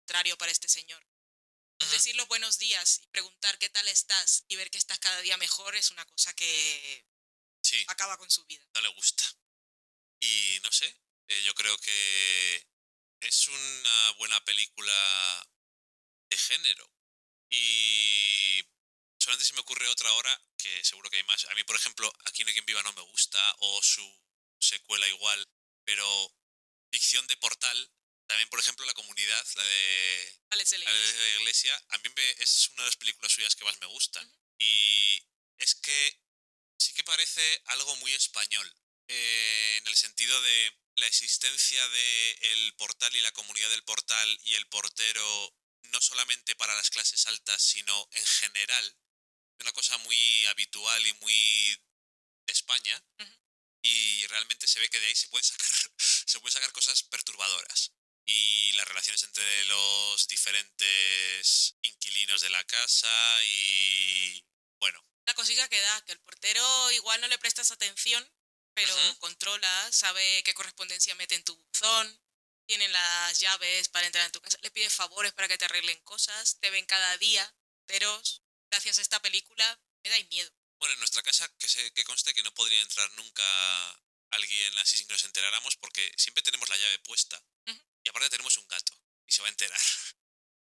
contrario 0.01 0.37
para 0.39 0.53
este 0.53 0.69
señor. 0.69 1.03
Es 1.81 1.87
Ujú. 1.89 1.97
decir 1.97 2.17
los 2.17 2.29
buenos 2.29 2.59
días 2.59 3.01
y 3.03 3.07
preguntar 3.09 3.59
qué 3.59 3.71
tal 3.71 3.87
estás 3.89 4.45
y 4.49 4.57
ver 4.57 4.71
que 4.71 4.79
estás 4.79 4.99
cada 4.99 5.21
día 5.23 5.37
mejor 5.39 5.75
es 5.77 5.91
una 5.91 6.05
cosa 6.05 6.35
que 6.35 7.07
Sí. 7.63 7.85
acaba 7.89 8.17
con 8.19 8.31
su 8.31 8.45
vida. 8.47 8.65
no 8.75 8.81
le 8.83 8.89
gusta. 8.89 9.25
Y 10.21 10.59
no 10.63 10.71
sé, 10.73 10.87
eh, 11.29 11.43
yo 11.45 11.55
creo 11.55 11.77
que 11.79 12.67
es 13.21 13.49
una 13.49 14.13
buena 14.19 14.43
película 14.45 15.49
de 16.31 16.37
género. 16.37 16.93
Y 17.51 18.63
solamente 19.21 19.45
se 19.45 19.55
me 19.55 19.61
ocurre 19.61 19.87
otra 19.89 20.09
ahora, 20.11 20.43
que 20.57 20.85
seguro 20.85 21.11
que 21.11 21.17
hay 21.19 21.25
más. 21.25 21.45
A 21.47 21.55
mí, 21.55 21.63
por 21.65 21.77
ejemplo, 21.77 22.13
Aquí 22.27 22.43
no 22.43 22.49
hay 22.49 22.55
quien 22.55 22.67
viva 22.67 22.83
no 22.83 22.93
me 22.93 23.03
gusta, 23.03 23.57
o 23.61 23.83
su 23.83 24.05
secuela 24.59 25.07
igual, 25.09 25.49
pero 25.85 26.35
ficción 26.93 27.27
de 27.27 27.37
portal. 27.37 27.93
También, 28.27 28.49
por 28.49 28.61
ejemplo, 28.61 28.85
La 28.87 28.95
Comunidad, 28.95 29.45
la 29.57 29.65
de 29.65 30.39
Alex 30.51 30.73
la 30.79 30.93
de 30.93 31.19
la 31.19 31.41
iglesia, 31.41 31.85
a 31.89 31.99
mí 31.99 32.09
me- 32.15 32.31
es 32.43 32.69
una 32.71 32.83
de 32.83 32.89
las 32.89 32.97
películas 32.97 33.33
suyas 33.33 33.57
que 33.57 33.65
más 33.65 33.79
me 33.81 33.87
gustan. 33.87 34.31
Y 34.59 35.21
es 35.59 35.75
que 35.75 36.21
sí 36.79 36.93
que 36.95 37.05
parece 37.05 37.63
algo 37.67 37.97
muy 37.97 38.15
español, 38.15 38.73
eh, 39.09 39.77
en 39.79 39.87
el 39.89 39.97
sentido 39.97 40.41
de 40.43 40.79
la 40.97 41.07
existencia 41.07 41.89
de 41.89 42.33
el 42.53 42.75
portal 42.77 43.15
y 43.17 43.21
la 43.21 43.33
comunidad 43.33 43.71
del 43.71 43.83
portal 43.85 44.39
y 44.45 44.55
el 44.55 44.67
portero 44.69 45.57
no 45.85 46.01
solamente 46.01 46.55
para 46.57 46.75
las 46.75 46.91
clases 46.91 47.27
altas, 47.27 47.63
sino 47.63 48.09
en 48.13 48.27
general, 48.27 48.97
una 49.61 49.73
cosa 49.73 49.97
muy 49.99 50.47
habitual 50.47 51.07
y 51.07 51.13
muy 51.15 51.81
de 52.47 52.53
España. 52.53 53.03
Y 53.83 54.27
realmente 54.27 54.67
se 54.67 54.79
ve 54.79 54.91
que 54.91 55.01
de 55.01 55.07
ahí 55.07 55.15
se 55.15 55.29
pueden 55.29 55.45
sacar, 55.45 55.67
se 55.99 56.39
pueden 56.41 56.53
sacar 56.53 56.73
cosas 56.73 57.03
perturbadoras. 57.05 57.93
Y 58.27 58.73
las 58.73 58.87
relaciones 58.87 59.23
entre 59.23 59.65
los 59.65 60.29
diferentes 60.29 61.77
inquilinos 61.83 62.41
de 62.43 62.51
la 62.51 62.65
casa 62.65 63.45
y... 63.45 64.45
Bueno, 64.79 65.03
La 65.27 65.35
cosita 65.35 65.69
que 65.69 65.81
da, 65.81 66.05
que 66.05 66.13
el 66.13 66.21
portero 66.21 66.93
igual 66.93 67.21
no 67.21 67.29
le 67.29 67.39
prestas 67.39 67.71
atención, 67.71 68.23
pero 68.75 68.95
Ujú. 68.95 69.19
controla, 69.19 69.93
sabe 69.93 70.43
qué 70.45 70.55
correspondencia 70.55 71.15
mete 71.17 71.35
en 71.35 71.45
tu 71.45 71.57
buzón, 71.57 72.23
tiene 72.67 72.89
las 72.89 73.41
llaves 73.41 73.89
para 73.89 74.07
entrar 74.07 74.25
en 74.27 74.33
tu 74.33 74.41
casa, 74.41 74.59
le 74.63 74.71
pide 74.71 74.89
favores 74.91 75.33
para 75.33 75.49
que 75.49 75.59
te 75.59 75.65
arreglen 75.65 76.01
cosas, 76.03 76.59
te 76.61 76.71
ven 76.71 76.87
cada 76.87 77.19
día, 77.19 77.55
pero 77.87 78.23
gracias 78.71 78.99
a 78.99 79.03
esta 79.03 79.21
película 79.21 79.81
me 80.05 80.11
dais 80.11 80.29
miedo. 80.31 80.51
Bueno, 80.79 80.95
en 80.95 81.01
nuestra 81.01 81.23
casa, 81.23 81.47
que, 81.59 81.69
se, 81.69 81.93
que 81.93 82.05
conste 82.05 82.33
que 82.33 82.43
no 82.43 82.55
podría 82.55 82.81
entrar 82.81 83.11
nunca 83.13 83.45
alguien 84.31 84.79
así 84.79 84.97
sin 84.97 85.07
que 85.07 85.13
nos 85.15 85.25
enteráramos, 85.25 85.77
porque 85.77 86.11
siempre 86.17 86.43
tenemos 86.43 86.69
la 86.69 86.77
llave 86.79 86.99
puesta. 87.01 87.37
Ujú. 87.67 87.81
Y 88.05 88.09
aparte 88.09 88.31
tenemos 88.31 88.57
un 88.57 88.67
gato, 88.69 88.93
y 89.27 89.33
se 89.33 89.43
va 89.43 89.49
a 89.49 89.51
enterar. 89.51 89.81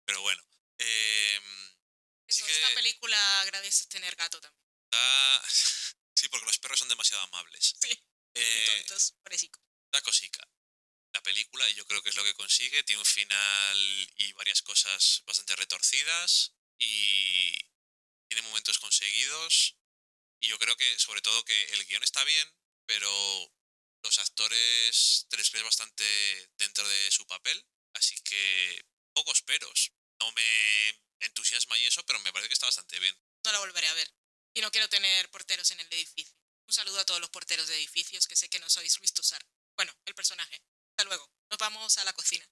Pero 0.05 0.21
bueno. 0.21 0.43
Sí 0.79 2.41
Eso, 2.41 2.45
que- 2.45 2.51
Esta 2.53 2.75
película 2.75 3.41
agradeces 3.41 3.87
tener 3.87 4.15
gato 4.15 4.39
también. 4.41 4.63
está- 4.91 5.43
sí, 6.15 6.27
porque 6.29 6.45
los 6.45 6.59
perros 6.59 6.79
son 6.79 6.89
demasiado 6.89 7.23
amables. 7.23 7.75
Sí, 7.81 7.91
Eh, 8.35 8.65
tontos, 8.87 9.13
pobrecicos. 9.23 9.61
la 9.91 10.01
cosica. 10.01 10.47
La 11.13 11.21
película, 11.23 11.67
y 11.69 11.73
yo 11.73 11.85
creo 11.87 12.03
que 12.03 12.09
es 12.09 12.15
lo 12.15 12.23
que 12.23 12.35
consigue, 12.35 12.83
tiene 12.83 12.99
un 12.99 13.05
final 13.05 14.11
y 14.17 14.31
varias 14.33 14.61
cosas 14.61 15.23
bastante 15.25 15.55
retorcidas 15.55 16.53
y 16.77 17.57
tiene 18.29 18.47
momentos 18.47 18.79
conseguidos. 18.79 19.75
Y 20.41 20.47
yo 20.47 20.57
creo 20.57 20.75
que, 20.77 20.99
sobre 20.99 21.21
todo, 21.21 21.43
que 21.43 21.63
el 21.73 21.85
guion 21.85 22.03
está 22.03 22.23
bien, 22.23 22.55
pero 22.85 23.09
los 24.03 24.19
actores 24.19 25.27
te 25.29 25.37
les 25.37 25.49
crees 25.49 25.65
bastante 25.65 26.05
dentro 26.57 26.87
de 26.87 27.11
su 27.11 27.25
papel. 27.27 27.65
Así 27.93 28.15
que, 28.21 28.85
pocos 29.13 29.41
peros. 29.41 29.91
No 30.21 30.31
me 30.31 30.99
entusiasma 31.19 31.77
y 31.77 31.87
eso, 31.87 32.05
pero 32.05 32.19
me 32.19 32.31
parece 32.31 32.47
que 32.47 32.53
está 32.53 32.67
bastante 32.67 32.99
bien. 32.99 33.15
No 33.43 33.51
la 33.51 33.59
volveré 33.59 33.87
a 33.87 33.93
ver. 33.93 34.13
Y 34.53 34.61
no 34.61 34.71
quiero 34.71 34.87
tener 34.89 35.29
porteros 35.29 35.69
en 35.71 35.79
el 35.79 35.87
edificio. 35.87 36.35
Un 36.67 36.73
saludo 36.73 36.99
a 36.99 37.05
todos 37.05 37.19
los 37.19 37.29
porteros 37.29 37.67
de 37.67 37.75
edificios 37.75 38.27
que 38.27 38.35
sé 38.35 38.49
que 38.49 38.59
no 38.59 38.69
sois 38.69 38.99
Luis 38.99 39.13
Tosar. 39.13 39.45
Bueno, 39.75 39.93
el 40.05 40.15
personaje. 40.15 40.61
Hasta 40.91 41.05
luego. 41.05 41.29
Nos 41.49 41.57
vamos 41.57 41.97
a 41.97 42.03
la 42.03 42.13
cocina. 42.13 42.47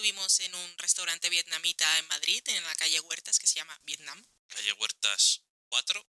Estuvimos 0.00 0.40
en 0.40 0.54
un 0.54 0.78
restaurante 0.78 1.28
vietnamita 1.28 1.98
en 1.98 2.08
Madrid, 2.08 2.42
en 2.46 2.64
la 2.64 2.74
calle 2.76 3.00
Huertas, 3.00 3.38
que 3.38 3.46
se 3.46 3.56
llama 3.56 3.78
Vietnam. 3.84 4.24
Calle 4.48 4.72
Huertas 4.72 5.42
4. 5.68 6.06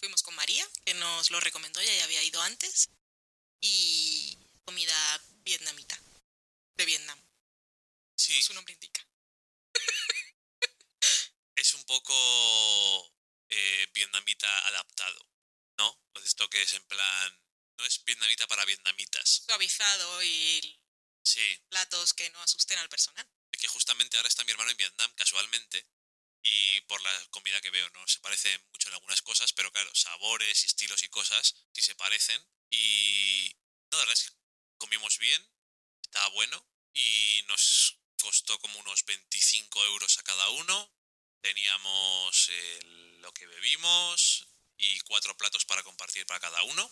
Fuimos 0.00 0.24
con 0.24 0.34
María, 0.34 0.66
que 0.84 0.94
nos 0.94 1.30
lo 1.30 1.38
recomendó, 1.38 1.78
ella 1.78 1.94
ya 1.94 2.02
había 2.02 2.24
ido 2.24 2.42
antes. 2.42 2.90
Y 3.60 4.36
comida 4.64 5.22
vietnamita, 5.44 5.96
de 6.74 6.84
Vietnam, 6.84 7.16
Sí, 8.16 8.32
como 8.32 8.42
su 8.42 8.54
nombre 8.54 8.74
indica. 8.74 9.06
es 11.54 11.74
un 11.74 11.84
poco 11.84 13.14
eh, 13.50 13.86
vietnamita 13.94 14.66
adaptado, 14.66 15.30
¿no? 15.78 15.96
Pues 16.12 16.24
esto 16.26 16.50
que 16.50 16.60
es 16.60 16.74
en 16.74 16.84
plan. 16.86 17.40
No 17.78 17.84
es 17.84 18.02
vietnamita 18.02 18.48
para 18.48 18.64
vietnamitas. 18.64 19.44
Suavizado 19.46 20.24
y 20.24 20.81
Sí, 21.24 21.56
platos 21.68 22.14
que 22.14 22.28
no 22.30 22.40
asusten 22.42 22.78
al 22.78 22.88
personal. 22.88 23.26
es 23.52 23.60
que 23.60 23.68
justamente 23.68 24.16
ahora 24.16 24.28
está 24.28 24.44
mi 24.44 24.50
hermano 24.52 24.70
en 24.70 24.76
Vietnam, 24.76 25.12
casualmente. 25.14 25.86
Y 26.42 26.80
por 26.82 27.00
la 27.02 27.26
comida 27.30 27.60
que 27.60 27.70
veo, 27.70 27.88
¿no? 27.90 28.08
Se 28.08 28.18
parece 28.20 28.58
mucho 28.72 28.88
en 28.88 28.94
algunas 28.94 29.22
cosas, 29.22 29.52
pero 29.52 29.70
claro, 29.70 29.94
sabores 29.94 30.62
y 30.62 30.66
estilos 30.66 31.02
y 31.02 31.08
cosas 31.08 31.54
sí 31.72 31.82
se 31.82 31.94
parecen. 31.94 32.42
Y. 32.70 33.54
No, 33.92 33.98
la 33.98 34.04
verdad 34.06 34.14
es 34.14 34.30
que 34.30 34.36
comimos 34.78 35.18
bien, 35.18 35.48
estaba 36.02 36.26
bueno. 36.30 36.66
Y 36.94 37.42
nos 37.46 37.98
costó 38.20 38.58
como 38.58 38.78
unos 38.80 39.04
25 39.04 39.84
euros 39.84 40.18
a 40.18 40.22
cada 40.24 40.48
uno. 40.50 40.92
Teníamos 41.42 42.48
el- 42.48 43.20
lo 43.20 43.32
que 43.34 43.46
bebimos 43.46 44.48
y 44.78 44.98
cuatro 45.00 45.36
platos 45.36 45.64
para 45.66 45.82
compartir 45.82 46.26
para 46.26 46.40
cada 46.40 46.62
uno. 46.64 46.90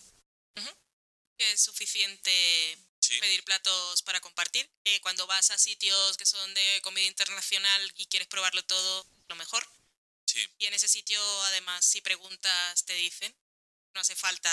Que 1.37 1.53
es 1.53 1.63
suficiente 1.63 2.79
Sí, 3.11 3.21
pedir 3.21 3.45
platos 3.45 4.03
para 4.03 4.21
compartir. 4.21 4.71
Que 4.85 5.01
cuando 5.01 5.27
vas 5.27 5.51
a 5.51 5.59
sitios 5.59 6.17
que 6.17 6.27
son 6.27 6.55
de 6.55 6.81
comida 6.83 7.07
internacional 7.07 7.93
y 7.97 8.07
quieres 8.07 8.29
probarlo 8.29 8.65
todo, 8.65 9.07
lo 9.29 9.35
mejor. 9.37 9.67
sí. 10.27 10.47
Y 10.59 10.67
en 10.67 10.75
ese 10.75 10.89
sitio, 10.89 11.21
además, 11.45 11.85
si 11.85 12.01
preguntas, 12.01 12.85
te 12.85 12.95
dicen. 12.95 13.35
No 13.95 14.01
hace 14.01 14.15
falta. 14.15 14.51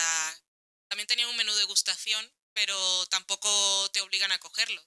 También 0.88 1.08
tenía 1.08 1.28
un 1.28 1.36
menú 1.36 1.54
de 1.54 1.60
degustación, 1.60 2.34
pero 2.54 3.06
tampoco 3.08 3.90
te 3.94 4.02
obligan 4.02 4.32
a 4.32 4.40
cogerlo. 4.40 4.84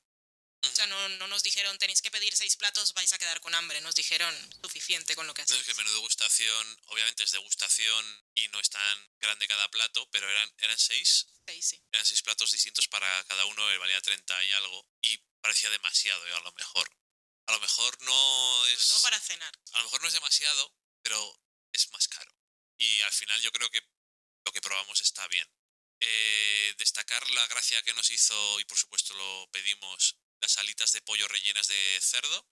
O 0.62 0.74
sea, 0.74 0.87
no, 0.87 1.09
no 1.11 1.27
nos 1.28 1.43
dijeron 1.43 1.78
tenéis 1.78 2.03
que 2.03 2.11
pedir 2.11 2.37
seis 2.37 2.57
platos, 2.57 2.93
vais 2.93 3.12
a 3.12 3.19
quedar 3.19 3.41
con 3.41 3.55
hambre. 3.55 3.81
Nos 3.81 3.95
dijeron 3.95 4.35
suficiente 4.62 5.15
con 5.16 5.27
lo 5.27 5.32
que 5.35 5.41
No, 5.43 5.45
es 5.47 5.51
hacéis. 5.53 5.65
que 5.65 5.70
el 5.73 5.77
menú 5.78 5.89
de 5.91 5.95
degustación, 5.97 6.81
obviamente 6.87 7.24
es 7.24 7.31
degustación 7.31 8.24
y 8.35 8.49
no 8.49 8.61
es 8.61 8.69
tan 8.70 9.11
grande 9.19 9.49
cada 9.49 9.69
plato, 9.70 10.09
pero 10.11 10.28
eran, 10.28 10.53
eran 10.59 10.78
seis, 10.78 11.27
Seis, 11.47 11.66
sí. 11.66 11.82
eran 11.93 12.05
seis 12.05 12.23
platos 12.23 12.51
distintos 12.53 12.89
para 12.89 13.24
cada 13.24 13.45
uno, 13.47 13.70
eh, 13.70 13.78
valía 13.78 14.01
30 14.03 14.45
y 14.45 14.53
algo, 14.53 14.87
y 15.03 15.16
parecía 15.41 15.70
demasiado, 15.70 16.27
eh, 16.27 16.35
a 16.35 16.41
lo 16.41 16.53
mejor. 16.53 16.91
A 17.47 17.53
lo 17.53 17.61
mejor 17.61 18.01
no 18.03 18.62
Sobre 18.65 18.77
todo 18.87 18.97
es. 18.99 19.03
para 19.03 19.19
cenar. 19.20 19.53
A 19.73 19.78
lo 19.78 19.85
mejor 19.85 20.03
no 20.03 20.09
es 20.09 20.15
demasiado, 20.15 20.74
pero 21.03 21.41
es 21.73 21.91
más 21.91 22.07
caro. 22.09 22.32
Y 22.78 23.01
al 23.01 23.12
final 23.12 23.41
yo 23.41 23.51
creo 23.51 23.69
que 23.70 23.81
lo 24.45 24.53
que 24.53 24.61
probamos 24.61 25.01
está 25.01 25.27
bien. 25.28 25.51
Eh, 26.01 26.74
destacar 26.78 27.28
la 27.31 27.47
gracia 27.49 27.82
que 27.82 27.93
nos 27.95 28.11
hizo, 28.11 28.61
y 28.61 28.65
por 28.66 28.78
supuesto 28.78 29.15
lo 29.15 29.49
pedimos, 29.53 30.16
las 30.40 30.56
alitas 30.58 30.92
de 30.92 31.02
pollo 31.02 31.26
rellenas 31.28 31.66
de 31.68 31.98
cerdo. 32.00 32.46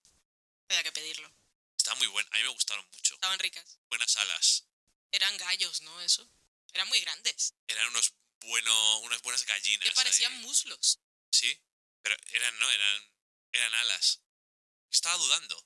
Había 0.69 0.82
que 0.82 0.93
pedirlo. 0.93 1.32
Está 1.77 1.94
muy 1.97 2.06
buena, 2.09 2.28
a 2.32 2.36
mí 2.39 2.43
me 2.43 2.48
gustaron 2.51 2.86
mucho. 2.93 3.15
Estaban 3.15 3.39
ricas. 3.39 3.78
Buenas 3.89 4.16
alas. 4.16 4.65
Eran 5.10 5.36
gallos, 5.39 5.81
¿no? 5.82 6.01
Eso. 6.02 6.28
Eran 6.73 6.89
muy 6.89 7.01
grandes. 7.01 7.55
eran 7.66 7.89
unos 7.89 8.12
bueno, 8.40 8.98
unas 9.01 9.20
buenas 9.23 9.44
gallinas. 9.44 9.89
Que 9.89 9.94
parecían 9.94 10.32
ahí. 10.32 10.39
muslos. 10.40 11.01
Sí, 11.31 11.60
pero 12.02 12.16
eran, 12.32 12.59
no, 12.59 12.70
eran, 12.70 13.12
eran 13.52 13.74
alas. 13.74 14.20
Estaba 14.90 15.16
dudando. 15.16 15.56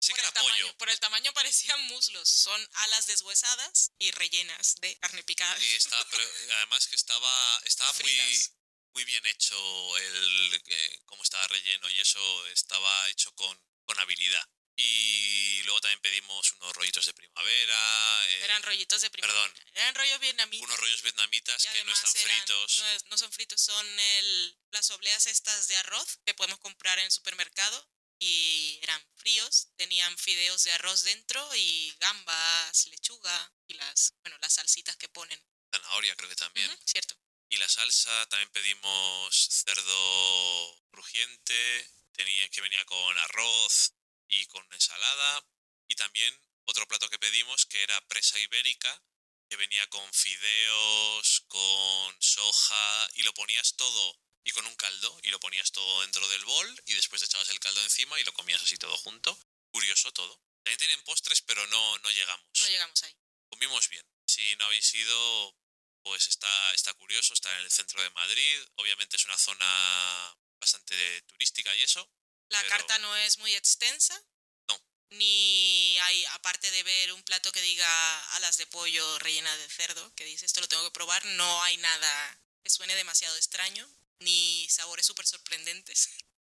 Sé 0.00 0.10
Por 0.12 0.16
que 0.16 0.26
era 0.26 0.32
pollo. 0.34 0.46
tamaño, 0.46 0.78
por 0.78 0.90
el 0.90 1.00
tamaño 1.00 1.32
parecían 1.32 1.80
muslos. 1.86 2.28
Son 2.28 2.68
alas 2.72 3.06
deshuesadas 3.06 3.92
y 3.98 4.10
rellenas 4.12 4.76
de 4.80 4.96
carne 4.98 5.22
picada. 5.22 5.56
Y 5.60 5.74
estaba, 5.74 6.04
pero 6.10 6.24
además 6.56 6.86
que 6.88 6.96
estaba, 6.96 7.60
estaba 7.64 7.92
Fritas. 7.92 8.26
muy 8.26 8.61
bien 9.04 9.24
hecho 9.26 9.98
el 9.98 10.62
eh, 10.66 11.00
cómo 11.06 11.22
estaba 11.22 11.46
relleno 11.48 11.88
y 11.90 12.00
eso 12.00 12.46
estaba 12.48 13.08
hecho 13.08 13.32
con, 13.34 13.58
con 13.84 13.98
habilidad. 14.00 14.46
Y 14.76 15.62
luego 15.64 15.80
también 15.82 16.00
pedimos 16.00 16.50
unos 16.52 16.72
rollitos 16.74 17.04
de 17.04 17.12
primavera, 17.14 18.24
eh, 18.28 18.44
Eran 18.44 18.62
rollitos 18.62 19.00
de 19.02 19.10
primavera. 19.10 19.42
perdón. 19.42 19.64
Eran 19.74 19.94
rollos 19.94 20.20
vietnamitas. 20.20 20.64
unos 20.64 20.78
rollos 20.78 21.02
vietnamitas 21.02 21.62
que 21.72 21.84
no 21.84 21.92
están 21.92 22.16
eran- 22.16 22.36
fritos. 22.38 22.78
No, 22.78 22.88
es- 22.88 23.04
no 23.06 23.18
son 23.18 23.32
fritos, 23.32 23.60
son 23.60 23.98
el, 24.00 24.58
las 24.70 24.90
obleas 24.90 25.26
estas 25.26 25.68
de 25.68 25.76
arroz 25.76 26.18
que 26.24 26.34
podemos 26.34 26.58
comprar 26.60 26.98
en 26.98 27.04
el 27.06 27.12
supermercado. 27.12 27.88
Y 28.18 28.78
eran 28.82 29.04
fríos, 29.16 29.68
tenían 29.76 30.16
fideos 30.16 30.62
de 30.62 30.72
arroz 30.72 31.02
dentro 31.02 31.54
y 31.56 31.92
gambas, 31.98 32.86
lechuga 32.86 33.52
y 33.66 33.74
las, 33.74 34.14
bueno, 34.22 34.38
las 34.40 34.54
salsitas 34.54 34.96
que 34.96 35.08
ponen. 35.08 35.42
Zanahoria 35.72 36.14
creo 36.14 36.28
que 36.28 36.36
también. 36.36 36.70
Ujú, 36.70 36.82
cierto. 36.86 37.18
Y 37.52 37.58
la 37.58 37.68
salsa 37.68 38.26
también 38.30 38.48
pedimos 38.48 39.48
cerdo 39.50 40.80
crujiente, 40.90 41.90
tenía, 42.12 42.48
que 42.48 42.62
venía 42.62 42.82
con 42.86 43.18
arroz 43.18 43.92
y 44.26 44.46
con 44.46 44.66
ensalada. 44.72 45.46
Y 45.86 45.94
también 45.94 46.34
otro 46.64 46.88
plato 46.88 47.10
que 47.10 47.18
pedimos 47.18 47.66
que 47.66 47.82
era 47.82 48.00
presa 48.08 48.38
ibérica, 48.38 49.02
que 49.50 49.56
venía 49.56 49.86
con 49.88 50.10
fideos, 50.14 51.44
con 51.48 52.22
soja 52.22 53.10
y 53.16 53.22
lo 53.22 53.34
ponías 53.34 53.76
todo 53.76 54.18
y 54.44 54.52
con 54.52 54.64
un 54.64 54.74
caldo 54.76 55.20
y 55.22 55.28
lo 55.28 55.38
ponías 55.38 55.72
todo 55.72 56.00
dentro 56.00 56.26
del 56.28 56.46
bol 56.46 56.82
y 56.86 56.94
después 56.94 57.20
te 57.20 57.26
echabas 57.26 57.50
el 57.50 57.60
caldo 57.60 57.82
encima 57.82 58.18
y 58.18 58.24
lo 58.24 58.32
comías 58.32 58.62
así 58.62 58.78
todo 58.78 58.96
junto. 58.96 59.38
Curioso 59.70 60.10
todo. 60.12 60.40
También 60.62 60.78
tienen 60.78 61.02
postres 61.02 61.42
pero 61.42 61.66
no, 61.66 61.98
no 61.98 62.10
llegamos 62.12 62.46
No 62.60 62.68
llegamos 62.68 63.02
ahí. 63.02 63.14
comimos 63.50 63.90
bien. 63.90 64.06
Si 64.24 64.56
no 64.56 64.64
habéis 64.64 64.94
ido, 64.94 65.54
pues 66.02 66.26
está, 66.28 66.74
está 66.74 66.92
curioso, 66.94 67.34
está 67.34 67.50
en 67.58 67.64
el 67.64 67.70
centro 67.70 68.02
de 68.02 68.10
Madrid. 68.10 68.58
Obviamente 68.76 69.16
es 69.16 69.24
una 69.24 69.38
zona 69.38 70.36
bastante 70.60 71.22
turística 71.22 71.74
y 71.76 71.82
eso. 71.82 72.08
La 72.48 72.58
pero- 72.58 72.70
carta 72.70 72.98
no 72.98 73.16
es 73.16 73.38
muy 73.38 73.54
extensa. 73.54 74.20
No. 74.68 74.80
Ni 75.10 75.98
hay, 75.98 76.24
aparte 76.26 76.70
de 76.70 76.82
ver 76.82 77.12
un 77.12 77.22
plato 77.22 77.52
que 77.52 77.62
diga 77.62 78.34
alas 78.36 78.56
de 78.56 78.66
pollo 78.66 79.18
rellena 79.20 79.56
de 79.56 79.68
cerdo, 79.68 80.14
que 80.14 80.24
dice 80.24 80.46
esto 80.46 80.60
lo 80.60 80.68
tengo 80.68 80.84
que 80.84 80.90
probar, 80.90 81.24
no 81.24 81.62
hay 81.62 81.76
nada 81.78 82.40
que 82.62 82.70
suene 82.70 82.94
demasiado 82.94 83.36
extraño, 83.36 83.88
ni 84.20 84.68
sabores 84.68 85.06
súper 85.06 85.26
sorprendentes. 85.26 86.08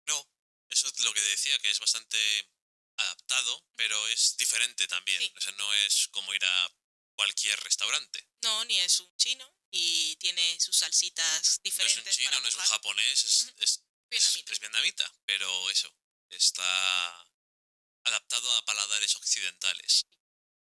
No, 0.07 0.29
eso 0.69 0.89
es 0.89 1.01
lo 1.01 1.13
que 1.15 1.21
decía, 1.21 1.59
que 1.61 1.71
es 1.71 1.79
bastante 1.79 2.19
adaptado, 2.97 3.65
pero 3.77 4.09
es 4.09 4.37
diferente 4.37 4.87
también. 4.89 5.21
Sí. 5.21 5.33
O 5.37 5.41
sea, 5.41 5.53
no 5.53 5.73
es 5.75 6.09
como 6.09 6.35
ir 6.35 6.45
a 6.45 6.71
cualquier 7.21 7.61
restaurante. 7.61 8.27
No, 8.43 8.65
ni 8.65 8.79
es 8.81 8.99
un 9.01 9.15
chino, 9.17 9.47
y 9.71 10.17
tiene 10.17 10.59
sus 10.59 10.75
salsitas 10.75 11.27
No 11.27 11.41
es 11.51 11.63
diferentes. 11.63 12.07
un 12.07 12.13
chino, 12.13 12.31
para 12.31 12.41
no 12.41 12.49
es 12.49 12.55
un 12.55 12.63
japonés, 12.63 13.25
es, 13.25 13.41
Ujú. 13.43 13.55
es, 13.59 13.71
es, 13.71 13.83
Vietnamita. 14.11 14.53
es 14.55 14.61
vietnamita, 14.61 15.15
pero 15.27 15.71
eso, 15.71 15.95
está 16.31 17.29
adaptado 18.05 18.51
a 18.57 18.65
paladares 18.65 19.15
occidentales. 19.17 20.07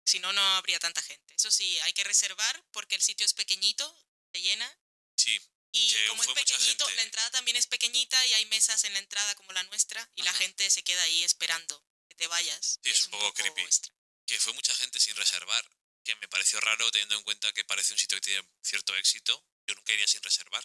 Si 0.07 0.19
no, 0.21 0.33
no 0.33 0.41
habría 0.57 0.79
tanta 0.79 1.03
gente. 1.03 1.35
Eso 1.35 1.51
sí, 1.51 1.79
hay 1.81 1.93
que 1.93 2.03
reservar 2.05 2.65
porque 2.73 2.95
el 2.95 3.03
sitio 3.03 3.27
es 3.27 3.35
pequeñito, 3.35 3.85
se 4.33 4.41
llena. 4.41 4.81
Sí, 5.19 5.39
Y 5.73 6.07
como 6.07 6.23
es 6.23 6.31
pequeñito, 6.31 6.89
la 6.97 7.03
entrada 7.03 7.31
también 7.31 7.59
es 7.59 7.67
pequeñita 7.67 8.25
y 8.27 8.33
hay 8.33 8.47
mesas 8.47 8.85
en 8.85 8.95
la 8.95 9.01
entrada 9.01 9.35
como 9.35 9.53
la 9.53 9.63
nuestra 9.65 10.11
y 10.15 10.23
la 10.23 10.33
gente 10.33 10.71
se 10.71 10.83
queda 10.83 11.03
ahí 11.03 11.25
esperando 11.25 11.85
que 12.09 12.15
te 12.15 12.27
vayas. 12.27 12.81
Sí, 12.83 12.89
es 12.89 13.03
un 13.03 13.11
poco 13.11 13.35
creepy. 13.35 13.61
extra. 13.61 13.95
que 14.25 14.41
fue 14.41 14.53
mucha 14.55 14.75
gente 14.77 14.99
sin 14.99 15.15
reservar, 15.17 15.65
que 16.09 16.17
me 16.17 16.29
pareció 16.29 16.59
raro 16.61 16.91
teniendo 16.91 17.17
en 17.17 17.23
cuenta 17.23 17.53
que 17.53 17.65
parece 17.65 17.93
un 17.93 17.99
sitio 17.99 18.17
que 18.17 18.23
tiene 18.23 18.49
cierto 18.63 18.97
éxito. 18.97 19.45
Yo 19.67 19.75
nunca 19.75 19.93
iría 19.93 20.07
sin 20.07 20.23
reservar. 20.23 20.65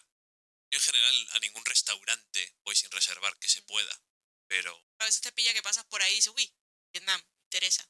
Yo 0.72 0.78
en 0.78 0.82
general 0.82 1.28
a 1.32 1.40
ningún 1.40 1.66
restaurante 1.66 2.56
voy 2.64 2.76
sin 2.76 2.90
reservar 2.92 3.38
que 3.40 3.50
se 3.50 3.62
pueda, 3.64 4.02
pero 4.48 4.72
A 5.00 5.06
veces 5.06 5.22
te 5.22 5.34
pilla 5.34 5.54
que 5.54 5.62
pasas 5.62 5.86
por 5.86 6.02
ahí 6.02 6.14
y 6.14 6.16
dices, 6.16 6.34
uy, 6.34 6.50
Vietnam, 6.94 7.22
me 7.22 7.44
interesa. 7.48 7.84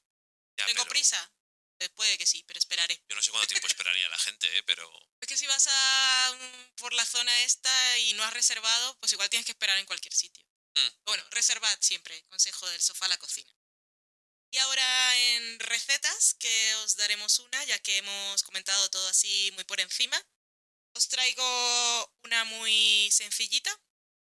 ya, 0.58 0.66
¿Tengo 0.66 0.82
pero 0.82 0.90
prisa? 0.90 1.32
Pues 1.78 1.92
puede 1.92 2.18
que 2.18 2.26
sí, 2.26 2.44
pero 2.48 2.58
esperaré. 2.58 2.96
Yo 3.08 3.16
no 3.16 3.22
sé 3.22 3.30
cuánto 3.32 3.48
tiempo 3.48 3.68
esperaría 3.68 4.10
la 4.10 4.18
gente, 4.18 4.58
¿eh? 4.58 4.64
pero 4.64 4.90
Es 5.22 5.28
que 5.28 5.38
si 5.38 5.46
vas 5.46 5.68
a 5.70 6.38
por 6.78 6.94
la 6.94 7.06
zona 7.06 7.44
esta 7.44 8.00
y 8.00 8.14
no 8.14 8.24
has 8.24 8.34
reservado, 8.34 8.98
pues 9.00 9.14
igual 9.14 9.30
tienes 9.30 9.46
que 9.46 9.52
esperar 9.52 9.78
en 9.78 9.86
cualquier 9.86 10.14
sitio. 10.14 10.44
Mm. 10.76 10.90
Bueno, 11.06 11.24
reservad 11.30 11.78
siempre, 11.82 12.26
consejo 12.30 12.68
del 12.70 12.82
sofá 12.82 13.06
a 13.06 13.10
la 13.10 13.18
cocina. 13.18 13.54
Y 14.54 14.58
ahora 14.60 15.18
en 15.18 15.60
recetas, 15.62 16.36
que 16.36 16.76
os 16.84 16.96
daremos 16.96 17.40
una, 17.40 17.64
ya 17.64 17.80
que 17.80 17.98
hemos 17.98 18.44
comentado 18.44 18.88
todo 18.92 19.08
así 19.10 19.52
muy 19.54 19.64
por 19.64 19.80
encima. 19.80 20.16
Os 20.94 21.08
traigo 21.08 22.14
una 22.24 22.44
muy 22.44 23.10
sencillita, 23.12 23.72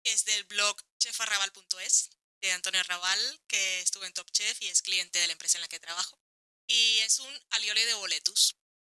que 0.02 0.14
es 0.14 0.24
del 0.24 0.44
blog 0.44 0.80
chefarrabal.es, 0.98 2.08
de 2.40 2.52
Antonio 2.52 2.82
Raval, 2.84 3.42
que 3.46 3.82
estuvo 3.82 4.06
en 4.06 4.14
Top 4.14 4.30
Chef 4.30 4.62
y 4.62 4.68
es 4.68 4.80
cliente 4.80 5.18
de 5.18 5.26
la 5.26 5.34
empresa 5.34 5.58
en 5.58 5.62
la 5.62 5.68
que 5.68 5.78
trabajo. 5.78 6.18
Y 6.68 7.00
es 7.00 7.18
un 7.18 7.42
alioli 7.50 7.84
de 7.84 7.92
boletus 7.92 8.56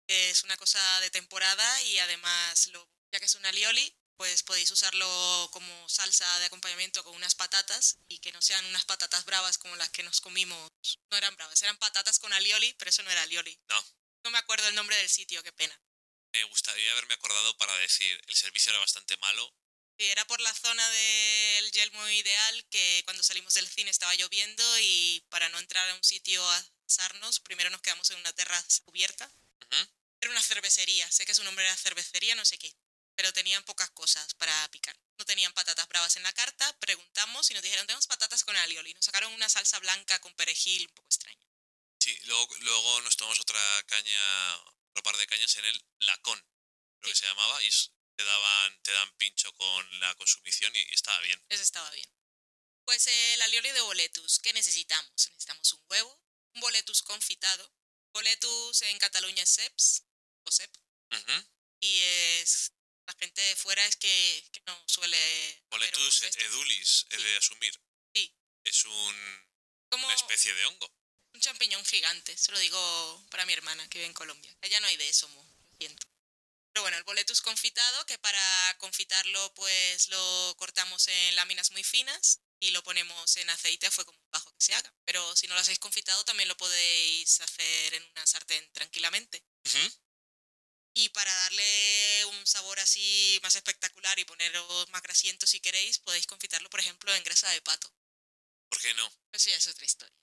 que 0.07 0.29
es 0.29 0.43
una 0.43 0.57
cosa 0.57 0.99
de 0.99 1.09
temporada 1.09 1.81
y 1.85 1.97
además, 1.97 2.67
lo, 2.67 2.87
ya 3.11 3.19
que 3.19 3.25
es 3.25 3.33
un 3.33 3.47
alioli, 3.47 3.97
pues 4.17 4.43
podéis 4.43 4.71
usarlo 4.71 5.49
como 5.51 5.89
salsa 5.89 6.39
de 6.39 6.45
acompañamiento 6.45 7.03
con 7.03 7.15
unas 7.15 7.35
patatas 7.35 7.97
y 8.07 8.19
que 8.19 8.31
no 8.31 8.41
sean 8.41 8.65
unas 8.65 8.85
patatas 8.85 9.25
bravas 9.25 9.57
como 9.57 9.75
las 9.75 9.89
que 9.89 10.03
nos 10.03 10.21
comimos. 10.21 10.71
No 11.11 11.17
eran 11.17 11.35
bravas, 11.35 11.61
eran 11.61 11.77
patatas 11.77 12.19
con 12.19 12.31
alioli, 12.33 12.73
pero 12.73 12.89
eso 12.89 13.03
no 13.03 13.11
era 13.11 13.21
alioli. 13.23 13.59
No. 13.69 13.85
No 14.23 14.31
me 14.31 14.37
acuerdo 14.37 14.67
el 14.67 14.75
nombre 14.75 14.95
del 14.97 15.09
sitio, 15.09 15.43
qué 15.43 15.51
pena. 15.51 15.79
me 16.33 16.43
gustaría 16.45 16.91
haberme 16.91 17.13
acordado 17.13 17.55
para 17.57 17.75
decir, 17.77 18.19
el 18.27 18.35
servicio 18.35 18.71
era 18.71 18.79
bastante 18.79 19.15
malo. 19.17 19.53
Sí, 19.97 20.05
era 20.07 20.25
por 20.27 20.41
la 20.41 20.53
zona 20.53 20.89
del 20.89 21.71
Yelmo 21.71 22.07
Ideal 22.09 22.65
que 22.69 23.01
cuando 23.05 23.23
salimos 23.23 23.53
del 23.53 23.67
cine 23.67 23.91
estaba 23.91 24.13
lloviendo 24.15 24.79
y 24.79 25.25
para 25.29 25.47
no 25.49 25.59
entrar 25.59 25.89
a 25.89 25.95
un 25.95 26.03
sitio 26.03 26.43
a 26.43 26.65
asarnos, 26.85 27.39
primero 27.39 27.69
nos 27.69 27.81
quedamos 27.81 28.09
en 28.11 28.17
una 28.17 28.33
terraza 28.33 28.81
cubierta. 28.83 29.31
Era 30.21 30.31
una 30.31 30.41
cervecería, 30.41 31.09
sé 31.11 31.25
que 31.25 31.35
su 31.35 31.43
nombre 31.43 31.63
era 31.65 31.75
cervecería, 31.77 32.35
no 32.35 32.45
sé 32.45 32.57
qué, 32.57 32.75
pero 33.15 33.31
tenían 33.33 33.63
pocas 33.63 33.89
cosas 33.91 34.33
para 34.35 34.69
picar. 34.71 34.97
No 35.17 35.25
tenían 35.25 35.53
patatas 35.53 35.87
bravas 35.87 36.15
en 36.17 36.23
la 36.23 36.33
carta, 36.33 36.77
preguntamos 36.79 37.49
y 37.49 37.53
nos 37.53 37.63
dijeron, 37.63 37.87
tenemos 37.87 38.07
patatas 38.07 38.43
con 38.43 38.55
alioli. 38.55 38.93
Nos 38.93 39.05
sacaron 39.05 39.33
una 39.33 39.47
salsa 39.49 39.79
blanca 39.79 40.19
con 40.19 40.33
perejil 40.35 40.87
un 40.87 40.93
poco 40.93 41.07
extraña. 41.07 41.45
Sí, 41.99 42.17
luego, 42.25 42.53
luego 42.59 43.01
nos 43.01 43.15
tomamos 43.17 43.39
otra 43.39 43.83
caña, 43.87 44.57
otro 44.91 45.03
par 45.03 45.17
de 45.17 45.25
cañas 45.27 45.55
en 45.55 45.65
el 45.65 45.85
Lacón, 45.99 46.39
lo 47.01 47.09
que 47.09 47.15
Sí. 47.15 47.21
se 47.21 47.27
llamaba, 47.27 47.63
y 47.63 47.69
te 48.15 48.23
daban, 48.23 48.81
te 48.83 48.91
dan 48.91 49.17
pincho 49.17 49.51
con 49.53 49.99
la 49.99 50.13
consumición 50.15 50.75
y, 50.75 50.79
y 50.79 50.93
estaba 50.93 51.19
bien. 51.21 51.43
Eso 51.49 51.63
estaba 51.63 51.89
bien. 51.91 52.09
Pues 52.85 53.07
el 53.07 53.41
alioli 53.41 53.71
de 53.71 53.81
boletus, 53.81 54.39
¿qué 54.39 54.53
necesitamos? 54.53 55.11
Necesitamos 55.29 55.71
un 55.73 55.83
huevo, 55.89 56.21
un 56.53 56.61
boletus 56.61 57.01
confitado. 57.01 57.73
Boletus 58.13 58.81
en 58.83 58.99
Cataluña 58.99 59.41
es 59.43 59.49
seps, 59.49 60.03
o 60.43 60.51
sep, 60.51 60.71
Ujú. 61.11 61.45
y 61.79 61.99
es... 61.99 62.71
La 63.07 63.13
gente 63.19 63.41
de 63.41 63.55
fuera 63.55 63.85
es 63.85 63.95
que, 63.97 64.47
que 64.51 64.61
no 64.65 64.83
suele... 64.87 65.63
Boletus 65.69 66.21
edulis, 66.37 67.05
he 67.11 67.17
Sí. 67.17 67.23
de 67.23 67.37
asumir. 67.37 67.79
Sí. 68.15 68.35
Es 68.63 68.85
un, 68.85 69.47
Como- 69.89 70.05
una 70.07 70.15
especie 70.15 70.53
de 70.53 70.65
hongo. 70.65 70.91
Un 71.33 71.41
champiñón 71.41 71.83
gigante, 71.85 72.35
se 72.37 72.51
lo 72.51 72.59
digo 72.59 73.25
para 73.29 73.45
mi 73.45 73.53
hermana 73.53 73.87
que 73.89 73.99
vive 73.99 74.07
en 74.07 74.13
Colombia. 74.13 74.55
Allá 74.61 74.79
no 74.79 74.87
hay 74.87 74.97
de 74.97 75.09
eso, 75.09 75.27
mo, 75.29 75.43
lo 75.65 75.77
siento. 75.77 76.07
Pero 76.73 76.81
bueno, 76.83 76.97
el 76.97 77.03
boletus 77.03 77.41
confitado, 77.41 78.05
que 78.05 78.17
para 78.17 78.75
confitarlo 78.79 79.53
pues 79.53 80.07
lo 80.09 80.55
cortamos 80.57 81.07
en 81.07 81.35
láminas 81.35 81.71
muy 81.71 81.83
finas 81.83 82.39
y 82.59 82.71
lo 82.71 82.83
ponemos 82.83 83.35
en 83.37 83.49
aceite 83.49 83.87
a 83.87 83.91
fuego 83.91 84.13
bajo 84.31 84.49
que 84.57 84.65
se 84.65 84.73
haga. 84.73 84.93
Pero 85.05 85.35
si 85.35 85.47
no 85.47 85.53
lo 85.55 85.59
hacéis 85.61 85.79
confitado 85.79 86.23
también 86.25 86.49
lo 86.49 86.57
podéis 86.57 87.39
hacer 87.41 87.93
en 87.93 88.03
una 88.11 88.25
sartén 88.25 88.71
tranquilamente. 88.73 89.43
Ujú. 89.65 89.93
Y 90.97 91.09
para 91.09 91.33
darle 91.33 92.25
un 92.25 92.47
sabor 92.47 92.79
así 92.79 93.37
más 93.43 93.53
espectacular 93.55 94.17
y 94.17 94.23
poneros 94.23 94.89
más 94.89 95.01
grasiento 95.01 95.45
si 95.45 95.59
queréis, 95.59 95.99
podéis 95.99 96.25
confitarlo 96.25 96.69
por 96.69 96.79
ejemplo 96.79 97.13
en 97.13 97.23
grasa 97.23 97.49
de 97.49 97.61
pato. 97.61 97.93
¿Por 98.69 98.79
qué 98.81 98.93
no? 98.93 99.11
Eso 99.33 99.49
ya 99.49 99.57
es 99.57 99.67
otra 99.67 99.85
historia. 99.85 100.15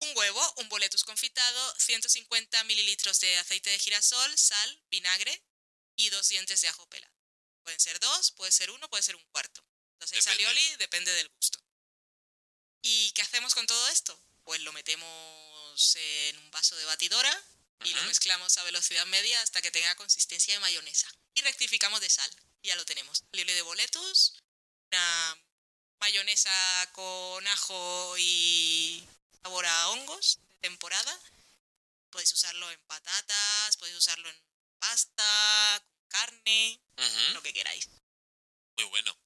Un 0.00 0.16
huevo, 0.16 0.54
un 0.56 0.70
boletus 0.70 1.04
confitado, 1.04 1.74
150 1.78 2.64
mililitros 2.64 3.20
de 3.20 3.36
aceite 3.36 3.68
de 3.68 3.78
girasol, 3.78 4.38
sal, 4.38 4.82
vinagre 4.90 5.44
y 5.96 6.08
dos 6.08 6.28
dientes 6.28 6.62
de 6.62 6.68
ajo 6.68 6.88
pelado. 6.88 7.14
Pueden 7.62 7.78
ser 7.78 8.00
dos, 8.00 8.32
puede 8.32 8.52
ser 8.52 8.70
uno, 8.70 8.88
puede 8.88 9.02
ser 9.02 9.16
un 9.16 9.24
cuarto. 9.26 9.62
Entonces, 9.98 10.24
Depende. 10.24 10.46
alioli 10.46 10.76
depende 10.76 11.12
del 11.12 11.28
gusto. 11.28 11.62
¿Y 12.80 13.10
qué 13.12 13.20
hacemos 13.20 13.54
con 13.54 13.66
todo 13.66 13.88
esto? 13.88 14.18
Pues 14.44 14.62
lo 14.62 14.72
metemos 14.72 15.96
en 15.96 16.38
un 16.38 16.50
vaso 16.50 16.74
de 16.76 16.86
batidora 16.86 17.44
y 17.84 17.94
lo 17.94 18.02
mezclamos 18.04 18.56
a 18.58 18.64
velocidad 18.64 19.06
media 19.06 19.40
hasta 19.42 19.62
que 19.62 19.70
tenga 19.70 19.94
consistencia 19.96 20.54
de 20.54 20.60
mayonesa. 20.60 21.08
Y 21.34 21.42
rectificamos 21.42 22.00
de 22.00 22.10
sal. 22.10 22.30
Y 22.62 22.68
ya 22.68 22.76
lo 22.76 22.84
tenemos. 22.84 23.24
Alioli 23.32 23.52
de 23.54 23.62
boletus, 23.62 24.34
una 24.90 25.38
mayonesa 26.00 26.90
con 26.92 27.46
ajo 27.46 28.14
y 28.18 29.06
sabor 29.42 29.64
a 29.66 29.88
hongos 29.90 30.40
de 30.48 30.68
temporada. 30.68 31.18
Podéis 32.10 32.32
usarlo 32.32 32.70
en 32.70 32.80
patatas, 32.86 33.76
podéis 33.76 33.96
usarlo 33.96 34.28
en 34.28 34.36
pasta, 34.78 35.82
carne, 36.08 36.80
lo 37.32 37.42
que 37.42 37.52
queráis. 37.52 37.88
Muy 38.76 38.86
bueno. 38.86 39.16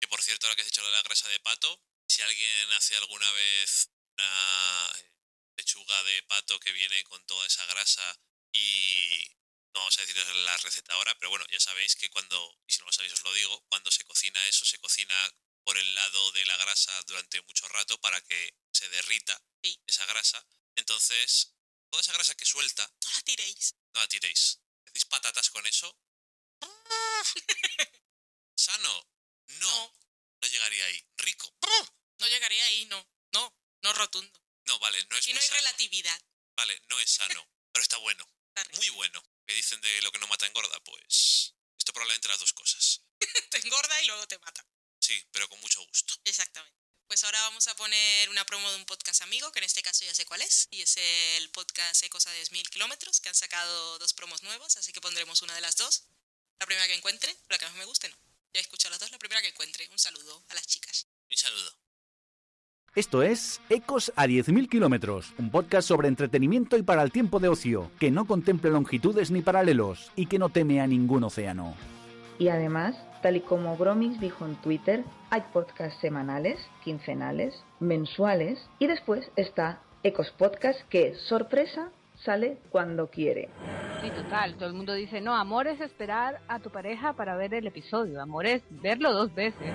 Que 0.00 0.08
por 0.08 0.20
cierto, 0.22 0.46
ahora 0.46 0.56
que 0.56 0.62
has 0.62 0.68
dicho 0.68 0.82
lo 0.82 0.88
de 0.88 0.96
la 0.96 1.02
grasa 1.02 1.28
de 1.28 1.40
pato, 1.40 1.80
si 2.06 2.20
alguien 2.22 2.72
hace 2.72 2.96
alguna 2.96 3.30
vez 3.32 3.88
una 4.18 4.92
eh, 4.98 5.13
lechuga 5.56 6.02
de 6.04 6.22
pato 6.24 6.58
que 6.60 6.72
viene 6.72 7.02
con 7.04 7.24
toda 7.26 7.46
esa 7.46 7.64
grasa 7.66 8.20
y 8.52 9.26
no 9.74 9.80
vamos 9.80 9.98
a 9.98 10.02
deciros 10.02 10.28
la 10.36 10.56
receta 10.58 10.92
ahora, 10.94 11.14
pero 11.18 11.30
bueno, 11.30 11.44
ya 11.50 11.58
sabéis 11.60 11.96
que 11.96 12.08
cuando, 12.10 12.58
y 12.66 12.72
si 12.72 12.78
no 12.80 12.86
lo 12.86 12.92
sabéis 12.92 13.12
os 13.12 13.24
lo 13.24 13.32
digo, 13.34 13.64
cuando 13.68 13.90
se 13.90 14.04
cocina 14.04 14.46
eso, 14.46 14.64
se 14.64 14.78
cocina 14.78 15.14
por 15.64 15.76
el 15.78 15.94
lado 15.94 16.32
de 16.32 16.44
la 16.46 16.56
grasa 16.58 16.92
durante 17.06 17.40
mucho 17.42 17.66
rato 17.68 17.98
para 18.00 18.20
que 18.22 18.54
se 18.72 18.88
derrita 18.88 19.40
Sí. 19.62 19.80
esa 19.86 20.04
grasa. 20.06 20.46
Entonces, 20.76 21.54
toda 21.90 22.02
esa 22.02 22.12
grasa 22.12 22.34
que 22.34 22.44
suelta, 22.44 22.86
No 23.04 23.10
la 23.10 23.22
tiréis. 23.22 23.74
no 23.94 24.00
la 24.00 24.08
tiréis. 24.08 24.60
¿Hacéis 24.86 25.04
patatas 25.06 25.50
con 25.50 25.66
eso? 25.66 25.96
¿Sano? 28.56 29.08
No, 29.46 29.68
No, 29.70 29.94
no 30.42 30.48
llegaría 30.48 30.84
ahí. 30.86 31.04
¿Rico? 31.16 31.52
no 32.18 32.28
llegaría 32.28 32.64
ahí, 32.66 32.84
no. 32.86 33.08
No, 33.32 33.54
no 33.82 33.92
rotundo. 33.94 34.43
No, 34.66 34.78
vale, 34.78 34.98
no 35.10 35.16
es 35.16 35.24
Aquí 35.24 35.32
no 35.32 35.36
muy 35.36 35.42
hay 35.42 35.48
sano. 35.48 35.60
relatividad. 35.60 36.22
Vale, 36.56 36.82
no 36.88 37.00
es 37.00 37.10
sano, 37.10 37.48
pero 37.72 37.82
está 37.82 37.96
bueno. 37.98 38.26
Muy 38.76 38.88
bueno. 38.90 39.22
Me 39.46 39.54
dicen 39.54 39.80
de 39.80 40.02
lo 40.02 40.12
que 40.12 40.18
no 40.18 40.26
mata 40.28 40.46
engorda, 40.46 40.78
pues... 40.80 41.54
Esto 41.76 41.92
probablemente 41.92 42.28
las 42.28 42.38
dos 42.40 42.52
cosas. 42.52 43.02
Te 43.50 43.58
engorda 43.58 44.00
y 44.02 44.06
luego 44.06 44.26
te 44.26 44.38
mata. 44.38 44.66
Sí, 45.00 45.22
pero 45.32 45.48
con 45.50 45.60
mucho 45.60 45.84
gusto. 45.86 46.14
Exactamente. 46.24 46.78
Pues 47.06 47.22
ahora 47.24 47.42
vamos 47.42 47.68
a 47.68 47.76
poner 47.76 48.30
una 48.30 48.46
promo 48.46 48.70
de 48.70 48.76
un 48.76 48.86
podcast 48.86 49.20
amigo, 49.20 49.52
que 49.52 49.58
en 49.58 49.64
este 49.64 49.82
caso 49.82 50.04
ya 50.04 50.14
sé 50.14 50.24
cuál 50.24 50.40
es, 50.40 50.68
y 50.70 50.80
es 50.80 50.96
el 50.96 51.50
podcast 51.50 52.02
Ecos 52.02 52.26
a 52.26 52.34
10.000 52.34 52.70
kilómetros, 52.70 53.20
que 53.20 53.28
han 53.28 53.34
sacado 53.34 53.98
dos 53.98 54.14
promos 54.14 54.42
nuevas, 54.42 54.78
así 54.78 54.92
que 54.94 55.02
pondremos 55.02 55.42
una 55.42 55.54
de 55.54 55.60
las 55.60 55.76
dos. 55.76 56.04
La 56.58 56.64
primera 56.66 56.86
que 56.86 56.94
encuentre, 56.94 57.36
la 57.48 57.58
que 57.58 57.66
más 57.66 57.74
me 57.74 57.84
guste, 57.84 58.08
no. 58.08 58.16
Ya 58.54 58.60
he 58.60 58.62
escuchado 58.62 58.90
las 58.92 59.00
dos, 59.00 59.10
la 59.10 59.18
primera 59.18 59.42
que 59.42 59.48
encuentre. 59.48 59.86
Un 59.88 59.98
saludo 59.98 60.42
a 60.48 60.54
las 60.54 60.66
chicas. 60.66 61.06
Un 61.30 61.36
saludo. 61.36 61.78
Esto 62.94 63.24
es 63.24 63.60
Ecos 63.70 64.12
a 64.14 64.26
10.000 64.26 64.68
kilómetros, 64.68 65.34
un 65.36 65.50
podcast 65.50 65.88
sobre 65.88 66.06
entretenimiento 66.06 66.76
y 66.76 66.84
para 66.84 67.02
el 67.02 67.10
tiempo 67.10 67.40
de 67.40 67.48
ocio, 67.48 67.90
que 67.98 68.12
no 68.12 68.24
contemple 68.24 68.70
longitudes 68.70 69.32
ni 69.32 69.42
paralelos 69.42 70.12
y 70.14 70.26
que 70.26 70.38
no 70.38 70.48
teme 70.48 70.80
a 70.80 70.86
ningún 70.86 71.24
océano. 71.24 71.74
Y 72.38 72.50
además, 72.50 72.94
tal 73.20 73.34
y 73.34 73.40
como 73.40 73.76
Bromix 73.76 74.20
dijo 74.20 74.46
en 74.46 74.54
Twitter, 74.62 75.02
hay 75.30 75.42
podcasts 75.52 76.00
semanales, 76.00 76.60
quincenales, 76.84 77.64
mensuales 77.80 78.64
y 78.78 78.86
después 78.86 79.28
está 79.34 79.80
Ecos 80.04 80.30
Podcast 80.30 80.80
que, 80.88 81.16
sorpresa, 81.16 81.90
sale 82.14 82.58
cuando 82.70 83.08
quiere. 83.08 83.48
Sí, 84.02 84.10
total. 84.10 84.54
Todo 84.54 84.68
el 84.68 84.74
mundo 84.76 84.94
dice, 84.94 85.20
no, 85.20 85.34
amor 85.34 85.66
es 85.66 85.80
esperar 85.80 86.42
a 86.46 86.60
tu 86.60 86.70
pareja 86.70 87.14
para 87.14 87.36
ver 87.36 87.54
el 87.54 87.66
episodio. 87.66 88.22
Amor 88.22 88.46
es 88.46 88.62
verlo 88.70 89.12
dos 89.12 89.34
veces. 89.34 89.74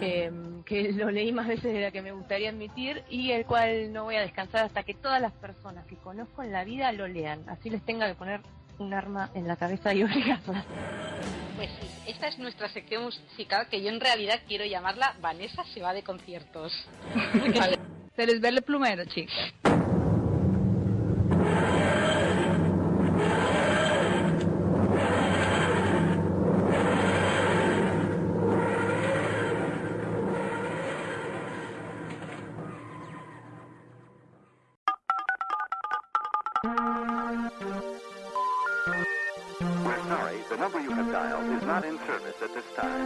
Em, 0.00 0.62
que 0.64 0.92
lo 0.92 1.10
leí 1.10 1.32
más 1.32 1.46
veces 1.46 1.72
de 1.72 1.80
la 1.80 1.90
que 1.90 2.02
me 2.02 2.12
gustaría 2.12 2.50
admitir 2.50 3.02
y 3.08 3.30
el 3.32 3.46
cual 3.46 3.92
no 3.92 4.04
voy 4.04 4.16
a 4.16 4.20
descansar 4.20 4.64
hasta 4.64 4.82
que 4.82 4.94
todas 4.94 5.20
las 5.20 5.32
personas 5.32 5.86
que 5.86 5.96
conozco 5.96 6.42
en 6.42 6.52
la 6.52 6.64
vida 6.64 6.92
lo 6.92 7.06
lean. 7.08 7.48
Así 7.48 7.70
les 7.70 7.82
tenga 7.82 8.06
que 8.08 8.14
poner 8.14 8.40
un 8.78 8.92
arma 8.92 9.30
en 9.34 9.48
la 9.48 9.56
cabeza 9.56 9.94
y 9.94 10.02
obligarlas. 10.04 10.64
Pues 11.56 11.70
sí, 11.80 11.88
esta 12.06 12.28
es 12.28 12.38
nuestra 12.38 12.68
sección 12.68 13.04
musical 13.04 13.66
que 13.70 13.82
yo 13.82 13.88
en 13.88 14.00
realidad 14.00 14.40
quiero 14.46 14.66
llamarla 14.66 15.14
Vanessa 15.20 15.64
se 15.72 15.80
va 15.80 15.94
de 15.94 16.02
conciertos. 16.02 16.72
Pero 18.14 18.32
es 18.32 18.40
verle 18.40 18.62
plumero, 18.62 19.04
chicos. 19.06 19.34
At 42.46 42.54
this 42.54 42.64
time. 42.76 42.96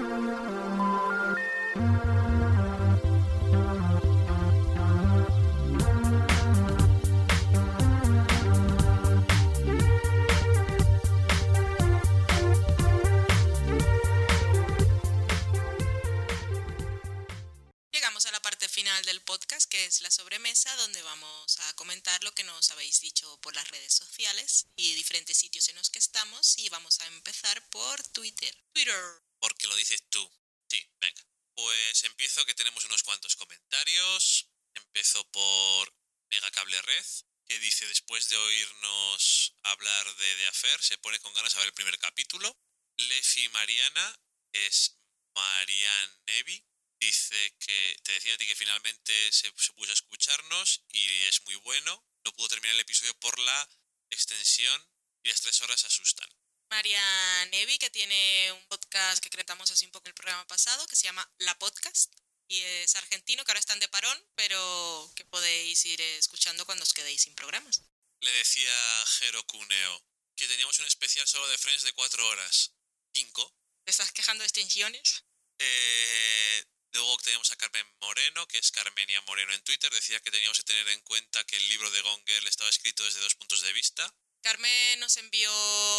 Que 19.69 19.85
es 19.85 20.01
la 20.01 20.11
sobremesa, 20.11 20.75
donde 20.77 21.01
vamos 21.03 21.59
a 21.61 21.73
comentar 21.75 22.25
lo 22.25 22.33
que 22.35 22.43
nos 22.43 22.73
habéis 22.73 23.01
dicho 23.01 23.39
por 23.41 23.55
las 23.55 23.71
redes 23.71 23.93
sociales 23.95 24.67
y 24.75 24.95
diferentes 24.95 25.37
sitios 25.37 25.69
en 25.69 25.77
los 25.77 25.91
que 25.91 26.01
estamos. 26.01 26.59
Y 26.59 26.69
vamos 26.71 26.99
a 27.01 27.07
empezar 27.07 27.63
por 27.69 28.03
Twitter. 28.09 28.53
Twitter. 28.73 29.30
Porque 29.41 29.67
lo 29.67 29.77
dices 29.77 30.05
tú. 30.11 30.31
Sí, 30.69 30.87
venga. 31.01 31.27
Pues 31.55 32.05
empiezo 32.05 32.45
que 32.47 32.55
tenemos 32.55 32.85
unos 32.85 33.03
cuantos 33.03 33.37
comentarios. 33.37 34.49
Empiezo 34.75 35.29
por 35.31 35.95
Mega 36.31 36.51
Cable 36.53 36.81
Red, 36.83 37.07
que 37.47 37.59
dice 37.59 37.87
después 37.89 38.29
de 38.29 38.37
oírnos 38.37 39.55
hablar 39.65 40.17
de 40.17 40.37
The 40.37 40.47
Affair, 40.47 40.83
se 40.83 40.99
pone 40.99 41.19
con 41.19 41.35
ganas 41.35 41.55
a 41.57 41.59
ver 41.59 41.69
el 41.69 41.75
primer 41.75 41.99
capítulo. 41.99 42.57
Lefi 42.97 43.49
Mariana 43.49 44.21
es 44.53 44.97
Marian 45.35 46.21
Nevi. 46.27 46.65
Dice 47.01 47.57
que 47.59 47.97
te 48.05 48.13
decía 48.13 48.35
a 48.35 48.39
ti 48.39 48.47
que 48.47 48.55
finalmente 48.55 49.33
se, 49.33 49.53
se 49.57 49.73
puso 49.73 49.91
a 49.91 49.95
escucharnos 49.95 50.85
y 50.91 51.25
es 51.25 51.43
muy 51.47 51.57
bueno. 51.57 52.05
No 52.25 52.33
pudo 52.35 52.49
terminar 52.49 52.75
el 52.75 52.83
episodio 52.83 53.19
por 53.19 53.39
la 53.39 53.69
extensión 54.11 54.87
y 55.23 55.31
las 55.31 55.41
tres 55.41 55.61
horas 55.63 55.85
asustan. 55.85 56.29
María 56.71 57.47
Nevi, 57.47 57.79
que 57.79 57.91
tiene 57.91 58.53
un 58.53 58.65
podcast 58.69 59.23
que 59.23 59.29
cretamos 59.29 59.71
así 59.71 59.85
un 59.87 59.93
poco 59.93 60.07
en 60.07 60.11
el 60.11 60.15
programa 60.15 60.47
pasado, 60.47 60.87
que 60.87 60.97
se 60.97 61.05
llama 61.05 61.29
La 61.39 61.59
Podcast. 61.59 62.15
Y 62.49 62.61
es 62.63 62.95
argentino, 62.97 63.45
que 63.45 63.51
ahora 63.51 63.61
están 63.61 63.81
de 63.81 63.89
parón, 63.89 64.19
pero 64.35 65.13
que 65.15 65.25
podéis 65.25 65.85
ir 65.85 66.01
escuchando 66.01 66.65
cuando 66.65 66.83
os 66.85 66.95
quedéis 66.95 67.23
sin 67.23 67.35
programas. 67.35 67.83
Le 68.21 68.31
decía 68.33 68.73
Jero 69.19 69.47
Cuneo 69.47 70.03
que 70.37 70.49
teníamos 70.49 70.79
un 70.79 70.87
especial 70.87 71.27
solo 71.29 71.47
de 71.49 71.59
Friends 71.59 71.83
de 71.83 71.93
cuatro 71.93 72.27
horas. 72.29 72.73
Cinco. 73.13 73.55
¿Te 73.85 73.91
estás 73.91 74.11
quejando 74.13 74.43
de 74.43 74.47
extensiones? 74.47 75.25
Eh, 75.59 76.65
luego 76.93 77.19
teníamos 77.19 77.51
a 77.51 77.57
Carmen 77.57 77.87
Moreno, 78.01 78.47
que 78.49 78.59
es 78.59 78.71
Carmenia 78.71 79.21
Moreno 79.23 79.53
en 79.53 79.63
Twitter. 79.63 79.93
Decía 79.93 80.21
que 80.21 80.31
teníamos 80.31 80.57
que 80.57 80.65
tener 80.65 80.89
en 80.89 81.01
cuenta 81.03 81.45
que 81.45 81.57
el 81.57 81.69
libro 81.69 81.91
de 81.91 82.01
Gone 82.01 82.25
Girl 82.27 82.47
estaba 82.47 82.71
escrito 82.71 83.05
desde 83.05 83.21
dos 83.21 83.35
puntos 83.35 83.61
de 83.61 83.73
vista. 83.73 84.15
Carmen 84.43 85.01
nos 85.01 85.17
envió 85.17 85.51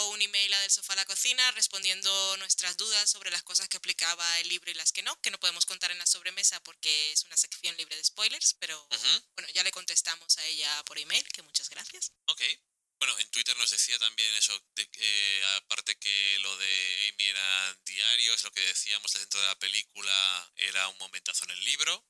un 0.09 0.21
email 0.21 0.53
a 0.53 0.59
Del 0.61 0.71
Sofá 0.71 0.93
a 0.93 0.97
la 0.97 1.05
Cocina 1.05 1.51
respondiendo 1.51 2.37
nuestras 2.37 2.77
dudas 2.77 3.09
sobre 3.09 3.31
las 3.31 3.43
cosas 3.43 3.69
que 3.69 3.77
explicaba 3.77 4.39
el 4.39 4.49
libro 4.49 4.71
y 4.71 4.73
las 4.73 4.91
que 4.91 5.03
no, 5.03 5.19
que 5.21 5.31
no 5.31 5.39
podemos 5.39 5.65
contar 5.65 5.91
en 5.91 5.99
la 5.99 6.05
sobremesa 6.05 6.61
porque 6.63 7.11
es 7.11 7.23
una 7.25 7.37
sección 7.37 7.75
libre 7.77 7.95
de 7.95 8.03
spoilers, 8.03 8.55
pero 8.59 8.87
bueno, 9.35 9.49
ya 9.53 9.63
le 9.63 9.71
contestamos 9.71 10.37
a 10.37 10.45
ella 10.45 10.83
por 10.85 10.97
email, 10.97 11.25
que 11.29 11.41
muchas 11.43 11.69
gracias. 11.69 12.11
Ok. 12.25 12.41
Bueno, 12.99 13.17
en 13.17 13.31
Twitter 13.31 13.57
nos 13.57 13.71
decía 13.71 13.97
también 13.97 14.31
eso, 14.35 14.53
de 14.75 14.87
que, 14.91 15.43
aparte 15.57 15.97
que 15.97 16.39
lo 16.39 16.55
de 16.57 17.09
Amy 17.09 17.23
eran 17.23 17.83
diarios, 17.83 18.43
lo 18.43 18.51
que 18.51 18.61
decíamos 18.61 19.11
dentro 19.13 19.39
de 19.41 19.47
la 19.47 19.57
película 19.57 20.53
era 20.55 20.87
un 20.87 20.97
momentazo 20.99 21.45
en 21.45 21.51
el 21.51 21.63
libro. 21.63 22.05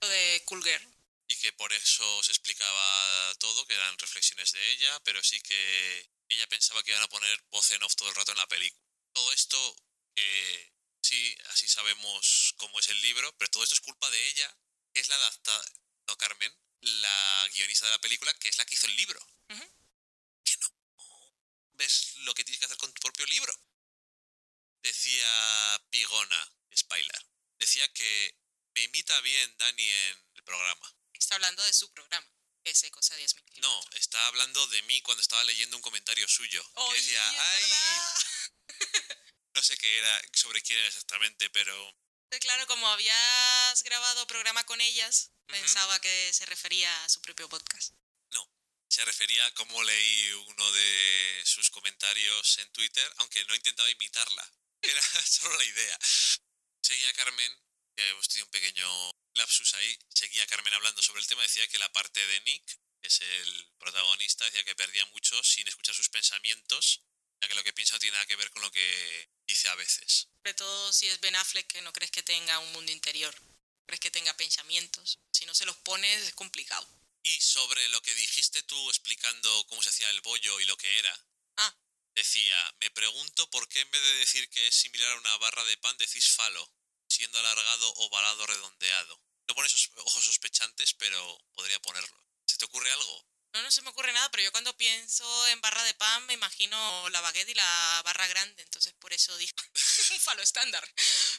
Lo 0.00 0.08
de 0.08 0.42
Cool 0.46 0.64
Girl. 0.64 1.01
Y 1.32 1.36
que 1.36 1.52
por 1.54 1.72
eso 1.72 2.22
se 2.22 2.32
explicaba 2.32 3.34
todo, 3.38 3.66
que 3.66 3.74
eran 3.74 3.98
reflexiones 3.98 4.52
de 4.52 4.70
ella, 4.72 5.00
pero 5.02 5.22
sí 5.22 5.40
que 5.40 6.10
ella 6.28 6.46
pensaba 6.48 6.82
que 6.82 6.90
iban 6.90 7.02
a 7.02 7.08
poner 7.08 7.42
voz 7.50 7.70
en 7.70 7.82
off 7.82 7.96
todo 7.96 8.10
el 8.10 8.14
rato 8.14 8.32
en 8.32 8.38
la 8.38 8.48
película. 8.48 8.82
Todo 9.12 9.32
esto, 9.32 9.76
que 10.14 10.72
sí, 11.02 11.36
así 11.46 11.66
sabemos 11.68 12.54
cómo 12.58 12.78
es 12.80 12.88
el 12.88 13.00
libro, 13.00 13.34
pero 13.38 13.50
todo 13.50 13.62
esto 13.62 13.74
es 13.74 13.80
culpa 13.80 14.10
de 14.10 14.28
ella, 14.28 14.58
que 14.92 15.00
es 15.00 15.08
la 15.08 15.16
adaptada, 15.16 15.64
no 16.06 16.16
Carmen, 16.18 16.54
la 16.80 17.48
guionista 17.54 17.86
de 17.86 17.92
la 17.92 18.00
película, 18.00 18.34
que 18.34 18.48
es 18.48 18.58
la 18.58 18.66
que 18.66 18.74
hizo 18.74 18.86
el 18.86 18.96
libro. 18.96 19.20
Ujú. 19.48 19.74
Que 20.44 20.56
no 20.58 20.68
ves 21.72 22.16
lo 22.16 22.34
que 22.34 22.44
tienes 22.44 22.60
que 22.60 22.66
hacer 22.66 22.78
con 22.78 22.92
tu 22.92 23.00
propio 23.00 23.24
libro. 23.26 23.54
Decía 24.82 25.82
Pigona, 25.88 26.52
Spylar, 26.76 27.26
decía 27.58 27.90
que 27.94 28.36
me 28.74 28.82
imita 28.82 29.18
bien 29.20 29.56
Dani 29.56 29.90
en 29.90 30.26
el 30.34 30.44
programa. 30.44 31.01
Está 31.22 31.36
hablando 31.36 31.62
de 31.62 31.72
su 31.72 31.88
programa, 31.92 32.26
que 32.64 32.72
es 32.72 32.84
Cosa 32.90 33.16
10.000 33.16 33.60
No, 33.60 33.80
está 33.92 34.26
hablando 34.26 34.66
de 34.66 34.82
mí 34.82 35.00
cuando 35.02 35.20
estaba 35.20 35.44
leyendo 35.44 35.76
un 35.76 35.82
comentario 35.82 36.26
suyo. 36.26 36.60
que 36.74 36.80
Oye, 36.80 36.96
decía, 36.96 37.28
ay, 37.28 37.62
verdad". 37.62 38.24
no 39.54 39.62
sé 39.62 39.78
qué 39.78 39.98
era, 39.98 40.20
sobre 40.32 40.60
quién 40.62 40.80
era 40.80 40.88
exactamente, 40.88 41.48
pero 41.50 41.96
Claro, 42.40 42.66
como 42.66 42.88
habías 42.88 43.82
grabado 43.84 44.26
programa 44.26 44.64
con 44.64 44.80
ellas, 44.80 45.30
pensaba 45.46 46.00
que 46.00 46.32
se 46.32 46.44
refería 46.46 47.04
a 47.04 47.08
su 47.08 47.20
propio 47.20 47.48
podcast. 47.48 47.94
se 48.88 49.04
refería 49.04 49.46
a 49.46 49.54
cómo 49.54 49.80
leí 49.84 50.32
uno 50.32 50.72
de 50.72 51.42
sus 51.44 51.70
comentarios 51.70 52.58
en 52.58 52.70
Twitter, 52.72 53.10
aunque 53.18 53.44
no 53.44 53.54
intentaba 53.54 53.88
imitarla. 53.90 54.52
Era 54.82 55.02
solo 55.24 55.56
la 55.56 55.64
idea. 55.64 55.98
Seguía 56.82 57.08
a 57.10 57.12
Carmen, 57.14 57.52
que 57.54 57.71
hemos 57.96 58.28
tenido 58.28 58.46
un 58.46 58.50
pequeño 58.50 59.12
lapsus 59.34 59.74
ahí, 59.74 59.98
seguía 60.14 60.46
Carmen 60.46 60.74
hablando 60.74 61.02
sobre 61.02 61.20
el 61.20 61.26
tema, 61.26 61.42
decía 61.42 61.66
que 61.68 61.78
la 61.78 61.92
parte 61.92 62.24
de 62.26 62.40
Nick, 62.42 62.78
que 63.00 63.08
es 63.08 63.20
el 63.20 63.70
protagonista, 63.78 64.44
decía 64.44 64.64
que 64.64 64.74
perdía 64.76 65.04
mucho 65.06 65.42
sin 65.42 65.66
escuchar 65.68 65.94
sus 65.94 66.08
pensamientos, 66.08 67.02
ya 67.40 67.48
que 67.48 67.54
lo 67.54 67.64
que 67.64 67.72
piensa 67.72 67.94
no 67.94 67.98
tiene 67.98 68.14
nada 68.14 68.26
que 68.26 68.36
ver 68.36 68.50
con 68.50 68.62
lo 68.62 68.70
que 68.70 69.30
dice 69.46 69.68
a 69.68 69.74
veces. 69.74 70.28
Sobre 70.42 70.54
todo 70.54 70.92
si 70.92 71.08
es 71.08 71.20
Ben 71.20 71.34
Affleck, 71.36 71.66
que 71.66 71.82
no 71.82 71.92
crees 71.92 72.10
que 72.10 72.22
tenga 72.22 72.58
un 72.60 72.72
mundo 72.72 72.92
interior. 72.92 73.34
Crees 73.86 74.00
que 74.00 74.10
tenga 74.10 74.36
pensamientos. 74.36 75.18
Si 75.32 75.44
no 75.44 75.54
se 75.54 75.66
los 75.66 75.76
pones, 75.78 76.22
es 76.22 76.34
complicado. 76.34 76.86
Y 77.24 77.40
sobre 77.40 77.88
lo 77.90 78.00
que 78.02 78.14
dijiste 78.14 78.62
tú 78.62 78.90
explicando 78.90 79.66
cómo 79.68 79.82
se 79.82 79.88
hacía 79.88 80.10
el 80.10 80.20
bollo 80.20 80.60
y 80.60 80.64
lo 80.66 80.76
que 80.76 80.98
era. 80.98 81.26
Ah. 81.56 81.74
Decía, 82.14 82.74
me 82.80 82.90
pregunto 82.90 83.50
por 83.50 83.68
qué 83.68 83.80
en 83.80 83.90
vez 83.90 84.02
de 84.02 84.14
decir 84.14 84.48
que 84.50 84.66
es 84.68 84.74
similar 84.74 85.10
a 85.12 85.18
una 85.18 85.36
barra 85.38 85.64
de 85.64 85.76
pan 85.78 85.96
decís 85.98 86.28
falo, 86.30 86.70
siendo 87.12 87.38
alargado, 87.38 87.92
ovalado, 87.96 88.46
redondeado. 88.46 89.20
No 89.48 89.54
pones 89.54 89.72
esos 89.74 89.90
ojos 89.96 90.24
sospechantes, 90.24 90.94
pero 90.94 91.38
podría 91.54 91.78
ponerlo. 91.80 92.24
¿Se 92.46 92.56
te 92.56 92.64
ocurre 92.64 92.90
algo? 92.90 93.26
No, 93.54 93.60
no 93.60 93.70
se 93.70 93.82
me 93.82 93.90
ocurre 93.90 94.12
nada, 94.14 94.30
pero 94.30 94.44
yo 94.44 94.52
cuando 94.52 94.74
pienso 94.78 95.46
en 95.48 95.60
barra 95.60 95.82
de 95.84 95.92
pan 95.94 96.24
me 96.24 96.32
imagino 96.32 97.08
la 97.10 97.20
baguette 97.20 97.50
y 97.50 97.54
la 97.54 98.00
barra 98.02 98.26
grande, 98.28 98.62
entonces 98.62 98.94
por 98.94 99.12
eso 99.12 99.36
dije 99.36 99.52
un 100.14 100.20
falo 100.20 100.42
estándar. 100.42 100.82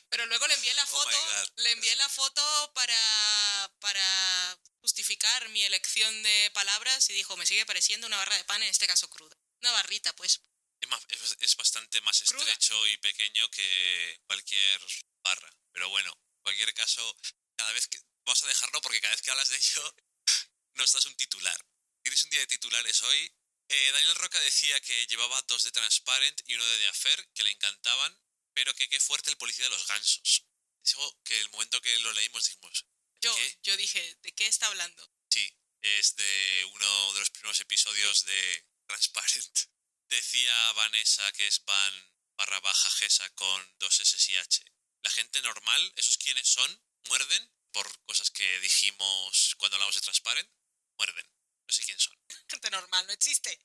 Pero 0.09 0.27
luego 0.27 0.45
le 0.47 0.53
envié 0.53 0.71
la 0.75 0.83
Oh 0.83 0.87
foto, 0.87 1.17
le 1.55 1.71
envié 1.71 1.95
la 1.95 2.07
foto 2.09 2.71
para, 2.75 3.71
para 3.79 4.59
justificar 4.81 5.49
mi 5.49 5.63
elección 5.63 6.21
de 6.21 6.51
palabras 6.53 7.09
y 7.09 7.13
dijo, 7.13 7.35
me 7.35 7.47
sigue 7.47 7.65
pareciendo 7.65 8.05
una 8.05 8.17
barra 8.17 8.37
de 8.37 8.43
pan, 8.43 8.61
en 8.61 8.69
este 8.69 8.85
caso 8.85 9.09
cruda. 9.09 9.35
Una 9.61 9.71
barrita, 9.71 10.13
pues. 10.15 10.39
Es, 10.81 10.89
más- 10.89 11.05
es- 11.09 11.37
es 11.39 11.55
bastante 11.55 11.99
más 12.01 12.21
Cruda. 12.27 12.43
estrecho 12.43 12.87
y 12.87 12.97
pequeño 12.97 13.49
que 13.49 14.19
cualquier 14.27 14.81
barra. 15.23 15.49
Pero 15.73 15.89
bueno, 15.89 16.09
en 16.11 16.41
cualquier 16.43 16.73
caso, 16.73 17.17
cada 17.55 17.71
vez 17.73 17.87
que 17.87 17.99
vamos 18.25 18.43
a 18.43 18.47
dejarlo 18.47 18.81
porque 18.81 19.01
cada 19.01 19.13
vez 19.13 19.21
que 19.21 19.31
hablas 19.31 19.49
de 19.49 19.57
ello 19.57 19.95
no 20.75 20.83
estás 20.83 21.05
un 21.05 21.15
titular. 21.15 21.57
Tienes 22.01 22.23
un 22.23 22.29
día 22.29 22.41
de 22.41 22.47
titulares 22.47 23.01
hoy. 23.01 23.35
Eh, 23.69 23.91
Daniel 23.91 24.15
Roca 24.15 24.39
decía 24.41 24.79
que 24.81 25.07
llevaba 25.07 25.41
dos 25.43 25.63
de 25.63 25.71
Transparent 25.71 26.41
y 26.47 26.55
uno 26.55 26.65
de 26.65 26.77
The 26.77 26.87
Affair, 26.87 27.29
que 27.33 27.43
le 27.43 27.51
encantaban, 27.51 28.19
pero 28.53 28.73
que 28.75 28.87
qué 28.89 28.99
fuerte 28.99 29.29
el 29.29 29.37
policía 29.37 29.65
de 29.65 29.71
los 29.71 29.87
gansos. 29.87 30.45
Eso 30.83 31.21
que 31.23 31.39
el 31.39 31.49
momento 31.49 31.81
que 31.81 31.97
lo 31.99 32.11
leímos 32.13 32.43
dijimos, 32.43 32.85
Yo, 33.21 33.33
¿Qué? 33.35 33.59
yo 33.63 33.77
dije, 33.77 34.17
¿de 34.21 34.33
qué 34.35 34.47
está 34.47 34.67
hablando? 34.67 35.09
Sí, 35.29 35.57
es 35.81 36.15
de 36.15 36.65
uno 36.73 37.13
de 37.13 37.19
los 37.19 37.29
primeros 37.29 37.59
episodios 37.61 38.25
de 38.25 38.65
Transparent. 38.87 39.59
Decía 40.09 40.71
Vanessa 40.73 41.31
que 41.31 41.47
es 41.47 41.63
Van 41.65 42.13
barra 42.35 42.59
baja 42.59 42.89
Gesa 42.91 43.27
con 43.35 43.79
dos 43.79 43.99
S 43.99 44.31
y 44.31 44.37
H. 44.37 44.63
La 45.03 45.11
gente 45.11 45.41
normal, 45.41 45.93
esos 45.95 46.17
quienes 46.17 46.47
son, 46.47 46.81
muerden 47.09 47.51
por 47.71 47.87
cosas 48.05 48.31
que 48.31 48.59
dijimos 48.61 49.55
cuando 49.57 49.75
hablamos 49.75 49.95
de 49.95 50.01
Transparent, 50.01 50.49
muerden. 50.97 51.25
No 51.67 51.73
sé 51.73 51.83
quién 51.83 51.99
son. 51.99 52.17
Gente 52.49 52.69
normal, 52.71 53.07
no 53.07 53.13
existe. 53.13 53.59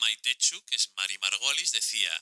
Maitechu, 0.00 0.64
que 0.64 0.76
es 0.76 0.92
Mari 0.96 1.18
Margolis, 1.18 1.72
decía, 1.72 2.12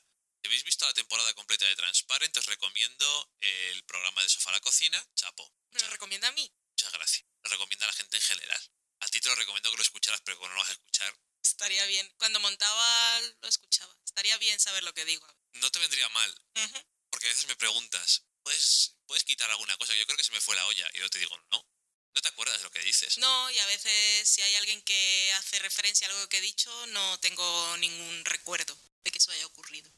habéis 0.45 0.65
visto 0.65 0.87
la 0.87 0.93
temporada 0.93 1.33
completa 1.35 1.67
de 1.67 1.77
Transparent, 1.77 2.37
os 2.37 2.47
recomiendo 2.47 3.35
el 3.41 3.85
programa 3.85 4.23
de 4.23 4.29
Sofá 4.29 4.51
a 4.51 4.55
la 4.55 4.61
Cocina, 4.61 5.05
Chapo. 5.15 5.55
¿Me 5.71 5.81
lo 5.81 5.89
recomienda 5.89 6.29
a 6.29 6.33
mí? 6.33 6.53
Muchas 6.71 6.93
gracias. 6.93 7.27
Lo 7.43 7.51
recomienda 7.51 7.87
a 7.87 7.89
la 7.89 7.95
gente 7.95 8.17
en 8.17 8.23
general. 8.23 8.71
A 9.01 9.09
ti 9.09 9.21
te 9.21 9.29
lo 9.29 9.35
recomiendo 9.35 9.71
que 9.71 9.77
lo 9.77 9.83
escucharas, 9.83 10.21
pero 10.25 10.37
como 10.37 10.49
no 10.49 10.55
lo 10.55 10.61
vas 10.61 10.71
a 10.71 10.73
escuchar, 10.73 11.15
Estaría 11.43 11.85
bien. 11.87 12.09
Cuando 12.19 12.39
montaba, 12.41 13.21
lo 13.41 13.49
escuchaba. 13.49 13.95
Estaría 14.05 14.37
bien 14.39 14.61
saber 14.61 14.85
lo 14.85 14.95
que 14.95 15.05
digo. 15.05 15.27
no 15.55 15.71
te 15.71 15.79
vendría 15.81 16.09
mal. 16.11 16.31
Ujú. 16.55 16.87
Porque 17.11 17.27
a 17.27 17.31
veces 17.31 17.47
me 17.47 17.57
preguntas, 17.57 18.25
¿puedes, 18.43 18.97
¿puedes 19.07 19.25
quitar 19.25 19.51
alguna 19.51 19.77
cosa? 19.77 19.95
Yo 19.95 20.07
creo 20.07 20.17
que 20.17 20.25
se 20.25 20.33
me 20.33 20.41
fue 20.41 20.57
la 20.57 20.67
olla. 20.67 20.89
Y 20.95 20.99
yo 20.99 21.11
te 21.11 21.19
digo, 21.19 21.37
no. 21.51 21.67
No 22.15 22.21
te 22.21 22.29
acuerdas 22.29 22.59
de 22.59 22.65
lo 22.65 22.71
que 22.71 22.81
dices. 22.81 23.17
No, 23.19 23.51
y 23.51 23.59
a 23.59 23.67
veces 23.67 24.29
si 24.29 24.43
hay 24.43 24.55
alguien 24.57 24.83
que 24.83 25.33
hace 25.39 25.59
referencia 25.61 26.07
a 26.07 26.11
algo 26.11 26.29
que 26.29 26.39
he 26.39 26.43
dicho, 26.43 26.71
no 26.89 27.19
tengo 27.21 27.77
ningún 27.79 28.25
recuerdo 28.27 28.77
de 29.03 29.11
que 29.11 29.19
eso 29.19 29.33
haya 29.33 29.47
ocurrido. 29.47 29.91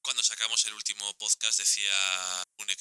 Cuando 0.00 0.22
sacamos 0.22 0.64
el 0.66 0.74
último 0.74 1.16
podcast 1.18 1.58
decía 1.58 1.92
June 2.56 2.74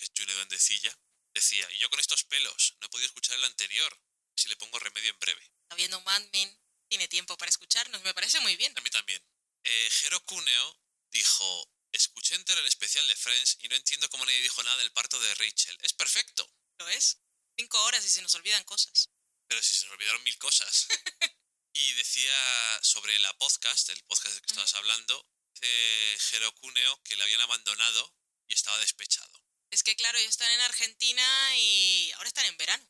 decía, 1.33 1.67
y 1.71 1.77
yo 1.79 1.89
con 1.89 1.99
estos 1.99 2.23
pelos, 2.23 2.75
no 2.79 2.87
he 2.87 2.89
podido 2.89 3.07
escuchar 3.07 3.37
el 3.37 3.43
anterior. 3.43 3.99
Si 4.35 4.47
le 4.47 4.55
pongo 4.55 4.79
remedio 4.79 5.11
en 5.11 5.19
breve. 5.19 5.51
Está 5.63 5.75
viendo 5.75 5.99
Mad 6.01 6.23
Men, 6.31 6.57
tiene 6.87 7.07
tiempo 7.07 7.37
para 7.37 7.49
escucharnos, 7.49 8.01
me 8.01 8.13
parece 8.13 8.39
muy 8.39 8.55
bien. 8.55 8.75
A 8.77 8.81
mí 8.81 8.89
también. 8.89 9.21
Eh, 9.63 9.89
Jero 9.91 10.19
Cuneo 10.25 10.79
dijo, 11.11 11.69
escuché 11.91 12.35
entero 12.35 12.59
el 12.59 12.67
especial 12.67 13.05
de 13.07 13.15
Friends 13.15 13.57
y 13.61 13.67
no 13.69 13.75
entiendo 13.75 14.09
cómo 14.09 14.25
nadie 14.25 14.41
dijo 14.41 14.63
nada 14.63 14.77
del 14.77 14.91
parto 14.91 15.19
de 15.19 15.35
Rachel. 15.35 15.77
Es 15.81 15.93
perfecto. 15.93 16.49
¿Lo 16.79 16.89
es? 16.89 17.17
Cinco 17.57 17.81
horas 17.83 18.05
y 18.05 18.09
se 18.09 18.21
nos 18.21 18.33
olvidan 18.35 18.63
cosas. 18.63 19.09
Pero 19.47 19.61
si 19.61 19.73
se 19.73 19.85
nos 19.85 19.93
olvidaron 19.93 20.23
mil 20.23 20.37
cosas. 20.37 20.87
y 21.73 21.93
decía 21.93 22.79
sobre 22.81 23.17
la 23.19 23.37
podcast, 23.37 23.89
el 23.89 24.03
podcast 24.03 24.33
del 24.33 24.41
que 24.41 24.51
estabas 24.51 24.73
hablando, 24.75 25.27
de 25.59 26.17
Jero 26.29 26.53
Cuneo 26.55 27.01
que 27.03 27.15
le 27.15 27.23
habían 27.23 27.41
abandonado 27.41 28.13
y 28.47 28.53
estaba 28.53 28.77
despechado. 28.79 29.43
Es 29.69 29.83
que 29.83 29.95
claro, 29.95 30.17
ellos 30.17 30.31
están 30.31 30.51
en 30.51 30.61
Argentina 30.61 31.57
y 31.57 32.11
ahora 32.13 32.27
están 32.27 32.45
en 32.45 32.57
verano. 32.57 32.85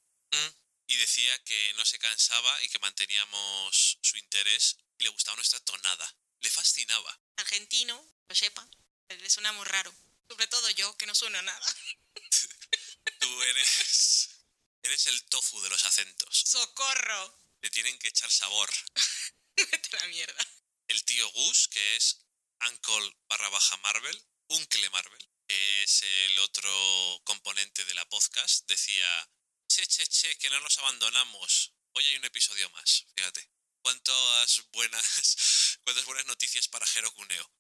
Y 0.88 0.96
decía 0.96 1.38
que 1.44 1.74
no 1.76 1.86
se 1.86 2.00
cansaba 2.00 2.64
y 2.64 2.70
que 2.70 2.80
manteníamos 2.80 4.00
su 4.02 4.18
interés 4.18 4.78
y 4.98 5.04
le 5.04 5.10
gustaba 5.10 5.36
nuestra 5.36 5.60
tonada. 5.62 6.16
Le 6.40 6.50
fascinaba. 6.50 7.20
Argentino, 7.38 7.96
lo 8.28 8.36
sepa, 8.36 8.68
le 9.20 9.30
suena 9.30 9.52
muy 9.54 9.66
raro. 9.66 9.94
Sobre 10.30 10.48
todo 10.48 10.70
yo, 10.72 10.96
que 10.98 11.06
no 11.06 11.16
sueno 11.16 11.38
a 11.40 11.42
nada. 11.42 11.76
Tú 13.20 13.44
eres... 13.44 14.30
Eres 14.84 15.08
el 15.08 15.24
tofu 15.26 15.62
de 15.62 15.70
los 15.70 15.86
acentos. 15.86 16.44
¡Socorro! 16.48 17.40
Le 17.62 17.70
tienen 17.70 17.98
que 18.00 18.08
echar 18.08 18.32
sabor. 18.32 18.70
Vete 19.56 19.98
la 19.98 20.08
mierda. 20.08 20.48
El 20.88 21.04
tío 21.06 21.30
Gus, 21.32 21.68
que 21.68 21.96
es 21.96 22.26
Uncle 22.68 23.18
barra 23.28 23.50
baja 23.50 23.78
Marvel, 23.78 24.26
Uncle 24.48 24.90
Marvel, 24.90 25.30
que 25.48 25.84
es 25.84 26.02
el 26.02 26.40
otro 26.40 27.22
componente 27.24 27.86
de 27.86 27.94
la 27.94 28.08
podcast, 28.10 28.68
decía, 28.68 29.30
che, 29.68 29.86
che, 29.86 30.06
che, 30.08 30.38
que 30.38 30.50
no 30.50 30.60
nos 30.62 30.78
abandonamos. 30.80 31.74
Hoy 31.94 32.06
hay 32.08 32.16
un 32.18 32.26
episodio 32.26 32.70
más, 32.72 33.06
fíjate. 33.16 33.50
Cuántas 33.84 34.64
buenas, 34.72 35.78
cuántas 35.84 36.06
buenas 36.06 36.26
noticias 36.26 36.68
para 36.68 36.86
Jero 36.86 37.14
Cuneo. 37.14 37.52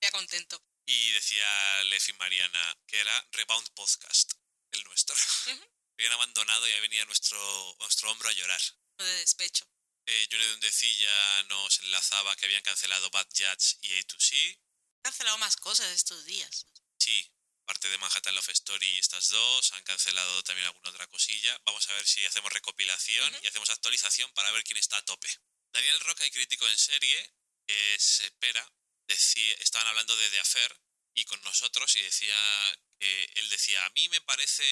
Ya 0.00 0.10
contento. 0.10 0.62
Y 0.86 1.12
decía 1.12 1.84
Lefi 1.84 2.12
Mariana 2.14 2.78
que 2.86 3.00
era 3.00 3.28
Rebound 3.32 3.70
Podcast, 3.74 4.32
el 4.72 4.84
nuestro. 4.84 5.16
Habían 5.98 6.12
abandonado 6.12 6.68
y 6.68 6.72
ahí 6.72 6.80
venía 6.80 7.04
nuestro, 7.06 7.76
nuestro 7.78 8.10
hombro 8.10 8.28
a 8.28 8.32
llorar. 8.32 8.60
De 8.98 9.04
despecho. 9.04 9.66
Eh, 10.06 10.28
June 10.30 10.46
Dundecilla 10.46 11.42
nos 11.44 11.78
enlazaba 11.80 12.36
que 12.36 12.46
habían 12.46 12.62
cancelado 12.62 13.08
Bad 13.10 13.28
Judge 13.28 13.78
y 13.80 13.88
A2C. 14.00 14.34
He 14.34 15.02
cancelado 15.02 15.38
más 15.38 15.56
cosas 15.56 15.86
estos 15.92 16.24
días. 16.24 16.66
Sí, 16.98 17.32
parte 17.64 17.88
de 17.88 17.98
Manhattan 17.98 18.34
Love 18.34 18.50
Story 18.50 18.86
y 18.86 18.98
estas 18.98 19.28
dos. 19.28 19.72
Han 19.72 19.84
cancelado 19.84 20.42
también 20.42 20.66
alguna 20.66 20.90
otra 20.90 21.06
cosilla. 21.06 21.58
Vamos 21.64 21.88
a 21.88 21.94
ver 21.94 22.06
si 22.06 22.24
hacemos 22.26 22.52
recopilación 22.52 23.34
y 23.42 23.46
hacemos 23.46 23.70
actualización 23.70 24.30
para 24.32 24.52
ver 24.52 24.64
quién 24.64 24.76
está 24.76 24.98
a 24.98 25.04
tope. 25.04 25.28
Daniel 25.72 26.00
Roca 26.00 26.26
y 26.26 26.30
crítico 26.30 26.68
en 26.68 26.78
serie, 26.78 27.34
que 27.66 27.94
es 27.94 28.20
eh, 28.20 28.30
Pera, 28.38 28.70
decía, 29.06 29.56
estaban 29.60 29.88
hablando 29.88 30.16
de 30.16 30.30
The 30.30 30.40
Affair 30.40 30.80
y 31.14 31.24
con 31.24 31.40
nosotros 31.42 31.94
y 31.96 32.02
decía 32.02 32.36
que 32.98 33.24
él 33.36 33.48
decía, 33.48 33.84
a 33.84 33.90
mí 33.90 34.08
me 34.08 34.20
parece 34.22 34.64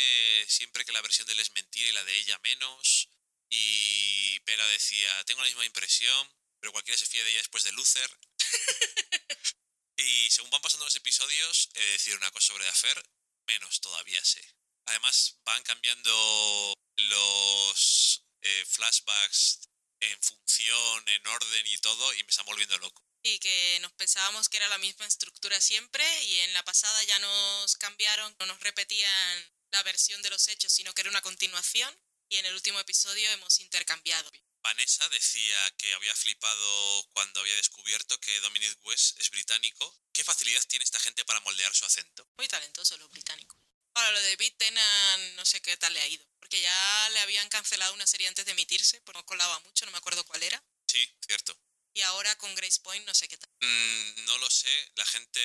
siempre 0.48 0.84
que 0.84 0.92
la 0.92 1.02
versión 1.02 1.26
de 1.26 1.34
él 1.34 1.40
es 1.40 1.52
mentira 1.52 1.88
y 1.88 1.92
la 1.92 2.04
de 2.04 2.16
ella 2.16 2.38
menos. 2.42 3.08
Y 3.48 4.40
Pera 4.40 4.66
decía, 4.68 5.24
tengo 5.24 5.42
la 5.42 5.48
misma 5.48 5.64
impresión, 5.64 6.30
pero 6.58 6.72
cualquiera 6.72 6.98
se 6.98 7.06
fía 7.06 7.22
de 7.22 7.30
ella 7.30 7.38
después 7.38 7.64
de 7.64 7.72
Luther. 7.72 8.18
y 9.98 10.30
según 10.30 10.50
van 10.50 10.62
pasando 10.62 10.86
los 10.86 10.96
episodios, 10.96 11.68
he 11.74 11.80
de 11.80 11.92
decir 11.92 12.16
una 12.16 12.30
cosa 12.30 12.48
sobre 12.48 12.64
The 12.64 12.70
Affair, 12.70 13.02
menos 13.46 13.80
todavía 13.80 14.24
sé. 14.24 14.42
Además, 14.86 15.38
van 15.44 15.62
cambiando 15.62 16.74
los 16.96 18.24
eh, 18.40 18.64
flashbacks 18.66 19.68
en 20.00 20.22
función, 20.22 21.08
en 21.08 21.26
orden 21.28 21.66
y 21.66 21.78
todo, 21.78 22.12
y 22.14 22.24
me 22.24 22.30
están 22.30 22.46
volviendo 22.46 22.76
loco. 22.78 23.11
Y 23.24 23.38
que 23.38 23.78
nos 23.80 23.92
pensábamos 23.92 24.48
que 24.48 24.56
era 24.56 24.68
la 24.68 24.78
misma 24.78 25.06
estructura 25.06 25.60
siempre 25.60 26.04
y 26.24 26.40
en 26.40 26.52
la 26.54 26.64
pasada 26.64 27.02
ya 27.04 27.18
nos 27.20 27.76
cambiaron, 27.76 28.34
no 28.40 28.46
nos 28.46 28.60
repetían 28.60 29.52
la 29.70 29.82
versión 29.84 30.20
de 30.22 30.30
los 30.30 30.48
hechos, 30.48 30.72
sino 30.72 30.92
que 30.92 31.02
era 31.02 31.10
una 31.10 31.22
continuación 31.22 31.96
y 32.28 32.36
en 32.36 32.46
el 32.46 32.54
último 32.54 32.80
episodio 32.80 33.30
hemos 33.30 33.60
intercambiado. 33.60 34.30
Vanessa 34.62 35.08
decía 35.08 35.56
que 35.76 35.92
había 35.94 36.14
flipado 36.14 37.08
cuando 37.12 37.40
había 37.40 37.54
descubierto 37.56 38.18
que 38.20 38.40
Dominic 38.40 38.78
West 38.84 39.18
es 39.20 39.30
británico. 39.30 40.00
¿Qué 40.12 40.24
facilidad 40.24 40.62
tiene 40.68 40.84
esta 40.84 41.00
gente 41.00 41.24
para 41.24 41.40
moldear 41.40 41.74
su 41.74 41.84
acento? 41.84 42.26
Muy 42.36 42.48
talentoso 42.48 42.96
los 42.96 43.10
británicos. 43.10 43.58
Ahora, 43.94 44.12
lo 44.12 44.22
de 44.22 44.36
Beat 44.36 44.56
Tennant, 44.56 45.34
no 45.34 45.44
sé 45.44 45.60
qué 45.60 45.76
tal 45.76 45.92
le 45.92 46.00
ha 46.00 46.06
ido. 46.06 46.24
Porque 46.38 46.60
ya 46.60 47.10
le 47.10 47.20
habían 47.20 47.48
cancelado 47.48 47.92
una 47.92 48.06
serie 48.06 48.28
antes 48.28 48.46
de 48.46 48.52
emitirse, 48.52 49.00
porque 49.02 49.18
no 49.18 49.26
colaba 49.26 49.58
mucho, 49.60 49.84
no 49.84 49.92
me 49.92 49.98
acuerdo 49.98 50.24
cuál 50.24 50.42
era. 50.42 50.62
Sí, 50.86 51.06
cierto. 51.26 51.58
Y 51.94 52.00
ahora 52.02 52.36
con 52.38 52.54
Grace 52.54 52.80
Point, 52.80 53.06
no 53.06 53.14
sé 53.14 53.28
qué 53.28 53.36
tal. 53.36 53.50
Mm, 53.60 54.24
no 54.24 54.38
lo 54.38 54.50
sé, 54.50 54.92
la 54.96 55.04
gente 55.06 55.40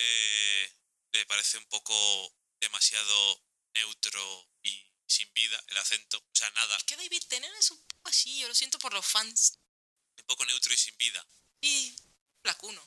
le 1.11 1.25
parece 1.25 1.57
un 1.57 1.65
poco 1.65 1.93
demasiado 2.59 3.43
neutro 3.73 4.49
y 4.63 4.91
sin 5.07 5.31
vida 5.33 5.61
el 5.67 5.77
acento. 5.77 6.17
O 6.17 6.35
sea, 6.35 6.49
nada, 6.51 6.77
Es 6.77 6.83
que 6.83 6.95
David 6.95 7.23
Tennant 7.27 7.55
es 7.59 7.71
un 7.71 7.85
poco 7.85 8.09
así, 8.09 8.39
yo 8.39 8.47
lo 8.47 8.55
siento 8.55 8.79
por 8.79 8.93
los 8.93 9.05
fans. 9.05 9.59
un 10.17 10.25
poco 10.25 10.45
neutro 10.45 10.73
y 10.73 10.77
sin 10.77 10.97
vida. 10.97 11.25
Y 11.61 11.95
flacuno. 12.43 12.81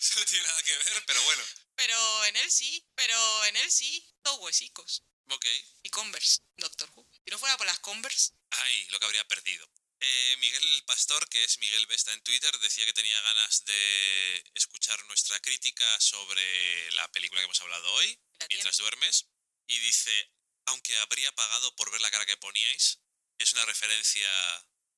Eso 0.00 0.18
no 0.18 0.26
tiene 0.26 0.42
nada 0.46 0.62
que 0.64 0.76
ver, 0.76 1.04
pero 1.06 1.22
bueno. 1.22 1.44
Pero 1.76 2.24
en 2.26 2.36
él 2.36 2.50
sí, 2.50 2.84
pero 2.96 3.44
en 3.46 3.56
él 3.56 3.70
sí, 3.70 4.04
dos 4.24 4.38
huesicos. 4.40 5.04
Ok. 5.30 5.46
Y 5.84 5.90
Converse, 5.90 6.40
Doctor 6.56 6.90
Who. 6.94 7.08
Si 7.24 7.30
no 7.30 7.38
fuera 7.38 7.56
por 7.56 7.66
las 7.66 7.78
Converse, 7.78 8.32
Ay, 8.50 8.86
lo 8.90 8.98
que 8.98 9.06
habría 9.06 9.26
perdido. 9.28 9.70
Eh, 10.00 10.36
Miguel 10.38 10.84
Pastor, 10.86 11.28
que 11.28 11.42
es 11.42 11.58
Miguel 11.58 11.86
Vesta 11.86 12.12
en 12.12 12.22
Twitter, 12.22 12.56
decía 12.60 12.84
que 12.86 12.92
tenía 12.92 13.20
ganas 13.20 13.64
de 13.64 14.44
escuchar 14.54 15.04
nuestra 15.06 15.40
crítica 15.40 16.00
sobre 16.00 16.90
la 16.92 17.10
película 17.10 17.40
que 17.40 17.46
hemos 17.46 17.60
hablado 17.60 17.92
hoy, 17.94 18.20
mientras 18.48 18.76
duermes, 18.76 19.26
y 19.66 19.78
dice, 19.80 20.32
aunque 20.66 20.96
habría 20.98 21.34
pagado 21.34 21.74
por 21.76 21.90
ver 21.90 22.00
la 22.00 22.10
cara 22.10 22.26
que 22.26 22.36
poníais, 22.36 23.00
es 23.38 23.52
una 23.54 23.64
referencia, 23.64 24.30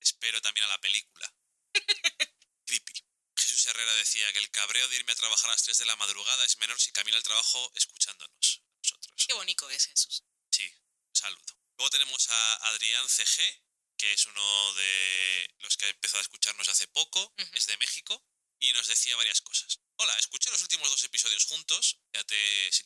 espero, 0.01 0.41
también 0.43 0.65
a 0.65 0.69
la 0.69 0.81
película. 0.81 1.35
Creepy. 2.67 2.93
Jesús 3.37 3.67
Herrera 3.67 3.95
decía 3.95 4.31
que 4.33 4.39
el 4.39 4.51
cabreo 4.51 4.87
de 4.89 4.97
irme 4.97 5.13
a 5.13 5.17
trabajar 5.17 5.49
a 5.49 5.55
las 5.55 5.63
3 5.63 5.79
de 5.79 5.87
la 5.87 5.97
madrugada 5.97 6.45
es 6.45 6.59
menor 6.59 6.79
si 6.79 6.93
camino 6.93 7.17
al 7.17 7.23
trabajo 7.23 7.73
escuchándonos. 7.75 8.63
Nosotros. 8.83 9.27
qué 9.27 9.33
bonito 9.35 9.69
es 9.71 9.87
Jesús. 9.87 10.25
Sí, 10.51 10.65
un 11.09 11.15
saludo. 11.17 11.59
Luego 11.77 11.91
tenemos 11.91 12.29
a 12.29 12.57
Adrián 12.69 13.09
CG, 13.09 13.63
que 14.01 14.13
es 14.15 14.25
uno 14.25 14.75
de 14.75 15.55
los 15.59 15.77
que 15.77 15.85
ha 15.85 15.91
empezado 15.91 16.21
a 16.21 16.23
escucharnos 16.23 16.69
hace 16.69 16.89
poco, 16.89 17.35
es 17.53 17.67
de 17.67 17.77
México, 17.77 18.25
y 18.59 18.73
nos 18.73 18.87
decía 18.87 19.15
varias 19.17 19.43
cosas. 19.43 19.79
Hola, 19.97 20.17
escuché 20.19 20.49
los 20.51 20.63
últimos 20.63 20.89
dos 20.89 21.05
episodios 21.05 21.45
juntos, 21.45 21.99
ya 22.15 22.25
te, 22.25 22.37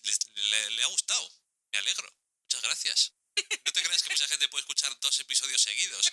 le, 0.02 0.50
le- 0.50 0.70
le 0.72 0.82
ha 0.82 0.86
gustado, 0.86 1.30
me 1.72 1.78
alegro, 1.78 2.12
muchas 2.42 2.62
gracias. 2.62 3.12
No 3.64 3.72
te 3.72 3.82
creas 3.82 4.02
que 4.02 4.10
mucha 4.10 4.26
gente 4.28 4.48
puede 4.48 4.62
escuchar 4.62 4.98
dos 5.00 5.18
episodios 5.20 5.62
seguidos. 5.62 6.04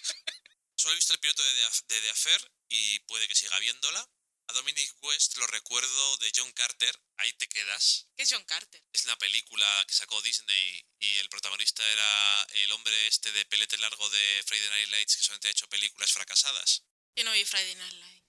Solo 0.76 0.94
he 0.94 0.95
visto 0.95 1.14
el 1.14 1.19
piloto 1.19 1.44
de, 1.44 1.53
de 1.88 2.02
The 2.02 2.10
Affair 2.10 2.52
y 2.69 2.99
puede 3.02 3.28
que 3.28 3.36
siga 3.36 3.57
viéndola. 3.60 4.07
A 4.52 4.53
Dominic 4.53 4.94
West 5.03 5.38
lo 5.38 5.48
recuerdo 5.48 6.18
de 6.18 6.30
John 6.36 6.52
Carter, 6.52 6.94
ahí 7.19 7.32
te 7.34 7.48
quedas. 7.48 8.10
¿Qué 8.18 8.23
es 8.23 8.30
John 8.30 8.44
Carter? 8.44 8.84
Es 8.91 9.06
una 9.06 9.18
película 9.18 9.86
que 9.88 9.94
sacó 9.94 10.22
Disney 10.23 10.86
y 10.99 11.19
el 11.19 11.30
protagonista 11.30 11.90
era 11.90 12.48
el 12.56 12.72
hombre 12.73 13.07
este 13.07 13.32
de 13.32 13.45
pelete 13.45 13.78
largo 13.78 14.10
de 14.10 14.44
Friday 14.45 14.69
Night 14.72 14.90
Lights 14.90 15.15
que 15.15 15.23
solamente 15.23 15.48
ha 15.48 15.52
hecho 15.52 15.69
películas 15.69 16.11
fracasadas. 16.11 16.84
Yo 17.15 17.23
no 17.23 17.32
vi 17.32 17.45
Friday 17.45 17.76
Night 17.76 17.94
Light. 17.94 18.23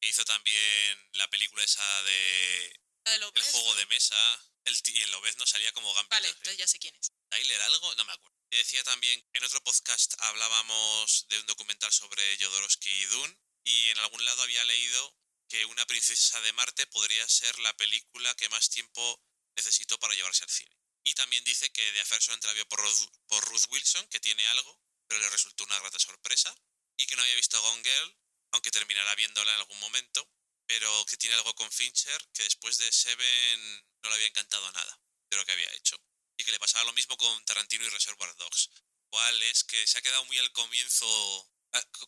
E 0.00 0.08
hizo 0.08 0.24
también 0.24 1.10
la 1.12 1.28
película 1.28 1.62
esa 1.62 2.02
de 2.04 2.80
La 3.04 3.10
de 3.10 3.16
El 3.16 3.20
López, 3.20 3.44
juego 3.50 3.74
¿no? 3.74 3.74
de 3.74 3.86
mesa. 3.88 4.48
El 4.64 4.74
y 4.86 5.02
en 5.02 5.10
Lobezno 5.10 5.44
salía 5.44 5.70
como 5.72 5.92
Gambito. 5.92 6.16
Vale, 6.16 6.28
entonces 6.28 6.56
ya 6.56 6.66
sé 6.66 6.78
quién 6.78 6.96
es. 6.96 7.12
¿Tyler 7.28 7.60
algo? 7.60 7.94
No 7.96 8.06
me 8.06 8.12
acuerdo. 8.12 8.38
Y 8.52 8.56
decía 8.56 8.82
también, 8.84 9.22
en 9.34 9.44
otro 9.44 9.62
podcast 9.64 10.14
hablábamos 10.18 11.26
de 11.28 11.40
un 11.40 11.46
documental 11.46 11.92
sobre 11.92 12.38
Jodorowsky 12.38 12.88
y 12.90 13.04
Dune, 13.04 13.38
y 13.64 13.88
en 13.90 13.98
algún 13.98 14.24
lado 14.24 14.42
había 14.42 14.64
leído 14.64 15.21
que 15.52 15.66
Una 15.66 15.84
princesa 15.84 16.40
de 16.40 16.52
Marte 16.54 16.86
podría 16.86 17.28
ser 17.28 17.58
la 17.58 17.76
película 17.76 18.34
que 18.36 18.48
más 18.48 18.70
tiempo 18.70 19.22
necesitó 19.54 19.98
para 19.98 20.14
llevarse 20.14 20.44
al 20.44 20.50
cine. 20.50 20.74
Y 21.04 21.12
también 21.12 21.44
dice 21.44 21.70
que 21.72 21.92
The 21.92 22.00
Affair 22.00 22.22
solamente 22.22 22.46
la 22.54 22.64
por 22.64 22.80
Ruth, 22.80 23.10
por 23.26 23.44
Ruth 23.44 23.66
Wilson, 23.68 24.08
que 24.08 24.18
tiene 24.18 24.46
algo, 24.46 24.80
pero 25.06 25.20
le 25.20 25.28
resultó 25.28 25.64
una 25.64 25.78
grata 25.80 25.98
sorpresa, 25.98 26.56
y 26.96 27.06
que 27.06 27.16
no 27.16 27.22
había 27.22 27.34
visto 27.34 27.60
Gone 27.60 27.82
Girl, 27.84 28.16
aunque 28.52 28.70
terminará 28.70 29.14
viéndola 29.14 29.52
en 29.52 29.58
algún 29.58 29.78
momento, 29.80 30.26
pero 30.66 31.04
que 31.04 31.18
tiene 31.18 31.36
algo 31.36 31.54
con 31.54 31.70
Fincher, 31.70 32.30
que 32.32 32.44
después 32.44 32.78
de 32.78 32.90
Seven 32.90 33.84
no 34.02 34.08
le 34.08 34.14
había 34.14 34.28
encantado 34.28 34.72
nada 34.72 35.00
de 35.28 35.36
lo 35.36 35.44
que 35.44 35.52
había 35.52 35.70
hecho 35.74 36.00
y 36.38 36.44
que 36.44 36.50
le 36.50 36.60
pasaba 36.60 36.84
lo 36.84 36.94
mismo 36.94 37.14
con 37.18 37.44
Tarantino 37.44 37.84
y 37.84 37.90
Reservoir 37.90 38.34
Dogs. 38.36 38.70
Cual 39.10 39.42
es 39.42 39.64
que 39.64 39.86
se 39.86 39.98
ha 39.98 40.02
quedado 40.02 40.24
muy 40.24 40.38
al 40.38 40.50
comienzo, 40.52 41.52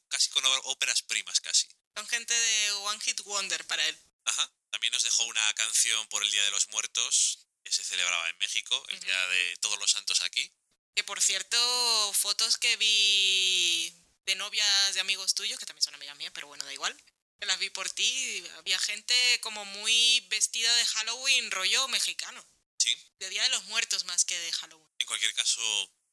casi 0.09 0.31
con 0.31 0.45
óperas 0.65 1.03
primas 1.03 1.43
casi. 1.43 1.69
Son 1.97 2.07
gente 2.09 2.35
de 2.35 2.73
One 2.73 3.01
Hit 3.01 3.21
Wonder 3.23 3.65
para 3.67 3.87
él. 3.87 3.99
Ajá. 4.25 4.51
También 4.71 4.93
nos 4.93 5.03
dejó 5.03 5.25
una 5.25 5.55
canción 5.55 6.09
por 6.09 6.23
el 6.23 6.31
Día 6.31 6.43
de 6.45 6.51
los 6.51 6.69
Muertos, 6.69 7.47
que 7.63 7.73
se 7.73 7.85
celebraba 7.85 8.29
en 8.31 8.39
México, 8.39 8.85
el 8.89 8.97
Ujú. 8.97 9.05
Día 9.05 9.27
de 9.29 9.57
Todos 9.59 9.79
los 9.79 9.91
Santos 9.91 10.21
aquí. 10.23 10.51
Que 10.97 11.05
por 11.05 11.21
cierto, 11.21 12.13
fotos 12.15 12.57
que 12.57 12.77
vi 12.77 13.93
de 14.27 14.35
novias 14.37 14.95
de 14.95 15.01
amigos 15.01 15.35
tuyos, 15.35 15.59
que 15.59 15.67
también 15.67 15.83
son 15.83 15.95
amigas 15.95 16.17
mías, 16.17 16.33
pero 16.35 16.47
bueno, 16.49 16.65
da 16.65 16.73
igual. 16.73 16.97
Que 17.39 17.47
las 17.47 17.59
vi 17.59 17.71
por 17.71 17.91
ti. 17.91 18.45
Había 18.59 18.79
gente 18.79 19.41
como 19.41 19.65
muy 19.65 20.21
vestida 20.29 20.75
de 20.77 20.87
Halloween, 20.87 21.51
rollo 21.51 21.89
mexicano. 21.89 22.45
Sí. 22.79 22.97
De 23.19 23.29
Día 23.29 23.43
de 23.43 23.49
los 23.51 23.65
Muertos 23.65 24.05
más 24.05 24.25
que 24.25 24.39
de 24.39 24.53
Halloween. 24.53 24.89
En 24.99 25.07
cualquier 25.07 25.35
caso, 25.35 25.61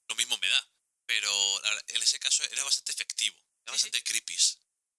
lo 0.08 0.16
mismo 0.16 0.38
me 0.38 0.48
da. 0.48 0.68
Pero 1.06 1.66
en 1.88 2.02
ese 2.02 2.20
caso 2.20 2.44
era 2.45 2.64
bastante 2.64 2.91
efectivo, 2.91 3.36
era 3.38 3.48
Sí, 3.48 3.64
sí. 3.66 3.72
bastante 3.90 4.03
creepy. 4.03 4.38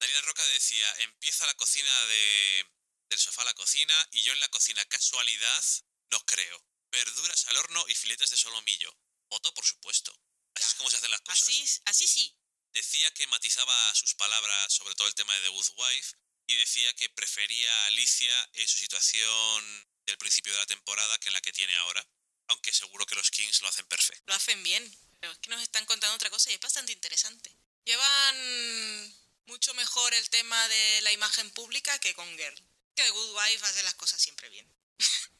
Daniel 0.02 0.24
Roca 0.24 0.44
decía, 0.48 0.92
empieza 0.98 1.46
la 1.46 1.54
cocina 1.54 2.06
de, 2.06 2.66
del 3.08 3.20
sofá 3.20 3.42
a 3.42 3.44
la 3.44 3.54
cocina 3.54 4.08
y 4.10 4.22
yo 4.22 4.32
en 4.32 4.40
la 4.40 4.48
cocina, 4.48 4.84
casualidad, 4.86 5.64
no 6.10 6.18
creo. 6.26 6.60
Verduras 6.90 7.46
al 7.46 7.56
horno 7.56 7.84
y 7.86 7.94
filetes 7.94 8.30
de 8.30 8.36
solomillo. 8.36 8.92
Voto, 9.30 9.54
por 9.54 9.64
supuesto. 9.64 10.10
Así 10.56 10.64
Ya. 10.64 10.66
es 10.66 10.74
como 10.74 10.90
se 10.90 10.96
hacen 10.96 11.10
las 11.12 11.20
cosas. 11.20 11.42
Así, 11.42 11.80
así 11.84 12.08
sí. 12.08 12.36
Decía 12.72 13.12
que 13.12 13.28
matizaba 13.28 13.94
sus 13.94 14.16
palabras 14.16 14.72
sobre 14.72 14.96
todo 14.96 15.06
el 15.06 15.14
tema 15.14 15.32
de 15.34 15.42
The 15.42 15.48
Good 15.50 15.70
Wife 15.76 16.16
y 16.48 16.56
decía 16.56 16.92
que 16.94 17.08
prefería 17.10 17.72
a 17.72 17.86
Alicia 17.86 18.50
en 18.54 18.66
su 18.66 18.78
situación 18.78 19.88
del 20.04 20.18
principio 20.18 20.52
de 20.52 20.58
la 20.58 20.66
temporada 20.66 21.16
que 21.18 21.28
en 21.28 21.34
la 21.34 21.40
que 21.42 21.52
tiene 21.52 21.76
ahora. 21.76 22.04
Aunque 22.48 22.72
seguro 22.72 23.06
que 23.06 23.14
los 23.14 23.30
Kings 23.30 23.62
lo 23.62 23.68
hacen 23.68 23.86
perfecto. 23.86 24.24
Lo 24.26 24.34
hacen 24.34 24.60
bien. 24.64 24.82
Pero 25.20 25.32
es 25.32 25.38
que 25.38 25.50
nos 25.50 25.62
están 25.62 25.86
contando 25.86 26.16
otra 26.16 26.28
cosa 26.28 26.50
y 26.50 26.54
es 26.54 26.60
bastante 26.60 26.90
interesante. 26.90 27.56
Llevan 27.84 29.21
mucho 29.46 29.74
mejor 29.74 30.14
el 30.14 30.28
tema 30.30 30.68
de 30.68 31.00
la 31.02 31.12
imagen 31.12 31.50
pública 31.50 31.98
que 31.98 32.14
con 32.14 32.28
Girl. 32.36 32.62
Que 32.94 33.08
Good 33.10 33.34
Wife 33.36 33.66
hace 33.66 33.82
las 33.82 33.94
cosas 33.94 34.20
siempre 34.20 34.48
bien. 34.50 34.66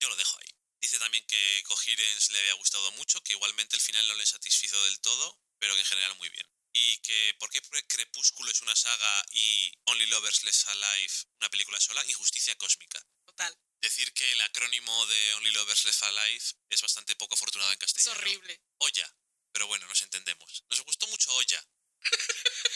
Yo 0.00 0.08
lo 0.08 0.16
dejo 0.16 0.38
ahí. 0.38 0.54
Dice 0.80 0.98
también 0.98 1.26
que 1.26 1.62
Coherence 1.66 2.32
le 2.32 2.38
había 2.40 2.54
gustado 2.54 2.92
mucho, 2.92 3.22
que 3.22 3.32
igualmente 3.32 3.76
el 3.76 3.82
final 3.82 4.06
no 4.08 4.14
le 4.14 4.26
satisfizo 4.26 4.80
del 4.84 5.00
todo, 5.00 5.40
pero 5.58 5.74
que 5.74 5.80
en 5.80 5.86
general 5.86 6.14
muy 6.16 6.28
bien. 6.28 6.46
Y 6.72 6.98
que 6.98 7.34
por 7.38 7.48
qué 7.50 7.62
Crepúsculo 7.88 8.50
es 8.50 8.60
una 8.60 8.76
saga 8.76 9.24
y 9.30 9.72
Only 9.86 10.06
Lovers 10.06 10.44
Left 10.44 10.68
Alive 10.68 11.14
una 11.40 11.48
película 11.50 11.80
sola, 11.80 12.04
injusticia 12.06 12.54
cósmica. 12.58 13.02
Total. 13.24 13.56
Decir 13.80 14.12
que 14.12 14.30
el 14.32 14.40
acrónimo 14.42 15.06
de 15.06 15.34
Only 15.34 15.52
Lovers 15.52 15.84
Left 15.86 16.02
Alive 16.02 16.44
es 16.68 16.82
bastante 16.82 17.16
poco 17.16 17.34
afortunado 17.34 17.70
en 17.70 17.74
Es 17.74 17.80
castellano. 17.80 18.20
horrible. 18.20 18.60
Olla. 18.78 19.16
Pero 19.52 19.66
bueno, 19.68 19.86
nos 19.86 20.02
entendemos. 20.02 20.64
Nos 20.68 20.82
gustó 20.82 21.06
mucho 21.06 21.32
Olla. 21.34 21.66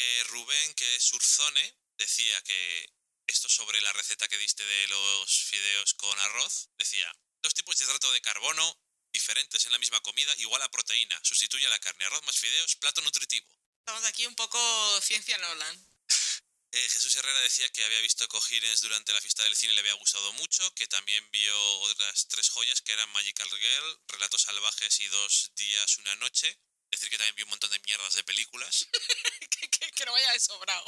Eh, 0.00 0.24
Rubén, 0.28 0.74
que 0.74 0.94
es 0.94 1.12
Urzone, 1.12 1.76
decía 1.96 2.40
que 2.42 2.92
esto 3.26 3.48
sobre 3.48 3.80
la 3.80 3.92
receta 3.92 4.28
que 4.28 4.38
diste 4.38 4.64
de 4.64 4.88
los 4.88 5.42
fideos 5.44 5.94
con 5.94 6.18
arroz, 6.20 6.70
decía, 6.78 7.12
dos 7.42 7.52
tipos 7.54 7.76
de 7.76 7.84
hidrato 7.84 8.12
de 8.12 8.20
carbono 8.20 8.80
diferentes 9.12 9.64
en 9.66 9.72
la 9.72 9.78
misma 9.78 10.00
comida 10.00 10.32
igual 10.38 10.62
a 10.62 10.70
proteína. 10.70 11.18
Sustituye 11.24 11.66
a 11.66 11.70
la 11.70 11.80
carne, 11.80 12.04
arroz 12.04 12.22
más 12.24 12.38
fideos, 12.38 12.76
plato 12.76 13.00
nutritivo. 13.00 13.48
Estamos 13.80 14.04
aquí 14.04 14.26
un 14.26 14.36
poco 14.36 14.58
ciencia 15.00 15.38
Nolan. 15.38 15.76
Eh, 16.70 16.88
Jesús 16.90 17.16
Herrera 17.16 17.40
decía 17.40 17.66
que 17.70 17.82
había 17.82 17.98
visto 18.02 18.28
Coherence 18.28 18.82
durante 18.82 19.14
la 19.14 19.22
fiesta 19.22 19.42
del 19.42 19.56
cine 19.56 19.72
y 19.72 19.74
le 19.74 19.80
había 19.80 19.94
gustado 19.94 20.34
mucho, 20.34 20.70
que 20.74 20.86
también 20.86 21.26
vio 21.30 21.58
otras 21.80 22.28
tres 22.28 22.50
joyas 22.50 22.82
que 22.82 22.92
eran 22.92 23.10
Magical 23.12 23.48
Girl, 23.48 24.00
Relatos 24.08 24.42
Salvajes 24.42 25.00
y 25.00 25.08
Dos 25.08 25.50
Días, 25.56 25.96
Una 25.96 26.14
Noche. 26.16 26.60
Decir 26.90 27.10
que 27.10 27.18
también 27.18 27.36
vio 27.36 27.44
un 27.44 27.50
montón 27.50 27.70
de 27.70 27.78
mierdas 27.80 28.14
de 28.14 28.24
películas. 28.24 28.86
que, 29.50 29.68
que- 29.70 29.90
que 29.92 30.04
no 30.06 30.12
vaya 30.12 30.32
de 30.32 30.40
sobrado. 30.40 30.84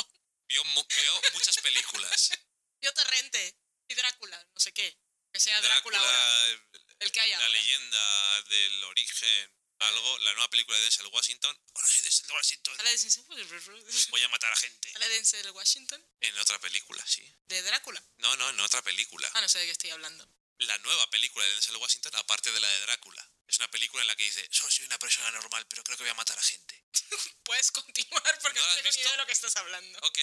Vio, 0.49 0.65
mu- 0.65 0.85
vio 0.89 1.23
muchas 1.35 1.57
películas. 1.59 2.31
Yo 2.83 2.93
Torrente 2.95 3.57
y 3.89 3.95
Drácula, 3.95 4.43
no 4.55 4.61
sé 4.61 4.73
qué. 4.73 4.99
Que 5.33 5.39
sea 5.41 5.61
Drácula, 5.61 5.99
ahora. 5.99 6.47
El 6.99 7.13
que 7.13 7.21
haya. 7.21 7.39
la 7.39 7.49
leyenda 7.51 8.43
del 8.43 8.85
origen, 8.85 9.55
algo, 9.79 10.19
la 10.21 10.33
nueva 10.33 10.49
película 10.51 10.77
de 10.77 10.83
Denzel 10.85 11.07
Washington. 11.07 11.57
Soy 11.87 12.01
Denzel 12.03 12.33
Washington. 12.33 12.77
Sale 12.77 12.91
Denzel, 12.91 13.25
Voy 14.11 14.23
a 14.25 14.29
matar 14.29 14.53
a 14.53 14.57
gente. 14.57 14.93
sale 14.93 15.09
Denzel 15.09 15.51
Washington 15.53 16.05
En 16.21 16.37
otra 16.39 16.59
película, 16.59 17.05
sí. 17.07 17.23
de 17.47 17.63
Drácula. 17.63 18.03
No, 18.19 18.37
no, 18.37 18.51
en 18.51 18.61
otra 18.61 18.83
película. 18.83 19.31
Ah, 19.35 19.41
no 19.41 19.49
sé 19.49 19.59
de 19.61 19.67
qué 19.67 19.73
estoy 19.73 19.91
hablando. 19.91 20.29
la 20.59 20.77
nueva 20.79 21.09
película 21.11 21.45
de 21.45 21.53
Denzel 21.53 21.77
Washington, 21.77 22.15
aparte 22.17 22.51
de 22.53 22.61
la 22.61 22.69
de 22.69 22.81
Drácula. 22.81 23.31
Es 23.51 23.59
una 23.59 23.69
película 23.69 24.01
en 24.03 24.07
la 24.07 24.15
que 24.15 24.23
dice, 24.23 24.47
solo 24.53 24.71
soy 24.71 24.87
una 24.87 24.99
persona 24.99 25.29
normal, 25.33 25.67
pero 25.69 25.83
creo 25.83 25.97
que 25.97 26.05
voy 26.05 26.11
a 26.11 26.15
matar 26.15 26.39
a 26.39 26.43
gente. 26.43 26.85
Puedes 27.45 27.73
continuar 27.73 28.39
porque 28.41 28.61
¿No 28.61 28.65
no, 28.67 28.75
tengo 28.75 28.83
ni 28.85 28.89
visto? 28.89 29.01
idea 29.03 29.11
de 29.11 29.17
lo 29.19 29.27
que 29.27 29.33
estás 29.33 29.57
hablando. 29.57 29.99
Ok. 30.03 30.19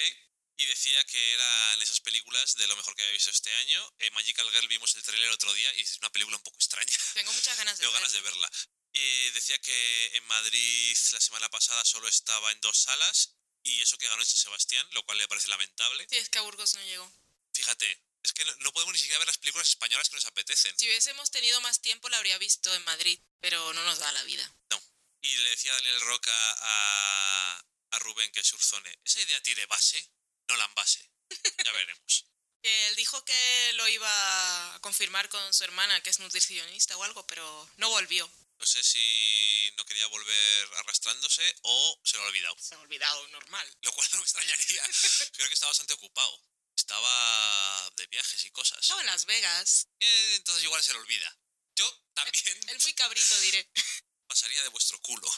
Y 0.59 0.65
decía 0.65 1.03
que 1.05 1.33
eran 1.33 1.81
esas 1.81 1.99
películas 1.99 2.55
de 2.55 2.67
lo 2.67 2.75
mejor 2.77 2.95
que 2.95 3.03
había 3.03 3.11
visto 3.11 3.29
este 3.29 3.53
año. 3.53 3.93
En 3.99 4.13
Magical 4.13 4.49
Girl 4.49 4.67
vimos 4.69 4.95
el 4.95 5.03
tráiler 5.03 5.29
otro 5.29 5.53
día 5.53 5.71
y 5.75 5.81
es 5.81 5.97
una 5.97 6.09
película 6.09 6.37
un 6.37 6.43
poco 6.43 6.55
extraña. 6.55 6.97
Tengo 7.15 7.31
muchas 7.33 7.57
ganas 7.57 7.77
de 7.77 7.81
Tengo 7.83 7.93
ganas 7.93 8.11
de 8.13 8.21
verla. 8.21 8.49
verla. 8.49 8.71
Y 8.93 9.29
decía 9.31 9.59
que 9.59 10.05
en 10.17 10.25
Madrid 10.27 10.97
la 11.11 11.19
semana 11.21 11.49
pasada 11.49 11.83
solo 11.85 12.07
estaba 12.07 12.51
en 12.53 12.61
dos 12.61 12.77
salas 12.81 13.35
y 13.61 13.81
eso 13.81 13.97
que 13.97 14.07
ganó 14.07 14.23
San 14.23 14.37
Sebastián, 14.37 14.87
lo 14.93 15.03
cual 15.03 15.17
le 15.17 15.27
parece 15.27 15.49
lamentable. 15.49 16.07
Sí, 16.09 16.17
es 16.17 16.29
que 16.29 16.39
a 16.39 16.43
Burgos 16.43 16.73
no 16.75 16.81
llegó. 16.85 17.11
Fíjate, 17.53 18.01
es 18.27 18.33
que 18.33 18.45
no- 18.45 18.55
no 18.59 18.73
podemos 18.73 18.93
ni 18.93 18.99
siquiera 18.99 19.19
ver 19.19 19.27
las 19.27 19.37
películas 19.37 19.67
españolas 19.69 20.09
que 20.09 20.15
nos 20.15 20.25
apetecen. 20.25 20.77
Si 20.77 20.85
hubiésemos 20.85 21.31
tenido 21.31 21.59
más 21.61 21.81
tiempo, 21.81 22.09
la 22.09 22.17
habría 22.17 22.37
visto 22.37 22.73
en 22.75 22.83
Madrid, 22.83 23.19
pero 23.39 23.73
no 23.73 23.83
nos 23.83 23.99
da 23.99 24.11
la 24.11 24.23
vida. 24.23 24.53
Y 25.21 25.35
le 25.37 25.49
decía 25.49 25.73
Daniel 25.73 25.99
Roca 26.01 26.31
a, 26.31 27.63
a 27.91 27.99
Rubén, 27.99 28.31
que 28.31 28.39
es 28.41 28.53
Urzone, 28.53 28.99
¿esa 29.03 29.19
idea 29.21 29.41
tiene 29.41 29.65
base? 29.65 30.09
No 30.47 30.55
la 30.55 30.67
base. 30.69 31.09
Ya 31.65 31.71
veremos. 31.71 32.25
Él 32.63 32.95
dijo 32.95 33.23
que 33.25 33.71
lo 33.73 33.87
iba 33.87 34.75
a 34.75 34.79
confirmar 34.81 35.27
con 35.29 35.53
su 35.53 35.63
hermana, 35.63 36.01
que 36.03 36.09
es 36.09 36.19
nutricionista 36.19 36.95
o 36.97 37.03
algo, 37.03 37.25
pero 37.27 37.69
no 37.77 37.89
volvió. 37.89 38.29
No 38.59 38.65
sé 38.65 38.81
si 38.83 39.71
no 39.77 39.85
quería 39.85 40.07
volver 40.07 40.69
arrastrándose 40.77 41.55
o 41.63 42.01
se 42.03 42.17
lo 42.17 42.23
ha 42.23 42.27
olvidado. 42.27 42.55
Se 42.59 42.75
ha 42.75 42.79
olvidado, 42.79 43.27
normal. 43.29 43.77
Lo 43.81 43.91
cual 43.93 44.07
no 44.11 44.17
me 44.17 44.23
extrañaría. 44.23 44.83
Creo 45.33 45.47
que 45.47 45.53
está 45.53 45.67
bastante 45.67 45.93
ocupado. 45.93 46.41
Estaba 46.87 47.91
de 47.97 48.07
viajes 48.07 48.45
y 48.45 48.51
cosas. 48.51 48.79
Estaba 48.79 49.01
en 49.01 49.07
Las 49.07 49.25
Vegas. 49.25 49.89
Eh, 49.99 50.35
entonces 50.37 50.63
igual 50.63 50.81
se 50.81 50.93
lo 50.93 50.99
olvida. 50.99 51.37
Yo 51.75 51.85
también 52.13 52.69
El 52.69 52.79
muy 52.79 52.93
cabrito, 52.93 53.37
diré. 53.41 53.69
pasaría 54.27 54.63
de 54.63 54.69
vuestro 54.69 54.97
culo. 55.01 55.29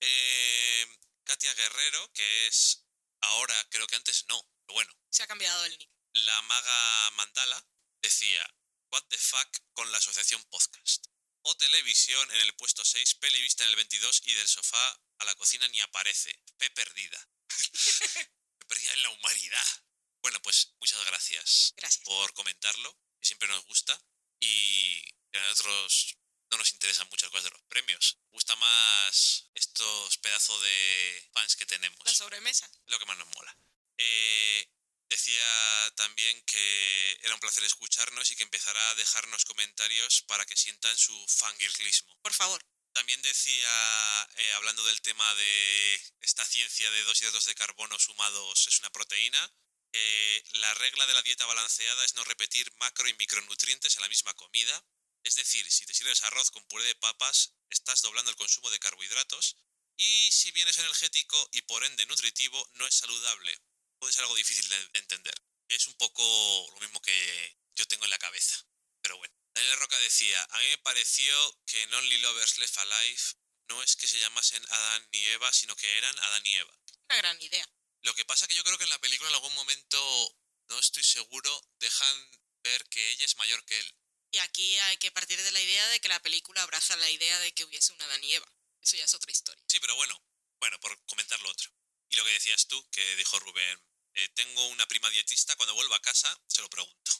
Eh, 0.00 0.86
Katia 1.24 1.52
Guerrero, 1.54 2.12
que 2.12 2.46
es 2.46 2.86
ahora, 3.22 3.66
creo 3.70 3.88
que 3.88 3.96
antes 3.96 4.24
no, 4.28 4.40
pero 4.66 4.74
bueno, 4.74 4.94
Se 5.10 5.24
ha 5.24 5.26
cambiado 5.26 5.64
el 5.64 5.76
nick. 5.76 5.90
la 6.12 6.42
maga 6.42 7.10
Mandala 7.16 7.66
decía, 8.00 8.48
what 8.92 9.02
the 9.08 9.18
fuck 9.18 9.48
con 9.72 9.90
la 9.90 9.98
asociación 9.98 10.40
podcast. 10.44 11.06
O 11.42 11.56
televisión 11.56 12.30
en 12.30 12.40
el 12.42 12.54
puesto 12.54 12.84
6, 12.84 13.16
peli 13.16 13.42
vista 13.42 13.64
en 13.64 13.70
el 13.70 13.76
22 13.76 14.22
y 14.26 14.34
del 14.34 14.46
sofá 14.46 15.00
a 15.18 15.24
la 15.24 15.34
cocina 15.34 15.66
ni 15.66 15.80
aparece. 15.80 16.40
P 16.56 16.70
perdida. 16.70 17.28
P 18.58 18.66
perdida 18.66 18.92
en 18.92 19.02
la 19.02 19.10
humanidad. 19.10 19.87
Bueno, 20.22 20.40
pues 20.42 20.74
muchas 20.80 21.04
gracias 21.06 21.74
Gracias. 21.76 22.04
por 22.04 22.32
comentarlo, 22.34 22.92
que 23.20 23.26
siempre 23.26 23.48
nos 23.48 23.64
gusta. 23.64 24.00
Y 24.40 25.02
a 25.34 25.40
nosotros 25.48 26.16
no 26.50 26.58
nos 26.58 26.72
interesan 26.72 27.08
muchas 27.10 27.30
cosas 27.30 27.44
de 27.44 27.50
los 27.50 27.62
premios. 27.64 28.18
Gusta 28.30 28.56
más 28.56 29.50
estos 29.54 30.18
pedazos 30.18 30.60
de 30.62 31.28
fans 31.32 31.56
que 31.56 31.66
tenemos. 31.66 31.98
La 32.04 32.14
sobremesa. 32.14 32.70
lo 32.86 32.98
que 32.98 33.06
más 33.06 33.18
nos 33.18 33.28
mola. 33.34 33.56
Eh, 33.98 34.68
decía 35.08 35.92
también 35.96 36.40
que 36.44 37.12
era 37.22 37.34
un 37.34 37.40
placer 37.40 37.64
escucharnos 37.64 38.30
y 38.30 38.36
que 38.36 38.44
empezará 38.44 38.90
a 38.90 38.94
dejarnos 38.94 39.44
comentarios 39.44 40.22
para 40.22 40.44
que 40.46 40.56
sientan 40.56 40.96
su 40.96 41.26
fangirlismo. 41.28 42.16
Por 42.22 42.32
favor. 42.32 42.64
También 42.92 43.20
decía, 43.22 44.28
eh, 44.36 44.52
hablando 44.54 44.82
del 44.84 45.00
tema 45.02 45.34
de 45.34 46.02
esta 46.20 46.44
ciencia 46.44 46.90
de 46.90 47.04
dos 47.04 47.20
hidratos 47.20 47.44
de 47.44 47.54
carbono 47.54 47.98
sumados 47.98 48.66
es 48.66 48.78
una 48.80 48.90
proteína, 48.90 49.52
que 49.92 50.44
la 50.52 50.74
regla 50.74 51.06
de 51.06 51.14
la 51.14 51.22
dieta 51.22 51.46
balanceada 51.46 52.04
es 52.04 52.14
no 52.14 52.24
repetir 52.24 52.72
macro 52.76 53.08
y 53.08 53.14
micronutrientes 53.14 53.96
en 53.96 54.02
la 54.02 54.08
misma 54.08 54.34
comida. 54.34 54.84
Es 55.24 55.34
decir, 55.34 55.70
si 55.70 55.84
te 55.86 55.94
sirves 55.94 56.22
arroz 56.22 56.50
con 56.50 56.64
puré 56.68 56.84
de 56.84 56.94
papas, 56.96 57.54
estás 57.70 58.02
doblando 58.02 58.30
el 58.30 58.36
consumo 58.36 58.70
de 58.70 58.78
carbohidratos. 58.78 59.56
Y 59.96 60.30
si 60.30 60.52
bien 60.52 60.68
es 60.68 60.78
energético 60.78 61.48
y 61.52 61.62
por 61.62 61.84
ende 61.84 62.06
nutritivo, 62.06 62.70
no 62.74 62.86
es 62.86 62.94
saludable. 62.94 63.58
Puede 63.98 64.12
ser 64.12 64.22
algo 64.22 64.36
difícil 64.36 64.68
de 64.68 64.88
de 64.88 64.98
entender. 65.00 65.34
Es 65.68 65.86
un 65.86 65.94
poco 65.94 66.22
lo 66.74 66.80
mismo 66.80 67.00
que 67.02 67.58
yo 67.74 67.86
tengo 67.86 68.04
en 68.04 68.10
la 68.10 68.18
cabeza. 68.18 68.64
Pero 69.02 69.16
bueno. 69.18 69.34
Daniel 69.54 69.78
Roca 69.80 69.98
decía, 69.98 70.46
a 70.50 70.58
mí 70.58 70.66
me 70.68 70.78
pareció 70.78 71.34
que 71.66 71.82
en 71.82 71.92
Only 71.92 72.18
Lovers 72.18 72.58
Left 72.58 72.78
Alive 72.78 73.22
no 73.68 73.82
es 73.82 73.96
que 73.96 74.06
se 74.06 74.18
llamasen 74.20 74.64
Adán 74.68 75.08
y 75.10 75.26
Eva, 75.26 75.52
sino 75.52 75.74
que 75.74 75.98
eran 75.98 76.16
Adán 76.20 76.46
y 76.46 76.54
Eva. 76.54 76.78
Una 77.08 77.16
gran 77.16 77.42
idea. 77.42 77.68
Lo 78.02 78.14
que 78.14 78.24
pasa 78.24 78.46
que 78.46 78.54
yo 78.54 78.64
creo 78.64 78.78
que 78.78 78.84
en 78.84 78.90
la 78.90 79.00
película 79.00 79.28
en 79.28 79.34
algún 79.34 79.54
momento, 79.54 80.36
no 80.68 80.78
estoy 80.78 81.02
seguro, 81.02 81.50
dejan 81.78 82.30
ver 82.62 82.84
que 82.88 83.10
ella 83.10 83.24
es 83.24 83.36
mayor 83.36 83.64
que 83.64 83.78
él. 83.78 83.94
Y 84.30 84.38
aquí 84.38 84.78
hay 84.78 84.96
que 84.98 85.10
partir 85.10 85.40
de 85.42 85.52
la 85.52 85.60
idea 85.60 85.88
de 85.88 86.00
que 86.00 86.08
la 86.08 86.20
película 86.20 86.62
abraza 86.62 86.96
la 86.96 87.10
idea 87.10 87.38
de 87.40 87.52
que 87.52 87.64
hubiese 87.64 87.92
una 87.92 88.04
Adán 88.04 88.22
y 88.24 88.34
Eva. 88.34 88.52
Eso 88.82 88.96
ya 88.96 89.04
es 89.04 89.14
otra 89.14 89.32
historia. 89.32 89.64
Sí, 89.68 89.80
pero 89.80 89.96
bueno, 89.96 90.22
bueno, 90.60 90.78
por 90.80 91.04
comentar 91.06 91.40
lo 91.40 91.50
otro. 91.50 91.70
Y 92.10 92.16
lo 92.16 92.24
que 92.24 92.32
decías 92.32 92.66
tú, 92.68 92.88
que 92.90 93.16
dijo 93.16 93.38
Rubén, 93.40 93.82
eh, 94.14 94.28
tengo 94.30 94.66
una 94.68 94.86
prima 94.86 95.10
dietista, 95.10 95.56
cuando 95.56 95.74
vuelva 95.74 95.96
a 95.96 96.02
casa 96.02 96.42
se 96.46 96.60
lo 96.60 96.70
pregunto. 96.70 97.12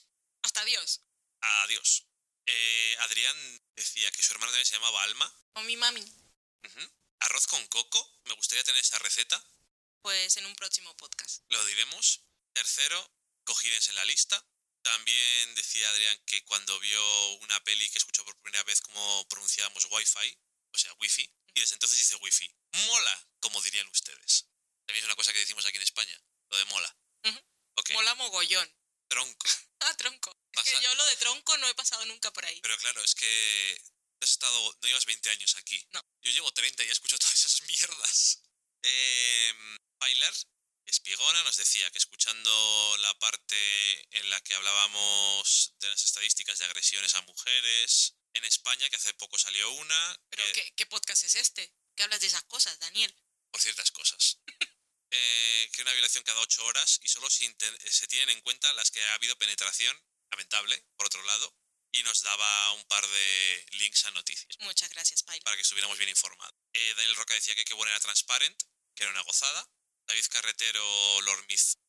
Hasta 0.42 0.64
Dios. 0.64 1.00
Adiós. 1.40 2.04
Eh, 2.46 2.96
Adrián 3.00 3.36
decía 3.74 4.10
que 4.10 4.22
su 4.22 4.32
hermana 4.32 4.52
también 4.52 4.66
se 4.66 4.74
llamaba 4.74 5.02
Alma. 5.02 5.32
O 5.54 5.62
mi 5.62 5.76
mami. 5.76 6.00
Ujú. 6.00 6.92
Arroz 7.20 7.46
con 7.46 7.66
coco, 7.68 8.20
me 8.24 8.34
gustaría 8.34 8.64
tener 8.64 8.80
esa 8.80 8.98
receta, 8.98 9.42
Pues 10.08 10.38
en 10.38 10.46
un 10.46 10.54
próximo 10.56 10.96
podcast. 10.96 11.42
lo 11.50 11.62
diremos. 11.66 12.22
Tercero, 12.54 13.12
cojines 13.44 13.90
en 13.90 13.94
la 13.94 14.06
lista. 14.06 14.42
También 14.80 15.54
decía 15.54 15.86
Adrián 15.90 16.18
que 16.24 16.42
cuando 16.46 16.80
vio 16.80 17.32
una 17.40 17.62
peli 17.62 17.86
que 17.90 17.98
escuchó 17.98 18.24
por 18.24 18.34
primera 18.40 18.62
vez 18.64 18.80
cómo 18.80 19.28
pronunciábamos 19.28 19.84
Wi-Fi, 19.90 20.38
o 20.72 20.78
sea, 20.78 20.90
Wi-Fi, 20.94 21.30
y 21.52 21.60
desde 21.60 21.74
entonces 21.74 21.98
dice 21.98 22.14
Wi-Fi. 22.16 22.50
Mola, 22.86 23.28
como 23.40 23.60
dirían 23.60 23.86
ustedes. 23.88 24.46
También 24.86 25.00
es 25.04 25.04
una 25.04 25.14
cosa 25.16 25.30
que 25.34 25.40
decimos 25.40 25.66
aquí 25.66 25.76
en 25.76 25.82
España, 25.82 26.18
lo 26.48 26.56
de 26.56 26.64
mola. 26.64 26.96
Ujú. 27.24 27.38
Ok, 27.74 27.90
Mola 27.90 28.14
mogollón. 28.14 28.74
tronco. 29.08 29.46
Ah, 29.80 29.94
tronco. 29.98 30.30
Es 30.30 30.62
Pasa- 30.64 30.70
que 30.72 30.82
yo 30.84 30.94
lo 30.94 31.04
de 31.04 31.16
tronco 31.18 31.56
no 31.58 31.68
he 31.68 31.74
pasado 31.74 32.02
nunca 32.06 32.32
por 32.32 32.46
ahí. 32.46 32.58
Pero 32.62 32.78
claro, 32.78 33.04
es 33.04 33.14
que 33.14 33.78
has 34.22 34.30
estado, 34.30 34.78
no 34.80 34.88
llevas 34.88 35.04
20 35.04 35.28
años 35.30 35.54
aquí. 35.56 35.86
No. 35.90 36.02
Yo 36.22 36.30
llevo 36.32 36.50
30 36.52 36.82
y 36.82 36.88
he 36.88 36.92
escuchado 36.92 37.18
todas 37.18 37.34
esas 37.44 37.60
mierdas. 37.68 38.40
Eh, 38.90 39.54
Bailar, 39.98 40.34
Espigona, 40.86 41.42
nos 41.42 41.56
decía 41.56 41.90
que 41.90 41.98
escuchando 41.98 42.96
la 43.00 43.12
parte 43.18 44.18
en 44.18 44.30
la 44.30 44.40
que 44.40 44.54
hablábamos 44.54 45.74
de 45.80 45.88
las 45.88 46.02
estadísticas 46.04 46.58
de 46.58 46.64
agresiones 46.64 47.14
a 47.14 47.20
mujeres 47.22 48.14
en 48.32 48.44
España, 48.44 48.88
que 48.88 48.96
hace 48.96 49.12
poco 49.14 49.38
salió 49.38 49.70
una, 49.72 50.20
Pero 50.30 50.44
que- 50.44 50.52
¿qué, 50.52 50.74
¿qué 50.76 50.86
podcast 50.86 51.24
es 51.24 51.34
este? 51.34 51.74
¿Qué 51.94 52.04
hablas 52.04 52.20
de 52.20 52.28
esas 52.28 52.44
cosas, 52.44 52.78
Daniel? 52.78 53.14
por 53.50 53.60
ciertas 53.60 53.90
cosas. 53.90 54.38
Eh, 55.10 55.70
que 55.72 55.80
una 55.80 55.92
violación 55.94 56.22
cada 56.22 56.38
8 56.42 56.66
horas 56.66 57.00
y 57.02 57.08
solo 57.08 57.30
se, 57.30 57.48
tienen 58.08 58.28
en 58.28 58.42
cuenta 58.42 58.70
las 58.74 58.90
que 58.90 59.02
ha 59.02 59.14
habido 59.14 59.38
penetración, 59.38 59.98
lamentable, 60.30 60.84
por 60.96 61.06
otro 61.06 61.22
lado, 61.22 61.56
y 61.92 62.02
nos 62.02 62.20
daba 62.20 62.72
un 62.72 62.84
par 62.88 63.08
de 63.08 63.66
links 63.78 64.04
a 64.04 64.10
noticias 64.10 64.54
Muchas 64.58 64.90
gracias, 64.90 65.22
Paila. 65.22 65.42
para 65.44 65.56
que 65.56 65.62
estuviéramos 65.62 65.96
bien 65.96 66.10
informados. 66.10 66.54
Eh, 66.74 66.92
Daniel 66.94 67.16
Roca 67.16 67.32
decía 67.32 67.54
que 67.54 67.64
qué 67.64 67.72
buena 67.72 67.90
era 67.92 68.00
Transparent, 68.00 68.62
que 68.98 69.04
era 69.04 69.12
una 69.12 69.22
gozada. 69.22 69.70
David 70.06 70.26
Carretero, 70.28 71.20
Lord 71.22 71.46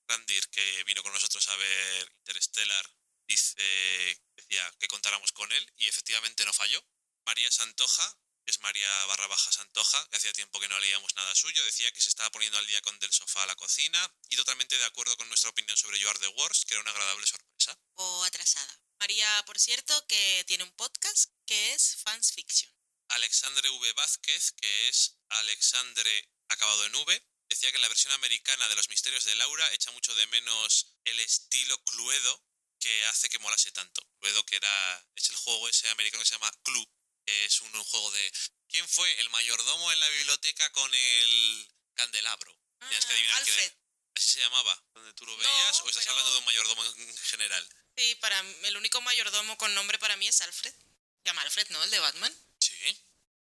Randir, 0.07 0.49
que 0.49 0.83
vino 0.83 1.01
con 1.01 1.11
nosotros 1.11 1.47
a 1.47 1.55
ver 1.55 2.11
Interstellar, 2.19 2.85
dice, 3.27 4.21
decía 4.35 4.75
que 4.79 4.87
contáramos 4.87 5.31
con 5.31 5.51
él 5.51 5.73
y 5.77 5.87
efectivamente 5.87 6.45
no 6.45 6.53
falló. 6.53 6.83
María 7.25 7.49
Santoja, 7.51 8.17
que 8.45 8.51
es 8.51 8.59
María 8.59 9.05
barra 9.05 9.27
baja 9.27 9.51
Santoja, 9.51 10.07
que 10.09 10.17
hacía 10.17 10.33
tiempo 10.33 10.59
que 10.59 10.67
no 10.67 10.79
leíamos 10.79 11.15
nada 11.15 11.33
suyo, 11.33 11.63
decía 11.65 11.91
que 11.91 12.01
se 12.01 12.09
estaba 12.09 12.29
poniendo 12.31 12.57
al 12.59 12.67
día 12.67 12.81
con 12.81 12.97
Del 12.99 13.11
Sofá 13.11 13.43
a 13.43 13.47
la 13.47 13.55
cocina 13.55 14.15
y 14.29 14.35
totalmente 14.35 14.77
de 14.77 14.85
acuerdo 14.85 15.17
con 15.17 15.27
nuestra 15.29 15.49
opinión 15.49 15.77
sobre 15.77 15.97
You 15.99 16.09
Are 16.09 16.19
the 16.19 16.27
Worst, 16.27 16.65
que 16.67 16.75
era 16.75 16.81
una 16.81 16.91
agradable 16.91 17.25
sorpresa. 17.25 17.79
O 17.95 18.23
atrasada. 18.23 18.81
María, 18.99 19.43
por 19.45 19.59
cierto, 19.59 20.05
que 20.07 20.43
tiene 20.45 20.63
un 20.63 20.71
podcast 20.73 21.31
que 21.45 21.73
es 21.73 21.97
Fans 22.03 22.33
Fiction. 22.33 22.71
Alexandre 23.09 23.69
V. 23.69 23.93
Vázquez, 23.93 24.51
que 24.51 24.89
es 24.89 25.15
Alexandre 25.29 26.29
acabado 26.49 26.85
en 26.85 26.95
V, 26.95 27.23
decía 27.49 27.69
que 27.71 27.77
en 27.77 27.81
la 27.81 27.87
versión 27.87 28.13
americana 28.13 28.67
de 28.67 28.75
Los 28.75 28.89
Misterios 28.89 29.23
de 29.25 29.35
Laura 29.35 29.71
echa 29.73 29.91
mucho 29.91 30.13
de 30.15 30.27
menos 30.27 30.93
el 31.05 31.19
estilo 31.19 31.77
Cluedo 31.85 32.43
que 32.79 33.05
hace 33.07 33.29
que 33.29 33.39
molase 33.39 33.71
tanto. 33.71 34.01
Cluedo, 34.19 34.45
que 34.45 34.55
era 34.55 35.07
es 35.15 35.29
el 35.29 35.35
juego 35.35 35.67
ese 35.67 35.89
americano 35.89 36.23
que 36.23 36.29
se 36.29 36.35
llama 36.35 36.51
Clue, 36.63 36.85
que 37.25 37.45
es 37.45 37.61
un, 37.61 37.75
un 37.75 37.83
juego 37.83 38.09
de 38.11 38.31
¿quién 38.69 38.87
fue 38.87 39.11
el 39.19 39.29
mayordomo 39.29 39.91
en 39.91 39.99
la 39.99 40.07
biblioteca 40.09 40.71
con 40.71 40.93
el 40.93 41.67
candelabro? 41.95 42.55
Tienes 42.87 43.05
que 43.05 43.13
adivinar 43.13 43.43
quién 43.43 43.55
Ah, 43.55 43.59
Alfred. 43.59 43.65
era. 43.65 43.75
¿Así 44.15 44.29
se 44.31 44.39
llamaba? 44.39 44.83
¿Donde 44.93 45.13
tú 45.13 45.25
lo 45.25 45.31
No, 45.33 45.37
veías? 45.37 45.81
¿O 45.81 45.89
estás 45.89 46.03
pero- 46.03 46.11
hablando 46.11 46.31
de 46.33 46.39
un 46.39 46.45
mayordomo 46.45 46.85
en 46.85 47.17
general? 47.17 47.69
Sí, 47.97 48.15
para 48.15 48.39
el 48.39 48.77
único 48.77 49.01
mayordomo 49.01 49.57
con 49.57 49.73
nombre 49.75 49.99
para 49.99 50.15
mí 50.17 50.27
es 50.27 50.39
Alfred. 50.41 50.71
Se 50.73 51.25
llama 51.25 51.41
Alfred, 51.41 51.67
¿no? 51.69 51.83
El 51.83 51.91
de 51.91 51.99
Batman. 51.99 52.33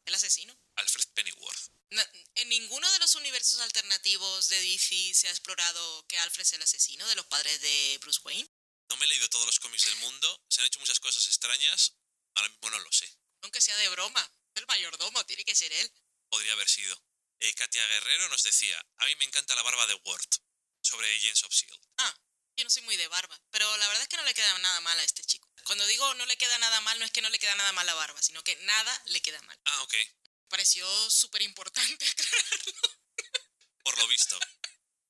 El 0.05 0.15
asesino. 0.15 0.57
Alfred 0.75 1.07
Pennyworth. 1.13 1.71
No, 1.91 2.01
en 2.35 2.49
ninguno 2.49 2.89
de 2.91 2.99
los 2.99 3.15
universos 3.15 3.59
alternativos 3.59 4.47
de 4.47 4.61
DC 4.61 5.13
se 5.13 5.27
ha 5.27 5.31
explorado 5.31 6.07
que 6.07 6.17
Alfred 6.19 6.43
es 6.43 6.53
el 6.53 6.61
asesino 6.61 7.05
de 7.07 7.15
los 7.15 7.25
padres 7.25 7.59
de 7.61 7.97
Bruce 8.01 8.21
Wayne. 8.23 8.49
No 8.89 8.97
me 8.97 9.05
he 9.05 9.09
leído 9.09 9.29
todos 9.29 9.45
los 9.45 9.59
cómics 9.59 9.85
del 9.85 9.95
mundo, 9.97 10.43
se 10.49 10.61
han 10.61 10.67
hecho 10.67 10.79
muchas 10.79 10.99
cosas 10.99 11.25
extrañas, 11.27 11.95
ahora 12.35 12.49
mismo 12.49 12.69
no 12.69 12.79
lo 12.79 12.91
sé. 12.91 13.13
Aunque 13.41 13.61
sea 13.61 13.75
de 13.77 13.89
broma. 13.89 14.31
El 14.55 14.65
mayordomo, 14.67 15.25
tiene 15.25 15.45
que 15.45 15.55
ser 15.55 15.71
él. 15.71 15.91
podría 16.29 16.53
haber 16.53 16.67
sido. 16.69 17.01
Eh, 17.39 17.53
Katia 17.55 17.85
Guerrero 17.87 18.29
nos 18.29 18.43
decía, 18.43 18.79
a 18.97 19.05
mí 19.05 19.15
me 19.15 19.25
encanta 19.25 19.55
la 19.55 19.63
barba 19.63 19.87
de 19.87 19.95
Word, 19.95 20.29
sobre 20.81 21.07
Agents 21.15 21.43
of 21.43 21.51
S.H.I.E.L.D. 21.53 21.87
Ah, 21.97 22.15
yo 22.57 22.63
no 22.63 22.69
soy 22.69 22.83
muy 22.83 22.97
de 22.97 23.07
barba, 23.07 23.41
pero 23.49 23.65
la 23.77 23.87
verdad 23.87 24.03
es 24.03 24.09
que 24.09 24.17
no 24.17 24.23
le 24.23 24.33
queda 24.33 24.57
nada 24.59 24.79
mal 24.81 24.99
a 24.99 25.03
este 25.03 25.23
chico. 25.23 25.40
Cuando 25.63 25.85
digo 25.87 26.13
no 26.15 26.25
le 26.25 26.37
queda 26.37 26.57
nada 26.59 26.81
mal, 26.81 26.97
no 26.99 27.05
es 27.05 27.11
que 27.11 27.21
no 27.21 27.29
le 27.29 27.39
queda 27.39 27.55
nada 27.55 27.71
mal 27.73 27.85
la 27.85 27.93
barba, 27.93 28.21
sino 28.21 28.43
que 28.43 28.55
nada 28.57 29.01
le 29.05 29.21
queda 29.21 29.41
mal. 29.43 29.59
Ah, 29.65 29.83
ok, 29.83 29.95
pareció 30.47 30.85
súper 31.09 31.41
importante 31.41 32.05
aclararlo. 32.11 32.73
por 33.83 33.97
lo 33.97 34.07
visto. 34.07 34.37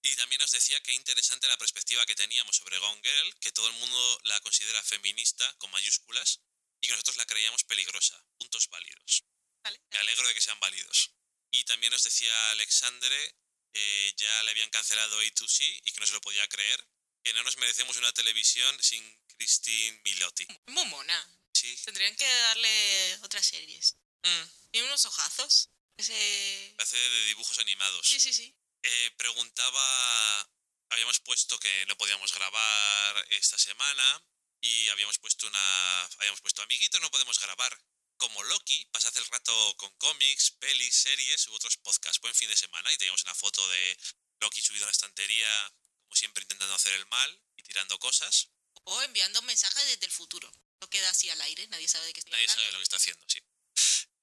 Y 0.03 0.15
también 0.15 0.39
nos 0.39 0.51
decía 0.51 0.79
que 0.81 0.93
interesante 0.93 1.47
la 1.47 1.57
perspectiva 1.57 2.05
que 2.05 2.15
teníamos 2.15 2.55
sobre 2.55 2.77
Gone 2.79 3.01
Girl, 3.03 3.39
que 3.39 3.51
todo 3.51 3.67
el 3.67 3.73
mundo 3.73 4.19
la 4.23 4.39
considera 4.41 4.81
feminista, 4.83 5.55
con 5.59 5.69
mayúsculas, 5.71 6.41
y 6.81 6.87
que 6.87 6.93
nosotros 6.93 7.17
la 7.17 7.25
creíamos 7.25 7.63
peligrosa. 7.63 8.19
Puntos 8.37 8.67
válidos. 8.69 9.23
¿Vale? 9.63 9.79
Me 9.91 9.99
alegro 9.99 10.27
de 10.27 10.33
que 10.33 10.41
sean 10.41 10.59
válidos. 10.59 11.11
Y 11.51 11.63
también 11.65 11.91
nos 11.91 12.03
decía 12.03 12.51
Alexandre 12.51 13.35
que 13.71 14.13
ya 14.17 14.43
le 14.43 14.51
habían 14.51 14.69
cancelado 14.69 15.21
A2C 15.21 15.81
y 15.83 15.91
que 15.91 15.99
no 15.99 16.07
se 16.07 16.13
lo 16.13 16.21
podía 16.21 16.47
creer, 16.47 16.87
que 17.23 17.33
no 17.33 17.43
nos 17.43 17.57
merecemos 17.57 17.97
una 17.97 18.11
televisión 18.11 18.81
sin 18.81 19.20
Christine 19.41 19.99
Milotti. 20.05 20.45
Muy 20.67 20.85
mona. 20.85 21.19
Sí. 21.51 21.75
Tendrían 21.83 22.15
que 22.15 22.25
darle 22.25 23.17
otras 23.23 23.43
series. 23.43 23.97
Mm, 24.21 24.43
Tiene 24.69 24.87
unos 24.87 25.03
ojazos. 25.07 25.71
Ese... 25.97 26.75
Hace 26.77 26.95
de 26.95 27.25
dibujos 27.25 27.57
animados. 27.57 28.07
Sí, 28.07 28.19
sí, 28.19 28.31
sí. 28.33 28.55
Eh, 28.83 29.11
preguntaba, 29.17 30.49
habíamos 30.89 31.19
puesto 31.21 31.57
que 31.57 31.85
no 31.87 31.97
podíamos 31.97 32.31
grabar 32.33 33.25
esta 33.31 33.57
semana 33.57 34.23
y 34.61 34.89
habíamos 34.89 35.17
puesto 35.17 35.47
una, 35.47 36.05
habíamos 36.19 36.41
puesto 36.41 36.61
amiguito, 36.61 36.99
no 36.99 37.09
podemos 37.09 37.39
grabar. 37.39 37.75
Como 38.17 38.43
Loki, 38.43 38.85
pasad 38.91 39.17
el 39.17 39.25
rato 39.25 39.75
con 39.77 39.91
cómics, 39.97 40.51
pelis, 40.51 40.95
series 40.95 41.47
u 41.47 41.55
otros 41.55 41.77
podcasts. 41.77 42.21
Buen 42.21 42.35
fin 42.35 42.47
de 42.47 42.55
semana 42.55 42.93
y 42.93 42.97
teníamos 42.97 43.23
una 43.23 43.33
foto 43.33 43.67
de 43.69 43.97
Loki 44.39 44.61
subido 44.61 44.85
a 44.85 44.89
la 44.89 44.91
estantería, 44.91 45.73
como 46.03 46.15
siempre 46.15 46.43
intentando 46.43 46.75
hacer 46.75 46.93
el 46.93 47.07
mal 47.07 47.41
y 47.57 47.63
tirando 47.63 47.97
cosas. 47.97 48.51
O 48.85 49.01
enviando 49.03 49.41
mensajes 49.43 49.85
desde 49.87 50.05
el 50.05 50.11
futuro. 50.11 50.51
No 50.79 50.89
queda 50.89 51.09
así 51.09 51.29
al 51.29 51.41
aire, 51.41 51.67
nadie 51.67 51.87
sabe 51.87 52.07
de 52.07 52.13
qué 52.13 52.19
estoy 52.21 52.31
Nadie 52.31 52.45
hablando. 52.45 52.61
sabe 52.63 52.71
lo 52.73 52.79
que 52.79 52.83
está 52.83 52.95
haciendo, 52.97 53.25
sí. 53.27 53.39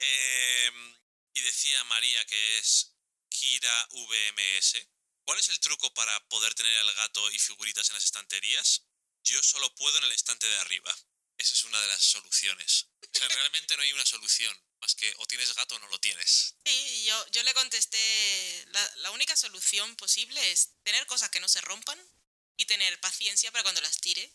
Eh, 0.00 0.70
y 1.34 1.40
decía 1.42 1.84
María 1.84 2.24
que 2.26 2.58
es 2.58 2.92
Kira 3.28 3.88
VMS. 3.92 4.86
¿Cuál 5.24 5.38
es 5.38 5.48
el 5.50 5.60
truco 5.60 5.92
para 5.94 6.18
poder 6.28 6.54
tener 6.54 6.72
el 6.72 6.94
gato 6.94 7.30
y 7.30 7.38
figuritas 7.38 7.88
en 7.90 7.94
las 7.94 8.04
estanterías? 8.04 8.82
Yo 9.24 9.42
solo 9.42 9.72
puedo 9.74 9.98
en 9.98 10.04
el 10.04 10.12
estante 10.12 10.48
de 10.48 10.58
arriba. 10.58 10.94
Esa 11.36 11.52
es 11.52 11.64
una 11.64 11.80
de 11.80 11.86
las 11.86 12.02
soluciones. 12.02 12.86
O 13.02 13.18
sea, 13.18 13.28
realmente 13.28 13.76
no 13.76 13.82
hay 13.82 13.92
una 13.92 14.04
solución, 14.06 14.56
más 14.80 14.94
que 14.94 15.12
o 15.18 15.26
tienes 15.26 15.54
gato 15.54 15.76
o 15.76 15.78
no 15.78 15.88
lo 15.88 16.00
tienes. 16.00 16.56
Sí, 16.64 17.04
yo, 17.04 17.26
yo 17.30 17.42
le 17.44 17.54
contesté, 17.54 18.64
la, 18.68 18.96
la 18.96 19.10
única 19.12 19.36
solución 19.36 19.94
posible 19.96 20.50
es 20.50 20.70
tener 20.82 21.06
cosas 21.06 21.30
que 21.30 21.40
no 21.40 21.48
se 21.48 21.60
rompan 21.60 21.98
y 22.56 22.64
tener 22.66 22.98
paciencia 23.00 23.52
para 23.52 23.62
cuando 23.62 23.80
las 23.82 24.00
tire, 24.00 24.32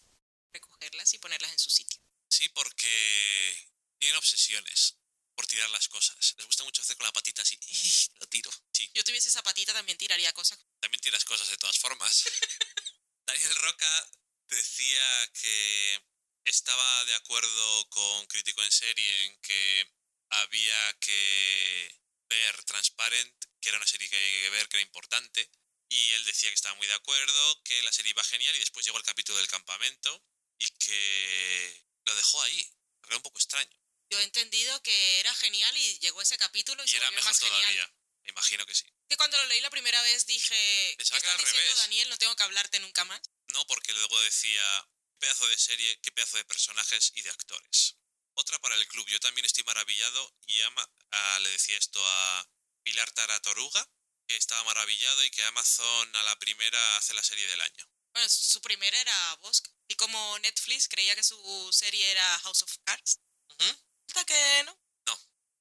recogerlas 0.53 1.13
y 1.13 1.19
ponerlas 1.19 1.51
en 1.51 1.59
su 1.59 1.69
sitio. 1.69 2.01
Sí, 2.29 2.47
porque 2.49 3.69
tienen 3.99 4.17
obsesiones 4.17 4.95
por 5.35 5.47
tirar 5.47 5.69
las 5.71 5.87
cosas. 5.87 6.35
Les 6.37 6.45
gusta 6.45 6.63
mucho 6.63 6.81
hacer 6.81 6.95
con 6.97 7.05
la 7.05 7.11
patita 7.13 7.41
así, 7.41 7.57
lo 8.19 8.27
tiro. 8.27 8.51
Sí, 8.71 8.89
Yo 8.93 9.03
tuviese 9.03 9.29
esa 9.29 9.43
patita 9.43 9.73
también 9.73 9.97
tiraría 9.97 10.31
cosas. 10.33 10.59
también 10.79 11.01
tiras 11.01 11.25
cosas 11.25 11.49
de 11.49 11.57
todas 11.57 11.77
formas. 11.79 12.23
Daniel 13.25 13.55
Roca 13.55 14.09
decía 14.49 15.31
que 15.41 16.01
estaba 16.45 17.05
de 17.05 17.13
acuerdo 17.15 17.89
con 17.89 18.27
Crítico 18.27 18.61
en 18.63 18.71
Serie 18.71 19.25
en 19.25 19.37
que 19.41 19.91
había 20.29 20.93
que 20.99 22.01
ver 22.29 22.63
Transparent, 22.65 23.45
que 23.61 23.69
era 23.69 23.77
una 23.77 23.87
serie 23.87 24.09
que 24.09 24.17
había 24.17 24.41
que 24.41 24.49
ver, 24.49 24.69
que 24.69 24.77
era 24.77 24.83
importante. 24.85 25.49
Y 25.89 26.11
él 26.13 26.25
decía 26.25 26.49
que 26.49 26.55
estaba 26.55 26.75
muy 26.75 26.87
de 26.87 26.93
acuerdo, 26.93 27.63
que 27.63 27.81
la 27.83 27.91
serie 27.91 28.09
iba 28.11 28.23
genial 28.23 28.55
y 28.55 28.59
después 28.59 28.85
llegó 28.85 28.97
el 28.97 29.03
capítulo 29.03 29.37
del 29.37 29.47
campamento 29.47 30.23
y 30.63 30.69
que 30.77 31.85
lo 32.05 32.15
dejó 32.15 32.41
ahí. 32.43 32.73
Era 33.07 33.17
un 33.17 33.23
poco 33.23 33.37
extraño. 33.37 33.77
Yo 34.09 34.19
he 34.19 34.23
entendido 34.23 34.81
que 34.83 35.19
era 35.19 35.33
genial 35.35 35.75
y 35.77 35.99
llegó 35.99 36.21
ese 36.21 36.37
capítulo 36.37 36.83
y, 36.83 36.85
Y 36.85 36.89
se 36.89 36.97
era 36.97 37.11
mejor 37.11 37.25
más 37.25 37.39
todavía. 37.39 37.67
genial. 37.67 37.93
Me 38.23 38.29
imagino 38.29 38.65
que 38.65 38.75
sí. 38.75 38.85
Que 39.09 39.17
cuando 39.17 39.37
lo 39.37 39.45
leí 39.47 39.59
la 39.61 39.69
primera 39.69 40.01
vez 40.03 40.25
dije, 40.25 40.55
¿qué 40.91 40.95
Pensaba 40.97 41.19
era 41.19 41.27
estás 41.29 41.39
al 41.39 41.45
diciendo, 41.45 41.69
revés. 41.71 41.83
Daniel? 41.83 42.09
No 42.09 42.17
tengo 42.17 42.35
que 42.35 42.43
hablarte 42.43 42.79
nunca 42.79 43.03
más. 43.05 43.21
No, 43.47 43.65
porque 43.67 43.93
luego 43.93 44.19
decía, 44.21 44.87
qué 45.09 45.17
pedazo 45.19 45.47
de 45.47 45.57
serie, 45.57 45.99
qué 46.01 46.11
pedazo 46.11 46.37
de 46.37 46.45
personajes 46.45 47.11
y 47.15 47.21
de 47.21 47.29
actores. 47.31 47.95
Otra 48.35 48.57
para 48.59 48.75
el 48.75 48.87
club. 48.87 49.05
Yo 49.09 49.19
también 49.19 49.45
estoy 49.45 49.63
maravillado 49.65 50.35
y 50.47 50.61
ama, 50.61 50.89
ah, 51.11 51.39
le 51.41 51.49
decía 51.49 51.77
esto 51.77 52.01
a 52.05 52.49
Pilar 52.83 53.11
Taratoruga, 53.11 53.89
que 54.27 54.37
estaba 54.37 54.63
maravillado 54.63 55.23
y 55.25 55.29
que 55.31 55.43
Amazon 55.43 56.15
a 56.15 56.23
la 56.23 56.39
primera 56.39 56.97
hace 56.97 57.13
la 57.13 57.23
serie 57.23 57.45
del 57.47 57.59
año. 57.61 57.89
Bueno, 58.13 58.29
su 58.29 58.61
primera 58.61 58.99
era 58.99 59.35
Bosque. 59.41 59.69
Y 59.87 59.95
como 59.95 60.39
Netflix 60.39 60.87
creía 60.87 61.15
que 61.15 61.23
su 61.23 61.69
serie 61.71 62.09
era 62.11 62.39
House 62.39 62.63
of 62.63 62.77
Cards. 62.85 63.19
Resulta 63.59 64.25
que 64.25 64.63
no. 64.65 64.77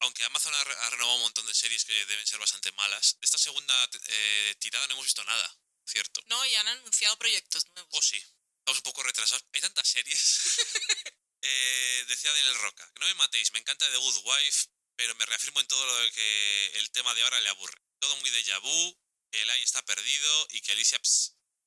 Aunque 0.01 0.25
Amazon 0.25 0.53
ha, 0.53 0.65
re- 0.65 0.77
ha 0.77 0.91
renovado 0.91 1.17
un 1.17 1.23
montón 1.23 1.47
de 1.47 1.55
series 1.55 1.85
que 1.85 1.93
deben 2.07 2.27
ser 2.27 2.39
bastante 2.41 2.73
malas, 2.73 3.17
de 3.21 3.25
esta 3.25 3.39
segunda 3.39 3.89
eh, 4.09 4.57
tirada 4.59 4.85
no 4.89 4.95
hemos 4.95 5.05
visto 5.07 5.23
nada, 5.23 5.57
¿cierto? 5.87 6.21
No, 6.27 6.45
y 6.45 6.55
han 6.57 6.67
anunciado 6.67 7.17
proyectos 7.19 7.65
nuevos. 7.77 7.89
Oh, 7.95 8.03
sí. 8.03 8.17
Estamos 8.17 8.79
un 8.79 8.83
poco 8.83 9.03
retrasados. 9.05 9.45
Hay 9.53 9.61
tantas 9.61 9.89
series. 9.89 10.41
Eh, 11.45 12.05
decía 12.07 12.33
Daniel 12.33 12.55
Roca, 12.61 12.89
no 13.01 13.07
me 13.07 13.15
matéis, 13.15 13.53
me 13.53 13.59
encanta 13.59 13.91
The 13.91 13.97
Good 13.97 14.17
Wife, 14.25 14.67
pero 14.95 15.13
me 15.17 15.27
reafirmo 15.27 15.59
en 15.59 15.67
todo 15.67 15.85
lo 15.85 15.97
de 15.99 16.13
que 16.13 16.67
el 16.79 16.89
tema 16.93 17.13
de 17.15 17.23
ahora 17.25 17.41
le 17.41 17.49
aburre. 17.49 17.77
Todo 17.99 18.15
muy 18.19 18.31
de 18.31 18.59
vu, 18.61 19.01
que 19.29 19.43
Eli 19.43 19.63
está 19.65 19.85
perdido 19.85 20.47
y 20.51 20.61
que 20.61 20.71
Alicia... 20.71 21.01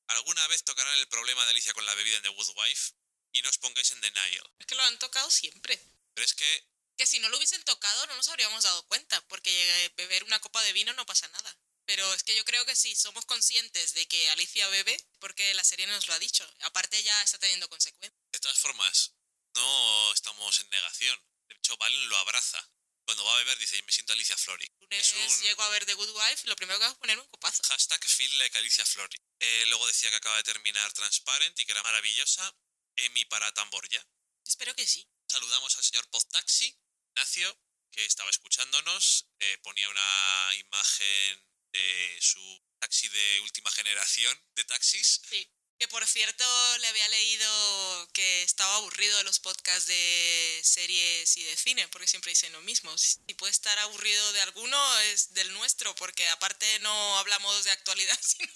alguna 0.08 0.48
vez 0.48 0.64
tocarán 0.64 0.98
el 0.98 1.08
problema 1.08 1.44
de 1.46 1.52
Alicia 1.52 1.74
con 1.74 1.86
la 1.86 1.96
bebida 1.96 2.18
en 2.18 2.24
The 2.24 2.30
Good 2.30 2.50
Wife 2.56 2.94
y 3.34 3.42
no 3.42 3.50
os 3.50 3.58
pongáis 3.58 3.92
en 3.92 4.02
denial. 4.02 4.54
Es 4.60 4.66
que 4.66 4.76
lo 4.76 4.84
han 4.84 5.00
tocado 5.00 5.30
siempre. 5.30 5.80
Pero 6.14 6.26
es 6.26 6.34
que 6.34 6.68
Que 6.98 7.06
si 7.06 7.20
no 7.20 7.28
lo 7.28 7.36
hubiesen 7.38 7.62
tocado 7.64 8.08
no 8.08 8.16
nos 8.16 8.30
habríamos 8.30 8.64
dado 8.64 8.88
cuenta, 8.88 9.20
porque 9.28 9.94
beber 9.98 10.24
una 10.24 10.40
copa 10.40 10.62
de 10.64 10.74
vino 10.74 10.94
no 10.94 11.06
pasa 11.06 11.28
nada. 11.28 11.58
Pero 11.86 12.14
es 12.14 12.24
que 12.24 12.36
yo 12.36 12.46
creo 12.46 12.66
que 12.66 12.76
sí, 12.76 12.96
somos 12.96 13.26
conscientes 13.26 13.94
de 13.94 14.08
que 14.08 14.30
Alicia 14.32 14.68
bebe, 14.70 14.98
porque 15.20 15.54
la 15.54 15.64
serie 15.64 15.86
nos 15.88 16.08
lo 16.08 16.14
ha 16.14 16.20
dicho. 16.20 16.50
Aparte 16.62 17.02
ya 17.04 17.22
está 17.24 17.38
teniendo 17.38 17.70
consecuencias. 17.70 18.20
De 18.32 18.40
todas 18.40 18.58
formas, 18.58 19.14
no 19.54 20.14
estamos 20.14 20.60
en 20.62 20.70
negación. 20.70 21.20
De 21.48 21.56
hecho, 21.56 21.78
Valen 21.78 22.10
lo 22.10 22.18
abraza. 22.18 22.70
Cuando 23.06 23.24
va 23.24 23.34
a 23.36 23.38
beber 23.38 23.58
dice, 23.60 23.82
me 23.84 23.92
siento 23.92 24.14
Alicia 24.14 24.36
Flori. 24.38 24.68
lunes 24.80 25.00
Es 25.00 25.14
un- 25.14 25.42
llego 25.44 25.62
a 25.64 25.70
ver 25.70 25.86
The 25.86 25.94
Good 25.94 26.10
Wife, 26.10 26.48
lo 26.48 26.56
primero 26.56 26.80
que 26.80 26.86
hago 26.86 26.94
es 26.94 27.00
ponerme 27.00 27.22
un 27.22 27.30
copazo. 27.30 27.62
Hashtag 27.64 28.04
feel 28.06 28.38
like 28.40 28.58
Alicia 28.58 28.86
Flori. 28.86 29.18
Eh, 29.40 29.66
luego 29.68 29.86
decía 29.88 30.10
que 30.10 30.16
acaba 30.16 30.38
de 30.38 30.44
terminar 30.44 30.92
Transparent 30.94 31.60
y 31.60 31.66
que 31.66 31.72
era 31.72 31.84
maravillosa. 31.84 32.56
Emi 32.98 33.26
para 33.26 33.52
Tamborya. 33.54 34.06
Espero 34.46 34.74
que 34.76 34.88
sí. 34.88 35.08
Saludamos 35.28 35.78
al 35.78 35.84
señor 35.84 36.08
Podtaxi, 36.10 36.76
Ignacio, 37.14 37.60
que 37.92 38.06
estaba 38.06 38.30
escuchándonos. 38.30 39.28
Eh, 39.40 39.58
ponía 39.64 39.90
una 39.90 40.50
imagen 40.56 41.46
de 41.74 42.18
su 42.22 42.64
taxi 42.80 43.10
de 43.10 43.40
última 43.42 43.70
generación 43.72 44.48
de 44.56 44.64
taxis. 44.64 45.22
Sí. 45.30 45.48
Que 45.78 45.88
por 45.90 46.08
cierto 46.08 46.46
le 46.80 46.88
había 46.88 47.08
leído 47.10 48.10
que 48.14 48.44
estaba 48.44 48.76
aburrido 48.76 49.18
de 49.18 49.24
los 49.26 49.40
podcasts 49.40 49.88
de 49.88 50.62
series 50.64 51.36
y 51.36 51.44
de 51.44 51.58
cine, 51.58 51.88
porque 51.90 52.08
siempre 52.08 52.32
dicen 52.32 52.54
lo 52.54 52.62
mismo. 52.62 52.98
Si 52.98 53.20
puede 53.34 53.52
estar 53.52 53.78
aburrido 53.80 54.34
de 54.34 54.42
alguno 54.42 55.00
es 55.12 55.34
del 55.34 55.52
nuestro, 55.54 55.94
porque 55.96 56.28
aparte 56.30 56.80
no 56.80 57.18
hablamos 57.18 57.64
de 57.66 57.72
actualidad, 57.72 58.20
sino 58.22 58.54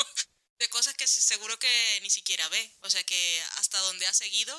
de 0.59 0.69
cosas 0.69 0.93
que 0.95 1.07
seguro 1.07 1.57
que 1.59 1.99
ni 2.01 2.09
siquiera 2.09 2.47
ve. 2.49 2.71
O 2.81 2.89
sea 2.89 3.03
que 3.03 3.43
hasta 3.57 3.79
donde 3.79 4.07
ha 4.07 4.13
seguido, 4.13 4.55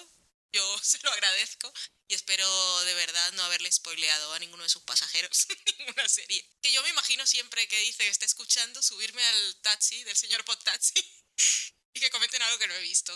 yo 0.52 0.78
se 0.82 0.98
lo 1.02 1.10
agradezco 1.12 1.72
y 2.08 2.14
espero 2.14 2.84
de 2.84 2.94
verdad 2.94 3.32
no 3.32 3.44
haberle 3.44 3.70
spoileado 3.70 4.32
a 4.32 4.38
ninguno 4.38 4.64
de 4.64 4.68
sus 4.68 4.82
pasajeros 4.82 5.46
ninguna 5.78 6.08
serie. 6.08 6.44
Que 6.60 6.72
yo 6.72 6.82
me 6.82 6.90
imagino 6.90 7.26
siempre 7.26 7.68
que 7.68 7.78
dice 7.80 8.08
está 8.08 8.24
escuchando 8.24 8.82
subirme 8.82 9.24
al 9.24 9.60
taxi 9.62 10.02
del 10.04 10.16
señor 10.16 10.44
Podtaxi 10.44 10.92
y 11.92 12.00
que 12.00 12.10
comenten 12.10 12.42
algo 12.42 12.58
que 12.58 12.68
no 12.68 12.74
he 12.74 12.82
visto. 12.82 13.12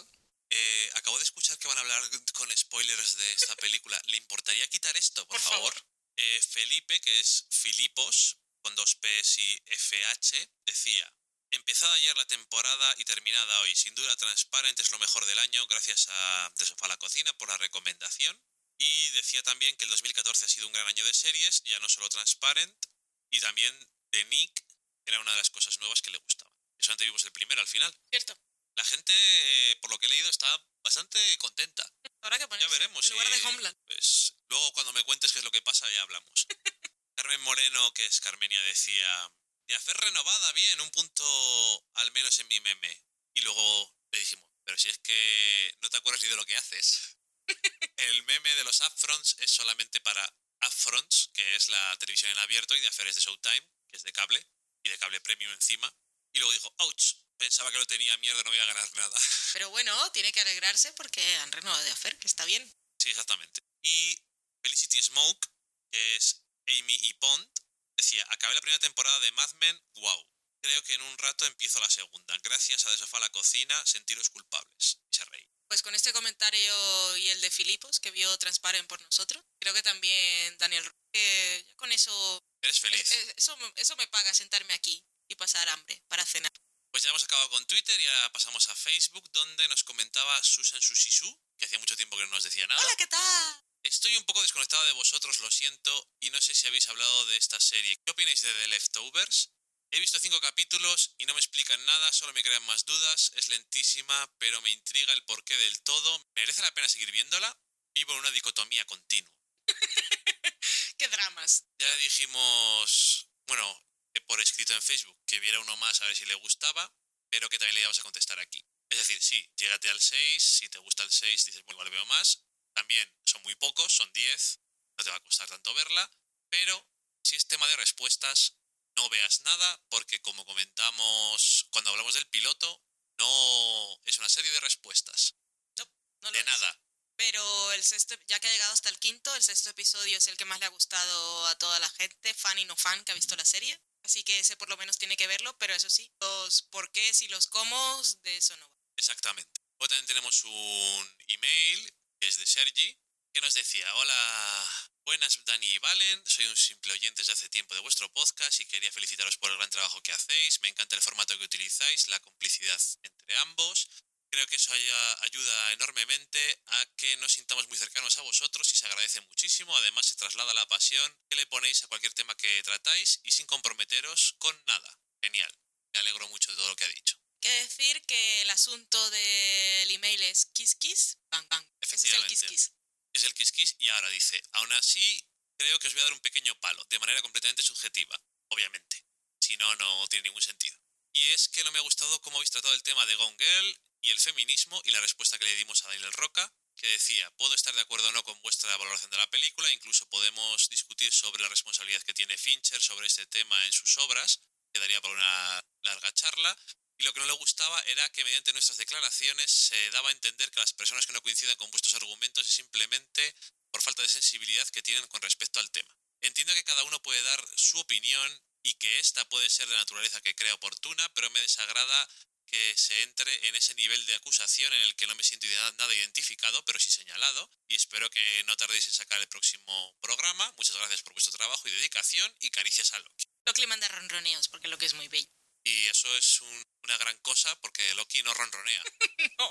Eh, 0.50 0.90
acabo 0.94 1.18
de 1.18 1.24
escuchar 1.24 1.58
que 1.58 1.68
van 1.68 1.78
a 1.78 1.80
hablar 1.80 2.02
con 2.32 2.56
spoilers 2.56 3.16
de 3.16 3.32
esta 3.32 3.56
película. 3.56 4.00
¿Le 4.06 4.18
importaría 4.18 4.68
quitar 4.68 4.96
esto, 4.96 5.26
por, 5.26 5.40
Por 5.40 5.52
favor. 5.52 5.74
Eh, 6.16 6.40
Felipe, 6.48 7.00
que 7.00 7.20
es 7.20 7.46
Filipos, 7.50 8.38
con 8.62 8.74
dos 8.76 8.94
P's 8.96 9.38
y 9.38 9.62
FH, 9.66 10.48
decía: 10.66 11.12
Empezada 11.50 11.92
ayer 11.94 12.16
la 12.16 12.26
temporada 12.26 12.94
y 12.98 13.04
terminada 13.04 13.60
hoy. 13.60 13.74
Sin 13.74 13.94
duda, 13.94 14.14
Transparent 14.16 14.78
es 14.78 14.90
lo 14.90 14.98
mejor 14.98 15.24
del 15.26 15.38
año, 15.38 15.66
gracias 15.66 16.08
a 16.08 16.52
De 16.56 16.64
Sofá 16.64 16.86
a 16.86 16.88
la 16.88 16.96
Cocina 16.98 17.32
por 17.38 17.48
la 17.48 17.56
recomendación. 17.58 18.40
Y 18.78 19.10
decía 19.10 19.42
también 19.42 19.76
que 19.76 19.84
el 19.84 19.90
2014 19.90 20.44
ha 20.44 20.48
sido 20.48 20.66
un 20.66 20.72
gran 20.72 20.86
año 20.86 21.04
de 21.04 21.14
series, 21.14 21.62
ya 21.64 21.78
no 21.78 21.88
solo 21.88 22.08
Transparent, 22.08 22.86
y 23.30 23.40
también 23.40 23.72
The 24.10 24.24
Nick 24.26 24.64
era 25.06 25.20
una 25.20 25.30
de 25.30 25.38
las 25.38 25.50
cosas 25.50 25.78
nuevas 25.78 26.02
que 26.02 26.10
le 26.10 26.18
gustaba. 26.18 26.52
Eso 26.78 26.92
antes 26.92 27.06
vimos 27.06 27.24
el 27.24 27.32
primero 27.32 27.60
al 27.60 27.68
final. 27.68 27.92
¿Cierto? 28.10 28.36
La 28.76 28.84
gente, 28.84 29.12
eh, 29.14 29.76
por 29.80 29.90
lo 29.90 29.98
que 29.98 30.06
he 30.06 30.08
leído, 30.08 30.28
está 30.30 30.48
bastante 30.82 31.18
contenta. 31.38 31.88
Habrá 32.22 32.38
que 32.38 32.48
ponerse 32.48 32.68
Ya 32.68 32.72
veremos. 32.72 33.04
en 33.06 33.12
lugar 33.12 33.30
de 33.30 33.46
Homeland. 33.46 33.78
Pues 33.86 34.34
luego 34.48 34.72
cuando 34.72 34.92
me 34.92 35.04
cuentes 35.04 35.32
qué 35.32 35.38
es 35.38 35.44
lo 35.44 35.50
que 35.50 35.62
pasa 35.62 35.90
ya 35.92 36.02
hablamos. 36.02 36.46
Carmen 37.16 37.40
Moreno, 37.42 37.92
que 37.94 38.04
es 38.06 38.20
Carmenia, 38.20 38.60
decía, 38.64 39.32
de 39.68 39.74
hacer 39.76 39.96
renovada 39.96 40.52
bien, 40.52 40.80
un 40.80 40.90
punto 40.90 41.86
al 41.94 42.10
menos 42.12 42.38
en 42.40 42.48
mi 42.48 42.60
meme. 42.60 43.04
Y 43.34 43.40
luego 43.42 43.94
le 44.10 44.18
dijimos, 44.18 44.48
pero 44.64 44.76
si 44.78 44.88
es 44.88 44.98
que 44.98 45.76
no 45.80 45.90
te 45.90 45.96
acuerdas 45.96 46.22
ni 46.22 46.28
de 46.28 46.36
lo 46.36 46.44
que 46.44 46.56
haces. 46.56 47.16
El 47.96 48.22
meme 48.24 48.54
de 48.56 48.64
los 48.64 48.80
upfronts 48.80 49.36
es 49.38 49.50
solamente 49.50 50.00
para 50.00 50.24
upfronts, 50.66 51.30
que 51.32 51.56
es 51.56 51.68
la 51.68 51.96
televisión 51.98 52.32
en 52.32 52.38
abierto, 52.38 52.74
y 52.74 52.80
de 52.80 52.88
Affaires 52.88 53.14
de 53.14 53.20
Showtime, 53.20 53.68
que 53.88 53.96
es 53.96 54.02
de 54.02 54.12
cable, 54.12 54.44
y 54.82 54.88
de 54.90 54.98
cable 54.98 55.20
premium 55.20 55.52
encima. 55.52 55.92
Y 56.32 56.38
luego 56.40 56.52
dijo, 56.52 56.74
ouch, 56.78 57.14
pensaba 57.38 57.70
que 57.70 57.78
lo 57.78 57.86
tenía 57.86 58.16
mierda, 58.18 58.42
no 58.42 58.50
voy 58.50 58.58
a 58.58 58.66
ganar 58.66 58.88
nada. 58.94 59.18
Pero 59.52 59.70
bueno, 59.70 60.12
tiene 60.12 60.32
que 60.32 60.40
alegrarse 60.40 60.92
porque 60.94 61.22
han 61.36 61.52
renovado 61.52 61.82
de 61.84 61.90
hacer, 61.90 62.18
que 62.18 62.28
está 62.28 62.44
bien. 62.44 62.62
Sí, 62.98 63.10
exactamente. 63.10 63.60
Y 63.82 64.18
Felicity 64.62 65.02
Smoke, 65.02 65.46
que 65.90 66.16
es 66.16 66.42
Amy 66.66 66.98
y 67.02 67.14
Pond, 67.14 67.48
decía, 67.96 68.24
acabé 68.30 68.54
la 68.54 68.60
primera 68.60 68.78
temporada 68.78 69.18
de 69.20 69.32
Mad 69.32 69.52
Men, 69.54 69.80
wow. 69.96 70.28
Creo 70.62 70.82
que 70.84 70.94
en 70.94 71.02
un 71.02 71.18
rato 71.18 71.44
empiezo 71.44 71.78
la 71.78 71.90
segunda. 71.90 72.34
Gracias 72.42 72.86
a 72.86 72.90
De 72.90 72.96
Sofá 72.96 73.18
a 73.18 73.20
la 73.20 73.28
Cocina, 73.28 73.84
sentiros 73.84 74.30
culpables. 74.30 74.98
Y 75.10 75.14
se 75.14 75.24
reí. 75.26 75.46
Pues 75.68 75.82
con 75.82 75.94
este 75.94 76.12
comentario 76.12 77.16
y 77.18 77.28
el 77.28 77.40
de 77.42 77.50
Filipos, 77.50 78.00
que 78.00 78.10
vio 78.10 78.38
Transparent 78.38 78.88
por 78.88 79.00
nosotros, 79.02 79.44
creo 79.58 79.74
que 79.74 79.82
también 79.82 80.56
Daniel 80.56 80.90
que 81.12 81.64
ya 81.68 81.74
con 81.76 81.92
eso, 81.92 82.42
¿Eres 82.62 82.80
feliz? 82.80 83.10
eso, 83.36 83.56
eso 83.76 83.96
me 83.96 84.06
paga 84.08 84.32
sentarme 84.32 84.72
aquí 84.74 85.04
y 85.28 85.34
pasar 85.36 85.68
hambre 85.68 86.02
para 86.08 86.24
cenar. 86.24 86.52
Pues 86.94 87.02
ya 87.02 87.10
hemos 87.10 87.24
acabado 87.24 87.50
con 87.50 87.66
Twitter 87.66 88.00
y 88.00 88.06
ahora 88.06 88.30
pasamos 88.30 88.68
a 88.68 88.76
Facebook, 88.76 89.28
donde 89.32 89.66
nos 89.66 89.82
comentaba 89.82 90.44
Susan 90.44 90.80
Sushisu, 90.80 91.26
que 91.58 91.64
hacía 91.64 91.80
mucho 91.80 91.96
tiempo 91.96 92.16
que 92.16 92.22
no 92.22 92.30
nos 92.30 92.44
decía 92.44 92.68
nada. 92.68 92.80
Hola, 92.80 92.94
¿qué 92.96 93.08
tal? 93.08 93.64
Estoy 93.82 94.16
un 94.16 94.22
poco 94.22 94.40
desconectado 94.40 94.84
de 94.84 94.92
vosotros, 94.92 95.40
lo 95.40 95.50
siento, 95.50 96.08
y 96.20 96.30
no 96.30 96.40
sé 96.40 96.54
si 96.54 96.68
habéis 96.68 96.88
hablado 96.88 97.26
de 97.26 97.36
esta 97.36 97.58
serie. 97.58 97.96
¿Qué 98.04 98.12
opináis 98.12 98.42
de 98.42 98.52
The 98.52 98.68
Leftovers? 98.68 99.50
He 99.90 99.98
visto 99.98 100.20
cinco 100.20 100.40
capítulos 100.40 101.16
y 101.18 101.26
no 101.26 101.34
me 101.34 101.40
explican 101.40 101.84
nada, 101.84 102.12
solo 102.12 102.32
me 102.32 102.44
crean 102.44 102.64
más 102.66 102.84
dudas, 102.84 103.32
es 103.34 103.48
lentísima, 103.48 104.32
pero 104.38 104.62
me 104.62 104.70
intriga 104.70 105.12
el 105.14 105.24
porqué 105.24 105.56
del 105.56 105.82
todo. 105.82 106.24
¿Merece 106.36 106.62
la 106.62 106.72
pena 106.74 106.88
seguir 106.88 107.10
viéndola? 107.10 107.58
Vivo 107.92 108.12
en 108.12 108.20
una 108.20 108.30
dicotomía 108.30 108.84
continua. 108.84 109.34
¿Qué 110.96 111.08
dramas? 111.08 111.64
Ya 111.76 111.92
dijimos, 111.96 113.30
bueno, 113.48 113.83
por 114.22 114.40
escrito 114.40 114.72
en 114.74 114.82
Facebook, 114.82 115.18
que 115.26 115.40
viera 115.40 115.60
uno 115.60 115.76
más 115.78 116.00
a 116.00 116.06
ver 116.06 116.16
si 116.16 116.24
le 116.26 116.34
gustaba, 116.34 116.92
pero 117.30 117.48
que 117.48 117.58
también 117.58 117.74
le 117.74 117.80
íbamos 117.80 117.98
a 117.98 118.02
contestar 118.02 118.38
aquí. 118.38 118.64
Es 118.90 118.98
decir, 118.98 119.20
sí, 119.22 119.50
llégate 119.56 119.90
al 119.90 120.00
6, 120.00 120.42
si 120.42 120.68
te 120.68 120.78
gusta 120.78 121.02
el 121.02 121.10
6, 121.10 121.46
dices, 121.46 121.62
bueno, 121.64 121.72
igual 121.80 121.90
veo 121.90 122.06
más, 122.06 122.44
También 122.74 123.08
son 123.24 123.42
muy 123.42 123.54
pocos, 123.54 123.92
son 123.92 124.12
10, 124.12 124.60
no 124.98 125.04
te 125.04 125.10
va 125.10 125.16
a 125.16 125.20
costar 125.20 125.48
tanto 125.48 125.72
verla, 125.74 126.10
pero 126.50 126.88
si 127.22 127.36
es 127.36 127.46
tema 127.46 127.66
de 127.68 127.76
respuestas, 127.76 128.56
no 128.96 129.08
veas 129.08 129.42
nada 129.44 129.82
porque 129.88 130.20
como 130.22 130.44
comentamos 130.44 131.66
cuando 131.70 131.90
hablamos 131.90 132.14
del 132.14 132.26
piloto, 132.28 132.82
no 133.18 134.00
es 134.04 134.18
una 134.18 134.28
serie 134.28 134.50
de 134.50 134.60
respuestas. 134.60 135.34
No 135.76 135.84
lo 136.20 136.30
de 136.32 136.40
es. 136.40 136.46
nada. 136.46 136.80
Pero 137.16 137.72
el 137.72 137.84
sexto, 137.84 138.16
ya 138.26 138.40
que 138.40 138.48
ha 138.48 138.52
llegado 138.52 138.72
hasta 138.72 138.88
el 138.88 138.98
quinto, 138.98 139.34
el 139.34 139.42
sexto 139.42 139.70
episodio 139.70 140.18
es 140.18 140.26
el 140.26 140.36
que 140.36 140.44
más 140.44 140.58
le 140.58 140.66
ha 140.66 140.70
gustado 140.70 141.46
a 141.46 141.58
toda 141.58 141.78
la 141.78 141.88
gente, 141.90 142.34
fan 142.34 142.58
y 142.58 142.64
no 142.64 142.76
fan, 142.76 143.04
que 143.04 143.12
ha 143.12 143.14
visto 143.14 143.36
la 143.36 143.44
serie. 143.44 143.80
Así 144.04 144.22
que 144.22 144.38
ese 144.38 144.56
por 144.56 144.68
lo 144.68 144.76
menos 144.76 144.98
tiene 144.98 145.16
que 145.16 145.26
verlo, 145.26 145.56
pero 145.58 145.74
eso 145.74 145.88
sí, 145.88 146.12
los 146.20 146.62
porqués 146.70 147.22
y 147.22 147.28
los 147.28 147.46
cómo, 147.46 148.02
de 148.22 148.36
eso 148.36 148.56
no 148.58 148.68
va. 148.68 148.74
Exactamente. 148.96 149.60
Luego 149.78 149.88
también 149.88 150.06
tenemos 150.06 150.44
un 150.44 151.16
email 151.28 151.92
que 152.20 152.28
es 152.28 152.38
de 152.38 152.46
Sergi 152.46 152.96
que 153.32 153.40
nos 153.40 153.54
decía, 153.54 153.92
hola, 153.96 154.90
buenas 155.04 155.40
Dani 155.44 155.66
y 155.66 155.78
Valen, 155.78 156.22
soy 156.24 156.46
un 156.46 156.56
simple 156.56 156.92
oyente 156.92 157.20
desde 157.22 157.32
hace 157.32 157.48
tiempo 157.48 157.74
de 157.74 157.80
vuestro 157.80 158.08
podcast 158.12 158.60
y 158.60 158.66
quería 158.66 158.92
felicitaros 158.92 159.36
por 159.38 159.50
el 159.50 159.56
gran 159.56 159.70
trabajo 159.70 160.00
que 160.02 160.12
hacéis, 160.12 160.60
me 160.60 160.68
encanta 160.68 160.94
el 160.94 161.02
formato 161.02 161.36
que 161.36 161.44
utilizáis, 161.44 162.06
la 162.08 162.20
complicidad 162.20 162.80
entre 163.02 163.36
ambos. 163.38 163.88
Creo 164.34 164.46
que 164.48 164.56
eso 164.56 164.72
haya- 164.72 165.22
ayuda 165.22 165.72
enormemente 165.74 166.58
a 166.66 166.86
que 166.96 167.16
nos 167.18 167.30
sintamos 167.32 167.68
muy 167.68 167.78
cercanos 167.78 168.18
a 168.18 168.22
vosotros 168.22 168.68
y 168.72 168.76
se 168.76 168.84
agradece 168.86 169.20
muchísimo. 169.20 169.76
Además, 169.76 170.06
se 170.06 170.16
traslada 170.16 170.52
la 170.54 170.66
pasión 170.66 171.16
que 171.30 171.36
le 171.36 171.46
ponéis 171.46 171.84
a 171.84 171.86
cualquier 171.86 172.12
tema 172.14 172.36
que 172.36 172.60
tratáis 172.64 173.20
y 173.22 173.30
sin 173.30 173.46
comprometeros 173.46 174.34
con 174.38 174.60
nada. 174.66 174.98
Genial. 175.22 175.52
Me 175.92 176.00
alegro 176.00 176.28
mucho 176.30 176.50
de 176.50 176.56
todo 176.56 176.66
lo 176.68 176.74
que 176.74 176.84
ha 176.84 176.88
dicho. 176.88 177.16
Que 177.40 177.48
decir 177.62 178.02
que 178.06 178.42
el 178.42 178.50
asunto 178.50 178.98
del 179.10 179.90
email 179.92 180.20
es 180.24 180.46
kiss 180.46 180.74
kiss, 180.74 181.16
bang 181.30 181.46
bang. 181.48 181.64
Ese 181.80 181.94
es 181.94 182.04
el 182.04 182.26
kiss 182.26 182.42
kiss. 182.42 182.72
es 183.12 183.22
el 183.22 183.34
Kiss 183.34 183.52
Kiss 183.52 183.76
y 183.78 183.88
ahora 183.90 184.08
dice, 184.08 184.42
aún 184.54 184.72
así 184.72 185.24
creo 185.56 185.78
que 185.78 185.86
os 185.86 185.94
voy 185.94 186.00
a 186.00 186.04
dar 186.06 186.12
un 186.12 186.20
pequeño 186.20 186.58
palo, 186.58 186.84
de 186.90 186.98
manera 186.98 187.22
completamente 187.22 187.62
subjetiva, 187.62 188.20
obviamente. 188.48 189.06
Si 189.38 189.56
no, 189.58 189.76
no 189.76 190.08
tiene 190.08 190.24
ningún 190.24 190.42
sentido. 190.42 190.76
Y 191.12 191.24
es 191.28 191.48
que 191.48 191.62
no 191.62 191.70
me 191.70 191.78
ha 191.78 191.82
gustado 191.82 192.20
cómo 192.22 192.38
habéis 192.38 192.50
tratado 192.50 192.74
el 192.74 192.82
tema 192.82 193.06
de 193.06 193.14
Gone 193.14 193.36
Girl 193.38 193.80
y 194.04 194.10
el 194.10 194.18
feminismo 194.18 194.80
y 194.84 194.90
la 194.90 195.00
respuesta 195.00 195.38
que 195.38 195.46
le 195.46 195.56
dimos 195.56 195.82
a 195.82 195.88
Daniel 195.88 196.12
Roca, 196.12 196.52
que 196.76 196.86
decía, 196.88 197.30
puedo 197.36 197.54
estar 197.54 197.74
de 197.74 197.80
acuerdo 197.80 198.08
o 198.08 198.12
no 198.12 198.22
con 198.22 198.40
vuestra 198.42 198.76
valoración 198.76 199.10
de 199.10 199.16
la 199.16 199.30
película, 199.30 199.72
incluso 199.72 200.08
podemos 200.10 200.68
discutir 200.68 201.10
sobre 201.12 201.42
la 201.42 201.48
responsabilidad 201.48 202.02
que 202.02 202.12
tiene 202.12 202.36
Fincher 202.36 202.80
sobre 202.82 203.06
este 203.06 203.24
tema 203.26 203.64
en 203.64 203.72
sus 203.72 203.96
obras, 203.98 204.40
quedaría 204.72 205.00
para 205.00 205.14
una 205.14 205.64
larga 205.82 206.12
charla, 206.12 206.54
y 206.98 207.04
lo 207.04 207.14
que 207.14 207.20
no 207.20 207.26
le 207.26 207.32
gustaba 207.32 207.80
era 207.86 208.08
que 208.10 208.24
mediante 208.24 208.52
nuestras 208.52 208.76
declaraciones 208.76 209.50
se 209.50 209.90
daba 209.90 210.10
a 210.10 210.12
entender 210.12 210.50
que 210.50 210.60
las 210.60 210.74
personas 210.74 211.06
que 211.06 211.12
no 211.14 211.22
coincidan 211.22 211.56
con 211.56 211.70
vuestros 211.70 211.94
argumentos 211.94 212.46
es 212.46 212.52
simplemente 212.52 213.34
por 213.70 213.80
falta 213.80 214.02
de 214.02 214.08
sensibilidad 214.08 214.68
que 214.68 214.82
tienen 214.82 215.06
con 215.08 215.22
respecto 215.22 215.60
al 215.60 215.70
tema. 215.70 215.96
Entiendo 216.20 216.52
que 216.54 216.64
cada 216.64 216.84
uno 216.84 217.00
puede 217.02 217.22
dar 217.22 217.44
su 217.56 217.78
opinión 217.78 218.42
y 218.62 218.74
que 218.74 218.98
esta 218.98 219.24
puede 219.28 219.48
ser 219.48 219.68
de 219.68 219.76
naturaleza 219.76 220.20
que 220.20 220.34
crea 220.34 220.54
oportuna, 220.54 221.08
pero 221.14 221.30
me 221.30 221.40
desagrada 221.40 222.08
que 222.54 222.78
se 222.78 223.02
entre 223.02 223.48
en 223.48 223.54
ese 223.56 223.74
nivel 223.74 224.04
de 224.06 224.14
acusación 224.14 224.72
en 224.72 224.82
el 224.82 224.94
que 224.94 225.06
no 225.08 225.14
me 225.16 225.24
siento 225.24 225.46
nada 225.78 225.92
identificado, 225.94 226.64
pero 226.64 226.78
sí 226.78 226.88
señalado, 226.90 227.50
y 227.68 227.74
espero 227.74 228.08
que 228.10 228.44
no 228.46 228.56
tardéis 228.56 228.86
en 228.86 228.92
sacar 228.94 229.20
el 229.20 229.26
próximo 229.26 229.96
programa. 230.00 230.52
Muchas 230.56 230.76
gracias 230.76 231.02
por 231.02 231.14
vuestro 231.14 231.32
trabajo 231.32 231.66
y 231.66 231.72
dedicación, 231.72 232.32
y 232.40 232.50
caricias 232.50 232.92
a 232.92 232.98
Loki. 233.00 233.24
Loki 233.46 233.66
manda 233.66 233.88
ronroneos 233.88 234.46
porque 234.48 234.68
Loki 234.68 234.86
es 234.86 234.94
muy 234.94 235.08
bello. 235.08 235.28
Y 235.64 235.86
eso 235.88 236.14
es 236.16 236.40
un- 236.42 236.66
una 236.84 236.96
gran 236.98 237.16
cosa 237.22 237.54
porque 237.60 237.82
Loki 237.94 238.22
no 238.22 238.32
ronronea. 238.34 238.82
No. 239.38 239.48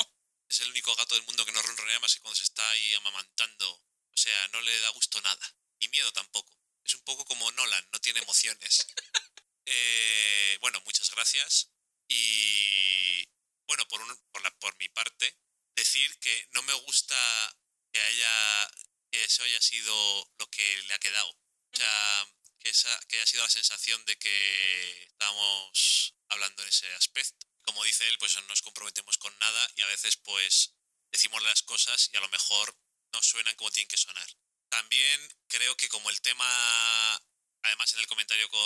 Es 0.50 0.60
el 0.62 0.70
único 0.70 0.96
gato 0.96 1.16
del 1.16 1.24
mundo 1.26 1.46
que 1.46 1.52
no 1.52 1.62
ronronea 1.62 2.00
más 2.00 2.14
que 2.14 2.22
cuando 2.22 2.36
se 2.38 2.44
está 2.44 2.70
ahí 2.70 2.94
amamantando. 2.96 3.70
O 4.14 4.18
sea, 4.18 4.48
no 4.50 4.62
le 4.62 4.80
da 4.80 4.90
gusto 4.90 5.20
nada. 5.22 5.56
Ni 5.82 5.88
miedo 5.90 6.12
tampoco. 6.14 6.56
Es 6.86 6.94
un 6.96 7.04
poco 7.04 7.26
como 7.26 7.52
Nolan, 7.54 7.90
no 7.92 8.00
tiene 8.00 8.20
emociones. 8.22 8.86
Eh, 9.66 10.58
bueno, 10.60 10.82
muchas 10.86 11.10
gracias. 11.12 11.70
Y 12.08 13.26
bueno, 13.68 13.88
por, 13.88 14.02
un- 14.02 14.18
por, 14.32 14.42
la, 14.44 14.52
por 14.60 14.76
mi 14.78 14.90
parte, 14.90 15.38
decir 15.76 16.18
que 16.20 16.48
no 16.52 16.62
me 16.64 16.74
gusta 16.74 17.16
que 17.92 18.00
haya 18.02 18.72
que 19.12 19.24
eso 19.26 19.44
haya 19.44 19.62
sido 19.62 19.94
lo 20.40 20.50
que 20.50 20.82
le 20.88 20.94
ha 20.96 21.00
quedado. 21.00 21.30
O 21.30 21.78
sea, 21.78 22.28
que, 22.60 22.70
esa, 22.70 23.00
que 23.08 23.18
haya 23.18 23.28
sido 23.28 23.44
la 23.44 23.50
sensación 23.50 24.04
de 24.06 24.18
que 24.18 25.04
estábamos 25.04 26.16
hablando 26.30 26.64
en 26.64 26.70
ese 26.70 26.92
aspecto. 26.96 27.46
Como 27.62 27.84
dice 27.84 28.08
él, 28.08 28.18
pues 28.18 28.36
no 28.36 28.42
nos 28.44 28.62
comprometemos 28.64 29.18
con 29.20 29.38
nada 29.40 29.72
y 29.76 29.82
a 29.84 29.88
veces 29.88 30.18
pues 30.18 30.74
decimos 31.12 31.42
las 31.44 31.62
cosas 31.62 32.10
y 32.12 32.18
a 32.18 32.22
lo 32.22 32.30
mejor 32.30 32.76
no 33.14 33.22
suenan 33.22 33.56
como 33.56 33.70
tienen 33.72 33.88
que 33.88 33.98
sonar. 33.98 34.28
También 34.70 35.38
creo 35.48 35.78
que 35.78 35.88
como 35.90 36.10
el 36.10 36.20
tema, 36.22 37.22
además 37.62 37.94
en 37.94 38.00
el 38.00 38.08
comentario 38.08 38.50
con, 38.50 38.60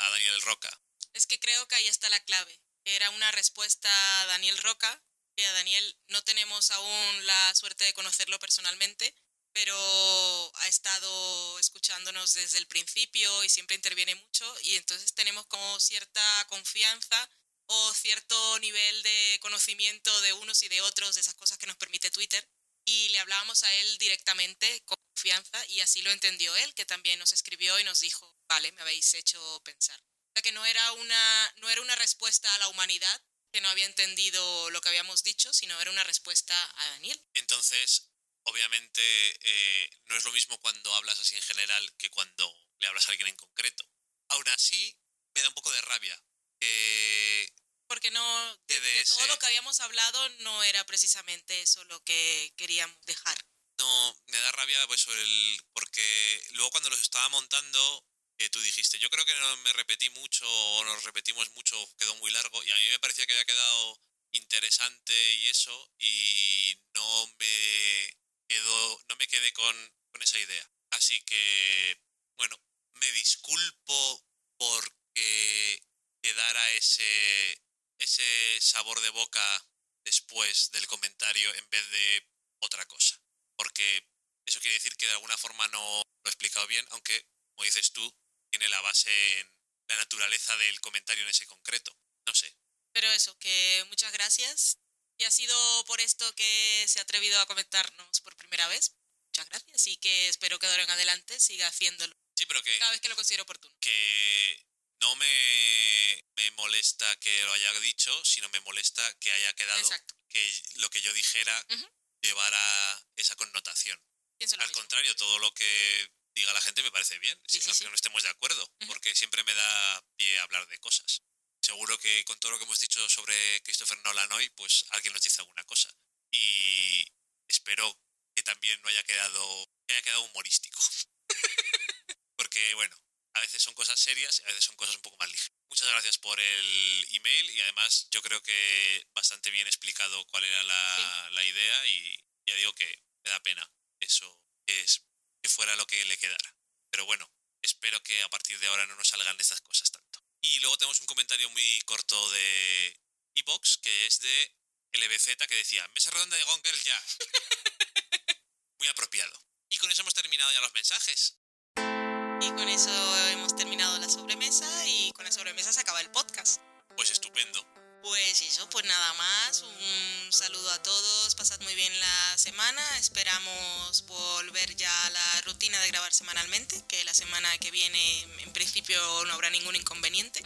a 0.00 0.08
Daniel 0.10 0.40
Roca, 0.42 0.70
Es 1.12 1.26
que 1.26 1.38
creo 1.38 1.68
que 1.68 1.74
ahí 1.74 1.86
está 1.86 2.08
la 2.08 2.24
clave. 2.24 2.58
Era 2.84 3.10
una 3.10 3.30
respuesta 3.32 3.88
a 4.20 4.26
Daniel 4.26 4.58
Roca, 4.58 5.02
que 5.36 5.46
a 5.46 5.52
Daniel 5.52 5.96
no 6.08 6.22
tenemos 6.22 6.70
aún 6.70 7.26
la 7.26 7.54
suerte 7.54 7.84
de 7.84 7.94
conocerlo 7.94 8.38
personalmente, 8.38 9.14
pero 9.52 10.52
ha 10.56 10.68
estado 10.68 11.58
escuchándonos 11.58 12.34
desde 12.34 12.58
el 12.58 12.66
principio 12.66 13.44
y 13.44 13.48
siempre 13.48 13.76
interviene 13.76 14.14
mucho 14.14 14.60
y 14.62 14.76
entonces 14.76 15.14
tenemos 15.14 15.46
como 15.46 15.78
cierta 15.78 16.46
confianza 16.48 17.30
o 17.66 17.94
cierto 17.94 18.58
nivel 18.60 19.02
de 19.02 19.38
conocimiento 19.40 20.20
de 20.22 20.32
unos 20.32 20.62
y 20.62 20.68
de 20.68 20.80
otros 20.80 21.14
de 21.14 21.20
esas 21.20 21.34
cosas 21.34 21.58
que 21.58 21.66
nos 21.66 21.76
permite 21.76 22.10
Twitter 22.10 22.46
y 22.84 23.08
le 23.10 23.18
hablábamos 23.18 23.62
a 23.62 23.72
él 23.74 23.98
directamente 23.98 24.82
con 24.84 24.96
confianza 25.14 25.64
y 25.68 25.80
así 25.80 26.02
lo 26.02 26.10
entendió 26.10 26.54
él, 26.56 26.74
que 26.74 26.84
también 26.84 27.18
nos 27.18 27.32
escribió 27.32 27.78
y 27.78 27.84
nos 27.84 28.00
dijo, 28.00 28.36
vale, 28.48 28.72
me 28.72 28.82
habéis 28.82 29.14
hecho 29.14 29.62
pensar. 29.64 30.00
O 30.32 30.34
sea 30.34 30.42
que 30.42 30.52
no 30.52 30.64
era 30.64 30.92
una, 30.92 31.54
no 31.56 31.68
era 31.68 31.82
una 31.82 31.94
respuesta 31.96 32.52
a 32.54 32.58
la 32.58 32.68
humanidad, 32.68 33.22
que 33.52 33.60
no 33.60 33.68
había 33.68 33.84
entendido 33.84 34.70
lo 34.70 34.80
que 34.80 34.88
habíamos 34.88 35.22
dicho, 35.22 35.52
sino 35.52 35.78
era 35.78 35.90
una 35.90 36.04
respuesta 36.04 36.54
a 36.76 36.88
Daniel. 36.92 37.22
Entonces, 37.34 38.10
obviamente, 38.44 39.02
eh, 39.42 39.90
no 40.04 40.16
es 40.16 40.24
lo 40.24 40.32
mismo 40.32 40.58
cuando 40.60 40.94
hablas 40.94 41.20
así 41.20 41.36
en 41.36 41.42
general 41.42 41.96
que 41.98 42.08
cuando 42.08 42.50
le 42.78 42.86
hablas 42.86 43.06
a 43.06 43.10
alguien 43.10 43.28
en 43.28 43.36
concreto. 43.36 43.84
Aún 44.28 44.48
así, 44.48 44.98
me 45.34 45.42
da 45.42 45.48
un 45.48 45.54
poco 45.54 45.70
de 45.70 45.82
rabia 45.82 46.18
que 46.58 47.52
Porque 47.86 48.10
no, 48.10 48.56
de, 48.68 48.80
de 48.80 49.04
todo 49.04 49.26
lo 49.26 49.38
que 49.38 49.46
habíamos 49.46 49.80
hablado 49.80 50.28
no 50.40 50.62
era 50.62 50.84
precisamente 50.86 51.60
eso 51.60 51.84
lo 51.84 52.02
que 52.04 52.54
queríamos 52.56 52.96
dejar. 53.04 53.36
no 53.78 54.22
me 54.28 54.38
da 54.38 54.52
rabia 54.52 54.86
pues, 54.86 55.06
el, 55.08 55.60
porque 55.74 56.46
luego 56.52 56.70
cuando 56.70 56.88
los 56.88 57.00
estaba 57.00 57.28
montando, 57.28 58.06
que 58.36 58.50
tú 58.50 58.60
dijiste, 58.60 58.98
yo 58.98 59.10
creo 59.10 59.24
que 59.24 59.34
no 59.34 59.56
me 59.58 59.72
repetí 59.74 60.10
mucho 60.10 60.46
o 60.48 60.84
nos 60.84 61.04
repetimos 61.04 61.50
mucho, 61.52 61.76
quedó 61.98 62.14
muy 62.16 62.30
largo 62.30 62.62
y 62.64 62.70
a 62.70 62.76
mí 62.76 62.88
me 62.90 62.98
parecía 62.98 63.26
que 63.26 63.32
había 63.32 63.44
quedado 63.44 64.00
interesante 64.32 65.32
y 65.34 65.48
eso 65.48 65.92
y 65.98 66.76
no 66.94 67.26
me 67.38 68.16
quedó, 68.48 69.04
no 69.08 69.16
me 69.16 69.26
quedé 69.26 69.52
con, 69.52 69.94
con 70.12 70.22
esa 70.22 70.38
idea. 70.38 70.70
Así 70.90 71.22
que, 71.22 72.00
bueno, 72.36 72.56
me 72.94 73.12
disculpo 73.12 74.24
porque 74.58 75.82
quedara 76.22 76.70
ese, 76.72 77.62
ese 77.98 78.60
sabor 78.60 79.00
de 79.00 79.10
boca 79.10 79.66
después 80.04 80.70
del 80.72 80.86
comentario 80.86 81.54
en 81.54 81.68
vez 81.70 81.90
de 81.90 82.28
otra 82.60 82.84
cosa. 82.86 83.20
Porque 83.56 84.08
eso 84.46 84.60
quiere 84.60 84.74
decir 84.74 84.96
que 84.96 85.06
de 85.06 85.12
alguna 85.12 85.36
forma 85.36 85.66
no 85.68 85.80
lo 85.80 86.28
he 86.28 86.28
explicado 86.28 86.66
bien, 86.66 86.86
aunque, 86.90 87.26
como 87.54 87.64
dices 87.64 87.92
tú, 87.92 88.14
tiene 88.52 88.68
la 88.68 88.80
base 88.82 89.10
en 89.40 89.50
la 89.88 89.96
naturaleza 89.96 90.54
del 90.58 90.78
comentario 90.82 91.24
en 91.24 91.30
ese 91.30 91.46
concreto. 91.46 91.96
No 92.26 92.34
sé. 92.34 92.54
Pero 92.92 93.10
eso, 93.12 93.36
que 93.38 93.84
muchas 93.88 94.12
gracias. 94.12 94.78
Y 95.18 95.24
ha 95.24 95.30
sido 95.30 95.84
por 95.86 96.00
esto 96.02 96.30
que 96.34 96.84
se 96.86 96.98
ha 96.98 97.02
atrevido 97.02 97.40
a 97.40 97.46
comentarnos 97.46 98.20
por 98.20 98.36
primera 98.36 98.68
vez. 98.68 98.92
Muchas 99.28 99.48
gracias 99.48 99.86
y 99.86 99.96
que 99.96 100.28
espero 100.28 100.58
que 100.58 100.66
de 100.66 100.72
ahora 100.72 100.84
en 100.84 100.90
adelante 100.90 101.40
siga 101.40 101.66
haciéndolo 101.66 102.14
Sí, 102.36 102.44
pero 102.44 102.62
que, 102.62 102.78
cada 102.78 102.90
vez 102.90 103.00
que 103.00 103.08
lo 103.08 103.16
considero 103.16 103.44
oportuno. 103.44 103.74
que 103.80 104.66
no 105.00 105.16
me, 105.16 106.24
me 106.36 106.50
molesta 106.52 107.16
que 107.16 107.42
lo 107.44 107.52
haya 107.54 107.72
dicho, 107.80 108.24
sino 108.24 108.48
me 108.50 108.60
molesta 108.60 109.02
que 109.18 109.32
haya 109.32 109.52
quedado 109.54 109.80
Exacto. 109.80 110.14
que 110.28 110.62
lo 110.76 110.90
que 110.90 111.00
yo 111.00 111.12
dijera 111.14 111.66
Ujú. 111.70 111.88
llevara 112.20 113.04
esa 113.16 113.34
connotación. 113.36 113.98
Al 114.40 114.48
mismo. 114.48 114.72
contrario, 114.72 115.14
todo 115.16 115.38
lo 115.38 115.54
que 115.54 116.10
diga 116.34 116.52
la 116.52 116.60
gente 116.60 116.82
me 116.82 116.90
parece 116.90 117.18
bien, 117.18 117.38
Sí, 117.46 117.58
si- 117.58 117.64
sí, 117.64 117.70
aunque 117.70 117.84
sí. 117.84 117.88
no 117.88 117.94
estemos 117.94 118.22
de 118.22 118.28
acuerdo, 118.30 118.74
porque 118.86 119.14
siempre 119.14 119.42
me 119.44 119.54
da 119.54 120.04
pie 120.16 120.38
a 120.38 120.42
hablar 120.44 120.66
de 120.68 120.78
cosas. 120.78 121.22
Seguro 121.60 121.96
que 121.98 122.24
con 122.24 122.38
todo 122.40 122.52
lo 122.52 122.58
que 122.58 122.64
hemos 122.64 122.80
dicho 122.80 123.06
sobre 123.08 123.62
Christopher 123.62 123.98
Nolan 124.04 124.32
hoy, 124.32 124.48
pues 124.50 124.84
alguien 124.90 125.12
nos 125.12 125.22
dice 125.22 125.40
alguna 125.40 125.62
cosa. 125.64 125.88
Y 126.32 127.04
espero 127.48 127.96
que 128.34 128.42
también 128.42 128.80
no 128.82 128.88
haya 128.88 129.02
quedado, 129.04 129.70
que 129.86 129.94
haya 129.94 130.02
quedado 130.02 130.22
humorístico. 130.22 130.80
porque, 132.36 132.74
bueno, 132.74 132.96
a 133.34 133.40
veces 133.40 133.62
son 133.62 133.74
cosas 133.74 133.98
serias 134.00 134.40
y 134.40 134.42
a 134.42 134.46
veces 134.46 134.64
son 134.64 134.76
cosas 134.76 134.96
un 134.96 135.02
poco 135.02 135.16
más 135.18 135.30
ligeras. 135.30 135.52
Muchas 135.70 135.88
gracias 135.88 136.18
por 136.18 136.38
el 136.38 137.06
email 137.12 137.50
y 137.50 137.60
además 137.60 138.08
yo 138.10 138.20
creo 138.22 138.42
que 138.42 139.06
bastante 139.14 139.50
bien 139.50 139.66
explicado 139.66 140.24
cuál 140.26 140.44
era 140.44 140.62
la, 140.64 141.28
la 141.32 141.44
idea 141.44 141.86
y 141.86 142.16
ya 142.46 142.54
digo 142.56 142.74
que 142.74 143.02
me 143.24 143.30
da 143.30 143.40
pena 143.40 143.70
eso 144.00 144.38
es 144.66 145.04
que 145.42 145.48
fuera 145.48 145.76
lo 145.76 145.86
que 145.86 146.04
le 146.04 146.16
quedara. 146.16 146.54
Pero 146.90 147.04
bueno, 147.06 147.28
espero 147.62 148.02
que 148.02 148.22
a 148.22 148.28
partir 148.28 148.58
de 148.60 148.68
ahora 148.68 148.86
no 148.86 148.96
nos 148.96 149.08
salgan 149.08 149.36
estas 149.40 149.60
cosas 149.60 149.90
tanto. 149.90 150.24
Y 150.40 150.60
luego 150.60 150.76
tenemos 150.76 151.00
un 151.00 151.06
comentario 151.06 151.48
muy 151.50 151.80
corto 151.82 152.30
de 152.30 153.00
Evox, 153.34 153.78
que 153.78 154.06
es 154.06 154.20
de 154.20 154.56
LBZ, 154.92 155.36
que 155.48 155.56
decía, 155.56 155.86
mesa 155.94 156.10
redonda 156.10 156.36
de 156.36 156.44
Gone 156.44 156.62
Girl 156.64 156.82
ya. 156.82 157.04
muy 158.78 158.88
apropiado. 158.88 159.32
Y 159.68 159.78
con 159.78 159.90
eso 159.90 160.02
hemos 160.02 160.14
terminado 160.14 160.52
ya 160.52 160.60
los 160.60 160.74
mensajes. 160.74 161.38
Y 161.76 162.48
con 162.50 162.68
eso 162.68 163.18
hemos 163.28 163.54
terminado 163.54 163.98
la 163.98 164.08
sobremesa 164.08 164.86
y 164.86 165.12
con 165.12 165.24
la 165.24 165.32
sobremesa 165.32 165.72
se 165.72 165.80
acaba 165.80 166.00
el 166.00 166.10
podcast. 166.10 166.60
Pues 166.96 167.10
estupendo. 167.10 167.81
Pues 168.02 168.42
eso, 168.42 168.68
pues 168.70 168.84
nada 168.84 169.12
más. 169.14 169.62
Un 169.62 170.32
saludo 170.32 170.70
a 170.72 170.82
todos. 170.82 171.34
Pasad 171.36 171.60
muy 171.60 171.74
bien 171.76 171.98
la 172.00 172.38
semana. 172.38 172.98
Esperamos 172.98 174.04
volver 174.06 174.74
ya 174.74 175.06
a 175.06 175.10
la 175.10 175.40
rutina 175.42 175.80
de 175.80 175.88
grabar 175.88 176.12
semanalmente, 176.12 176.82
que 176.88 177.04
la 177.04 177.14
semana 177.14 177.56
que 177.58 177.70
viene 177.70 178.22
en 178.22 178.52
principio 178.52 179.00
no 179.26 179.34
habrá 179.34 179.50
ningún 179.50 179.76
inconveniente. 179.76 180.42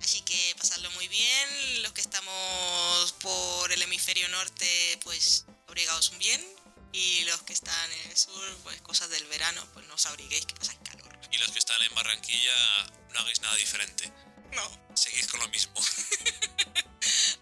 Así 0.00 0.20
que 0.22 0.54
pasadlo 0.56 0.88
muy 0.92 1.08
bien. 1.08 1.82
Los 1.82 1.92
que 1.92 2.00
estamos 2.00 3.12
por 3.20 3.72
el 3.72 3.82
hemisferio 3.82 4.28
norte, 4.28 5.00
pues 5.02 5.46
abrigaos 5.66 6.16
bien. 6.18 6.44
Y 6.92 7.24
los 7.24 7.42
que 7.42 7.52
están 7.54 7.92
en 7.92 8.10
el 8.10 8.16
sur, 8.16 8.56
pues 8.62 8.80
cosas 8.82 9.10
del 9.10 9.26
verano, 9.26 9.66
pues 9.74 9.84
no 9.88 9.94
os 9.94 10.06
abriguéis 10.06 10.46
que 10.46 10.54
pasa 10.54 10.74
calor. 10.84 11.18
Y 11.32 11.38
los 11.38 11.50
que 11.50 11.58
están 11.58 11.82
en 11.82 11.94
Barranquilla, 11.94 12.86
no 13.12 13.20
hagáis 13.20 13.40
nada 13.40 13.56
diferente. 13.56 14.12
No. 14.54 14.94
Seguid 14.94 15.26
con 15.30 15.40
lo 15.40 15.48
mismo. 15.48 15.74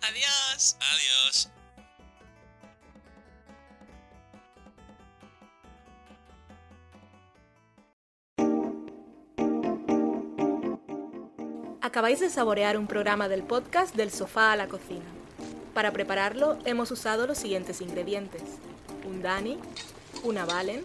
Adiós. 0.03 0.77
Adiós. 0.81 1.51
Acabáis 11.81 12.19
de 12.19 12.31
saborear 12.31 12.77
un 12.77 12.87
programa 12.87 13.29
del 13.29 13.45
podcast 13.45 13.95
Del 13.95 14.11
sofá 14.11 14.53
a 14.53 14.57
la 14.57 14.69
cocina. 14.69 15.05
Para 15.75 15.93
prepararlo 15.93 16.59
hemos 16.65 16.91
usado 16.91 17.27
los 17.27 17.39
siguientes 17.39 17.81
ingredientes. 17.81 18.43
Un 19.07 19.23
Dani, 19.23 19.61
una 20.23 20.45
Valen, 20.45 20.85